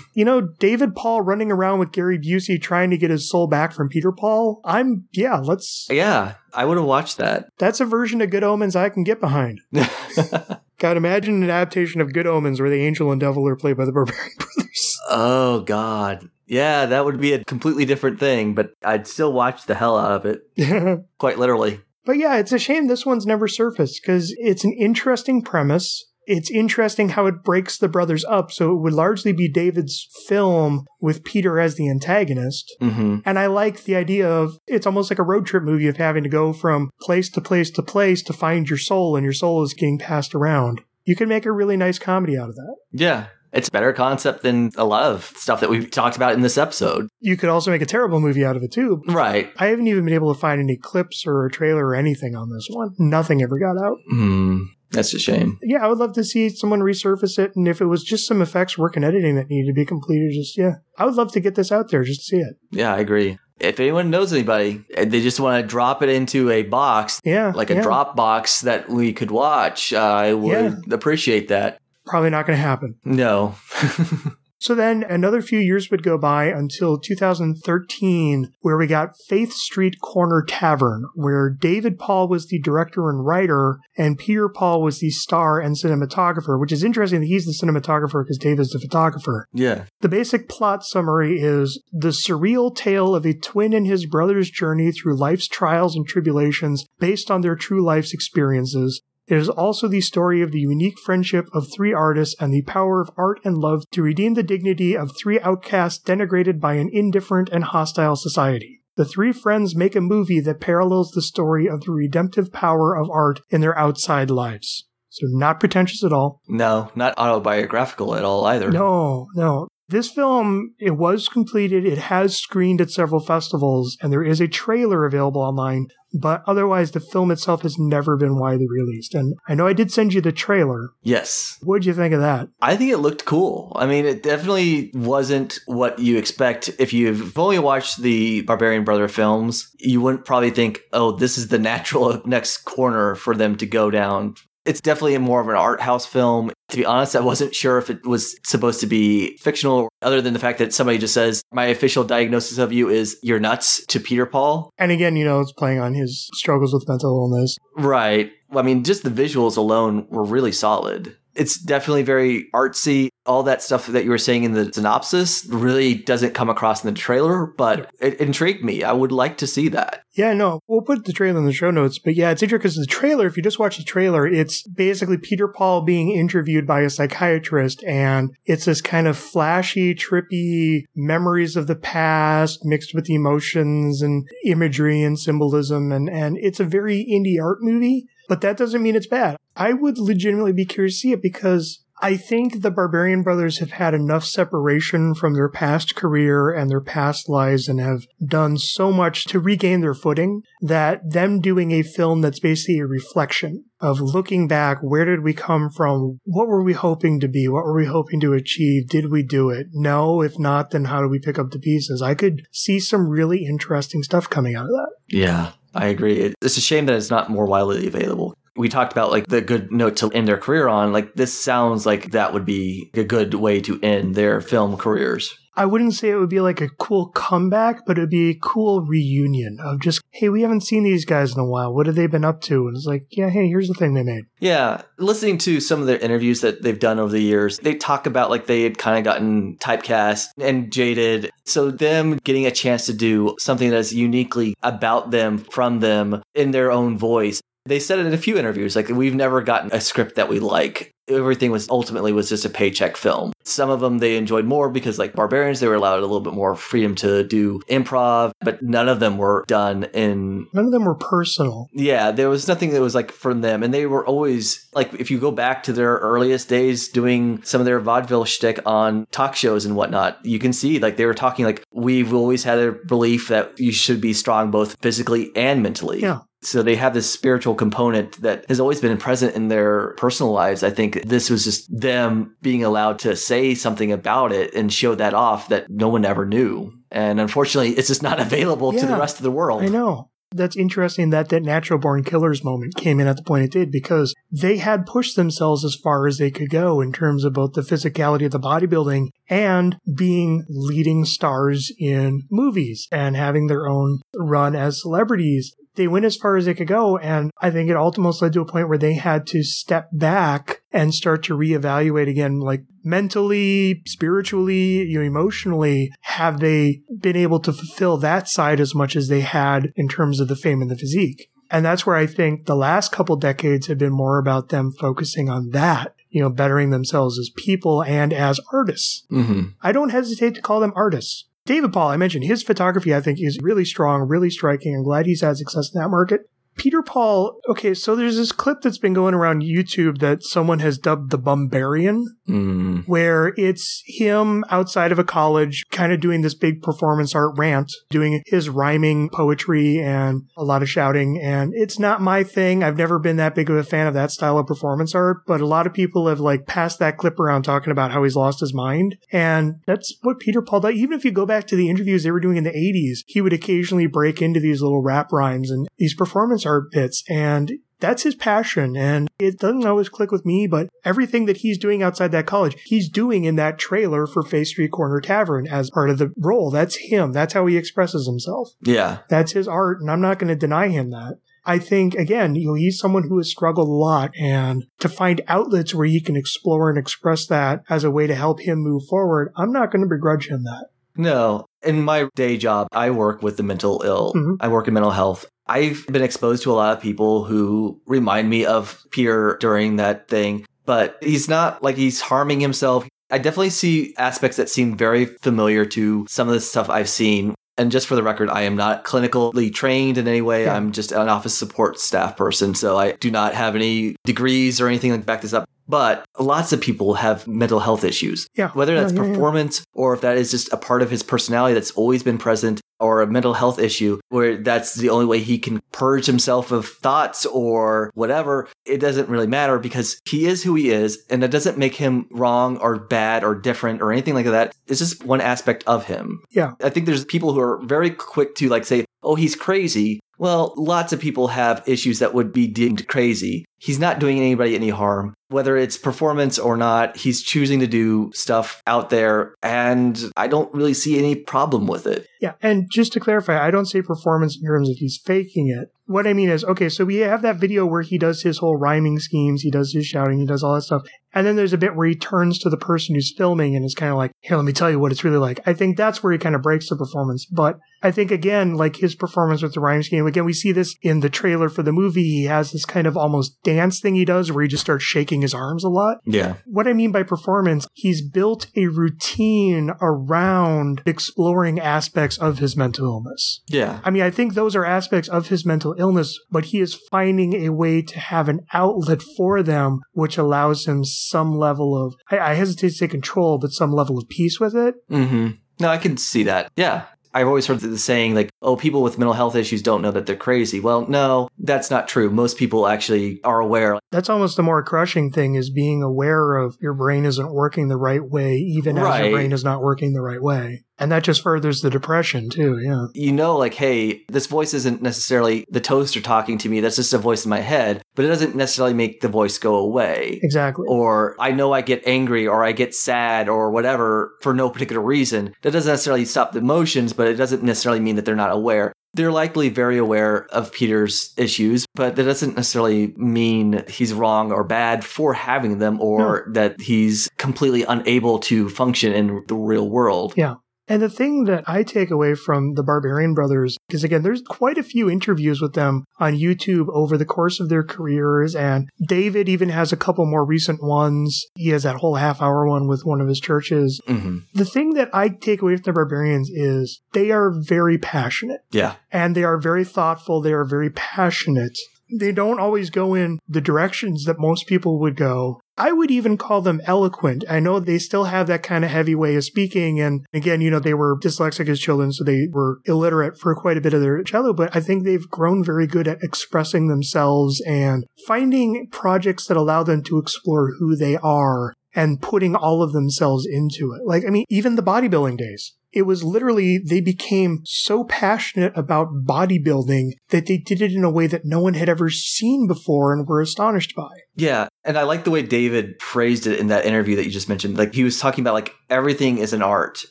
you 0.13 0.23
know, 0.23 0.39
David 0.59 0.95
Paul 0.95 1.23
running 1.23 1.51
around 1.51 1.79
with 1.79 1.91
Gary 1.91 2.17
Busey 2.17 2.59
trying 2.61 2.89
to 2.91 2.97
get 2.97 3.09
his 3.11 3.29
soul 3.29 3.47
back 3.47 3.73
from 3.73 3.89
Peter 3.89 4.13
Paul. 4.13 4.61
I'm 4.63 5.09
yeah, 5.11 5.39
let's 5.39 5.85
yeah, 5.91 6.35
I 6.53 6.63
would 6.63 6.77
have 6.77 6.85
watched 6.87 7.17
that. 7.17 7.49
that's 7.57 7.81
a 7.81 7.85
version 7.85 8.21
of 8.21 8.29
Good 8.29 8.45
Omens 8.45 8.77
I 8.77 8.87
can 8.87 9.03
get 9.03 9.19
behind. 9.19 9.59
God, 10.77 10.95
imagine 10.95 11.43
an 11.43 11.49
adaptation 11.49 11.99
of 11.99 12.13
Good 12.13 12.27
Omens 12.27 12.61
where 12.61 12.69
the 12.69 12.81
angel 12.81 13.11
and 13.11 13.19
devil 13.19 13.45
are 13.45 13.57
played 13.57 13.75
by 13.75 13.83
the 13.83 13.91
Barbarian 13.91 14.31
Brothers. 14.37 14.99
oh 15.09 15.59
God. 15.61 16.29
Yeah, 16.47 16.85
that 16.85 17.05
would 17.05 17.19
be 17.19 17.33
a 17.33 17.43
completely 17.43 17.85
different 17.85 18.19
thing, 18.19 18.53
but 18.53 18.73
I'd 18.83 19.07
still 19.07 19.33
watch 19.33 19.65
the 19.65 19.75
hell 19.75 19.97
out 19.97 20.11
of 20.11 20.25
it. 20.25 21.05
Quite 21.17 21.39
literally. 21.39 21.81
But 22.05 22.17
yeah, 22.17 22.37
it's 22.37 22.51
a 22.51 22.59
shame 22.59 22.87
this 22.87 23.05
one's 23.05 23.25
never 23.25 23.47
surfaced 23.47 24.01
because 24.01 24.33
it's 24.37 24.63
an 24.63 24.73
interesting 24.73 25.41
premise. 25.41 26.05
It's 26.27 26.49
interesting 26.51 27.09
how 27.09 27.27
it 27.27 27.43
breaks 27.43 27.77
the 27.77 27.87
brothers 27.87 28.25
up. 28.25 28.51
So 28.51 28.71
it 28.75 28.79
would 28.81 28.93
largely 28.93 29.31
be 29.31 29.47
David's 29.47 30.07
film 30.27 30.85
with 30.99 31.23
Peter 31.23 31.59
as 31.59 31.75
the 31.75 31.89
antagonist. 31.89 32.75
hmm 32.79 33.17
And 33.25 33.37
I 33.37 33.47
like 33.47 33.83
the 33.83 33.95
idea 33.95 34.29
of 34.29 34.57
it's 34.67 34.85
almost 34.85 35.11
like 35.11 35.19
a 35.19 35.23
road 35.23 35.45
trip 35.45 35.63
movie 35.63 35.87
of 35.87 35.97
having 35.97 36.23
to 36.23 36.29
go 36.29 36.53
from 36.53 36.89
place 37.01 37.29
to 37.31 37.41
place 37.41 37.71
to 37.71 37.83
place 37.83 38.21
to 38.23 38.33
find 38.33 38.69
your 38.69 38.79
soul 38.79 39.15
and 39.15 39.23
your 39.23 39.33
soul 39.33 39.63
is 39.63 39.73
getting 39.73 39.99
passed 39.99 40.33
around. 40.35 40.81
You 41.05 41.15
can 41.15 41.29
make 41.29 41.45
a 41.45 41.51
really 41.51 41.77
nice 41.77 41.99
comedy 41.99 42.37
out 42.37 42.49
of 42.49 42.55
that. 42.55 42.75
Yeah. 42.91 43.27
It's 43.55 43.69
a 43.69 43.71
better 43.71 43.93
concept 43.93 44.43
than 44.43 44.71
a 44.75 44.83
lot 44.85 45.03
of 45.03 45.23
stuff 45.35 45.61
that 45.61 45.69
we've 45.69 45.89
talked 45.89 46.17
about 46.17 46.33
in 46.33 46.41
this 46.41 46.57
episode. 46.57 47.07
You 47.21 47.37
could 47.37 47.49
also 47.49 47.71
make 47.71 47.81
a 47.81 47.85
terrible 47.85 48.19
movie 48.19 48.43
out 48.45 48.57
of 48.57 48.63
it 48.63 48.71
too. 48.73 49.01
Right. 49.07 49.49
I 49.57 49.67
haven't 49.67 49.87
even 49.87 50.03
been 50.05 50.13
able 50.13 50.33
to 50.33 50.39
find 50.39 50.59
any 50.61 50.75
clips 50.75 51.25
or 51.25 51.45
a 51.45 51.49
trailer 51.49 51.87
or 51.87 51.95
anything 51.95 52.35
on 52.35 52.49
this 52.49 52.67
one. 52.69 52.91
Nothing 52.99 53.41
ever 53.41 53.57
got 53.57 53.77
out. 53.81 53.97
Hmm. 54.09 54.63
That's 54.91 55.13
a 55.13 55.19
shame. 55.19 55.57
Yeah, 55.63 55.83
I 55.83 55.87
would 55.87 55.97
love 55.97 56.13
to 56.13 56.23
see 56.23 56.49
someone 56.49 56.79
resurface 56.81 57.39
it. 57.39 57.53
And 57.55 57.67
if 57.67 57.81
it 57.81 57.85
was 57.85 58.03
just 58.03 58.27
some 58.27 58.41
effects 58.41 58.77
work 58.77 58.95
and 58.95 59.03
editing 59.03 59.35
that 59.35 59.49
needed 59.49 59.67
to 59.67 59.73
be 59.73 59.85
completed, 59.85 60.31
just, 60.33 60.57
yeah, 60.57 60.75
I 60.97 61.05
would 61.05 61.15
love 61.15 61.31
to 61.33 61.39
get 61.39 61.55
this 61.55 61.71
out 61.71 61.89
there 61.89 62.03
just 62.03 62.21
to 62.21 62.25
see 62.25 62.37
it. 62.37 62.55
Yeah, 62.71 62.93
I 62.93 62.99
agree. 62.99 63.37
If 63.59 63.79
anyone 63.79 64.09
knows 64.09 64.33
anybody, 64.33 64.83
they 64.97 65.21
just 65.21 65.39
want 65.39 65.61
to 65.61 65.67
drop 65.67 66.03
it 66.03 66.09
into 66.09 66.49
a 66.51 66.63
box, 66.63 67.21
Yeah. 67.23 67.53
like 67.55 67.69
a 67.69 67.75
yeah. 67.75 67.81
drop 67.81 68.15
box 68.15 68.61
that 68.61 68.89
we 68.89 69.13
could 69.13 69.31
watch, 69.31 69.93
uh, 69.93 69.97
I 69.99 70.33
would 70.33 70.91
appreciate 70.91 71.47
that. 71.47 71.79
Probably 72.05 72.29
not 72.29 72.45
going 72.45 72.57
to 72.57 72.63
happen. 72.63 72.95
No. 73.03 73.55
So 74.65 74.73
then 74.73 75.03
another 75.03 75.43
few 75.43 75.59
years 75.59 75.91
would 75.91 76.01
go 76.01 76.17
by 76.17 76.45
until 76.45 76.97
2013, 76.97 78.51
where 78.61 78.77
we 78.77 78.87
got 78.87 79.11
Faith 79.27 79.53
Street 79.53 79.97
Corner 80.01 80.43
Tavern, 80.47 81.05
where 81.13 81.49
David 81.49 81.99
Paul 81.99 82.27
was 82.27 82.47
the 82.47 82.59
director 82.59 83.09
and 83.09 83.25
writer, 83.25 83.77
and 83.97 84.17
Peter 84.17 84.49
Paul 84.49 84.81
was 84.81 84.99
the 84.99 85.11
star 85.11 85.59
and 85.59 85.75
cinematographer, 85.75 86.59
which 86.59 86.71
is 86.71 86.83
interesting 86.83 87.19
that 87.19 87.27
he's 87.27 87.45
the 87.45 87.51
cinematographer 87.51 88.23
because 88.23 88.39
David's 88.39 88.71
the 88.71 88.79
photographer. 88.79 89.47
yeah. 89.53 89.85
The 90.01 90.09
basic 90.09 90.49
plot 90.49 90.83
summary 90.83 91.39
is 91.39 91.81
the 91.91 92.09
surreal 92.09 92.75
tale 92.75 93.13
of 93.13 93.25
a 93.25 93.33
twin 93.33 93.73
and 93.73 93.85
his 93.85 94.05
brother's 94.05 94.49
journey 94.49 94.91
through 94.91 95.17
life's 95.17 95.47
trials 95.47 95.95
and 95.95 96.07
tribulations 96.07 96.85
based 96.99 97.29
on 97.29 97.41
their 97.41 97.55
true 97.55 97.83
life's 97.83 98.13
experiences. 98.13 99.01
It 99.27 99.37
is 99.37 99.49
also 99.49 99.87
the 99.87 100.01
story 100.01 100.41
of 100.41 100.51
the 100.51 100.59
unique 100.59 100.99
friendship 101.03 101.47
of 101.53 101.67
three 101.73 101.93
artists 101.93 102.35
and 102.39 102.53
the 102.53 102.61
power 102.61 103.01
of 103.01 103.09
art 103.17 103.39
and 103.43 103.57
love 103.57 103.83
to 103.91 104.03
redeem 104.03 104.35
the 104.35 104.43
dignity 104.43 104.95
of 104.95 105.11
three 105.17 105.39
outcasts 105.39 106.03
denigrated 106.03 106.59
by 106.59 106.75
an 106.75 106.89
indifferent 106.93 107.49
and 107.49 107.63
hostile 107.63 108.15
society. 108.15 108.81
The 108.97 109.05
three 109.05 109.33
friends 109.33 109.75
make 109.75 109.95
a 109.95 110.01
movie 110.01 110.39
that 110.41 110.61
parallels 110.61 111.11
the 111.11 111.21
story 111.21 111.67
of 111.67 111.81
the 111.81 111.91
redemptive 111.91 112.53
power 112.53 112.95
of 112.95 113.09
art 113.09 113.41
in 113.49 113.61
their 113.61 113.77
outside 113.77 114.29
lives. 114.29 114.85
So, 115.09 115.27
not 115.29 115.59
pretentious 115.59 116.03
at 116.03 116.13
all. 116.13 116.41
No, 116.47 116.91
not 116.93 117.13
autobiographical 117.17 118.15
at 118.15 118.23
all 118.23 118.45
either. 118.45 118.69
No, 118.69 119.27
no. 119.33 119.67
This 119.87 120.09
film, 120.09 120.73
it 120.79 120.97
was 120.97 121.29
completed. 121.29 121.85
It 121.85 121.97
has 121.97 122.37
screened 122.37 122.81
at 122.81 122.89
several 122.89 123.21
festivals, 123.21 123.97
and 124.01 124.11
there 124.11 124.23
is 124.23 124.41
a 124.41 124.47
trailer 124.47 125.05
available 125.05 125.41
online. 125.41 125.87
But 126.15 126.43
otherwise, 126.47 126.91
the 126.91 126.99
film 126.99 127.29
itself 127.31 127.61
has 127.63 127.77
never 127.77 128.15
been 128.15 128.39
widely 128.39 128.67
released. 128.69 129.13
And 129.13 129.35
I 129.47 129.53
know 129.53 129.67
I 129.67 129.73
did 129.73 129.91
send 129.91 130.13
you 130.13 130.21
the 130.21 130.31
trailer. 130.31 130.91
Yes. 131.03 131.57
What 131.61 131.81
did 131.81 131.87
you 131.87 131.93
think 131.93 132.13
of 132.13 132.21
that? 132.21 132.47
I 132.61 132.77
think 132.77 132.91
it 132.91 132.97
looked 132.97 133.25
cool. 133.25 133.73
I 133.75 133.85
mean, 133.85 134.05
it 134.05 134.23
definitely 134.23 134.91
wasn't 134.93 135.59
what 135.65 135.99
you 135.99 136.17
expect. 136.17 136.69
If 136.79 136.93
you've 136.93 137.37
only 137.37 137.59
watched 137.59 138.01
the 138.01 138.41
Barbarian 138.41 138.85
Brother 138.85 139.07
films, 139.07 139.69
you 139.79 139.99
wouldn't 140.01 140.25
probably 140.25 140.51
think, 140.51 140.81
oh, 140.93 141.11
this 141.11 141.37
is 141.37 141.49
the 141.49 141.59
natural 141.59 142.21
next 142.25 142.59
corner 142.59 143.15
for 143.15 143.35
them 143.35 143.57
to 143.57 143.65
go 143.65 143.91
down 143.91 144.35
it's 144.65 144.81
definitely 144.81 145.17
more 145.17 145.41
of 145.41 145.47
an 145.47 145.55
art 145.55 145.81
house 145.81 146.05
film. 146.05 146.51
To 146.69 146.77
be 146.77 146.85
honest, 146.85 147.15
I 147.15 147.19
wasn't 147.19 147.53
sure 147.53 147.77
if 147.77 147.89
it 147.89 148.05
was 148.05 148.35
supposed 148.45 148.79
to 148.81 148.87
be 148.87 149.37
fictional, 149.37 149.89
other 150.01 150.21
than 150.21 150.33
the 150.33 150.39
fact 150.39 150.57
that 150.59 150.73
somebody 150.73 150.97
just 150.97 151.13
says, 151.13 151.43
My 151.53 151.65
official 151.65 152.03
diagnosis 152.03 152.57
of 152.57 152.73
you 152.73 152.89
is 152.89 153.17
you're 153.21 153.39
nuts 153.39 153.85
to 153.87 153.99
Peter 153.99 154.25
Paul. 154.25 154.71
And 154.77 154.91
again, 154.91 155.15
you 155.15 155.25
know, 155.25 155.39
it's 155.39 155.53
playing 155.53 155.79
on 155.79 155.93
his 155.93 156.29
struggles 156.33 156.73
with 156.73 156.87
mental 156.87 157.11
illness. 157.11 157.57
Right. 157.77 158.31
I 158.55 158.61
mean, 158.61 158.83
just 158.83 159.03
the 159.03 159.09
visuals 159.09 159.57
alone 159.57 160.07
were 160.09 160.23
really 160.23 160.51
solid. 160.51 161.15
It's 161.35 161.59
definitely 161.59 162.03
very 162.03 162.47
artsy. 162.53 163.09
All 163.25 163.43
that 163.43 163.63
stuff 163.63 163.87
that 163.87 164.03
you 164.03 164.09
were 164.09 164.17
saying 164.17 164.43
in 164.43 164.53
the 164.53 164.71
synopsis 164.71 165.45
really 165.47 165.95
doesn't 165.95 166.33
come 166.33 166.49
across 166.49 166.83
in 166.83 166.93
the 166.93 166.99
trailer, 166.99 167.45
but 167.45 167.89
it 167.99 168.19
intrigued 168.19 168.63
me. 168.63 168.83
I 168.83 168.93
would 168.93 169.11
like 169.11 169.37
to 169.37 169.47
see 169.47 169.67
that. 169.69 170.03
Yeah, 170.15 170.33
no, 170.33 170.61
we'll 170.67 170.81
put 170.81 171.03
the 171.03 171.11
trailer 171.11 171.39
in 171.39 171.45
the 171.45 171.51
show 171.51 171.71
notes. 171.71 171.99
But 171.99 172.15
yeah, 172.15 172.31
it's 172.31 172.41
interesting 172.41 172.59
because 172.59 172.75
the 172.75 172.85
trailer, 172.85 173.27
if 173.27 173.35
you 173.35 173.43
just 173.43 173.59
watch 173.59 173.77
the 173.77 173.83
trailer, 173.83 174.25
it's 174.25 174.65
basically 174.67 175.17
Peter 175.17 175.47
Paul 175.47 175.81
being 175.81 176.11
interviewed 176.11 176.65
by 176.65 176.81
a 176.81 176.89
psychiatrist. 176.89 177.83
And 177.83 178.29
it's 178.45 178.65
this 178.65 178.81
kind 178.81 179.07
of 179.07 179.17
flashy, 179.17 179.93
trippy 179.93 180.83
memories 180.95 181.57
of 181.57 181.67
the 181.67 181.75
past 181.75 182.63
mixed 182.63 182.93
with 182.93 183.09
emotions 183.09 184.01
and 184.01 184.27
imagery 184.45 185.01
and 185.01 185.19
symbolism. 185.19 185.91
And, 185.91 186.09
and 186.09 186.37
it's 186.37 186.59
a 186.59 186.65
very 186.65 187.05
indie 187.05 187.41
art 187.43 187.57
movie 187.61 188.07
but 188.27 188.41
that 188.41 188.57
doesn't 188.57 188.83
mean 188.83 188.95
it's 188.95 189.07
bad. 189.07 189.37
I 189.55 189.73
would 189.73 189.97
legitimately 189.97 190.53
be 190.53 190.65
curious 190.65 190.95
to 190.95 190.99
see 190.99 191.11
it 191.11 191.21
because 191.21 191.85
I 192.01 192.17
think 192.17 192.61
the 192.61 192.71
Barbarian 192.71 193.23
Brothers 193.23 193.59
have 193.59 193.71
had 193.71 193.93
enough 193.93 194.25
separation 194.25 195.15
from 195.15 195.33
their 195.33 195.47
past 195.47 195.95
career 195.95 196.51
and 196.51 196.69
their 196.69 196.81
past 196.81 197.29
lives 197.29 197.69
and 197.69 197.79
have 197.79 198.05
done 198.23 198.57
so 198.57 198.91
much 198.91 199.23
to 199.25 199.39
regain 199.39 199.79
their 199.79 199.93
footing 199.93 200.41
that 200.61 201.11
them 201.11 201.39
doing 201.39 201.71
a 201.71 201.83
film 201.83 202.19
that's 202.19 202.39
basically 202.39 202.79
a 202.79 202.85
reflection 202.85 203.65
of 203.79 204.01
looking 204.01 204.47
back, 204.47 204.79
where 204.81 205.05
did 205.05 205.21
we 205.21 205.33
come 205.33 205.69
from? 205.69 206.19
What 206.25 206.47
were 206.47 206.63
we 206.63 206.73
hoping 206.73 207.19
to 207.21 207.27
be? 207.27 207.47
What 207.47 207.63
were 207.63 207.75
we 207.75 207.85
hoping 207.85 208.19
to 208.21 208.33
achieve? 208.33 208.89
Did 208.89 209.09
we 209.09 209.23
do 209.23 209.49
it? 209.49 209.67
No. 209.71 210.21
If 210.21 210.37
not, 210.37 210.71
then 210.71 210.85
how 210.85 211.01
do 211.01 211.07
we 211.07 211.19
pick 211.19 211.39
up 211.39 211.51
the 211.51 211.59
pieces? 211.59 212.01
I 212.01 212.13
could 212.13 212.45
see 212.51 212.79
some 212.79 213.07
really 213.07 213.45
interesting 213.45 214.03
stuff 214.03 214.29
coming 214.29 214.55
out 214.55 214.65
of 214.65 214.71
that. 214.71 214.91
Yeah. 215.07 215.51
I 215.75 215.87
agree. 215.87 216.33
It's 216.41 216.57
a 216.57 216.61
shame 216.61 216.85
that 216.85 216.95
it's 216.95 217.09
not 217.09 217.29
more 217.29 217.45
widely 217.45 217.85
available. 217.85 218.33
We 218.55 218.69
talked 218.69 218.93
about 218.93 219.11
like 219.11 219.27
the 219.27 219.41
good 219.41 219.71
note 219.71 219.97
to 219.97 220.09
end 220.11 220.27
their 220.27 220.37
career 220.37 220.69
on. 220.69 220.93
Like 220.93 221.15
this 221.15 221.39
sounds 221.39 221.85
like 221.85 222.11
that 222.11 222.33
would 222.33 222.45
be 222.45 222.89
a 222.93 223.03
good 223.03 223.33
way 223.33 223.59
to 223.61 223.79
end 223.81 224.15
their 224.15 224.39
film 224.39 224.77
careers. 224.77 225.37
I 225.57 225.65
wouldn't 225.65 225.93
say 225.93 226.09
it 226.09 226.15
would 226.15 226.29
be 226.29 226.41
like 226.41 226.61
a 226.61 226.69
cool 226.69 227.07
comeback, 227.07 227.85
but 227.85 227.97
it'd 227.97 228.09
be 228.09 228.29
a 228.29 228.39
cool 228.41 228.81
reunion 228.81 229.57
of 229.63 229.81
just, 229.81 230.01
hey, 230.11 230.29
we 230.29 230.41
haven't 230.41 230.61
seen 230.61 230.83
these 230.83 231.05
guys 231.05 231.33
in 231.33 231.39
a 231.39 231.45
while. 231.45 231.73
What 231.73 231.85
have 231.85 231.95
they 231.95 232.07
been 232.07 232.25
up 232.25 232.41
to? 232.41 232.67
And 232.67 232.75
it's 232.75 232.85
like, 232.85 233.05
yeah, 233.11 233.29
hey, 233.29 233.47
here's 233.47 233.67
the 233.67 233.73
thing 233.73 233.93
they 233.93 234.03
made. 234.03 234.25
Yeah. 234.39 234.81
Listening 234.97 235.37
to 235.39 235.59
some 235.59 235.79
of 235.79 235.87
their 235.87 235.97
interviews 235.97 236.41
that 236.41 236.61
they've 236.61 236.79
done 236.79 236.99
over 236.99 237.11
the 237.11 237.21
years, 237.21 237.57
they 237.59 237.75
talk 237.75 238.05
about 238.05 238.29
like 238.29 238.47
they 238.47 238.63
had 238.63 238.77
kind 238.77 238.97
of 238.97 239.03
gotten 239.03 239.57
typecast 239.57 240.27
and 240.39 240.71
jaded. 240.71 241.31
So 241.45 241.71
them 241.71 242.19
getting 242.23 242.45
a 242.45 242.51
chance 242.51 242.85
to 242.87 242.93
do 242.93 243.35
something 243.39 243.69
that's 243.69 243.93
uniquely 243.93 244.55
about 244.61 245.11
them, 245.11 245.37
from 245.37 245.79
them, 245.79 246.21
in 246.33 246.51
their 246.51 246.71
own 246.71 246.97
voice. 246.97 247.41
They 247.65 247.79
said 247.79 247.99
it 247.99 248.05
in 248.05 248.13
a 248.13 248.17
few 248.17 248.37
interviews, 248.37 248.75
like 248.75 248.89
we've 248.89 249.15
never 249.15 249.41
gotten 249.41 249.71
a 249.73 249.81
script 249.81 250.15
that 250.15 250.29
we 250.29 250.39
like 250.39 250.95
everything 251.07 251.51
was 251.51 251.69
ultimately 251.69 252.11
was 252.11 252.29
just 252.29 252.45
a 252.45 252.49
paycheck 252.49 252.97
film. 252.97 253.31
Some 253.43 253.69
of 253.69 253.79
them 253.79 253.99
they 253.99 254.17
enjoyed 254.17 254.45
more 254.45 254.69
because 254.69 254.97
like 254.97 255.13
Barbarians 255.13 255.59
they 255.59 255.67
were 255.67 255.75
allowed 255.75 255.99
a 255.99 256.01
little 256.01 256.19
bit 256.19 256.33
more 256.33 256.55
freedom 256.55 256.95
to 256.95 257.23
do 257.23 257.61
improv, 257.69 258.31
but 258.41 258.61
none 258.61 258.89
of 258.89 258.99
them 258.99 259.17
were 259.17 259.43
done 259.47 259.83
in 259.93 260.47
None 260.53 260.65
of 260.65 260.71
them 260.71 260.85
were 260.85 260.95
personal. 260.95 261.69
Yeah, 261.73 262.11
there 262.11 262.29
was 262.29 262.47
nothing 262.47 262.71
that 262.71 262.81
was 262.81 262.95
like 262.95 263.11
from 263.11 263.41
them 263.41 263.63
and 263.63 263.73
they 263.73 263.85
were 263.85 264.05
always 264.05 264.67
like 264.73 264.93
if 264.95 265.11
you 265.11 265.19
go 265.19 265.31
back 265.31 265.63
to 265.63 265.73
their 265.73 265.95
earliest 265.97 266.49
days 266.49 266.89
doing 266.89 267.41
some 267.43 267.61
of 267.61 267.65
their 267.65 267.79
vaudeville 267.79 268.25
shtick 268.25 268.59
on 268.65 269.05
talk 269.11 269.35
shows 269.35 269.65
and 269.65 269.75
whatnot, 269.75 270.23
you 270.25 270.39
can 270.39 270.53
see 270.53 270.79
like 270.79 270.97
they 270.97 271.05
were 271.05 271.13
talking 271.13 271.45
like 271.45 271.63
we've 271.71 272.13
always 272.13 272.43
had 272.43 272.57
a 272.57 272.71
belief 272.71 273.27
that 273.27 273.59
you 273.59 273.71
should 273.71 274.01
be 274.01 274.13
strong 274.13 274.51
both 274.51 274.75
physically 274.81 275.31
and 275.35 275.61
mentally. 275.61 276.01
Yeah. 276.01 276.21
So 276.45 276.61
they 276.61 276.75
have 276.75 276.93
this 276.93 277.11
spiritual 277.11 277.55
component 277.55 278.21
that 278.21 278.45
has 278.47 278.59
always 278.59 278.79
been 278.79 278.97
present 278.97 279.35
in 279.35 279.47
their 279.47 279.93
personal 279.95 280.31
lives. 280.31 280.63
I 280.63 280.69
think 280.69 281.01
this 281.03 281.29
was 281.29 281.43
just 281.43 281.67
them 281.75 282.35
being 282.41 282.63
allowed 282.63 282.99
to 282.99 283.15
say 283.15 283.55
something 283.55 283.91
about 283.91 284.31
it 284.31 284.53
and 284.53 284.71
show 284.71 284.95
that 284.95 285.13
off 285.13 285.49
that 285.49 285.69
no 285.69 285.89
one 285.89 286.05
ever 286.05 286.25
knew. 286.25 286.71
And 286.91 287.19
unfortunately, 287.19 287.71
it's 287.71 287.87
just 287.87 288.03
not 288.03 288.19
available 288.25 288.73
yeah, 288.73 288.81
to 288.81 288.87
the 288.87 288.97
rest 288.97 289.17
of 289.17 289.23
the 289.23 289.31
world. 289.31 289.63
I 289.63 289.67
know. 289.67 290.09
That's 290.31 290.57
interesting 290.57 291.11
that 291.11 291.29
that 291.29 291.43
natural 291.43 291.79
born 291.79 292.03
killers 292.03 292.43
moment 292.43 292.75
came 292.75 292.99
in 292.99 293.07
at 293.07 293.15
the 293.15 293.23
point 293.23 293.45
it 293.45 293.51
did 293.51 293.71
because 293.71 294.13
they 294.29 294.57
had 294.57 294.85
pushed 294.85 295.15
themselves 295.15 295.63
as 295.63 295.75
far 295.75 296.07
as 296.07 296.17
they 296.17 296.29
could 296.29 296.49
go 296.49 296.81
in 296.81 296.91
terms 296.91 297.23
of 297.23 297.33
both 297.33 297.53
the 297.53 297.61
physicality 297.61 298.25
of 298.25 298.31
the 298.31 298.39
bodybuilding 298.39 299.09
and 299.29 299.77
being 299.95 300.43
leading 300.49 301.05
stars 301.05 301.71
in 301.79 302.23
movies 302.29 302.87
and 302.91 303.15
having 303.15 303.47
their 303.47 303.69
own 303.69 304.01
run 304.17 304.55
as 304.55 304.81
celebrities 304.81 305.55
they 305.75 305.87
went 305.87 306.05
as 306.05 306.15
far 306.15 306.37
as 306.37 306.45
they 306.45 306.53
could 306.53 306.67
go. 306.67 306.97
And 306.97 307.31
I 307.41 307.51
think 307.51 307.69
it 307.69 307.77
ultimately 307.77 308.17
led 308.21 308.33
to 308.33 308.41
a 308.41 308.45
point 308.45 308.69
where 308.69 308.77
they 308.77 308.95
had 308.95 309.27
to 309.27 309.43
step 309.43 309.89
back 309.91 310.61
and 310.71 310.93
start 310.93 311.23
to 311.23 311.37
reevaluate 311.37 312.09
again, 312.09 312.39
like 312.39 312.63
mentally, 312.83 313.81
spiritually, 313.85 314.83
you 314.83 314.99
know, 314.99 315.05
emotionally, 315.05 315.91
have 316.01 316.39
they 316.39 316.81
been 316.99 317.15
able 317.15 317.39
to 317.41 317.53
fulfill 317.53 317.97
that 317.97 318.27
side 318.27 318.59
as 318.59 318.75
much 318.75 318.95
as 318.95 319.07
they 319.07 319.21
had 319.21 319.71
in 319.75 319.87
terms 319.87 320.19
of 320.19 320.27
the 320.27 320.35
fame 320.35 320.61
and 320.61 320.71
the 320.71 320.77
physique? 320.77 321.29
And 321.51 321.63
that's 321.63 321.85
where 321.85 321.95
I 321.95 322.07
think 322.07 322.45
the 322.45 322.55
last 322.55 322.91
couple 322.91 323.15
decades 323.15 323.67
have 323.67 323.77
been 323.77 323.93
more 323.93 324.17
about 324.17 324.49
them 324.49 324.71
focusing 324.71 325.29
on 325.29 325.51
that, 325.51 325.93
you 326.09 326.21
know, 326.21 326.29
bettering 326.29 326.71
themselves 326.71 327.19
as 327.19 327.29
people 327.35 327.83
and 327.83 328.11
as 328.11 328.39
artists. 328.51 329.05
Mm-hmm. 329.11 329.49
I 329.61 329.71
don't 329.71 329.89
hesitate 329.89 330.35
to 330.35 330.41
call 330.41 330.59
them 330.59 330.73
artists. 330.75 331.25
David 331.45 331.73
Paul, 331.73 331.89
I 331.89 331.97
mentioned 331.97 332.23
his 332.23 332.41
photography, 332.41 332.95
I 332.95 333.01
think, 333.01 333.19
is 333.21 333.37
really 333.39 333.65
strong, 333.65 334.07
really 334.07 334.31
striking. 334.31 334.75
I'm 334.75 334.83
glad 334.83 335.05
he's 335.05 335.21
had 335.21 335.37
success 335.37 335.71
in 335.71 335.79
that 335.79 335.89
market. 335.89 336.21
Peter 336.57 336.81
Paul, 336.81 337.39
okay, 337.49 337.73
so 337.73 337.95
there's 337.95 338.17
this 338.17 338.31
clip 338.31 338.61
that's 338.61 338.77
been 338.77 338.93
going 338.93 339.13
around 339.13 339.43
YouTube 339.43 339.99
that 339.99 340.23
someone 340.23 340.59
has 340.59 340.77
dubbed 340.77 341.11
the 341.11 341.19
Bumbarian, 341.19 342.03
mm. 342.27 342.87
where 342.87 343.33
it's 343.37 343.83
him 343.85 344.43
outside 344.49 344.91
of 344.91 344.99
a 344.99 345.03
college, 345.03 345.65
kind 345.71 345.91
of 345.91 345.99
doing 345.99 346.21
this 346.21 346.33
big 346.33 346.61
performance 346.61 347.13
art 347.13 347.33
rant, 347.37 347.71
doing 347.89 348.21
his 348.25 348.49
rhyming 348.49 349.09
poetry 349.09 349.79
and 349.79 350.23
a 350.37 350.43
lot 350.43 350.61
of 350.61 350.69
shouting. 350.69 351.19
And 351.21 351.53
it's 351.53 351.77
not 351.77 352.01
my 352.01 352.23
thing. 352.23 352.63
I've 352.63 352.77
never 352.77 352.99
been 352.99 353.17
that 353.17 353.35
big 353.35 353.49
of 353.49 353.57
a 353.57 353.63
fan 353.63 353.87
of 353.87 353.93
that 353.93 354.11
style 354.11 354.37
of 354.37 354.47
performance 354.47 354.95
art, 354.95 355.17
but 355.27 355.41
a 355.41 355.47
lot 355.47 355.67
of 355.67 355.73
people 355.73 356.07
have 356.07 356.19
like 356.19 356.47
passed 356.47 356.79
that 356.79 356.97
clip 356.97 357.19
around 357.19 357.43
talking 357.43 357.71
about 357.71 357.91
how 357.91 358.03
he's 358.03 358.15
lost 358.15 358.39
his 358.39 358.53
mind. 358.53 358.95
And 359.11 359.55
that's 359.65 359.93
what 360.01 360.19
Peter 360.19 360.41
Paul 360.41 360.61
does. 360.61 360.75
Even 360.75 360.97
if 360.97 361.03
you 361.03 361.11
go 361.11 361.25
back 361.25 361.47
to 361.47 361.55
the 361.55 361.69
interviews 361.69 362.03
they 362.03 362.11
were 362.11 362.19
doing 362.19 362.37
in 362.37 362.43
the 362.45 362.51
80s, 362.51 363.03
he 363.07 363.21
would 363.21 363.33
occasionally 363.33 363.87
break 363.87 364.21
into 364.21 364.39
these 364.39 364.61
little 364.61 364.81
rap 364.81 365.11
rhymes 365.11 365.51
and 365.51 365.67
these 365.77 365.93
performance 365.93 366.44
art 366.45 366.71
bits. 366.71 367.03
And 367.09 367.53
that's 367.79 368.03
his 368.03 368.15
passion. 368.15 368.75
And 368.77 369.09
it 369.19 369.39
doesn't 369.39 369.65
always 369.65 369.89
click 369.89 370.11
with 370.11 370.25
me, 370.25 370.47
but 370.47 370.69
everything 370.83 371.25
that 371.25 371.37
he's 371.37 371.57
doing 371.57 371.83
outside 371.83 372.11
that 372.13 372.25
college, 372.25 372.55
he's 372.65 372.89
doing 372.89 373.25
in 373.25 373.35
that 373.35 373.59
trailer 373.59 374.07
for 374.07 374.23
Face 374.23 374.49
Street 374.49 374.71
Corner 374.71 375.01
Tavern 375.01 375.47
as 375.47 375.69
part 375.69 375.89
of 375.89 375.97
the 375.97 376.13
role. 376.17 376.49
That's 376.51 376.77
him. 376.77 377.11
That's 377.11 377.33
how 377.33 377.45
he 377.45 377.57
expresses 377.57 378.07
himself. 378.07 378.51
Yeah. 378.61 378.99
That's 379.09 379.33
his 379.33 379.47
art. 379.47 379.81
And 379.81 379.91
I'm 379.91 380.01
not 380.01 380.19
going 380.19 380.29
to 380.29 380.35
deny 380.35 380.69
him 380.69 380.89
that. 380.91 381.19
I 381.47 381.59
think 381.59 381.93
again, 381.93 382.33
you 382.33 382.47
know, 382.47 382.53
he's 382.55 382.79
someone 382.79 383.03
who 383.07 383.17
has 383.17 383.29
struggled 383.29 383.67
a 383.67 383.71
lot 383.71 384.11
and 384.19 384.65
to 384.79 384.89
find 384.89 385.21
outlets 385.27 385.75
where 385.75 385.85
he 385.85 386.01
can 386.01 386.15
explore 386.15 386.69
and 386.69 386.77
express 386.79 387.27
that 387.27 387.61
as 387.69 387.83
a 387.83 387.91
way 387.91 388.07
to 388.07 388.15
help 388.15 388.39
him 388.41 388.63
move 388.63 388.83
forward, 388.89 389.31
I'm 389.35 389.51
not 389.51 389.71
going 389.71 389.83
to 389.83 389.87
begrudge 389.87 390.27
him 390.27 390.43
that. 390.45 390.69
No. 390.97 391.45
In 391.61 391.83
my 391.83 392.07
day 392.15 392.37
job, 392.37 392.67
I 392.71 392.89
work 392.89 393.21
with 393.21 393.37
the 393.37 393.43
mental 393.43 393.83
ill. 393.85 394.13
Mhm. 394.15 394.37
I 394.39 394.47
work 394.47 394.67
in 394.67 394.73
mental 394.73 394.91
health. 394.91 395.27
I've 395.47 395.85
been 395.87 396.03
exposed 396.03 396.43
to 396.43 396.51
a 396.51 396.53
lot 396.53 396.75
of 396.75 396.81
people 396.81 397.23
who 397.23 397.79
remind 397.85 398.29
me 398.29 398.45
of 398.45 398.83
Peter 398.91 399.37
during 399.39 399.75
that 399.75 400.07
thing, 400.07 400.45
but 400.65 400.97
he's 401.01 401.29
not 401.29 401.61
like 401.61 401.75
he's 401.75 402.01
harming 402.01 402.39
himself. 402.39 402.87
I 403.11 403.19
definitely 403.19 403.51
see 403.51 403.93
aspects 403.97 404.37
that 404.37 404.49
seem 404.49 404.75
very 404.75 405.05
familiar 405.05 405.65
to 405.67 406.05
some 406.09 406.27
of 406.27 406.33
the 406.33 406.41
stuff 406.41 406.69
I've 406.69 406.89
seen. 406.89 407.35
And 407.57 407.71
just 407.71 407.87
for 407.87 407.95
the 407.95 408.03
record, 408.03 408.29
I 408.29 408.41
am 408.41 408.55
not 408.55 408.83
clinically 408.83 409.53
trained 409.53 409.97
in 409.97 410.07
any 410.07 410.21
way. 410.21 410.45
Yeah. 410.45 410.55
I'm 410.55 410.71
just 410.71 410.91
an 410.91 411.07
office 411.07 411.37
support 411.37 411.79
staff 411.79 412.17
person. 412.17 412.53
So 412.53 412.77
I 412.77 412.93
do 412.93 413.09
not 413.09 413.33
have 413.33 413.55
any 413.55 413.95
degrees 414.03 414.59
or 414.59 414.67
anything 414.67 414.91
like 414.91 415.05
back 415.05 415.21
this 415.21 415.31
up. 415.31 415.47
But 415.67 416.05
lots 416.19 416.51
of 416.51 416.61
people 416.61 416.95
have 416.95 417.27
mental 417.27 417.59
health 417.59 417.83
issues. 417.83 418.27
Yeah. 418.35 418.49
Whether 418.49 418.75
that's 418.75 418.93
yeah, 418.93 419.03
yeah. 419.03 419.09
performance 419.09 419.63
or 419.73 419.93
if 419.93 420.01
that 420.01 420.17
is 420.17 420.31
just 420.31 420.51
a 420.51 420.57
part 420.57 420.81
of 420.81 420.91
his 420.91 421.01
personality 421.01 421.53
that's 421.53 421.71
always 421.71 422.03
been 422.03 422.17
present 422.17 422.59
or 422.79 423.01
a 423.01 423.07
mental 423.07 423.33
health 423.33 423.59
issue 423.59 423.99
where 424.09 424.37
that's 424.37 424.75
the 424.75 424.89
only 424.89 425.05
way 425.05 425.19
he 425.19 425.37
can 425.37 425.61
purge 425.71 426.05
himself 426.05 426.51
of 426.51 426.67
thoughts 426.67 427.25
or 427.25 427.91
whatever, 427.93 428.47
it 428.65 428.79
doesn't 428.79 429.09
really 429.09 429.27
matter 429.27 429.59
because 429.59 429.99
he 430.09 430.25
is 430.25 430.43
who 430.43 430.55
he 430.55 430.69
is 430.69 431.03
and 431.09 431.23
that 431.23 431.31
doesn't 431.31 431.57
make 431.57 431.75
him 431.75 432.07
wrong 432.11 432.57
or 432.57 432.79
bad 432.79 433.23
or 433.23 433.35
different 433.35 433.81
or 433.81 433.91
anything 433.91 434.13
like 434.13 434.25
that. 434.25 434.53
It's 434.67 434.79
just 434.79 435.03
one 435.03 435.21
aspect 435.21 435.63
of 435.67 435.85
him. 435.85 436.21
Yeah. 436.31 436.53
I 436.61 436.69
think 436.69 436.85
there's 436.85 437.05
people 437.05 437.33
who 437.33 437.39
are 437.39 437.61
very 437.63 437.89
quick 437.89 438.35
to 438.35 438.49
like 438.49 438.65
say, 438.65 438.85
oh, 439.03 439.15
he's 439.15 439.35
crazy. 439.35 439.99
Well, 440.17 440.53
lots 440.57 440.93
of 440.93 440.99
people 440.99 441.27
have 441.27 441.63
issues 441.67 441.99
that 441.99 442.13
would 442.13 442.31
be 442.31 442.47
deemed 442.47 442.87
crazy. 442.87 443.45
He's 443.57 443.79
not 443.79 443.99
doing 443.99 444.19
anybody 444.19 444.55
any 444.55 444.69
harm. 444.69 445.13
Whether 445.29 445.57
it's 445.57 445.77
performance 445.77 446.37
or 446.37 446.55
not, 446.55 446.97
he's 446.97 447.23
choosing 447.23 447.59
to 447.61 447.67
do 447.67 448.11
stuff 448.13 448.61
out 448.67 448.91
there, 448.91 449.33
and 449.41 449.99
I 450.15 450.27
don't 450.27 450.53
really 450.53 450.75
see 450.75 450.99
any 450.99 451.15
problem 451.15 451.65
with 451.65 451.87
it. 451.87 452.05
Yeah, 452.21 452.33
and 452.41 452.69
just 452.71 452.93
to 452.93 452.99
clarify, 452.99 453.43
I 453.43 453.49
don't 453.49 453.65
say 453.65 453.81
performance 453.81 454.37
in 454.37 454.45
terms 454.45 454.69
of 454.69 454.75
he's 454.77 455.01
faking 455.03 455.49
it. 455.49 455.69
What 455.87 456.05
I 456.05 456.13
mean 456.13 456.29
is, 456.29 456.43
okay, 456.43 456.69
so 456.69 456.85
we 456.85 456.97
have 456.97 457.23
that 457.23 457.37
video 457.37 457.65
where 457.65 457.81
he 457.81 457.97
does 457.97 458.21
his 458.21 458.37
whole 458.37 458.55
rhyming 458.55 458.99
schemes, 458.99 459.41
he 459.41 459.51
does 459.51 459.73
his 459.73 459.85
shouting, 459.85 460.19
he 460.19 460.25
does 460.25 460.43
all 460.43 460.55
that 460.55 460.61
stuff. 460.61 460.83
And 461.13 461.25
then 461.25 461.35
there's 461.35 461.53
a 461.53 461.57
bit 461.57 461.75
where 461.75 461.87
he 461.87 461.95
turns 461.95 462.39
to 462.39 462.49
the 462.49 462.57
person 462.57 462.93
who's 462.93 463.13
filming 463.15 463.55
and 463.55 463.63
is 463.65 463.75
kind 463.75 463.91
of 463.91 463.97
like, 463.97 464.11
here, 464.21 464.35
let 464.37 464.45
me 464.45 464.53
tell 464.53 464.69
you 464.69 464.79
what 464.79 464.91
it's 464.91 465.03
really 465.03 465.17
like. 465.17 465.39
I 465.47 465.53
think 465.53 465.77
that's 465.77 466.03
where 466.03 466.11
he 466.11 466.19
kind 466.19 466.35
of 466.35 466.41
breaks 466.41 466.69
the 466.69 466.75
performance. 466.75 467.25
But 467.25 467.59
I 467.85 467.91
think, 467.91 468.09
again, 468.09 468.55
like 468.55 468.77
his 468.77 468.95
performance 468.95 469.43
with 469.43 469.53
the 469.53 469.59
rhyme 469.59 469.83
scheme, 469.83 470.07
again, 470.07 470.25
we 470.25 470.33
see 470.33 470.51
this 470.51 470.75
in 470.81 471.01
the 471.01 471.09
trailer 471.09 471.49
for 471.49 471.61
the 471.61 471.71
movie. 471.71 472.01
He 472.01 472.23
has 472.23 472.51
this 472.51 472.65
kind 472.65 472.87
of 472.87 472.97
almost 472.97 473.41
dance 473.43 473.79
thing 473.79 473.93
he 473.93 474.05
does 474.05 474.31
where 474.31 474.41
he 474.41 474.47
just 474.47 474.63
starts 474.63 474.83
shaking 474.83 475.21
his 475.21 475.35
arms 475.35 475.63
a 475.63 475.69
lot. 475.69 475.97
Yeah. 476.03 476.37
What 476.45 476.67
I 476.67 476.73
mean 476.73 476.91
by 476.91 477.03
performance, 477.03 477.67
he's 477.73 478.01
built 478.01 478.47
a 478.55 478.67
routine 478.67 479.71
around 479.81 480.81
exploring 480.85 481.59
aspects 481.59 482.17
of 482.17 482.39
his 482.39 482.57
mental 482.57 482.85
illness. 482.87 483.41
Yeah. 483.47 483.81
I 483.83 483.91
mean, 483.91 484.01
I 484.01 484.09
think 484.09 484.33
those 484.33 484.55
are 484.55 484.65
aspects 484.65 485.07
of 485.07 485.27
his 485.27 485.45
mental 485.45 485.75
illness, 485.77 486.19
but 486.31 486.45
he 486.45 486.61
is 486.61 486.73
finding 486.89 487.45
a 487.45 487.49
way 487.49 487.83
to 487.83 487.99
have 487.99 488.27
an 488.29 488.39
outlet 488.51 489.03
for 489.15 489.43
them, 489.43 489.81
which 489.91 490.17
allows 490.17 490.65
him 490.65 490.83
some 490.83 491.37
level 491.37 491.77
of, 491.77 491.93
I, 492.09 492.31
I 492.31 492.33
hesitate 492.33 492.69
to 492.69 492.73
say 492.75 492.87
control, 492.87 493.37
but 493.37 493.51
some 493.51 493.71
level 493.71 493.99
of 493.99 494.09
peace 494.09 494.39
with 494.39 494.55
it. 494.55 494.73
Mm-hmm. 494.89 495.31
No, 495.59 495.69
I 495.69 495.77
can 495.77 495.97
see 495.97 496.23
that. 496.23 496.51
Yeah. 496.55 496.85
I've 497.15 497.27
always 497.27 497.47
heard 497.47 497.61
the 497.61 497.77
saying 497.77 498.13
like, 498.13 498.29
oh, 498.41 498.57
people 498.57 498.83
with 498.83 498.99
mental 498.99 499.13
health 499.13 499.35
issues 499.35 499.61
don't 499.61 499.81
know 499.81 499.91
that 499.91 500.05
they're 500.05 500.17
crazy. 500.17 500.59
Well, 500.59 500.85
no, 500.87 501.29
that's 501.39 501.71
not 501.71 501.87
true. 501.87 502.09
Most 502.09 502.37
people 502.37 502.67
actually 502.67 503.21
are 503.23 503.39
aware. 503.39 503.79
That's 503.91 504.09
almost 504.09 504.35
the 504.35 504.43
more 504.43 504.61
crushing 504.61 505.11
thing 505.11 505.35
is 505.35 505.49
being 505.49 505.81
aware 505.81 506.35
of 506.35 506.57
your 506.61 506.73
brain 506.73 507.05
isn't 507.05 507.33
working 507.33 507.69
the 507.69 507.77
right 507.77 508.03
way, 508.03 508.33
even 508.35 508.77
as 508.77 508.99
your 508.99 509.11
brain 509.11 509.31
is 509.31 509.45
not 509.45 509.61
working 509.61 509.93
the 509.93 510.01
right 510.01 510.21
way. 510.21 510.64
And 510.77 510.91
that 510.91 511.03
just 511.03 511.21
furthers 511.21 511.61
the 511.61 511.69
depression 511.69 512.29
too, 512.29 512.59
yeah. 512.59 512.87
You 512.93 513.11
know, 513.11 513.37
like, 513.37 513.53
hey, 513.53 514.03
this 514.09 514.27
voice 514.27 514.53
isn't 514.53 514.81
necessarily 514.81 515.45
the 515.49 515.61
toaster 515.61 516.01
talking 516.01 516.37
to 516.39 516.49
me. 516.49 516.59
That's 516.59 516.75
just 516.75 516.93
a 516.93 516.97
voice 516.97 517.23
in 517.23 517.29
my 517.29 517.39
head, 517.39 517.81
but 517.95 518.05
it 518.05 518.09
doesn't 518.09 518.35
necessarily 518.35 518.73
make 518.73 519.01
the 519.01 519.07
voice 519.07 519.37
go 519.37 519.55
away. 519.55 520.19
Exactly. 520.21 520.65
Or 520.67 521.15
I 521.19 521.31
know 521.31 521.53
I 521.53 521.61
get 521.61 521.87
angry 521.87 522.27
or 522.27 522.43
I 522.43 522.51
get 522.51 522.75
sad 522.75 523.29
or 523.29 523.51
whatever 523.51 524.13
for 524.21 524.33
no 524.33 524.49
particular 524.49 524.81
reason. 524.81 525.33
That 525.43 525.51
doesn't 525.51 525.71
necessarily 525.71 526.05
stop 526.05 526.33
the 526.33 526.39
emotions, 526.39 526.93
but 526.93 527.07
it 527.07 527.15
doesn't 527.15 527.43
necessarily 527.43 527.79
mean 527.79 527.95
that 527.95 528.05
they're 528.05 528.15
not 528.15 528.31
aware. 528.31 528.73
They're 528.93 529.11
likely 529.11 529.49
very 529.49 529.77
aware 529.77 530.25
of 530.27 530.53
Peter's 530.53 531.13
issues, 531.17 531.65
but 531.75 531.97
that 531.97 532.03
doesn't 532.03 532.37
necessarily 532.37 532.93
mean 532.95 533.63
he's 533.67 533.93
wrong 533.93 534.31
or 534.31 534.45
bad 534.45 534.85
for 534.85 535.13
having 535.13 535.59
them 535.59 535.81
or 535.81 536.27
that 536.31 536.61
he's 536.61 537.09
completely 537.17 537.63
unable 537.63 538.19
to 538.19 538.47
function 538.49 538.93
in 538.93 539.23
the 539.27 539.35
real 539.35 539.69
world. 539.69 540.13
Yeah. 540.15 540.35
And 540.67 540.81
the 540.81 540.89
thing 540.89 541.25
that 541.25 541.43
I 541.47 541.61
take 541.63 541.91
away 541.91 542.15
from 542.15 542.55
the 542.55 542.63
Barbarian 542.63 543.13
Brothers, 543.13 543.55
because 543.67 543.83
again, 543.83 544.01
there's 544.01 544.21
quite 544.27 544.57
a 544.57 544.63
few 544.63 544.89
interviews 544.89 545.39
with 545.41 545.53
them 545.53 545.85
on 545.99 546.15
YouTube 546.15 546.67
over 546.73 546.97
the 546.97 547.05
course 547.05 547.39
of 547.39 547.49
their 547.49 547.63
careers, 547.63 548.35
and 548.35 548.69
David 548.87 549.29
even 549.29 549.49
has 549.49 549.71
a 549.71 549.77
couple 549.77 550.05
more 550.05 550.25
recent 550.25 550.63
ones. 550.63 551.23
He 551.35 551.49
has 551.49 551.63
that 551.63 551.77
whole 551.77 551.95
half 551.95 552.21
hour 552.21 552.47
one 552.47 552.67
with 552.67 552.81
one 552.83 552.99
of 553.01 553.07
his 553.07 553.19
churches. 553.19 553.79
hmm 553.87 554.19
The 554.33 554.45
thing 554.45 554.73
that 554.73 554.89
I 554.93 555.09
take 555.09 555.41
away 555.41 555.55
from 555.57 555.63
the 555.63 555.73
Barbarians 555.73 556.29
is 556.29 556.81
they 556.93 557.11
are 557.11 557.31
very 557.31 557.77
passionate 557.77 558.41
Yeah. 558.51 558.75
and 558.91 559.15
they 559.15 559.23
are 559.23 559.37
very 559.37 559.65
thoughtful. 559.65 560.21
They 560.21 560.33
are 560.33 560.45
very 560.45 560.69
passionate. 560.71 561.57
They 561.91 562.11
don't 562.11 562.39
always 562.39 562.69
go 562.69 562.95
in 562.95 563.19
the 563.27 563.41
directions 563.41 564.05
that 564.05 564.19
most 564.19 564.47
people 564.47 564.79
would 564.79 564.95
go. 564.95 565.39
I 565.57 565.71
would 565.71 565.91
even 565.91 566.17
call 566.17 566.41
them 566.41 566.61
eloquent. 566.65 567.23
I 567.29 567.39
know 567.39 567.59
they 567.59 567.77
still 567.77 568.05
have 568.05 568.27
that 568.27 568.43
kind 568.43 568.65
of 568.65 568.71
heavy 568.71 568.95
way 568.95 569.15
of 569.15 569.23
speaking. 569.23 569.79
And 569.79 570.05
again, 570.13 570.41
you 570.41 570.51
know, 570.51 570.59
they 570.59 570.73
were 570.73 570.97
dyslexic 570.99 571.47
as 571.47 571.59
children, 571.59 571.93
so 571.93 572.03
they 572.03 572.27
were 572.29 572.59
illiterate 572.65 573.17
for 573.17 573.35
quite 573.35 573.57
a 573.57 573.61
bit 573.61 573.73
of 573.73 573.81
their 573.81 574.03
childhood, 574.03 574.35
but 574.35 574.55
I 574.55 574.59
think 574.59 574.83
they've 574.83 575.09
grown 575.09 575.43
very 575.43 575.67
good 575.67 575.87
at 575.87 576.03
expressing 576.03 576.67
themselves 576.67 577.41
and 577.41 577.85
finding 578.05 578.67
projects 578.71 579.27
that 579.27 579.37
allow 579.37 579.63
them 579.63 579.81
to 579.83 579.97
explore 579.97 580.55
who 580.59 580.75
they 580.75 580.97
are 580.97 581.53
and 581.73 582.01
putting 582.01 582.35
all 582.35 582.63
of 582.63 582.71
themselves 582.71 583.25
into 583.25 583.73
it. 583.73 583.81
Like, 583.85 584.03
I 584.05 584.09
mean, 584.09 584.25
even 584.29 584.55
the 584.55 584.63
bodybuilding 584.63 585.17
days. 585.17 585.53
It 585.75 585.83
was 585.83 586.03
literally, 586.03 586.57
they 586.57 586.81
became 586.81 587.41
so 587.43 587.83
passionate 587.83 588.53
about 588.55 589.05
bodybuilding 589.05 589.91
that 590.09 590.25
they 590.25 590.37
did 590.37 590.61
it 590.61 590.71
in 590.71 590.83
a 590.83 590.91
way 590.91 591.05
that 591.07 591.25
no 591.25 591.41
one 591.41 591.53
had 591.53 591.69
ever 591.69 591.89
seen 591.89 592.47
before 592.47 592.93
and 592.93 593.05
were 593.05 593.21
astonished 593.21 593.75
by. 593.75 593.89
Yeah, 594.15 594.47
and 594.63 594.77
I 594.77 594.83
like 594.83 595.03
the 595.03 595.11
way 595.11 595.21
David 595.21 595.81
phrased 595.81 596.25
it 596.25 596.39
in 596.39 596.47
that 596.47 596.65
interview 596.65 596.95
that 596.95 597.05
you 597.05 597.11
just 597.11 597.27
mentioned. 597.27 597.57
Like 597.57 597.73
he 597.73 597.83
was 597.83 597.99
talking 597.99 598.23
about 598.23 598.33
like 598.33 598.53
everything 598.69 599.17
is 599.17 599.33
an 599.33 599.41
art. 599.41 599.83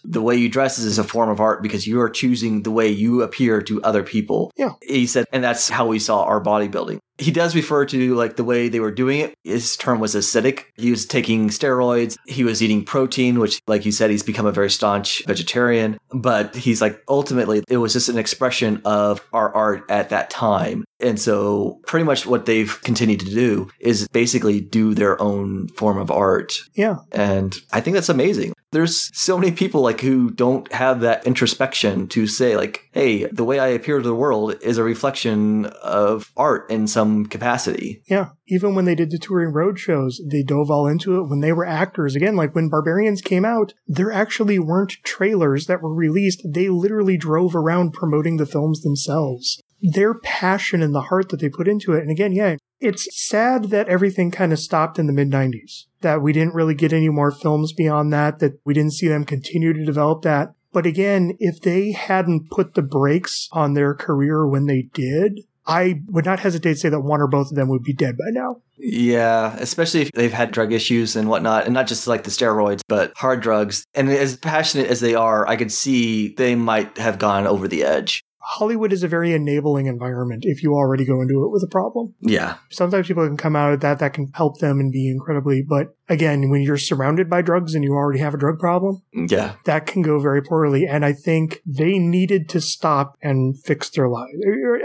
The 0.03 0.23
way 0.23 0.37
you 0.37 0.49
dress 0.49 0.79
is 0.79 0.99
a 0.99 1.05
form 1.05 1.29
of 1.29 1.41
art 1.41 1.63
because 1.63 1.87
you 1.87 2.01
are 2.01 2.09
choosing 2.09 2.63
the 2.63 2.71
way 2.71 2.89
you 2.89 3.23
appear 3.23 3.61
to 3.63 3.83
other 3.83 4.03
people. 4.03 4.51
Yeah. 4.57 4.73
He 4.83 5.07
said, 5.07 5.27
and 5.33 5.45
that's 5.45 5.69
how 5.69 5.87
we 5.87 5.99
saw 5.99 6.25
our 6.25 6.43
bodybuilding. 6.43 6.99
He 7.19 7.31
does 7.31 7.55
refer 7.55 7.87
to 7.87 8.15
like 8.17 8.35
the 8.35 8.43
way 8.43 8.69
they 8.69 8.81
were 8.81 8.91
doing 8.91 9.21
it. 9.21 9.35
His 9.45 9.77
term 9.77 10.01
was 10.01 10.17
acidic. 10.17 10.65
He 10.75 10.91
was 10.91 11.07
taking 11.07 11.49
steroids. 11.49 12.17
He 12.27 12.43
was 12.43 12.61
eating 12.61 12.85
protein, 12.85 13.39
which, 13.39 13.61
like 13.69 13.87
you 13.87 13.93
said, 13.93 14.11
he's 14.11 14.25
become 14.25 14.47
a 14.47 14.53
very 14.53 14.71
staunch 14.71 15.23
vegetarian. 15.25 15.74
But 16.13 16.55
he's 16.55 16.81
like, 16.81 17.03
ultimately, 17.09 17.63
it 17.69 17.79
was 17.79 17.93
just 17.93 18.09
an 18.09 18.19
expression 18.19 18.81
of 18.85 19.27
our 19.33 19.55
art 19.55 19.85
at 19.91 20.11
that 20.11 20.31
time. 20.31 20.85
And 21.01 21.21
so, 21.21 21.81
pretty 21.87 22.05
much 22.05 22.27
what 22.27 22.47
they've 22.47 22.81
continued 22.83 23.21
to 23.21 23.27
do 23.27 23.69
is 23.81 24.09
basically 24.09 24.61
do 24.61 24.95
their 24.95 25.21
own 25.21 25.69
form 25.69 25.99
of 25.99 26.11
art. 26.11 26.55
Yeah. 26.75 26.97
And 27.13 27.55
I 27.73 27.81
think 27.81 27.95
that's 27.95 28.09
amazing. 28.09 28.55
There's 28.75 29.17
so 29.17 29.39
many 29.39 29.53
people 29.53 29.83
like 29.83 30.01
who 30.01 30.31
don't 30.31 30.71
have 30.73 31.01
that 31.01 31.25
introspection 31.27 32.09
to 32.09 32.27
say 32.27 32.57
like, 32.57 32.89
hey, 32.93 33.27
the 33.27 33.45
way 33.45 33.61
I 33.61 33.69
appear 33.69 33.99
to 33.99 34.07
the 34.07 34.15
world 34.15 34.57
is 34.63 34.79
a 34.79 34.83
reflection 34.83 35.67
of 35.83 36.33
art 36.37 36.69
in 36.71 36.89
some 36.89 37.27
capacity. 37.27 38.03
Yeah. 38.09 38.31
Even 38.49 38.75
when 38.75 38.85
they 38.85 38.97
did 38.97 39.13
the 39.13 39.19
touring 39.19 39.53
road 39.53 39.79
shows, 39.79 40.21
they 40.29 40.43
dove 40.43 40.71
all 40.71 40.87
into 40.89 41.17
it 41.19 41.29
when 41.29 41.41
they 41.41 41.53
were 41.53 41.65
actors. 41.65 42.17
Again, 42.17 42.35
like 42.35 42.55
when 42.55 42.69
Barbarians 42.69 43.23
came 43.23 43.45
out, 43.45 43.75
there 43.87 44.11
actually 44.11 44.59
weren't 44.59 44.99
trailers 45.05 45.67
that 45.67 45.81
were 45.81 45.95
released. 45.95 46.43
They 46.45 46.69
literally 46.69 47.17
drove 47.17 47.55
around 47.55 47.93
promoting 47.93 48.37
the 48.37 48.45
films 48.45 48.83
themselves. 48.83 49.61
Their 49.81 50.15
passion 50.15 50.83
and 50.83 50.95
the 50.95 51.03
heart 51.03 51.29
that 51.29 51.41
they 51.41 51.49
put 51.49 51.69
into 51.69 51.93
it. 51.93 52.01
And 52.01 52.11
again, 52.11 52.33
yeah, 52.33 52.57
it's 52.85 53.09
sad 53.17 53.71
that 53.71 53.89
everything 53.89 54.31
kind 54.31 54.53
of 54.53 54.59
stopped 54.59 54.99
in 54.99 55.07
the 55.07 55.13
mid 55.13 55.31
90s, 55.31 55.87
that 56.01 56.23
we 56.23 56.33
didn't 56.33 56.55
really 56.55 56.75
get 56.75 56.93
any 56.93 57.09
more 57.09 57.31
films 57.31 57.73
beyond 57.73 58.13
that, 58.13 58.39
that 58.39 58.61
we 58.65 58.75
didn't 58.75 58.93
see 58.93 59.09
them 59.09 59.25
continue 59.25 59.73
to 59.73 59.85
develop 59.85 60.23
that. 60.23 60.55
But 60.73 60.87
again, 60.87 61.37
if 61.39 61.61
they 61.61 61.93
hadn't 61.93 62.51
put 62.51 62.75
the 62.75 62.83
brakes 62.83 63.49
on 63.53 63.75
their 63.75 63.95
career 63.95 64.47
when 64.47 64.67
they 64.67 64.89
did, 64.93 65.41
I 65.67 66.03
would 66.09 66.25
not 66.25 66.41
hesitate 66.41 66.75
to 66.75 66.79
say 66.79 66.89
that 66.89 67.01
one 67.01 67.21
or 67.21 67.29
both 67.29 67.51
of 67.51 67.57
them 67.57 67.69
would 67.69 67.83
be 67.83 67.95
dead 67.95 68.17
by 68.17 68.31
now. 68.31 68.57
Yeah, 68.77 69.57
especially 69.59 70.03
if 70.03 70.13
they've 70.13 70.33
had 70.33 70.51
drug 70.51 70.73
issues 70.73 71.17
and 71.17 71.29
whatnot, 71.29 71.65
and 71.65 71.73
not 71.73 71.87
just 71.87 72.07
like 72.07 72.25
the 72.25 72.31
steroids, 72.31 72.81
but 72.89 73.13
hard 73.17 73.41
drugs. 73.41 73.87
And 73.95 74.11
as 74.11 74.37
passionate 74.37 74.89
as 74.89 75.01
they 75.01 75.15
are, 75.15 75.47
I 75.47 75.57
could 75.57 75.73
see 75.73 76.35
they 76.35 76.55
might 76.55 76.99
have 76.99 77.19
gone 77.19 77.47
over 77.47 77.69
the 77.69 77.85
edge. 77.85 78.24
Hollywood 78.47 78.93
is 78.93 79.03
a 79.03 79.09
very 79.09 79.33
enabling 79.33 79.87
environment 79.87 80.45
if 80.47 80.63
you 80.63 80.75
already 80.75 81.05
go 81.05 81.21
into 81.23 81.45
it 81.45 81.51
with 81.51 81.63
a 81.63 81.67
problem. 81.71 82.15
Yeah. 82.21 82.57
Sometimes 82.71 83.07
people 83.09 83.27
can 83.27 83.37
come 83.39 83.57
out 83.57 83.73
of 83.73 83.81
that 83.81 83.99
that 84.01 84.13
can 84.13 84.31
help 84.35 84.59
them 84.59 84.79
and 84.81 84.93
be 84.93 85.09
incredibly, 85.11 85.63
but 85.63 85.97
again, 86.09 86.51
when 86.51 86.61
you're 86.61 86.77
surrounded 86.77 87.31
by 87.31 87.41
drugs 87.41 87.75
and 87.75 87.83
you 87.83 87.93
already 87.95 88.21
have 88.21 88.35
a 88.35 88.39
drug 88.39 88.59
problem, 88.59 89.03
Yeah. 89.13 89.55
that 89.65 89.87
can 89.87 90.03
go 90.03 90.19
very 90.21 90.43
poorly. 90.43 90.87
And 90.87 91.05
I 91.05 91.15
think 91.15 91.61
they 91.65 91.99
needed 91.99 92.49
to 92.51 92.61
stop 92.61 93.17
and 93.23 93.59
fix 93.59 93.89
their 93.89 94.09
lives. 94.09 94.33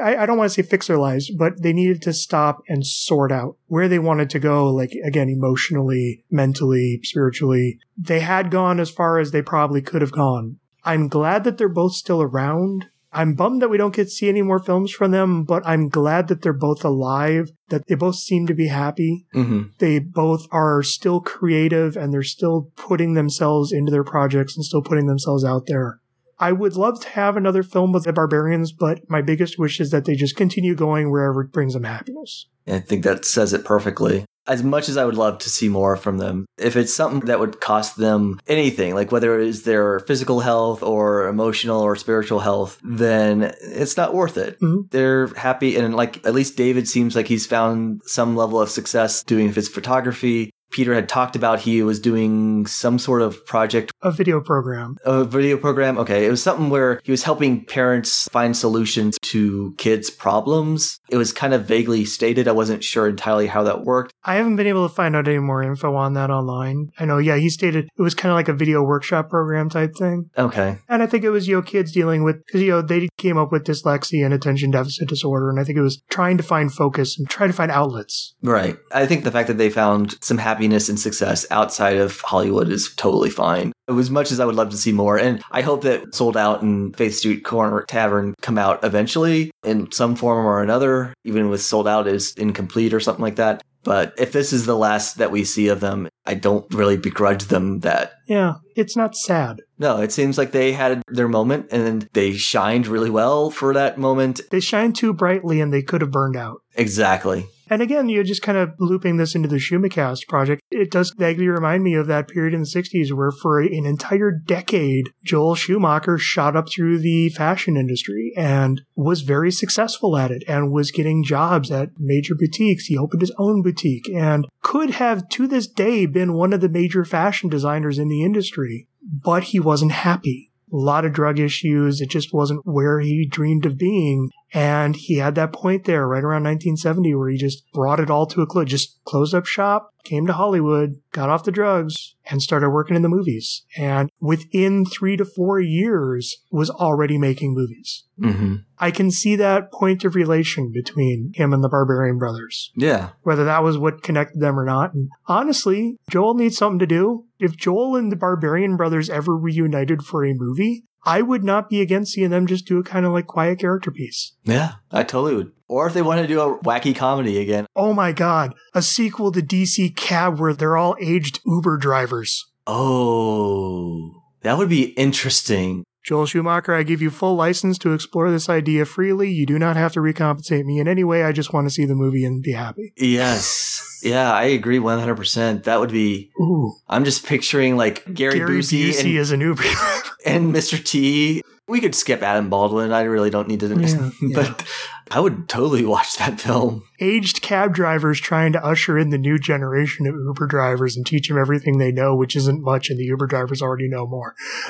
I, 0.02 0.16
I 0.18 0.26
don't 0.26 0.38
want 0.38 0.50
to 0.52 0.54
say 0.56 0.68
fix 0.68 0.88
their 0.88 0.98
lives, 0.98 1.30
but 1.30 1.62
they 1.62 1.74
needed 1.74 2.02
to 2.04 2.14
stop 2.14 2.62
and 2.70 2.86
sort 2.86 3.32
out 3.32 3.58
where 3.68 3.90
they 3.90 4.00
wanted 4.00 4.30
to 4.32 4.40
go, 4.40 4.70
like 4.74 4.94
again, 5.06 5.28
emotionally, 5.28 6.24
mentally, 6.32 7.02
spiritually. 7.04 7.80
They 7.98 8.22
had 8.22 8.52
gone 8.52 8.80
as 8.80 8.90
far 8.90 9.20
as 9.20 9.32
they 9.32 9.42
probably 9.42 9.82
could 9.82 10.02
have 10.02 10.12
gone. 10.14 10.60
I'm 10.86 11.10
glad 11.10 11.44
that 11.44 11.58
they're 11.58 11.68
both 11.68 11.92
still 11.94 12.22
around. 12.22 12.86
I'm 13.12 13.34
bummed 13.34 13.62
that 13.62 13.70
we 13.70 13.78
don't 13.78 13.96
get 13.96 14.06
to 14.06 14.10
see 14.10 14.30
any 14.30 14.42
more 14.42 14.60
films 14.60 14.92
from 14.92 15.12
them, 15.12 15.44
but 15.44 15.64
I'm 15.66 15.90
glad 15.90 16.28
that 16.28 16.42
they're 16.42 16.54
both 16.54 16.86
alive, 16.86 17.50
that 17.70 17.88
they 17.88 17.96
both 17.96 18.16
seem 18.16 18.46
to 18.48 18.54
be 18.54 18.68
happy. 18.68 19.26
hmm 19.34 19.64
They 19.80 20.00
both 20.00 20.46
are 20.52 20.84
still 20.84 21.20
creative 21.20 21.98
and 21.98 22.14
they're 22.14 22.24
still 22.24 22.72
putting 22.76 23.14
themselves 23.14 23.72
into 23.72 23.92
their 23.92 24.04
projects 24.04 24.56
and 24.56 24.64
still 24.64 24.84
putting 24.84 25.08
themselves 25.08 25.44
out 25.44 25.64
there. 25.68 26.00
I 26.40 26.52
would 26.52 26.76
love 26.76 27.02
to 27.02 27.10
have 27.10 27.36
another 27.36 27.64
film 27.64 27.92
with 27.92 28.06
the 28.06 28.14
barbarians, 28.14 28.72
but 28.72 29.10
my 29.10 29.22
biggest 29.22 29.60
wish 29.60 29.80
is 29.80 29.92
that 29.92 30.06
they 30.06 30.16
just 30.16 30.36
continue 30.36 30.76
going 30.76 31.12
wherever 31.12 31.42
it 31.42 31.52
brings 31.52 31.74
them 31.74 31.84
happiness. 31.84 32.48
I 32.68 32.80
think 32.80 33.04
that 33.04 33.26
says 33.26 33.52
it 33.54 33.66
perfectly. 33.66 34.26
As 34.48 34.64
much 34.64 34.90
as 34.90 34.98
I 34.98 35.06
would 35.06 35.18
love 35.18 35.38
to 35.40 35.50
see 35.50 35.70
more 35.70 35.96
from 35.96 36.18
them, 36.18 36.46
if 36.58 36.76
it's 36.76 36.94
something 36.94 37.28
that 37.28 37.40
would 37.40 37.60
cost 37.60 37.98
them 37.98 38.40
anything, 38.48 38.96
like 38.96 39.12
whether 39.12 39.40
it 39.40 39.46
is 39.48 39.64
their 39.64 40.00
physical 40.00 40.40
health 40.40 40.82
or 40.82 41.28
emotional 41.28 41.82
or 41.82 41.96
spiritual 41.96 42.40
health, 42.40 42.80
then 42.84 43.54
it's 43.62 43.98
not 43.98 44.16
worth 44.16 44.38
it. 44.38 44.60
Mhm. 44.60 44.90
They're 44.90 45.28
happy, 45.36 45.76
and 45.76 45.96
like 45.96 46.26
at 46.26 46.34
least 46.34 46.58
David 46.58 46.88
seems 46.88 47.16
like 47.16 47.28
he's 47.28 47.46
found 47.46 48.02
some 48.06 48.36
level 48.36 48.60
of 48.60 48.70
success 48.72 49.24
doing 49.24 49.54
his 49.54 49.68
photography. 49.68 50.52
Peter 50.72 50.94
had 50.94 51.10
talked 51.10 51.36
about 51.36 51.60
he 51.60 51.82
was 51.82 52.00
doing 52.00 52.66
some 52.68 53.00
sort 53.00 53.22
of 53.24 53.44
project 53.46 53.92
A 54.02 54.12
video 54.12 54.40
program. 54.40 54.96
a 55.04 55.26
video 55.26 55.58
program. 55.58 55.98
Okay. 55.98 56.26
It 56.26 56.30
was 56.30 56.42
something 56.42 56.70
where 56.70 57.02
he 57.04 57.12
was 57.12 57.24
helping 57.24 57.66
parents 57.66 58.30
find 58.32 58.56
solutions 58.56 59.18
to 59.24 59.76
kids' 59.78 60.10
problems. 60.10 61.00
It 61.10 61.18
was 61.18 61.34
kind 61.34 61.54
of 61.54 61.66
vaguely 61.66 62.06
stated. 62.06 62.48
I 62.48 62.54
wasn't 62.54 62.84
sure 62.84 63.10
entirely 63.10 63.48
how 63.48 63.64
that 63.64 63.84
worked. 63.84 64.14
I 64.24 64.36
haven't 64.36 64.56
been 64.56 64.68
able 64.68 64.88
to 64.88 64.94
find 64.94 65.16
out 65.16 65.28
any 65.28 65.40
more 65.40 65.62
info 65.62 65.96
on 65.96 66.14
that 66.14 66.30
online. 66.30 66.92
I 66.98 67.06
know, 67.06 67.18
yeah, 67.18 67.36
he 67.36 67.50
stated 67.50 67.90
it 67.98 68.02
was 68.02 68.16
kind 68.16 68.32
of 68.32 68.36
like 68.36 68.48
a 68.48 68.54
video 68.54 68.82
workshop 68.82 69.30
program 69.30 69.70
type 69.70 69.96
thing. 69.98 70.30
Okay. 70.38 70.78
And 70.88 71.04
I 71.04 71.06
think 71.06 71.26
it 71.26 71.30
was, 71.30 71.48
you 71.48 71.58
know, 71.58 71.62
kids 71.62 71.92
dealing 71.92 72.24
with, 72.24 72.38
because, 72.46 72.62
you 72.62 72.70
know, 72.70 72.82
they 72.82 73.10
came 73.18 73.38
up 73.38 73.52
with 73.52 73.66
dyslexia 73.66 74.24
and 74.24 74.34
attention 74.34 74.72
deficit 74.72 75.10
disorder. 75.10 75.50
And 75.50 75.60
I 75.60 75.66
think 75.66 75.78
it 75.78 75.82
was 75.82 76.02
trying 76.10 76.38
to 76.38 76.44
find 76.44 76.74
focus 76.74 77.18
and 77.20 77.30
trying 77.30 77.50
to 77.50 77.56
find 77.56 77.72
outlets. 77.72 78.34
Right. 78.42 78.78
I 78.94 79.06
think 79.06 79.26
the 79.26 79.32
fact 79.32 79.48
that 79.50 79.58
they 79.58 79.70
found 79.70 80.16
some 80.22 80.38
happiness 80.38 80.88
and 80.88 81.00
success 81.00 81.46
outside 81.52 81.98
of 81.98 82.22
Hollywood 82.22 82.70
is 82.70 82.94
totally 82.96 83.30
fine. 83.30 83.74
As 83.90 84.10
much 84.12 84.32
as 84.32 84.40
I 84.40 84.46
would 84.46 84.56
love 84.56 84.70
to 84.70 84.78
see 84.78 84.92
more, 84.92 85.18
and 85.18 85.42
I 85.52 85.62
hope 85.62 85.82
that 85.82 86.14
Souled 86.14 86.38
Out 86.38 86.62
and 86.62 86.96
Faith 86.96 87.16
Street 87.16 87.44
Corner 87.44 87.84
Tavern 87.88 88.36
come 88.42 88.58
out 88.58 88.84
eventually 88.84 89.52
in 89.64 89.92
some 89.92 90.16
form 90.16 90.46
or 90.46 90.62
another, 90.62 91.14
even 91.24 91.50
with 91.50 91.62
Souled 91.62 91.88
Out 91.88 92.08
is 92.08 92.34
incomplete 92.36 92.94
or 92.94 93.00
something 93.00 93.24
like 93.24 93.38
that. 93.38 93.64
But 93.84 94.14
if 94.18 94.32
this 94.32 94.52
is 94.52 94.66
the 94.66 94.78
last 94.78 95.18
that 95.18 95.32
we 95.32 95.44
see 95.44 95.70
of 95.70 95.80
them, 95.80 96.10
I 96.26 96.34
don't 96.34 96.72
really 96.74 96.98
begrudge 96.98 97.46
them 97.46 97.80
that. 97.80 98.12
Yeah, 98.28 98.56
it's 98.76 98.96
not 98.96 99.16
sad. 99.16 99.62
No, 99.78 100.02
it 100.02 100.12
seems 100.12 100.38
like 100.38 100.52
they 100.52 100.74
had 100.74 101.02
their 101.08 101.30
moment 101.30 101.68
and 101.72 102.08
they 102.14 102.34
shined 102.34 102.88
really 102.88 103.10
well 103.10 103.50
for 103.50 103.74
that 103.74 103.98
moment. 103.98 104.42
They 104.52 104.60
shine 104.60 104.94
too 104.94 105.14
brightly 105.14 105.62
and 105.62 105.74
they 105.74 105.82
could 105.82 106.02
have 106.02 106.12
burned 106.12 106.36
out. 106.36 106.62
Exactly. 106.76 107.48
And 107.70 107.82
again, 107.82 108.10
you're 108.10 108.24
just 108.24 108.42
kind 108.42 108.58
of 108.58 108.74
looping 108.80 109.18
this 109.18 109.36
into 109.36 109.48
the 109.48 109.58
Schumacast 109.58 110.28
project. 110.28 110.62
It 110.72 110.90
does 110.90 111.12
vaguely 111.12 111.48
remind 111.48 111.84
me 111.84 111.94
of 111.94 112.08
that 112.08 112.28
period 112.28 112.54
in 112.54 112.62
the 112.62 112.66
60s 112.66 113.12
where 113.12 113.32
for 113.32 113.60
an 113.60 113.86
entire 113.86 114.32
decade, 114.32 115.10
Joel 115.24 115.56
Schumacher 115.56 116.18
shot 116.18 116.56
up 116.56 116.70
through 116.70 117.00
the 117.00 117.30
fashion 117.30 117.78
industry 117.78 118.34
and 118.36 118.82
was 118.96 119.22
very 119.22 119.52
successful 119.52 120.18
at 120.18 120.32
it 120.32 120.44
and 120.48 120.72
was 120.72 120.92
getting 120.92 121.24
jobs 121.24 121.70
at 121.70 121.90
major 122.00 122.34
boutiques. 122.36 122.86
He 122.86 122.98
opened 122.98 123.22
his 123.22 123.34
own 123.38 123.62
boutique 123.62 124.10
and 124.10 124.48
could 124.64 124.92
have 124.92 125.30
to 125.30 125.48
this 125.48 125.68
day 125.68 126.08
been 126.08 126.34
one 126.34 126.54
of 126.54 126.62
the 126.62 126.70
major 126.70 127.06
fashion 127.06 127.50
designers 127.50 128.00
in 128.00 128.10
the 128.10 128.24
industry, 128.24 128.88
but 129.04 129.46
he 129.46 129.60
wasn't 129.60 129.92
happy. 129.92 130.52
A 130.72 130.76
lot 130.76 131.06
of 131.06 131.14
drug 131.14 131.40
issues. 131.40 132.00
It 132.00 132.10
just 132.10 132.32
wasn't 132.32 132.62
where 132.64 133.00
he 133.00 133.28
dreamed 133.28 133.66
of 133.66 133.78
being. 133.78 134.30
And 134.54 134.96
he 134.96 135.18
had 135.18 135.36
that 135.36 135.54
point 135.54 135.86
there 135.86 136.08
right 136.08 136.24
around 136.24 136.44
1970 136.44 137.14
where 137.16 137.30
he 137.30 137.38
just 137.38 137.64
brought 137.72 138.00
it 138.00 138.10
all 138.10 138.26
to 138.28 138.42
a 138.42 138.48
close, 138.48 138.68
just 138.68 139.00
closed 139.06 139.36
up 139.36 139.46
shop, 139.46 139.92
came 140.04 140.26
to 140.26 140.34
Hollywood, 140.34 140.96
got 141.12 141.30
off 141.30 141.44
the 141.44 141.52
drugs 141.52 142.16
and 142.32 142.42
started 142.42 142.70
working 142.72 142.96
in 142.96 143.02
the 143.04 143.10
movies. 143.10 143.64
And 143.78 144.10
within 144.20 144.86
three 144.86 145.18
to 145.18 145.26
four 145.26 145.60
years 145.60 146.38
was 146.52 146.70
already 146.70 147.18
making 147.18 147.54
movies. 147.54 148.06
hmm 148.20 148.56
I 148.82 148.92
can 148.92 149.12
see 149.12 149.36
that 149.36 149.74
point 149.74 150.06
of 150.06 150.16
relation 150.16 150.72
between 150.74 151.34
him 151.36 151.52
and 151.54 151.62
the 151.62 151.68
Barbarian 151.70 152.18
Brothers, 152.18 152.72
Yeah. 152.78 153.10
whether 153.24 153.44
that 153.44 153.62
was 153.62 153.78
what 153.78 154.02
connected 154.04 154.40
them 154.40 154.58
or 154.58 154.64
not. 154.66 154.94
And 154.94 155.10
honestly, 155.28 155.98
Joel 156.10 156.34
needs 156.36 156.56
something 156.58 156.80
to 156.80 156.88
do. 156.88 157.26
If 157.40 157.58
Joel 157.58 157.98
and 157.98 158.10
the 158.10 158.16
Barbarian 158.16 158.78
Brothers 158.78 159.10
ever 159.10 159.36
reunited 159.36 160.04
for 160.04 160.26
a 160.26 160.34
movie, 160.34 160.86
I 161.06 161.22
would 161.22 161.44
not 161.44 161.70
be 161.70 161.82
against 161.82 162.14
seeing 162.14 162.30
them 162.30 162.48
just 162.48 162.66
do 162.66 162.78
a 162.80 162.84
kind 162.84 163.06
of 163.06 163.14
like 163.14 163.28
quiet 163.28 163.60
character 163.60 163.92
piece. 163.92 164.34
Yeah, 164.44 164.74
I 164.92 165.04
totally 165.04 165.36
would. 165.36 165.52
Or 165.68 165.88
if 165.88 165.94
they 165.94 166.02
want 166.02 166.22
to 166.22 166.28
do 166.28 166.42
a 166.42 166.60
wacky 166.60 166.96
comedy 166.96 167.40
again. 167.40 167.66
Oh 167.76 167.94
my 167.94 168.12
god, 168.12 168.54
a 168.74 168.82
sequel 168.82 169.32
to 169.32 169.42
DC 169.42 169.96
Cab 169.96 170.40
where 170.40 170.54
they're 170.54 170.78
all 170.78 170.98
aged 171.02 171.40
Uber 171.46 171.78
drivers. 171.78 172.46
Oh, 172.68 174.24
that 174.42 174.58
would 174.58 174.70
be 174.70 174.90
interesting. 174.92 175.84
Joel 176.04 176.26
Schumacher, 176.26 176.74
I 176.74 176.84
give 176.84 177.02
you 177.02 177.10
full 177.10 177.36
license 177.36 177.78
to 177.80 177.94
explore 177.94 178.32
this 178.32 178.48
idea 178.50 178.86
freely. 178.86 179.30
You 179.32 179.46
do 179.46 179.60
not 179.60 179.76
have 179.76 179.92
to 179.94 180.00
recompensate 180.00 180.66
me 180.66 180.80
in 180.80 180.88
any 180.88 181.04
way. 181.04 181.24
I 181.24 181.32
just 181.32 181.54
want 181.54 181.68
to 181.68 181.72
see 181.72 181.86
the 181.86 181.96
movie 181.96 182.24
and 182.26 182.42
be 182.42 182.54
happy. 182.54 182.94
Yes. 182.98 184.00
Yeah, 184.02 184.32
I 184.32 184.44
agree 184.44 184.80
100%. 184.80 185.64
That 185.66 185.80
would 185.80 185.92
be, 185.92 186.32
Ooh. 186.40 186.74
I'm 186.88 187.04
just 187.04 187.26
picturing 187.26 187.76
like 187.76 188.06
Gary, 188.14 188.40
Gary 188.40 188.60
Busey, 188.60 188.90
Busey 188.92 189.10
and, 189.10 189.18
as 189.20 189.32
an 189.32 189.42
Uber 189.42 189.64
and 190.26 190.54
Mr. 190.54 190.84
T. 190.84 191.42
We 191.68 191.82
could 191.82 191.94
skip 191.94 192.24
Adam 192.24 192.50
Baldwin. 192.50 192.92
I 192.94 193.02
really 193.04 193.30
don't 193.30 193.48
need 193.48 193.60
to, 193.60 193.68
Yeah, 193.68 194.10
yeah. 194.22 194.36
but 194.36 194.66
I 195.12 195.20
would 195.20 195.50
totally 195.50 195.86
watch 195.86 196.18
that 196.18 196.40
film. 196.40 196.84
Aged 197.00 197.42
cab 197.42 197.74
drivers 197.74 198.20
trying 198.20 198.54
to 198.54 198.66
usher 198.66 198.98
in 198.98 199.10
the 199.10 199.18
new 199.20 199.38
generation 199.38 200.08
of 200.08 200.16
Uber 200.16 200.48
drivers 200.48 200.96
and 200.96 201.06
teach 201.06 201.28
them 201.28 201.38
everything 201.38 201.78
they 201.78 201.92
know, 201.92 202.16
which 202.16 202.36
isn't 202.36 202.64
much, 202.64 202.90
and 202.90 202.98
the 202.98 203.04
Uber 203.04 203.28
drivers 203.28 203.62
already 203.62 203.88
know 203.90 204.08
more. 204.08 204.34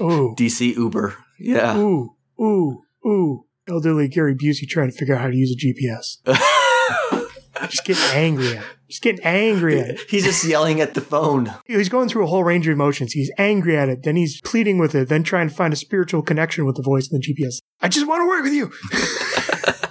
Ooh. 0.00 0.34
DC 0.38 0.74
Uber. 0.76 1.16
Yeah. 1.38 1.76
Ooh. 1.76 2.14
Ooh. 2.40 2.82
Ooh. 3.06 3.44
Elderly 3.68 4.08
Gary 4.08 4.34
Busey 4.34 4.66
trying 4.66 4.90
to 4.90 4.96
figure 4.96 5.14
out 5.14 5.20
how 5.20 5.28
to 5.28 5.36
use 5.36 5.52
a 5.52 5.56
GPS. 5.56 6.18
Just 7.68 7.84
getting 7.84 8.02
angry 8.14 8.56
at 8.56 8.62
it. 8.62 8.62
Just 8.88 9.02
getting 9.02 9.24
angry 9.24 9.80
at 9.80 9.88
it. 9.90 10.00
He's 10.08 10.24
just 10.24 10.44
yelling 10.44 10.80
at 10.80 10.94
the 10.94 11.00
phone. 11.00 11.52
He's 11.66 11.88
going 11.88 12.08
through 12.08 12.24
a 12.24 12.26
whole 12.28 12.44
range 12.44 12.66
of 12.68 12.72
emotions. 12.72 13.12
He's 13.12 13.32
angry 13.36 13.76
at 13.76 13.88
it, 13.88 14.04
then 14.04 14.14
he's 14.14 14.40
pleading 14.40 14.78
with 14.78 14.94
it, 14.94 15.08
then 15.08 15.24
trying 15.24 15.48
to 15.48 15.54
find 15.54 15.72
a 15.72 15.76
spiritual 15.76 16.22
connection 16.22 16.64
with 16.64 16.76
the 16.76 16.82
voice 16.82 17.10
in 17.10 17.18
the 17.18 17.22
GPS. 17.22 17.58
I 17.80 17.88
just 17.88 18.06
want 18.06 18.22
to 18.22 18.26
work 18.28 18.44
with 18.44 18.52
you. 18.52 18.72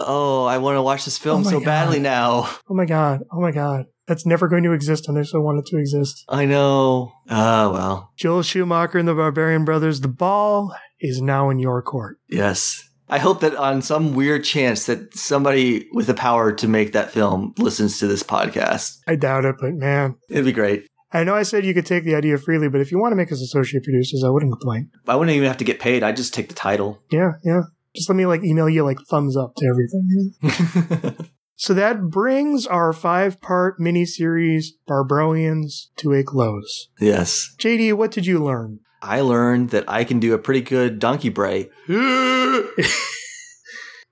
Oh, 0.00 0.46
I 0.46 0.56
want 0.58 0.76
to 0.76 0.82
watch 0.82 1.04
this 1.04 1.18
film 1.18 1.46
Oh 1.46 1.50
so 1.50 1.60
badly 1.60 1.98
now. 1.98 2.48
Oh 2.70 2.74
my 2.74 2.86
god. 2.86 3.24
Oh 3.30 3.40
my 3.40 3.50
god. 3.50 3.84
That's 4.08 4.24
never 4.24 4.48
going 4.48 4.62
to 4.64 4.72
exist 4.72 5.06
unless 5.06 5.34
I 5.34 5.38
want 5.38 5.58
it 5.58 5.66
to 5.66 5.76
exist. 5.76 6.24
I 6.30 6.46
know. 6.46 7.12
Oh, 7.28 7.72
well. 7.72 8.12
Joel 8.16 8.42
Schumacher 8.42 8.98
and 8.98 9.06
the 9.06 9.14
Barbarian 9.14 9.66
Brothers, 9.66 10.00
the 10.00 10.08
ball 10.08 10.74
is 10.98 11.20
now 11.20 11.50
in 11.50 11.58
your 11.58 11.82
court. 11.82 12.18
Yes. 12.28 12.88
I 13.10 13.18
hope 13.18 13.40
that 13.40 13.54
on 13.54 13.82
some 13.82 14.14
weird 14.14 14.44
chance 14.44 14.86
that 14.86 15.14
somebody 15.14 15.86
with 15.92 16.06
the 16.06 16.14
power 16.14 16.52
to 16.52 16.68
make 16.68 16.92
that 16.92 17.10
film 17.10 17.54
listens 17.58 17.98
to 17.98 18.06
this 18.06 18.22
podcast. 18.22 18.98
I 19.06 19.16
doubt 19.16 19.44
it, 19.44 19.56
but 19.60 19.74
man. 19.74 20.16
It'd 20.30 20.44
be 20.44 20.52
great. 20.52 20.86
I 21.12 21.24
know 21.24 21.34
I 21.34 21.42
said 21.42 21.64
you 21.64 21.72
could 21.72 21.86
take 21.86 22.04
the 22.04 22.14
idea 22.14 22.36
freely, 22.36 22.68
but 22.68 22.80
if 22.82 22.90
you 22.90 22.98
want 22.98 23.12
to 23.12 23.16
make 23.16 23.32
us 23.32 23.40
associate 23.40 23.84
producers, 23.84 24.22
I 24.24 24.30
wouldn't 24.30 24.52
complain. 24.52 24.90
I 25.06 25.16
wouldn't 25.16 25.34
even 25.34 25.48
have 25.48 25.56
to 25.58 25.64
get 25.64 25.80
paid. 25.80 26.02
I'd 26.02 26.16
just 26.16 26.34
take 26.34 26.48
the 26.48 26.54
title. 26.54 27.02
Yeah, 27.10 27.32
yeah. 27.44 27.62
Just 27.94 28.10
let 28.10 28.16
me 28.16 28.26
like 28.26 28.44
email 28.44 28.68
you 28.68 28.84
like 28.84 28.98
thumbs 29.10 29.36
up 29.36 29.54
to 29.56 29.66
everything. 29.66 31.28
So 31.60 31.74
that 31.74 32.02
brings 32.08 32.66
our 32.68 32.92
five 32.92 33.40
part 33.40 33.80
miniseries 33.80 34.66
Barbarians 34.86 35.90
to 35.96 36.12
a 36.12 36.22
close. 36.22 36.88
yes. 37.00 37.54
JD, 37.58 37.94
what 37.94 38.12
did 38.12 38.26
you 38.26 38.42
learn? 38.42 38.78
I 39.02 39.20
learned 39.20 39.70
that 39.70 39.84
I 39.88 40.04
can 40.04 40.20
do 40.20 40.34
a 40.34 40.38
pretty 40.38 40.60
good 40.60 40.98
donkey 41.00 41.28
bray. 41.28 41.68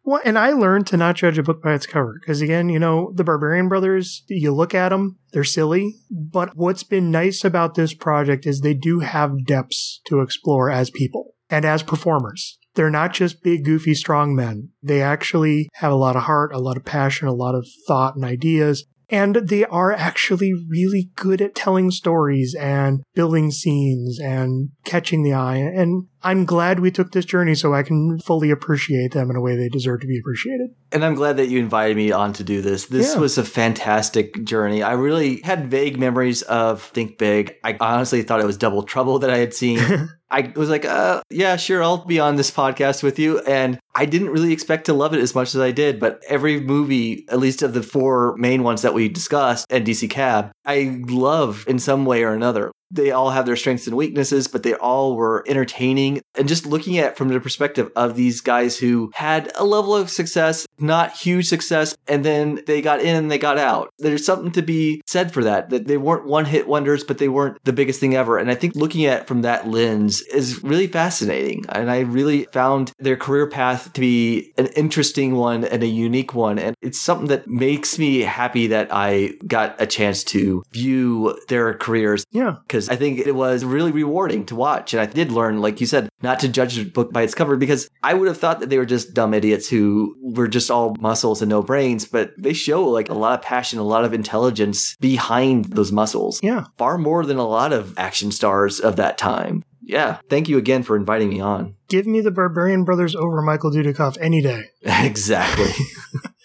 Well, 0.08 0.20
and 0.24 0.38
I 0.38 0.52
learned 0.52 0.86
to 0.88 0.96
not 0.96 1.16
judge 1.16 1.36
a 1.36 1.42
book 1.42 1.60
by 1.60 1.74
its 1.74 1.84
cover 1.84 2.14
because, 2.20 2.40
again, 2.40 2.68
you 2.68 2.78
know, 2.78 3.10
the 3.16 3.24
Barbarian 3.24 3.68
Brothers, 3.68 4.22
you 4.28 4.54
look 4.54 4.72
at 4.72 4.90
them, 4.90 5.18
they're 5.32 5.42
silly. 5.42 5.96
But 6.08 6.50
what's 6.54 6.84
been 6.84 7.10
nice 7.10 7.44
about 7.44 7.74
this 7.74 7.92
project 7.92 8.46
is 8.46 8.60
they 8.60 8.72
do 8.72 9.00
have 9.00 9.44
depths 9.44 10.00
to 10.06 10.20
explore 10.20 10.70
as 10.70 10.90
people. 10.90 11.34
and 11.50 11.64
as 11.64 11.82
performers. 11.82 12.56
They're 12.76 12.90
not 12.90 13.12
just 13.12 13.42
big, 13.42 13.64
goofy, 13.64 13.94
strong 13.94 14.36
men. 14.36 14.68
They 14.82 15.02
actually 15.02 15.68
have 15.74 15.90
a 15.90 15.96
lot 15.96 16.14
of 16.14 16.22
heart, 16.22 16.52
a 16.54 16.58
lot 16.58 16.76
of 16.76 16.84
passion, 16.84 17.26
a 17.26 17.34
lot 17.34 17.54
of 17.54 17.66
thought 17.88 18.14
and 18.14 18.24
ideas. 18.24 18.84
And 19.08 19.36
they 19.36 19.64
are 19.64 19.92
actually 19.92 20.52
really 20.68 21.10
good 21.14 21.40
at 21.40 21.54
telling 21.54 21.90
stories 21.90 22.56
and 22.58 23.02
building 23.14 23.50
scenes 23.50 24.18
and 24.20 24.70
catching 24.84 25.22
the 25.22 25.32
eye. 25.32 25.56
And 25.56 26.08
I'm 26.26 26.44
glad 26.44 26.80
we 26.80 26.90
took 26.90 27.12
this 27.12 27.24
journey 27.24 27.54
so 27.54 27.72
I 27.72 27.84
can 27.84 28.18
fully 28.18 28.50
appreciate 28.50 29.12
them 29.12 29.30
in 29.30 29.36
a 29.36 29.40
way 29.40 29.54
they 29.54 29.68
deserve 29.68 30.00
to 30.00 30.08
be 30.08 30.18
appreciated. 30.18 30.70
And 30.90 31.04
I'm 31.04 31.14
glad 31.14 31.36
that 31.36 31.48
you 31.48 31.60
invited 31.60 31.96
me 31.96 32.10
on 32.10 32.32
to 32.34 32.42
do 32.44 32.60
this. 32.60 32.86
This 32.86 33.14
Yeah. 33.14 33.20
was 33.20 33.38
a 33.38 33.44
fantastic 33.44 34.44
journey. 34.44 34.82
I 34.82 34.94
really 34.94 35.40
had 35.42 35.70
vague 35.70 35.98
memories 36.00 36.42
of 36.42 36.82
Think 36.82 37.16
Big. 37.18 37.54
I 37.62 37.76
honestly 37.78 38.22
thought 38.22 38.40
it 38.40 38.46
was 38.46 38.56
Double 38.56 38.82
Trouble 38.82 39.20
that 39.20 39.30
I 39.30 39.38
had 39.38 39.54
seen. 39.54 39.78
I 40.30 40.52
was 40.56 40.68
like, 40.68 40.84
uh, 40.84 41.22
yeah, 41.30 41.54
sure, 41.54 41.84
I'll 41.84 42.04
be 42.04 42.18
on 42.18 42.34
this 42.34 42.50
podcast 42.50 43.04
with 43.04 43.20
you. 43.20 43.38
And 43.42 43.78
I 43.94 44.06
didn't 44.06 44.30
really 44.30 44.52
expect 44.52 44.86
to 44.86 44.92
love 44.92 45.14
it 45.14 45.20
as 45.20 45.36
much 45.36 45.54
as 45.54 45.60
I 45.60 45.70
did, 45.70 46.00
but 46.00 46.20
every 46.28 46.58
movie, 46.58 47.24
at 47.28 47.38
least 47.38 47.62
of 47.62 47.74
the 47.74 47.82
four 47.84 48.34
main 48.36 48.64
ones 48.64 48.82
that 48.82 48.92
we 48.94 49.08
discussed 49.08 49.66
and 49.70 49.86
DC 49.86 50.10
Cab, 50.10 50.50
I 50.64 51.00
love 51.06 51.64
in 51.68 51.78
some 51.78 52.04
way 52.04 52.24
or 52.24 52.32
another. 52.32 52.72
They 52.90 53.10
all 53.10 53.30
have 53.30 53.46
their 53.46 53.56
strengths 53.56 53.86
and 53.86 53.96
weaknesses, 53.96 54.48
but 54.48 54.62
they 54.62 54.74
all 54.74 55.16
were 55.16 55.44
entertaining. 55.46 56.22
And 56.36 56.48
just 56.48 56.66
looking 56.66 56.98
at 56.98 57.16
from 57.16 57.28
the 57.28 57.40
perspective 57.40 57.90
of 57.96 58.16
these 58.16 58.40
guys 58.40 58.78
who 58.78 59.10
had 59.14 59.50
a 59.56 59.64
level 59.64 59.94
of 59.94 60.10
success, 60.10 60.66
not 60.78 61.12
huge 61.12 61.46
success, 61.46 61.96
and 62.06 62.24
then 62.24 62.60
they 62.66 62.82
got 62.82 63.00
in 63.00 63.16
and 63.16 63.30
they 63.30 63.38
got 63.38 63.58
out. 63.58 63.90
There's 63.98 64.24
something 64.24 64.52
to 64.52 64.62
be 64.62 65.02
said 65.06 65.32
for 65.32 65.44
that, 65.44 65.70
that 65.70 65.86
they 65.86 65.96
weren't 65.96 66.26
one 66.26 66.44
hit 66.44 66.68
wonders, 66.68 67.04
but 67.04 67.18
they 67.18 67.28
weren't 67.28 67.58
the 67.64 67.72
biggest 67.72 68.00
thing 68.00 68.14
ever. 68.14 68.38
And 68.38 68.50
I 68.50 68.54
think 68.54 68.74
looking 68.74 69.06
at 69.06 69.26
from 69.26 69.42
that 69.42 69.68
lens 69.68 70.20
is 70.22 70.62
really 70.62 70.86
fascinating. 70.86 71.64
And 71.68 71.90
I 71.90 72.00
really 72.00 72.44
found 72.52 72.92
their 72.98 73.16
career 73.16 73.48
path 73.48 73.92
to 73.92 74.00
be 74.00 74.52
an 74.58 74.66
interesting 74.68 75.36
one 75.36 75.64
and 75.64 75.82
a 75.82 75.86
unique 75.86 76.34
one. 76.34 76.58
And 76.58 76.76
it's 76.82 77.00
something 77.00 77.28
that 77.28 77.48
makes 77.48 77.98
me 77.98 78.20
happy 78.20 78.68
that 78.68 78.88
I 78.90 79.32
got 79.46 79.80
a 79.80 79.86
chance 79.86 80.24
to 80.24 80.62
view 80.72 81.38
their 81.48 81.74
careers 81.74 82.24
Yeah. 82.30 82.56
Because 82.76 82.90
I 82.90 82.96
think 82.96 83.18
it 83.18 83.34
was 83.34 83.64
really 83.64 83.90
rewarding 83.90 84.44
to 84.46 84.54
watch. 84.54 84.92
And 84.92 85.00
I 85.00 85.06
did 85.06 85.32
learn, 85.32 85.62
like 85.62 85.80
you 85.80 85.86
said, 85.86 86.10
not 86.22 86.40
to 86.40 86.48
judge 86.48 86.78
a 86.78 86.84
book 86.84 87.10
by 87.10 87.22
its 87.22 87.34
cover 87.34 87.56
because 87.56 87.88
I 88.02 88.12
would 88.12 88.28
have 88.28 88.36
thought 88.36 88.60
that 88.60 88.68
they 88.68 88.76
were 88.76 88.84
just 88.84 89.14
dumb 89.14 89.32
idiots 89.32 89.66
who 89.66 90.14
were 90.20 90.46
just 90.46 90.70
all 90.70 90.94
muscles 91.00 91.40
and 91.40 91.48
no 91.48 91.62
brains, 91.62 92.04
but 92.04 92.32
they 92.36 92.52
show 92.52 92.84
like 92.84 93.08
a 93.08 93.14
lot 93.14 93.38
of 93.38 93.42
passion, 93.42 93.78
a 93.78 93.82
lot 93.82 94.04
of 94.04 94.12
intelligence 94.12 94.94
behind 94.96 95.66
those 95.66 95.90
muscles. 95.90 96.38
Yeah. 96.42 96.64
Far 96.76 96.98
more 96.98 97.24
than 97.24 97.38
a 97.38 97.46
lot 97.46 97.72
of 97.72 97.98
action 97.98 98.30
stars 98.30 98.78
of 98.78 98.96
that 98.96 99.16
time. 99.16 99.64
Yeah. 99.80 100.18
Thank 100.28 100.50
you 100.50 100.58
again 100.58 100.82
for 100.82 100.96
inviting 100.96 101.30
me 101.30 101.40
on. 101.40 101.76
Give 101.88 102.06
me 102.06 102.20
the 102.20 102.30
Barbarian 102.30 102.84
Brothers 102.84 103.16
over 103.16 103.40
Michael 103.40 103.70
Dudikoff 103.70 104.18
any 104.20 104.42
day. 104.42 104.64
exactly. 104.82 105.72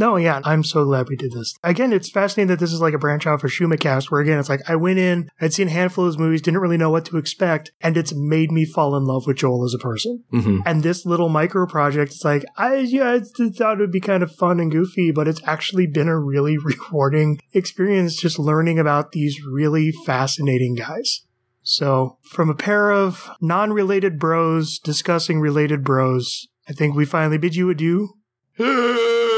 No, 0.00 0.16
yeah, 0.16 0.40
I'm 0.44 0.64
so 0.64 0.86
glad 0.86 1.10
we 1.10 1.16
did 1.16 1.32
this. 1.32 1.58
Again, 1.62 1.92
it's 1.92 2.08
fascinating 2.08 2.48
that 2.48 2.58
this 2.58 2.72
is 2.72 2.80
like 2.80 2.94
a 2.94 2.98
branch 2.98 3.26
out 3.26 3.42
for 3.42 3.48
Schumacast, 3.48 4.10
where 4.10 4.22
again, 4.22 4.38
it's 4.38 4.48
like 4.48 4.62
I 4.66 4.74
went 4.74 4.98
in, 4.98 5.30
I'd 5.38 5.52
seen 5.52 5.68
a 5.68 5.72
handful 5.72 6.04
of 6.04 6.08
his 6.08 6.18
movies, 6.18 6.40
didn't 6.40 6.60
really 6.60 6.78
know 6.78 6.88
what 6.88 7.04
to 7.04 7.18
expect, 7.18 7.72
and 7.82 7.98
it's 7.98 8.14
made 8.14 8.50
me 8.50 8.64
fall 8.64 8.96
in 8.96 9.04
love 9.04 9.26
with 9.26 9.36
Joel 9.36 9.62
as 9.62 9.74
a 9.74 9.78
person. 9.78 10.24
hmm 10.30 10.60
And 10.64 10.82
this 10.82 11.04
little 11.04 11.28
micro 11.28 11.66
project, 11.66 12.12
it's 12.12 12.24
like, 12.24 12.46
I, 12.56 12.76
yeah, 12.76 13.12
I 13.12 13.20
thought 13.20 13.76
it 13.76 13.80
would 13.80 13.92
be 13.92 14.00
kind 14.00 14.22
of 14.22 14.34
fun 14.34 14.58
and 14.58 14.72
goofy, 14.72 15.10
but 15.10 15.28
it's 15.28 15.42
actually 15.44 15.86
been 15.86 16.08
a 16.08 16.18
really 16.18 16.56
rewarding 16.64 17.38
experience 17.52 18.16
just 18.16 18.38
learning 18.38 18.78
about 18.78 19.12
these 19.12 19.44
really 19.44 19.92
fascinating 19.92 20.76
guys. 20.76 21.26
So, 21.62 22.16
from 22.22 22.48
a 22.48 22.54
pair 22.54 22.90
of 22.90 23.28
non 23.42 23.74
related 23.74 24.18
bros 24.18 24.78
discussing 24.78 25.40
related 25.40 25.84
bros, 25.84 26.48
I 26.66 26.72
think 26.72 26.94
we 26.94 27.04
finally 27.04 27.36
bid 27.36 27.54
you 27.54 27.68
adieu. 27.68 28.14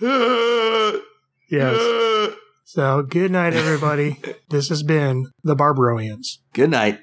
Yes. 1.50 2.34
So, 2.64 3.02
good 3.02 3.30
night, 3.30 3.54
everybody. 3.54 4.20
this 4.50 4.68
has 4.68 4.82
been 4.82 5.28
the 5.42 5.56
Barbarians. 5.56 6.40
Good 6.52 6.68
night. 6.68 6.98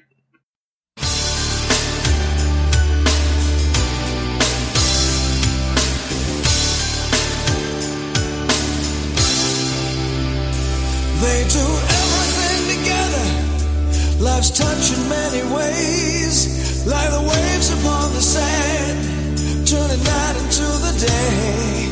They 11.18 11.42
do 11.50 11.66
everything 11.98 12.62
together. 12.78 14.22
Life's 14.22 14.50
touch 14.56 14.96
in 14.96 15.08
many 15.08 15.42
ways, 15.52 16.86
like 16.86 17.10
the 17.10 17.22
waves 17.22 17.70
upon 17.70 18.12
the 18.14 18.22
sand, 18.22 19.66
turning 19.66 20.04
night 20.04 20.36
into 20.44 20.62
the 20.62 21.06
day. 21.08 21.85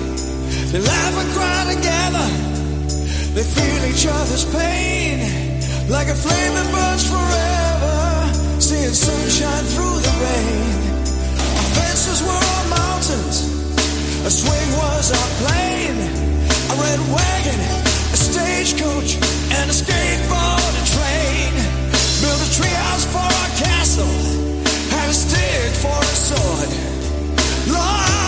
They 0.75 0.81
laugh 0.81 1.17
and 1.23 1.31
cry 1.31 1.61
together. 1.71 2.27
They 3.31 3.47
feel 3.47 3.81
each 3.95 4.11
other's 4.11 4.45
pain, 4.45 5.23
like 5.89 6.09
a 6.09 6.19
flame 6.19 6.53
that 6.59 6.67
burns 6.75 7.07
forever. 7.07 8.59
Seeing 8.59 8.91
sunshine 8.91 9.65
through 9.71 10.03
the 10.03 10.15
rain. 10.19 10.75
Our 11.63 11.69
fences 11.79 12.27
were 12.27 12.43
our 12.55 12.67
mountains. 12.75 13.55
A 14.27 14.31
swing 14.35 14.71
was 14.83 15.15
our 15.15 15.31
plane. 15.47 15.99
A 16.43 16.75
red 16.83 17.01
wagon, 17.07 17.61
a 18.11 18.19
stagecoach, 18.19 19.15
and 19.55 19.71
a 19.71 19.77
skateboard 19.79 20.75
and 20.75 20.89
train. 20.91 21.55
Built 22.19 22.43
a 22.43 22.51
treehouse 22.51 23.07
for 23.15 23.23
our 23.23 23.51
castle, 23.63 24.11
had 24.91 25.07
a 25.07 25.15
stick 25.15 25.71
for 25.79 25.95
a 25.95 26.17
sword. 26.19 26.71
Lost 27.71 28.24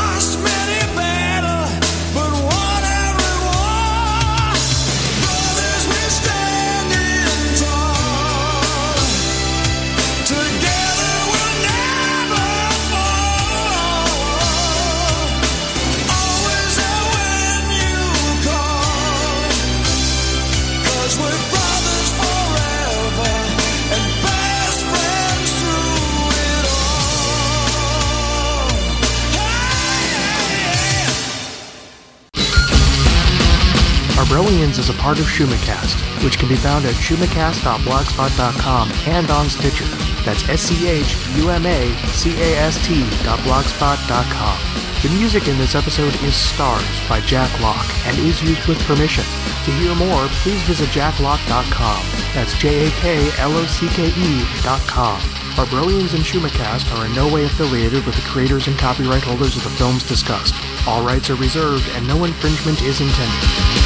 BarBROians 34.27 34.79
is 34.81 34.91
a 34.91 34.95
part 34.95 35.21
of 35.21 35.27
Schumacast, 35.27 35.95
which 36.25 36.37
can 36.37 36.49
be 36.49 36.57
found 36.57 36.85
at 36.85 36.95
schumacast.blogspot.com 36.95 38.91
and 39.07 39.31
on 39.31 39.49
Stitcher. 39.49 39.85
That's 40.25 40.49
S-C-H-U-M-A-C-A-S-T 40.49 40.85
dot 43.23 43.39
blogspot.com. 43.47 44.59
The 45.03 45.11
music 45.15 45.47
in 45.47 45.57
this 45.59 45.77
episode 45.77 46.13
is 46.25 46.35
Stars 46.35 47.09
by 47.09 47.21
Jak 47.21 47.61
Locke 47.61 47.87
and 48.07 48.19
is 48.19 48.43
used 48.43 48.67
with 48.67 48.81
permission. 48.81 49.23
To 49.23 49.71
hear 49.79 49.95
more, 49.95 50.27
please 50.43 50.61
visit 50.63 50.89
jaklocke.com. 50.89 52.03
That's 52.35 52.59
J-A-K-L-O-C-K-E 52.59 54.45
dot 54.65 54.81
com. 54.89 55.21
BarBROians 55.55 56.15
and 56.15 56.25
Schumacast 56.25 56.93
are 56.99 57.07
in 57.07 57.15
no 57.15 57.33
way 57.33 57.45
affiliated 57.45 58.05
with 58.05 58.17
the 58.17 58.23
creators 58.23 58.67
and 58.67 58.77
copyright 58.77 59.23
holders 59.23 59.57
of 59.57 59.63
the 59.63 59.71
films 59.71 60.03
discussed. 60.03 60.57
All 60.89 61.07
rights 61.07 61.31
are 61.31 61.37
reserved 61.37 61.89
and 61.95 62.09
no 62.09 62.25
infringement 62.25 62.83
is 62.83 63.01
intended. 63.01 63.86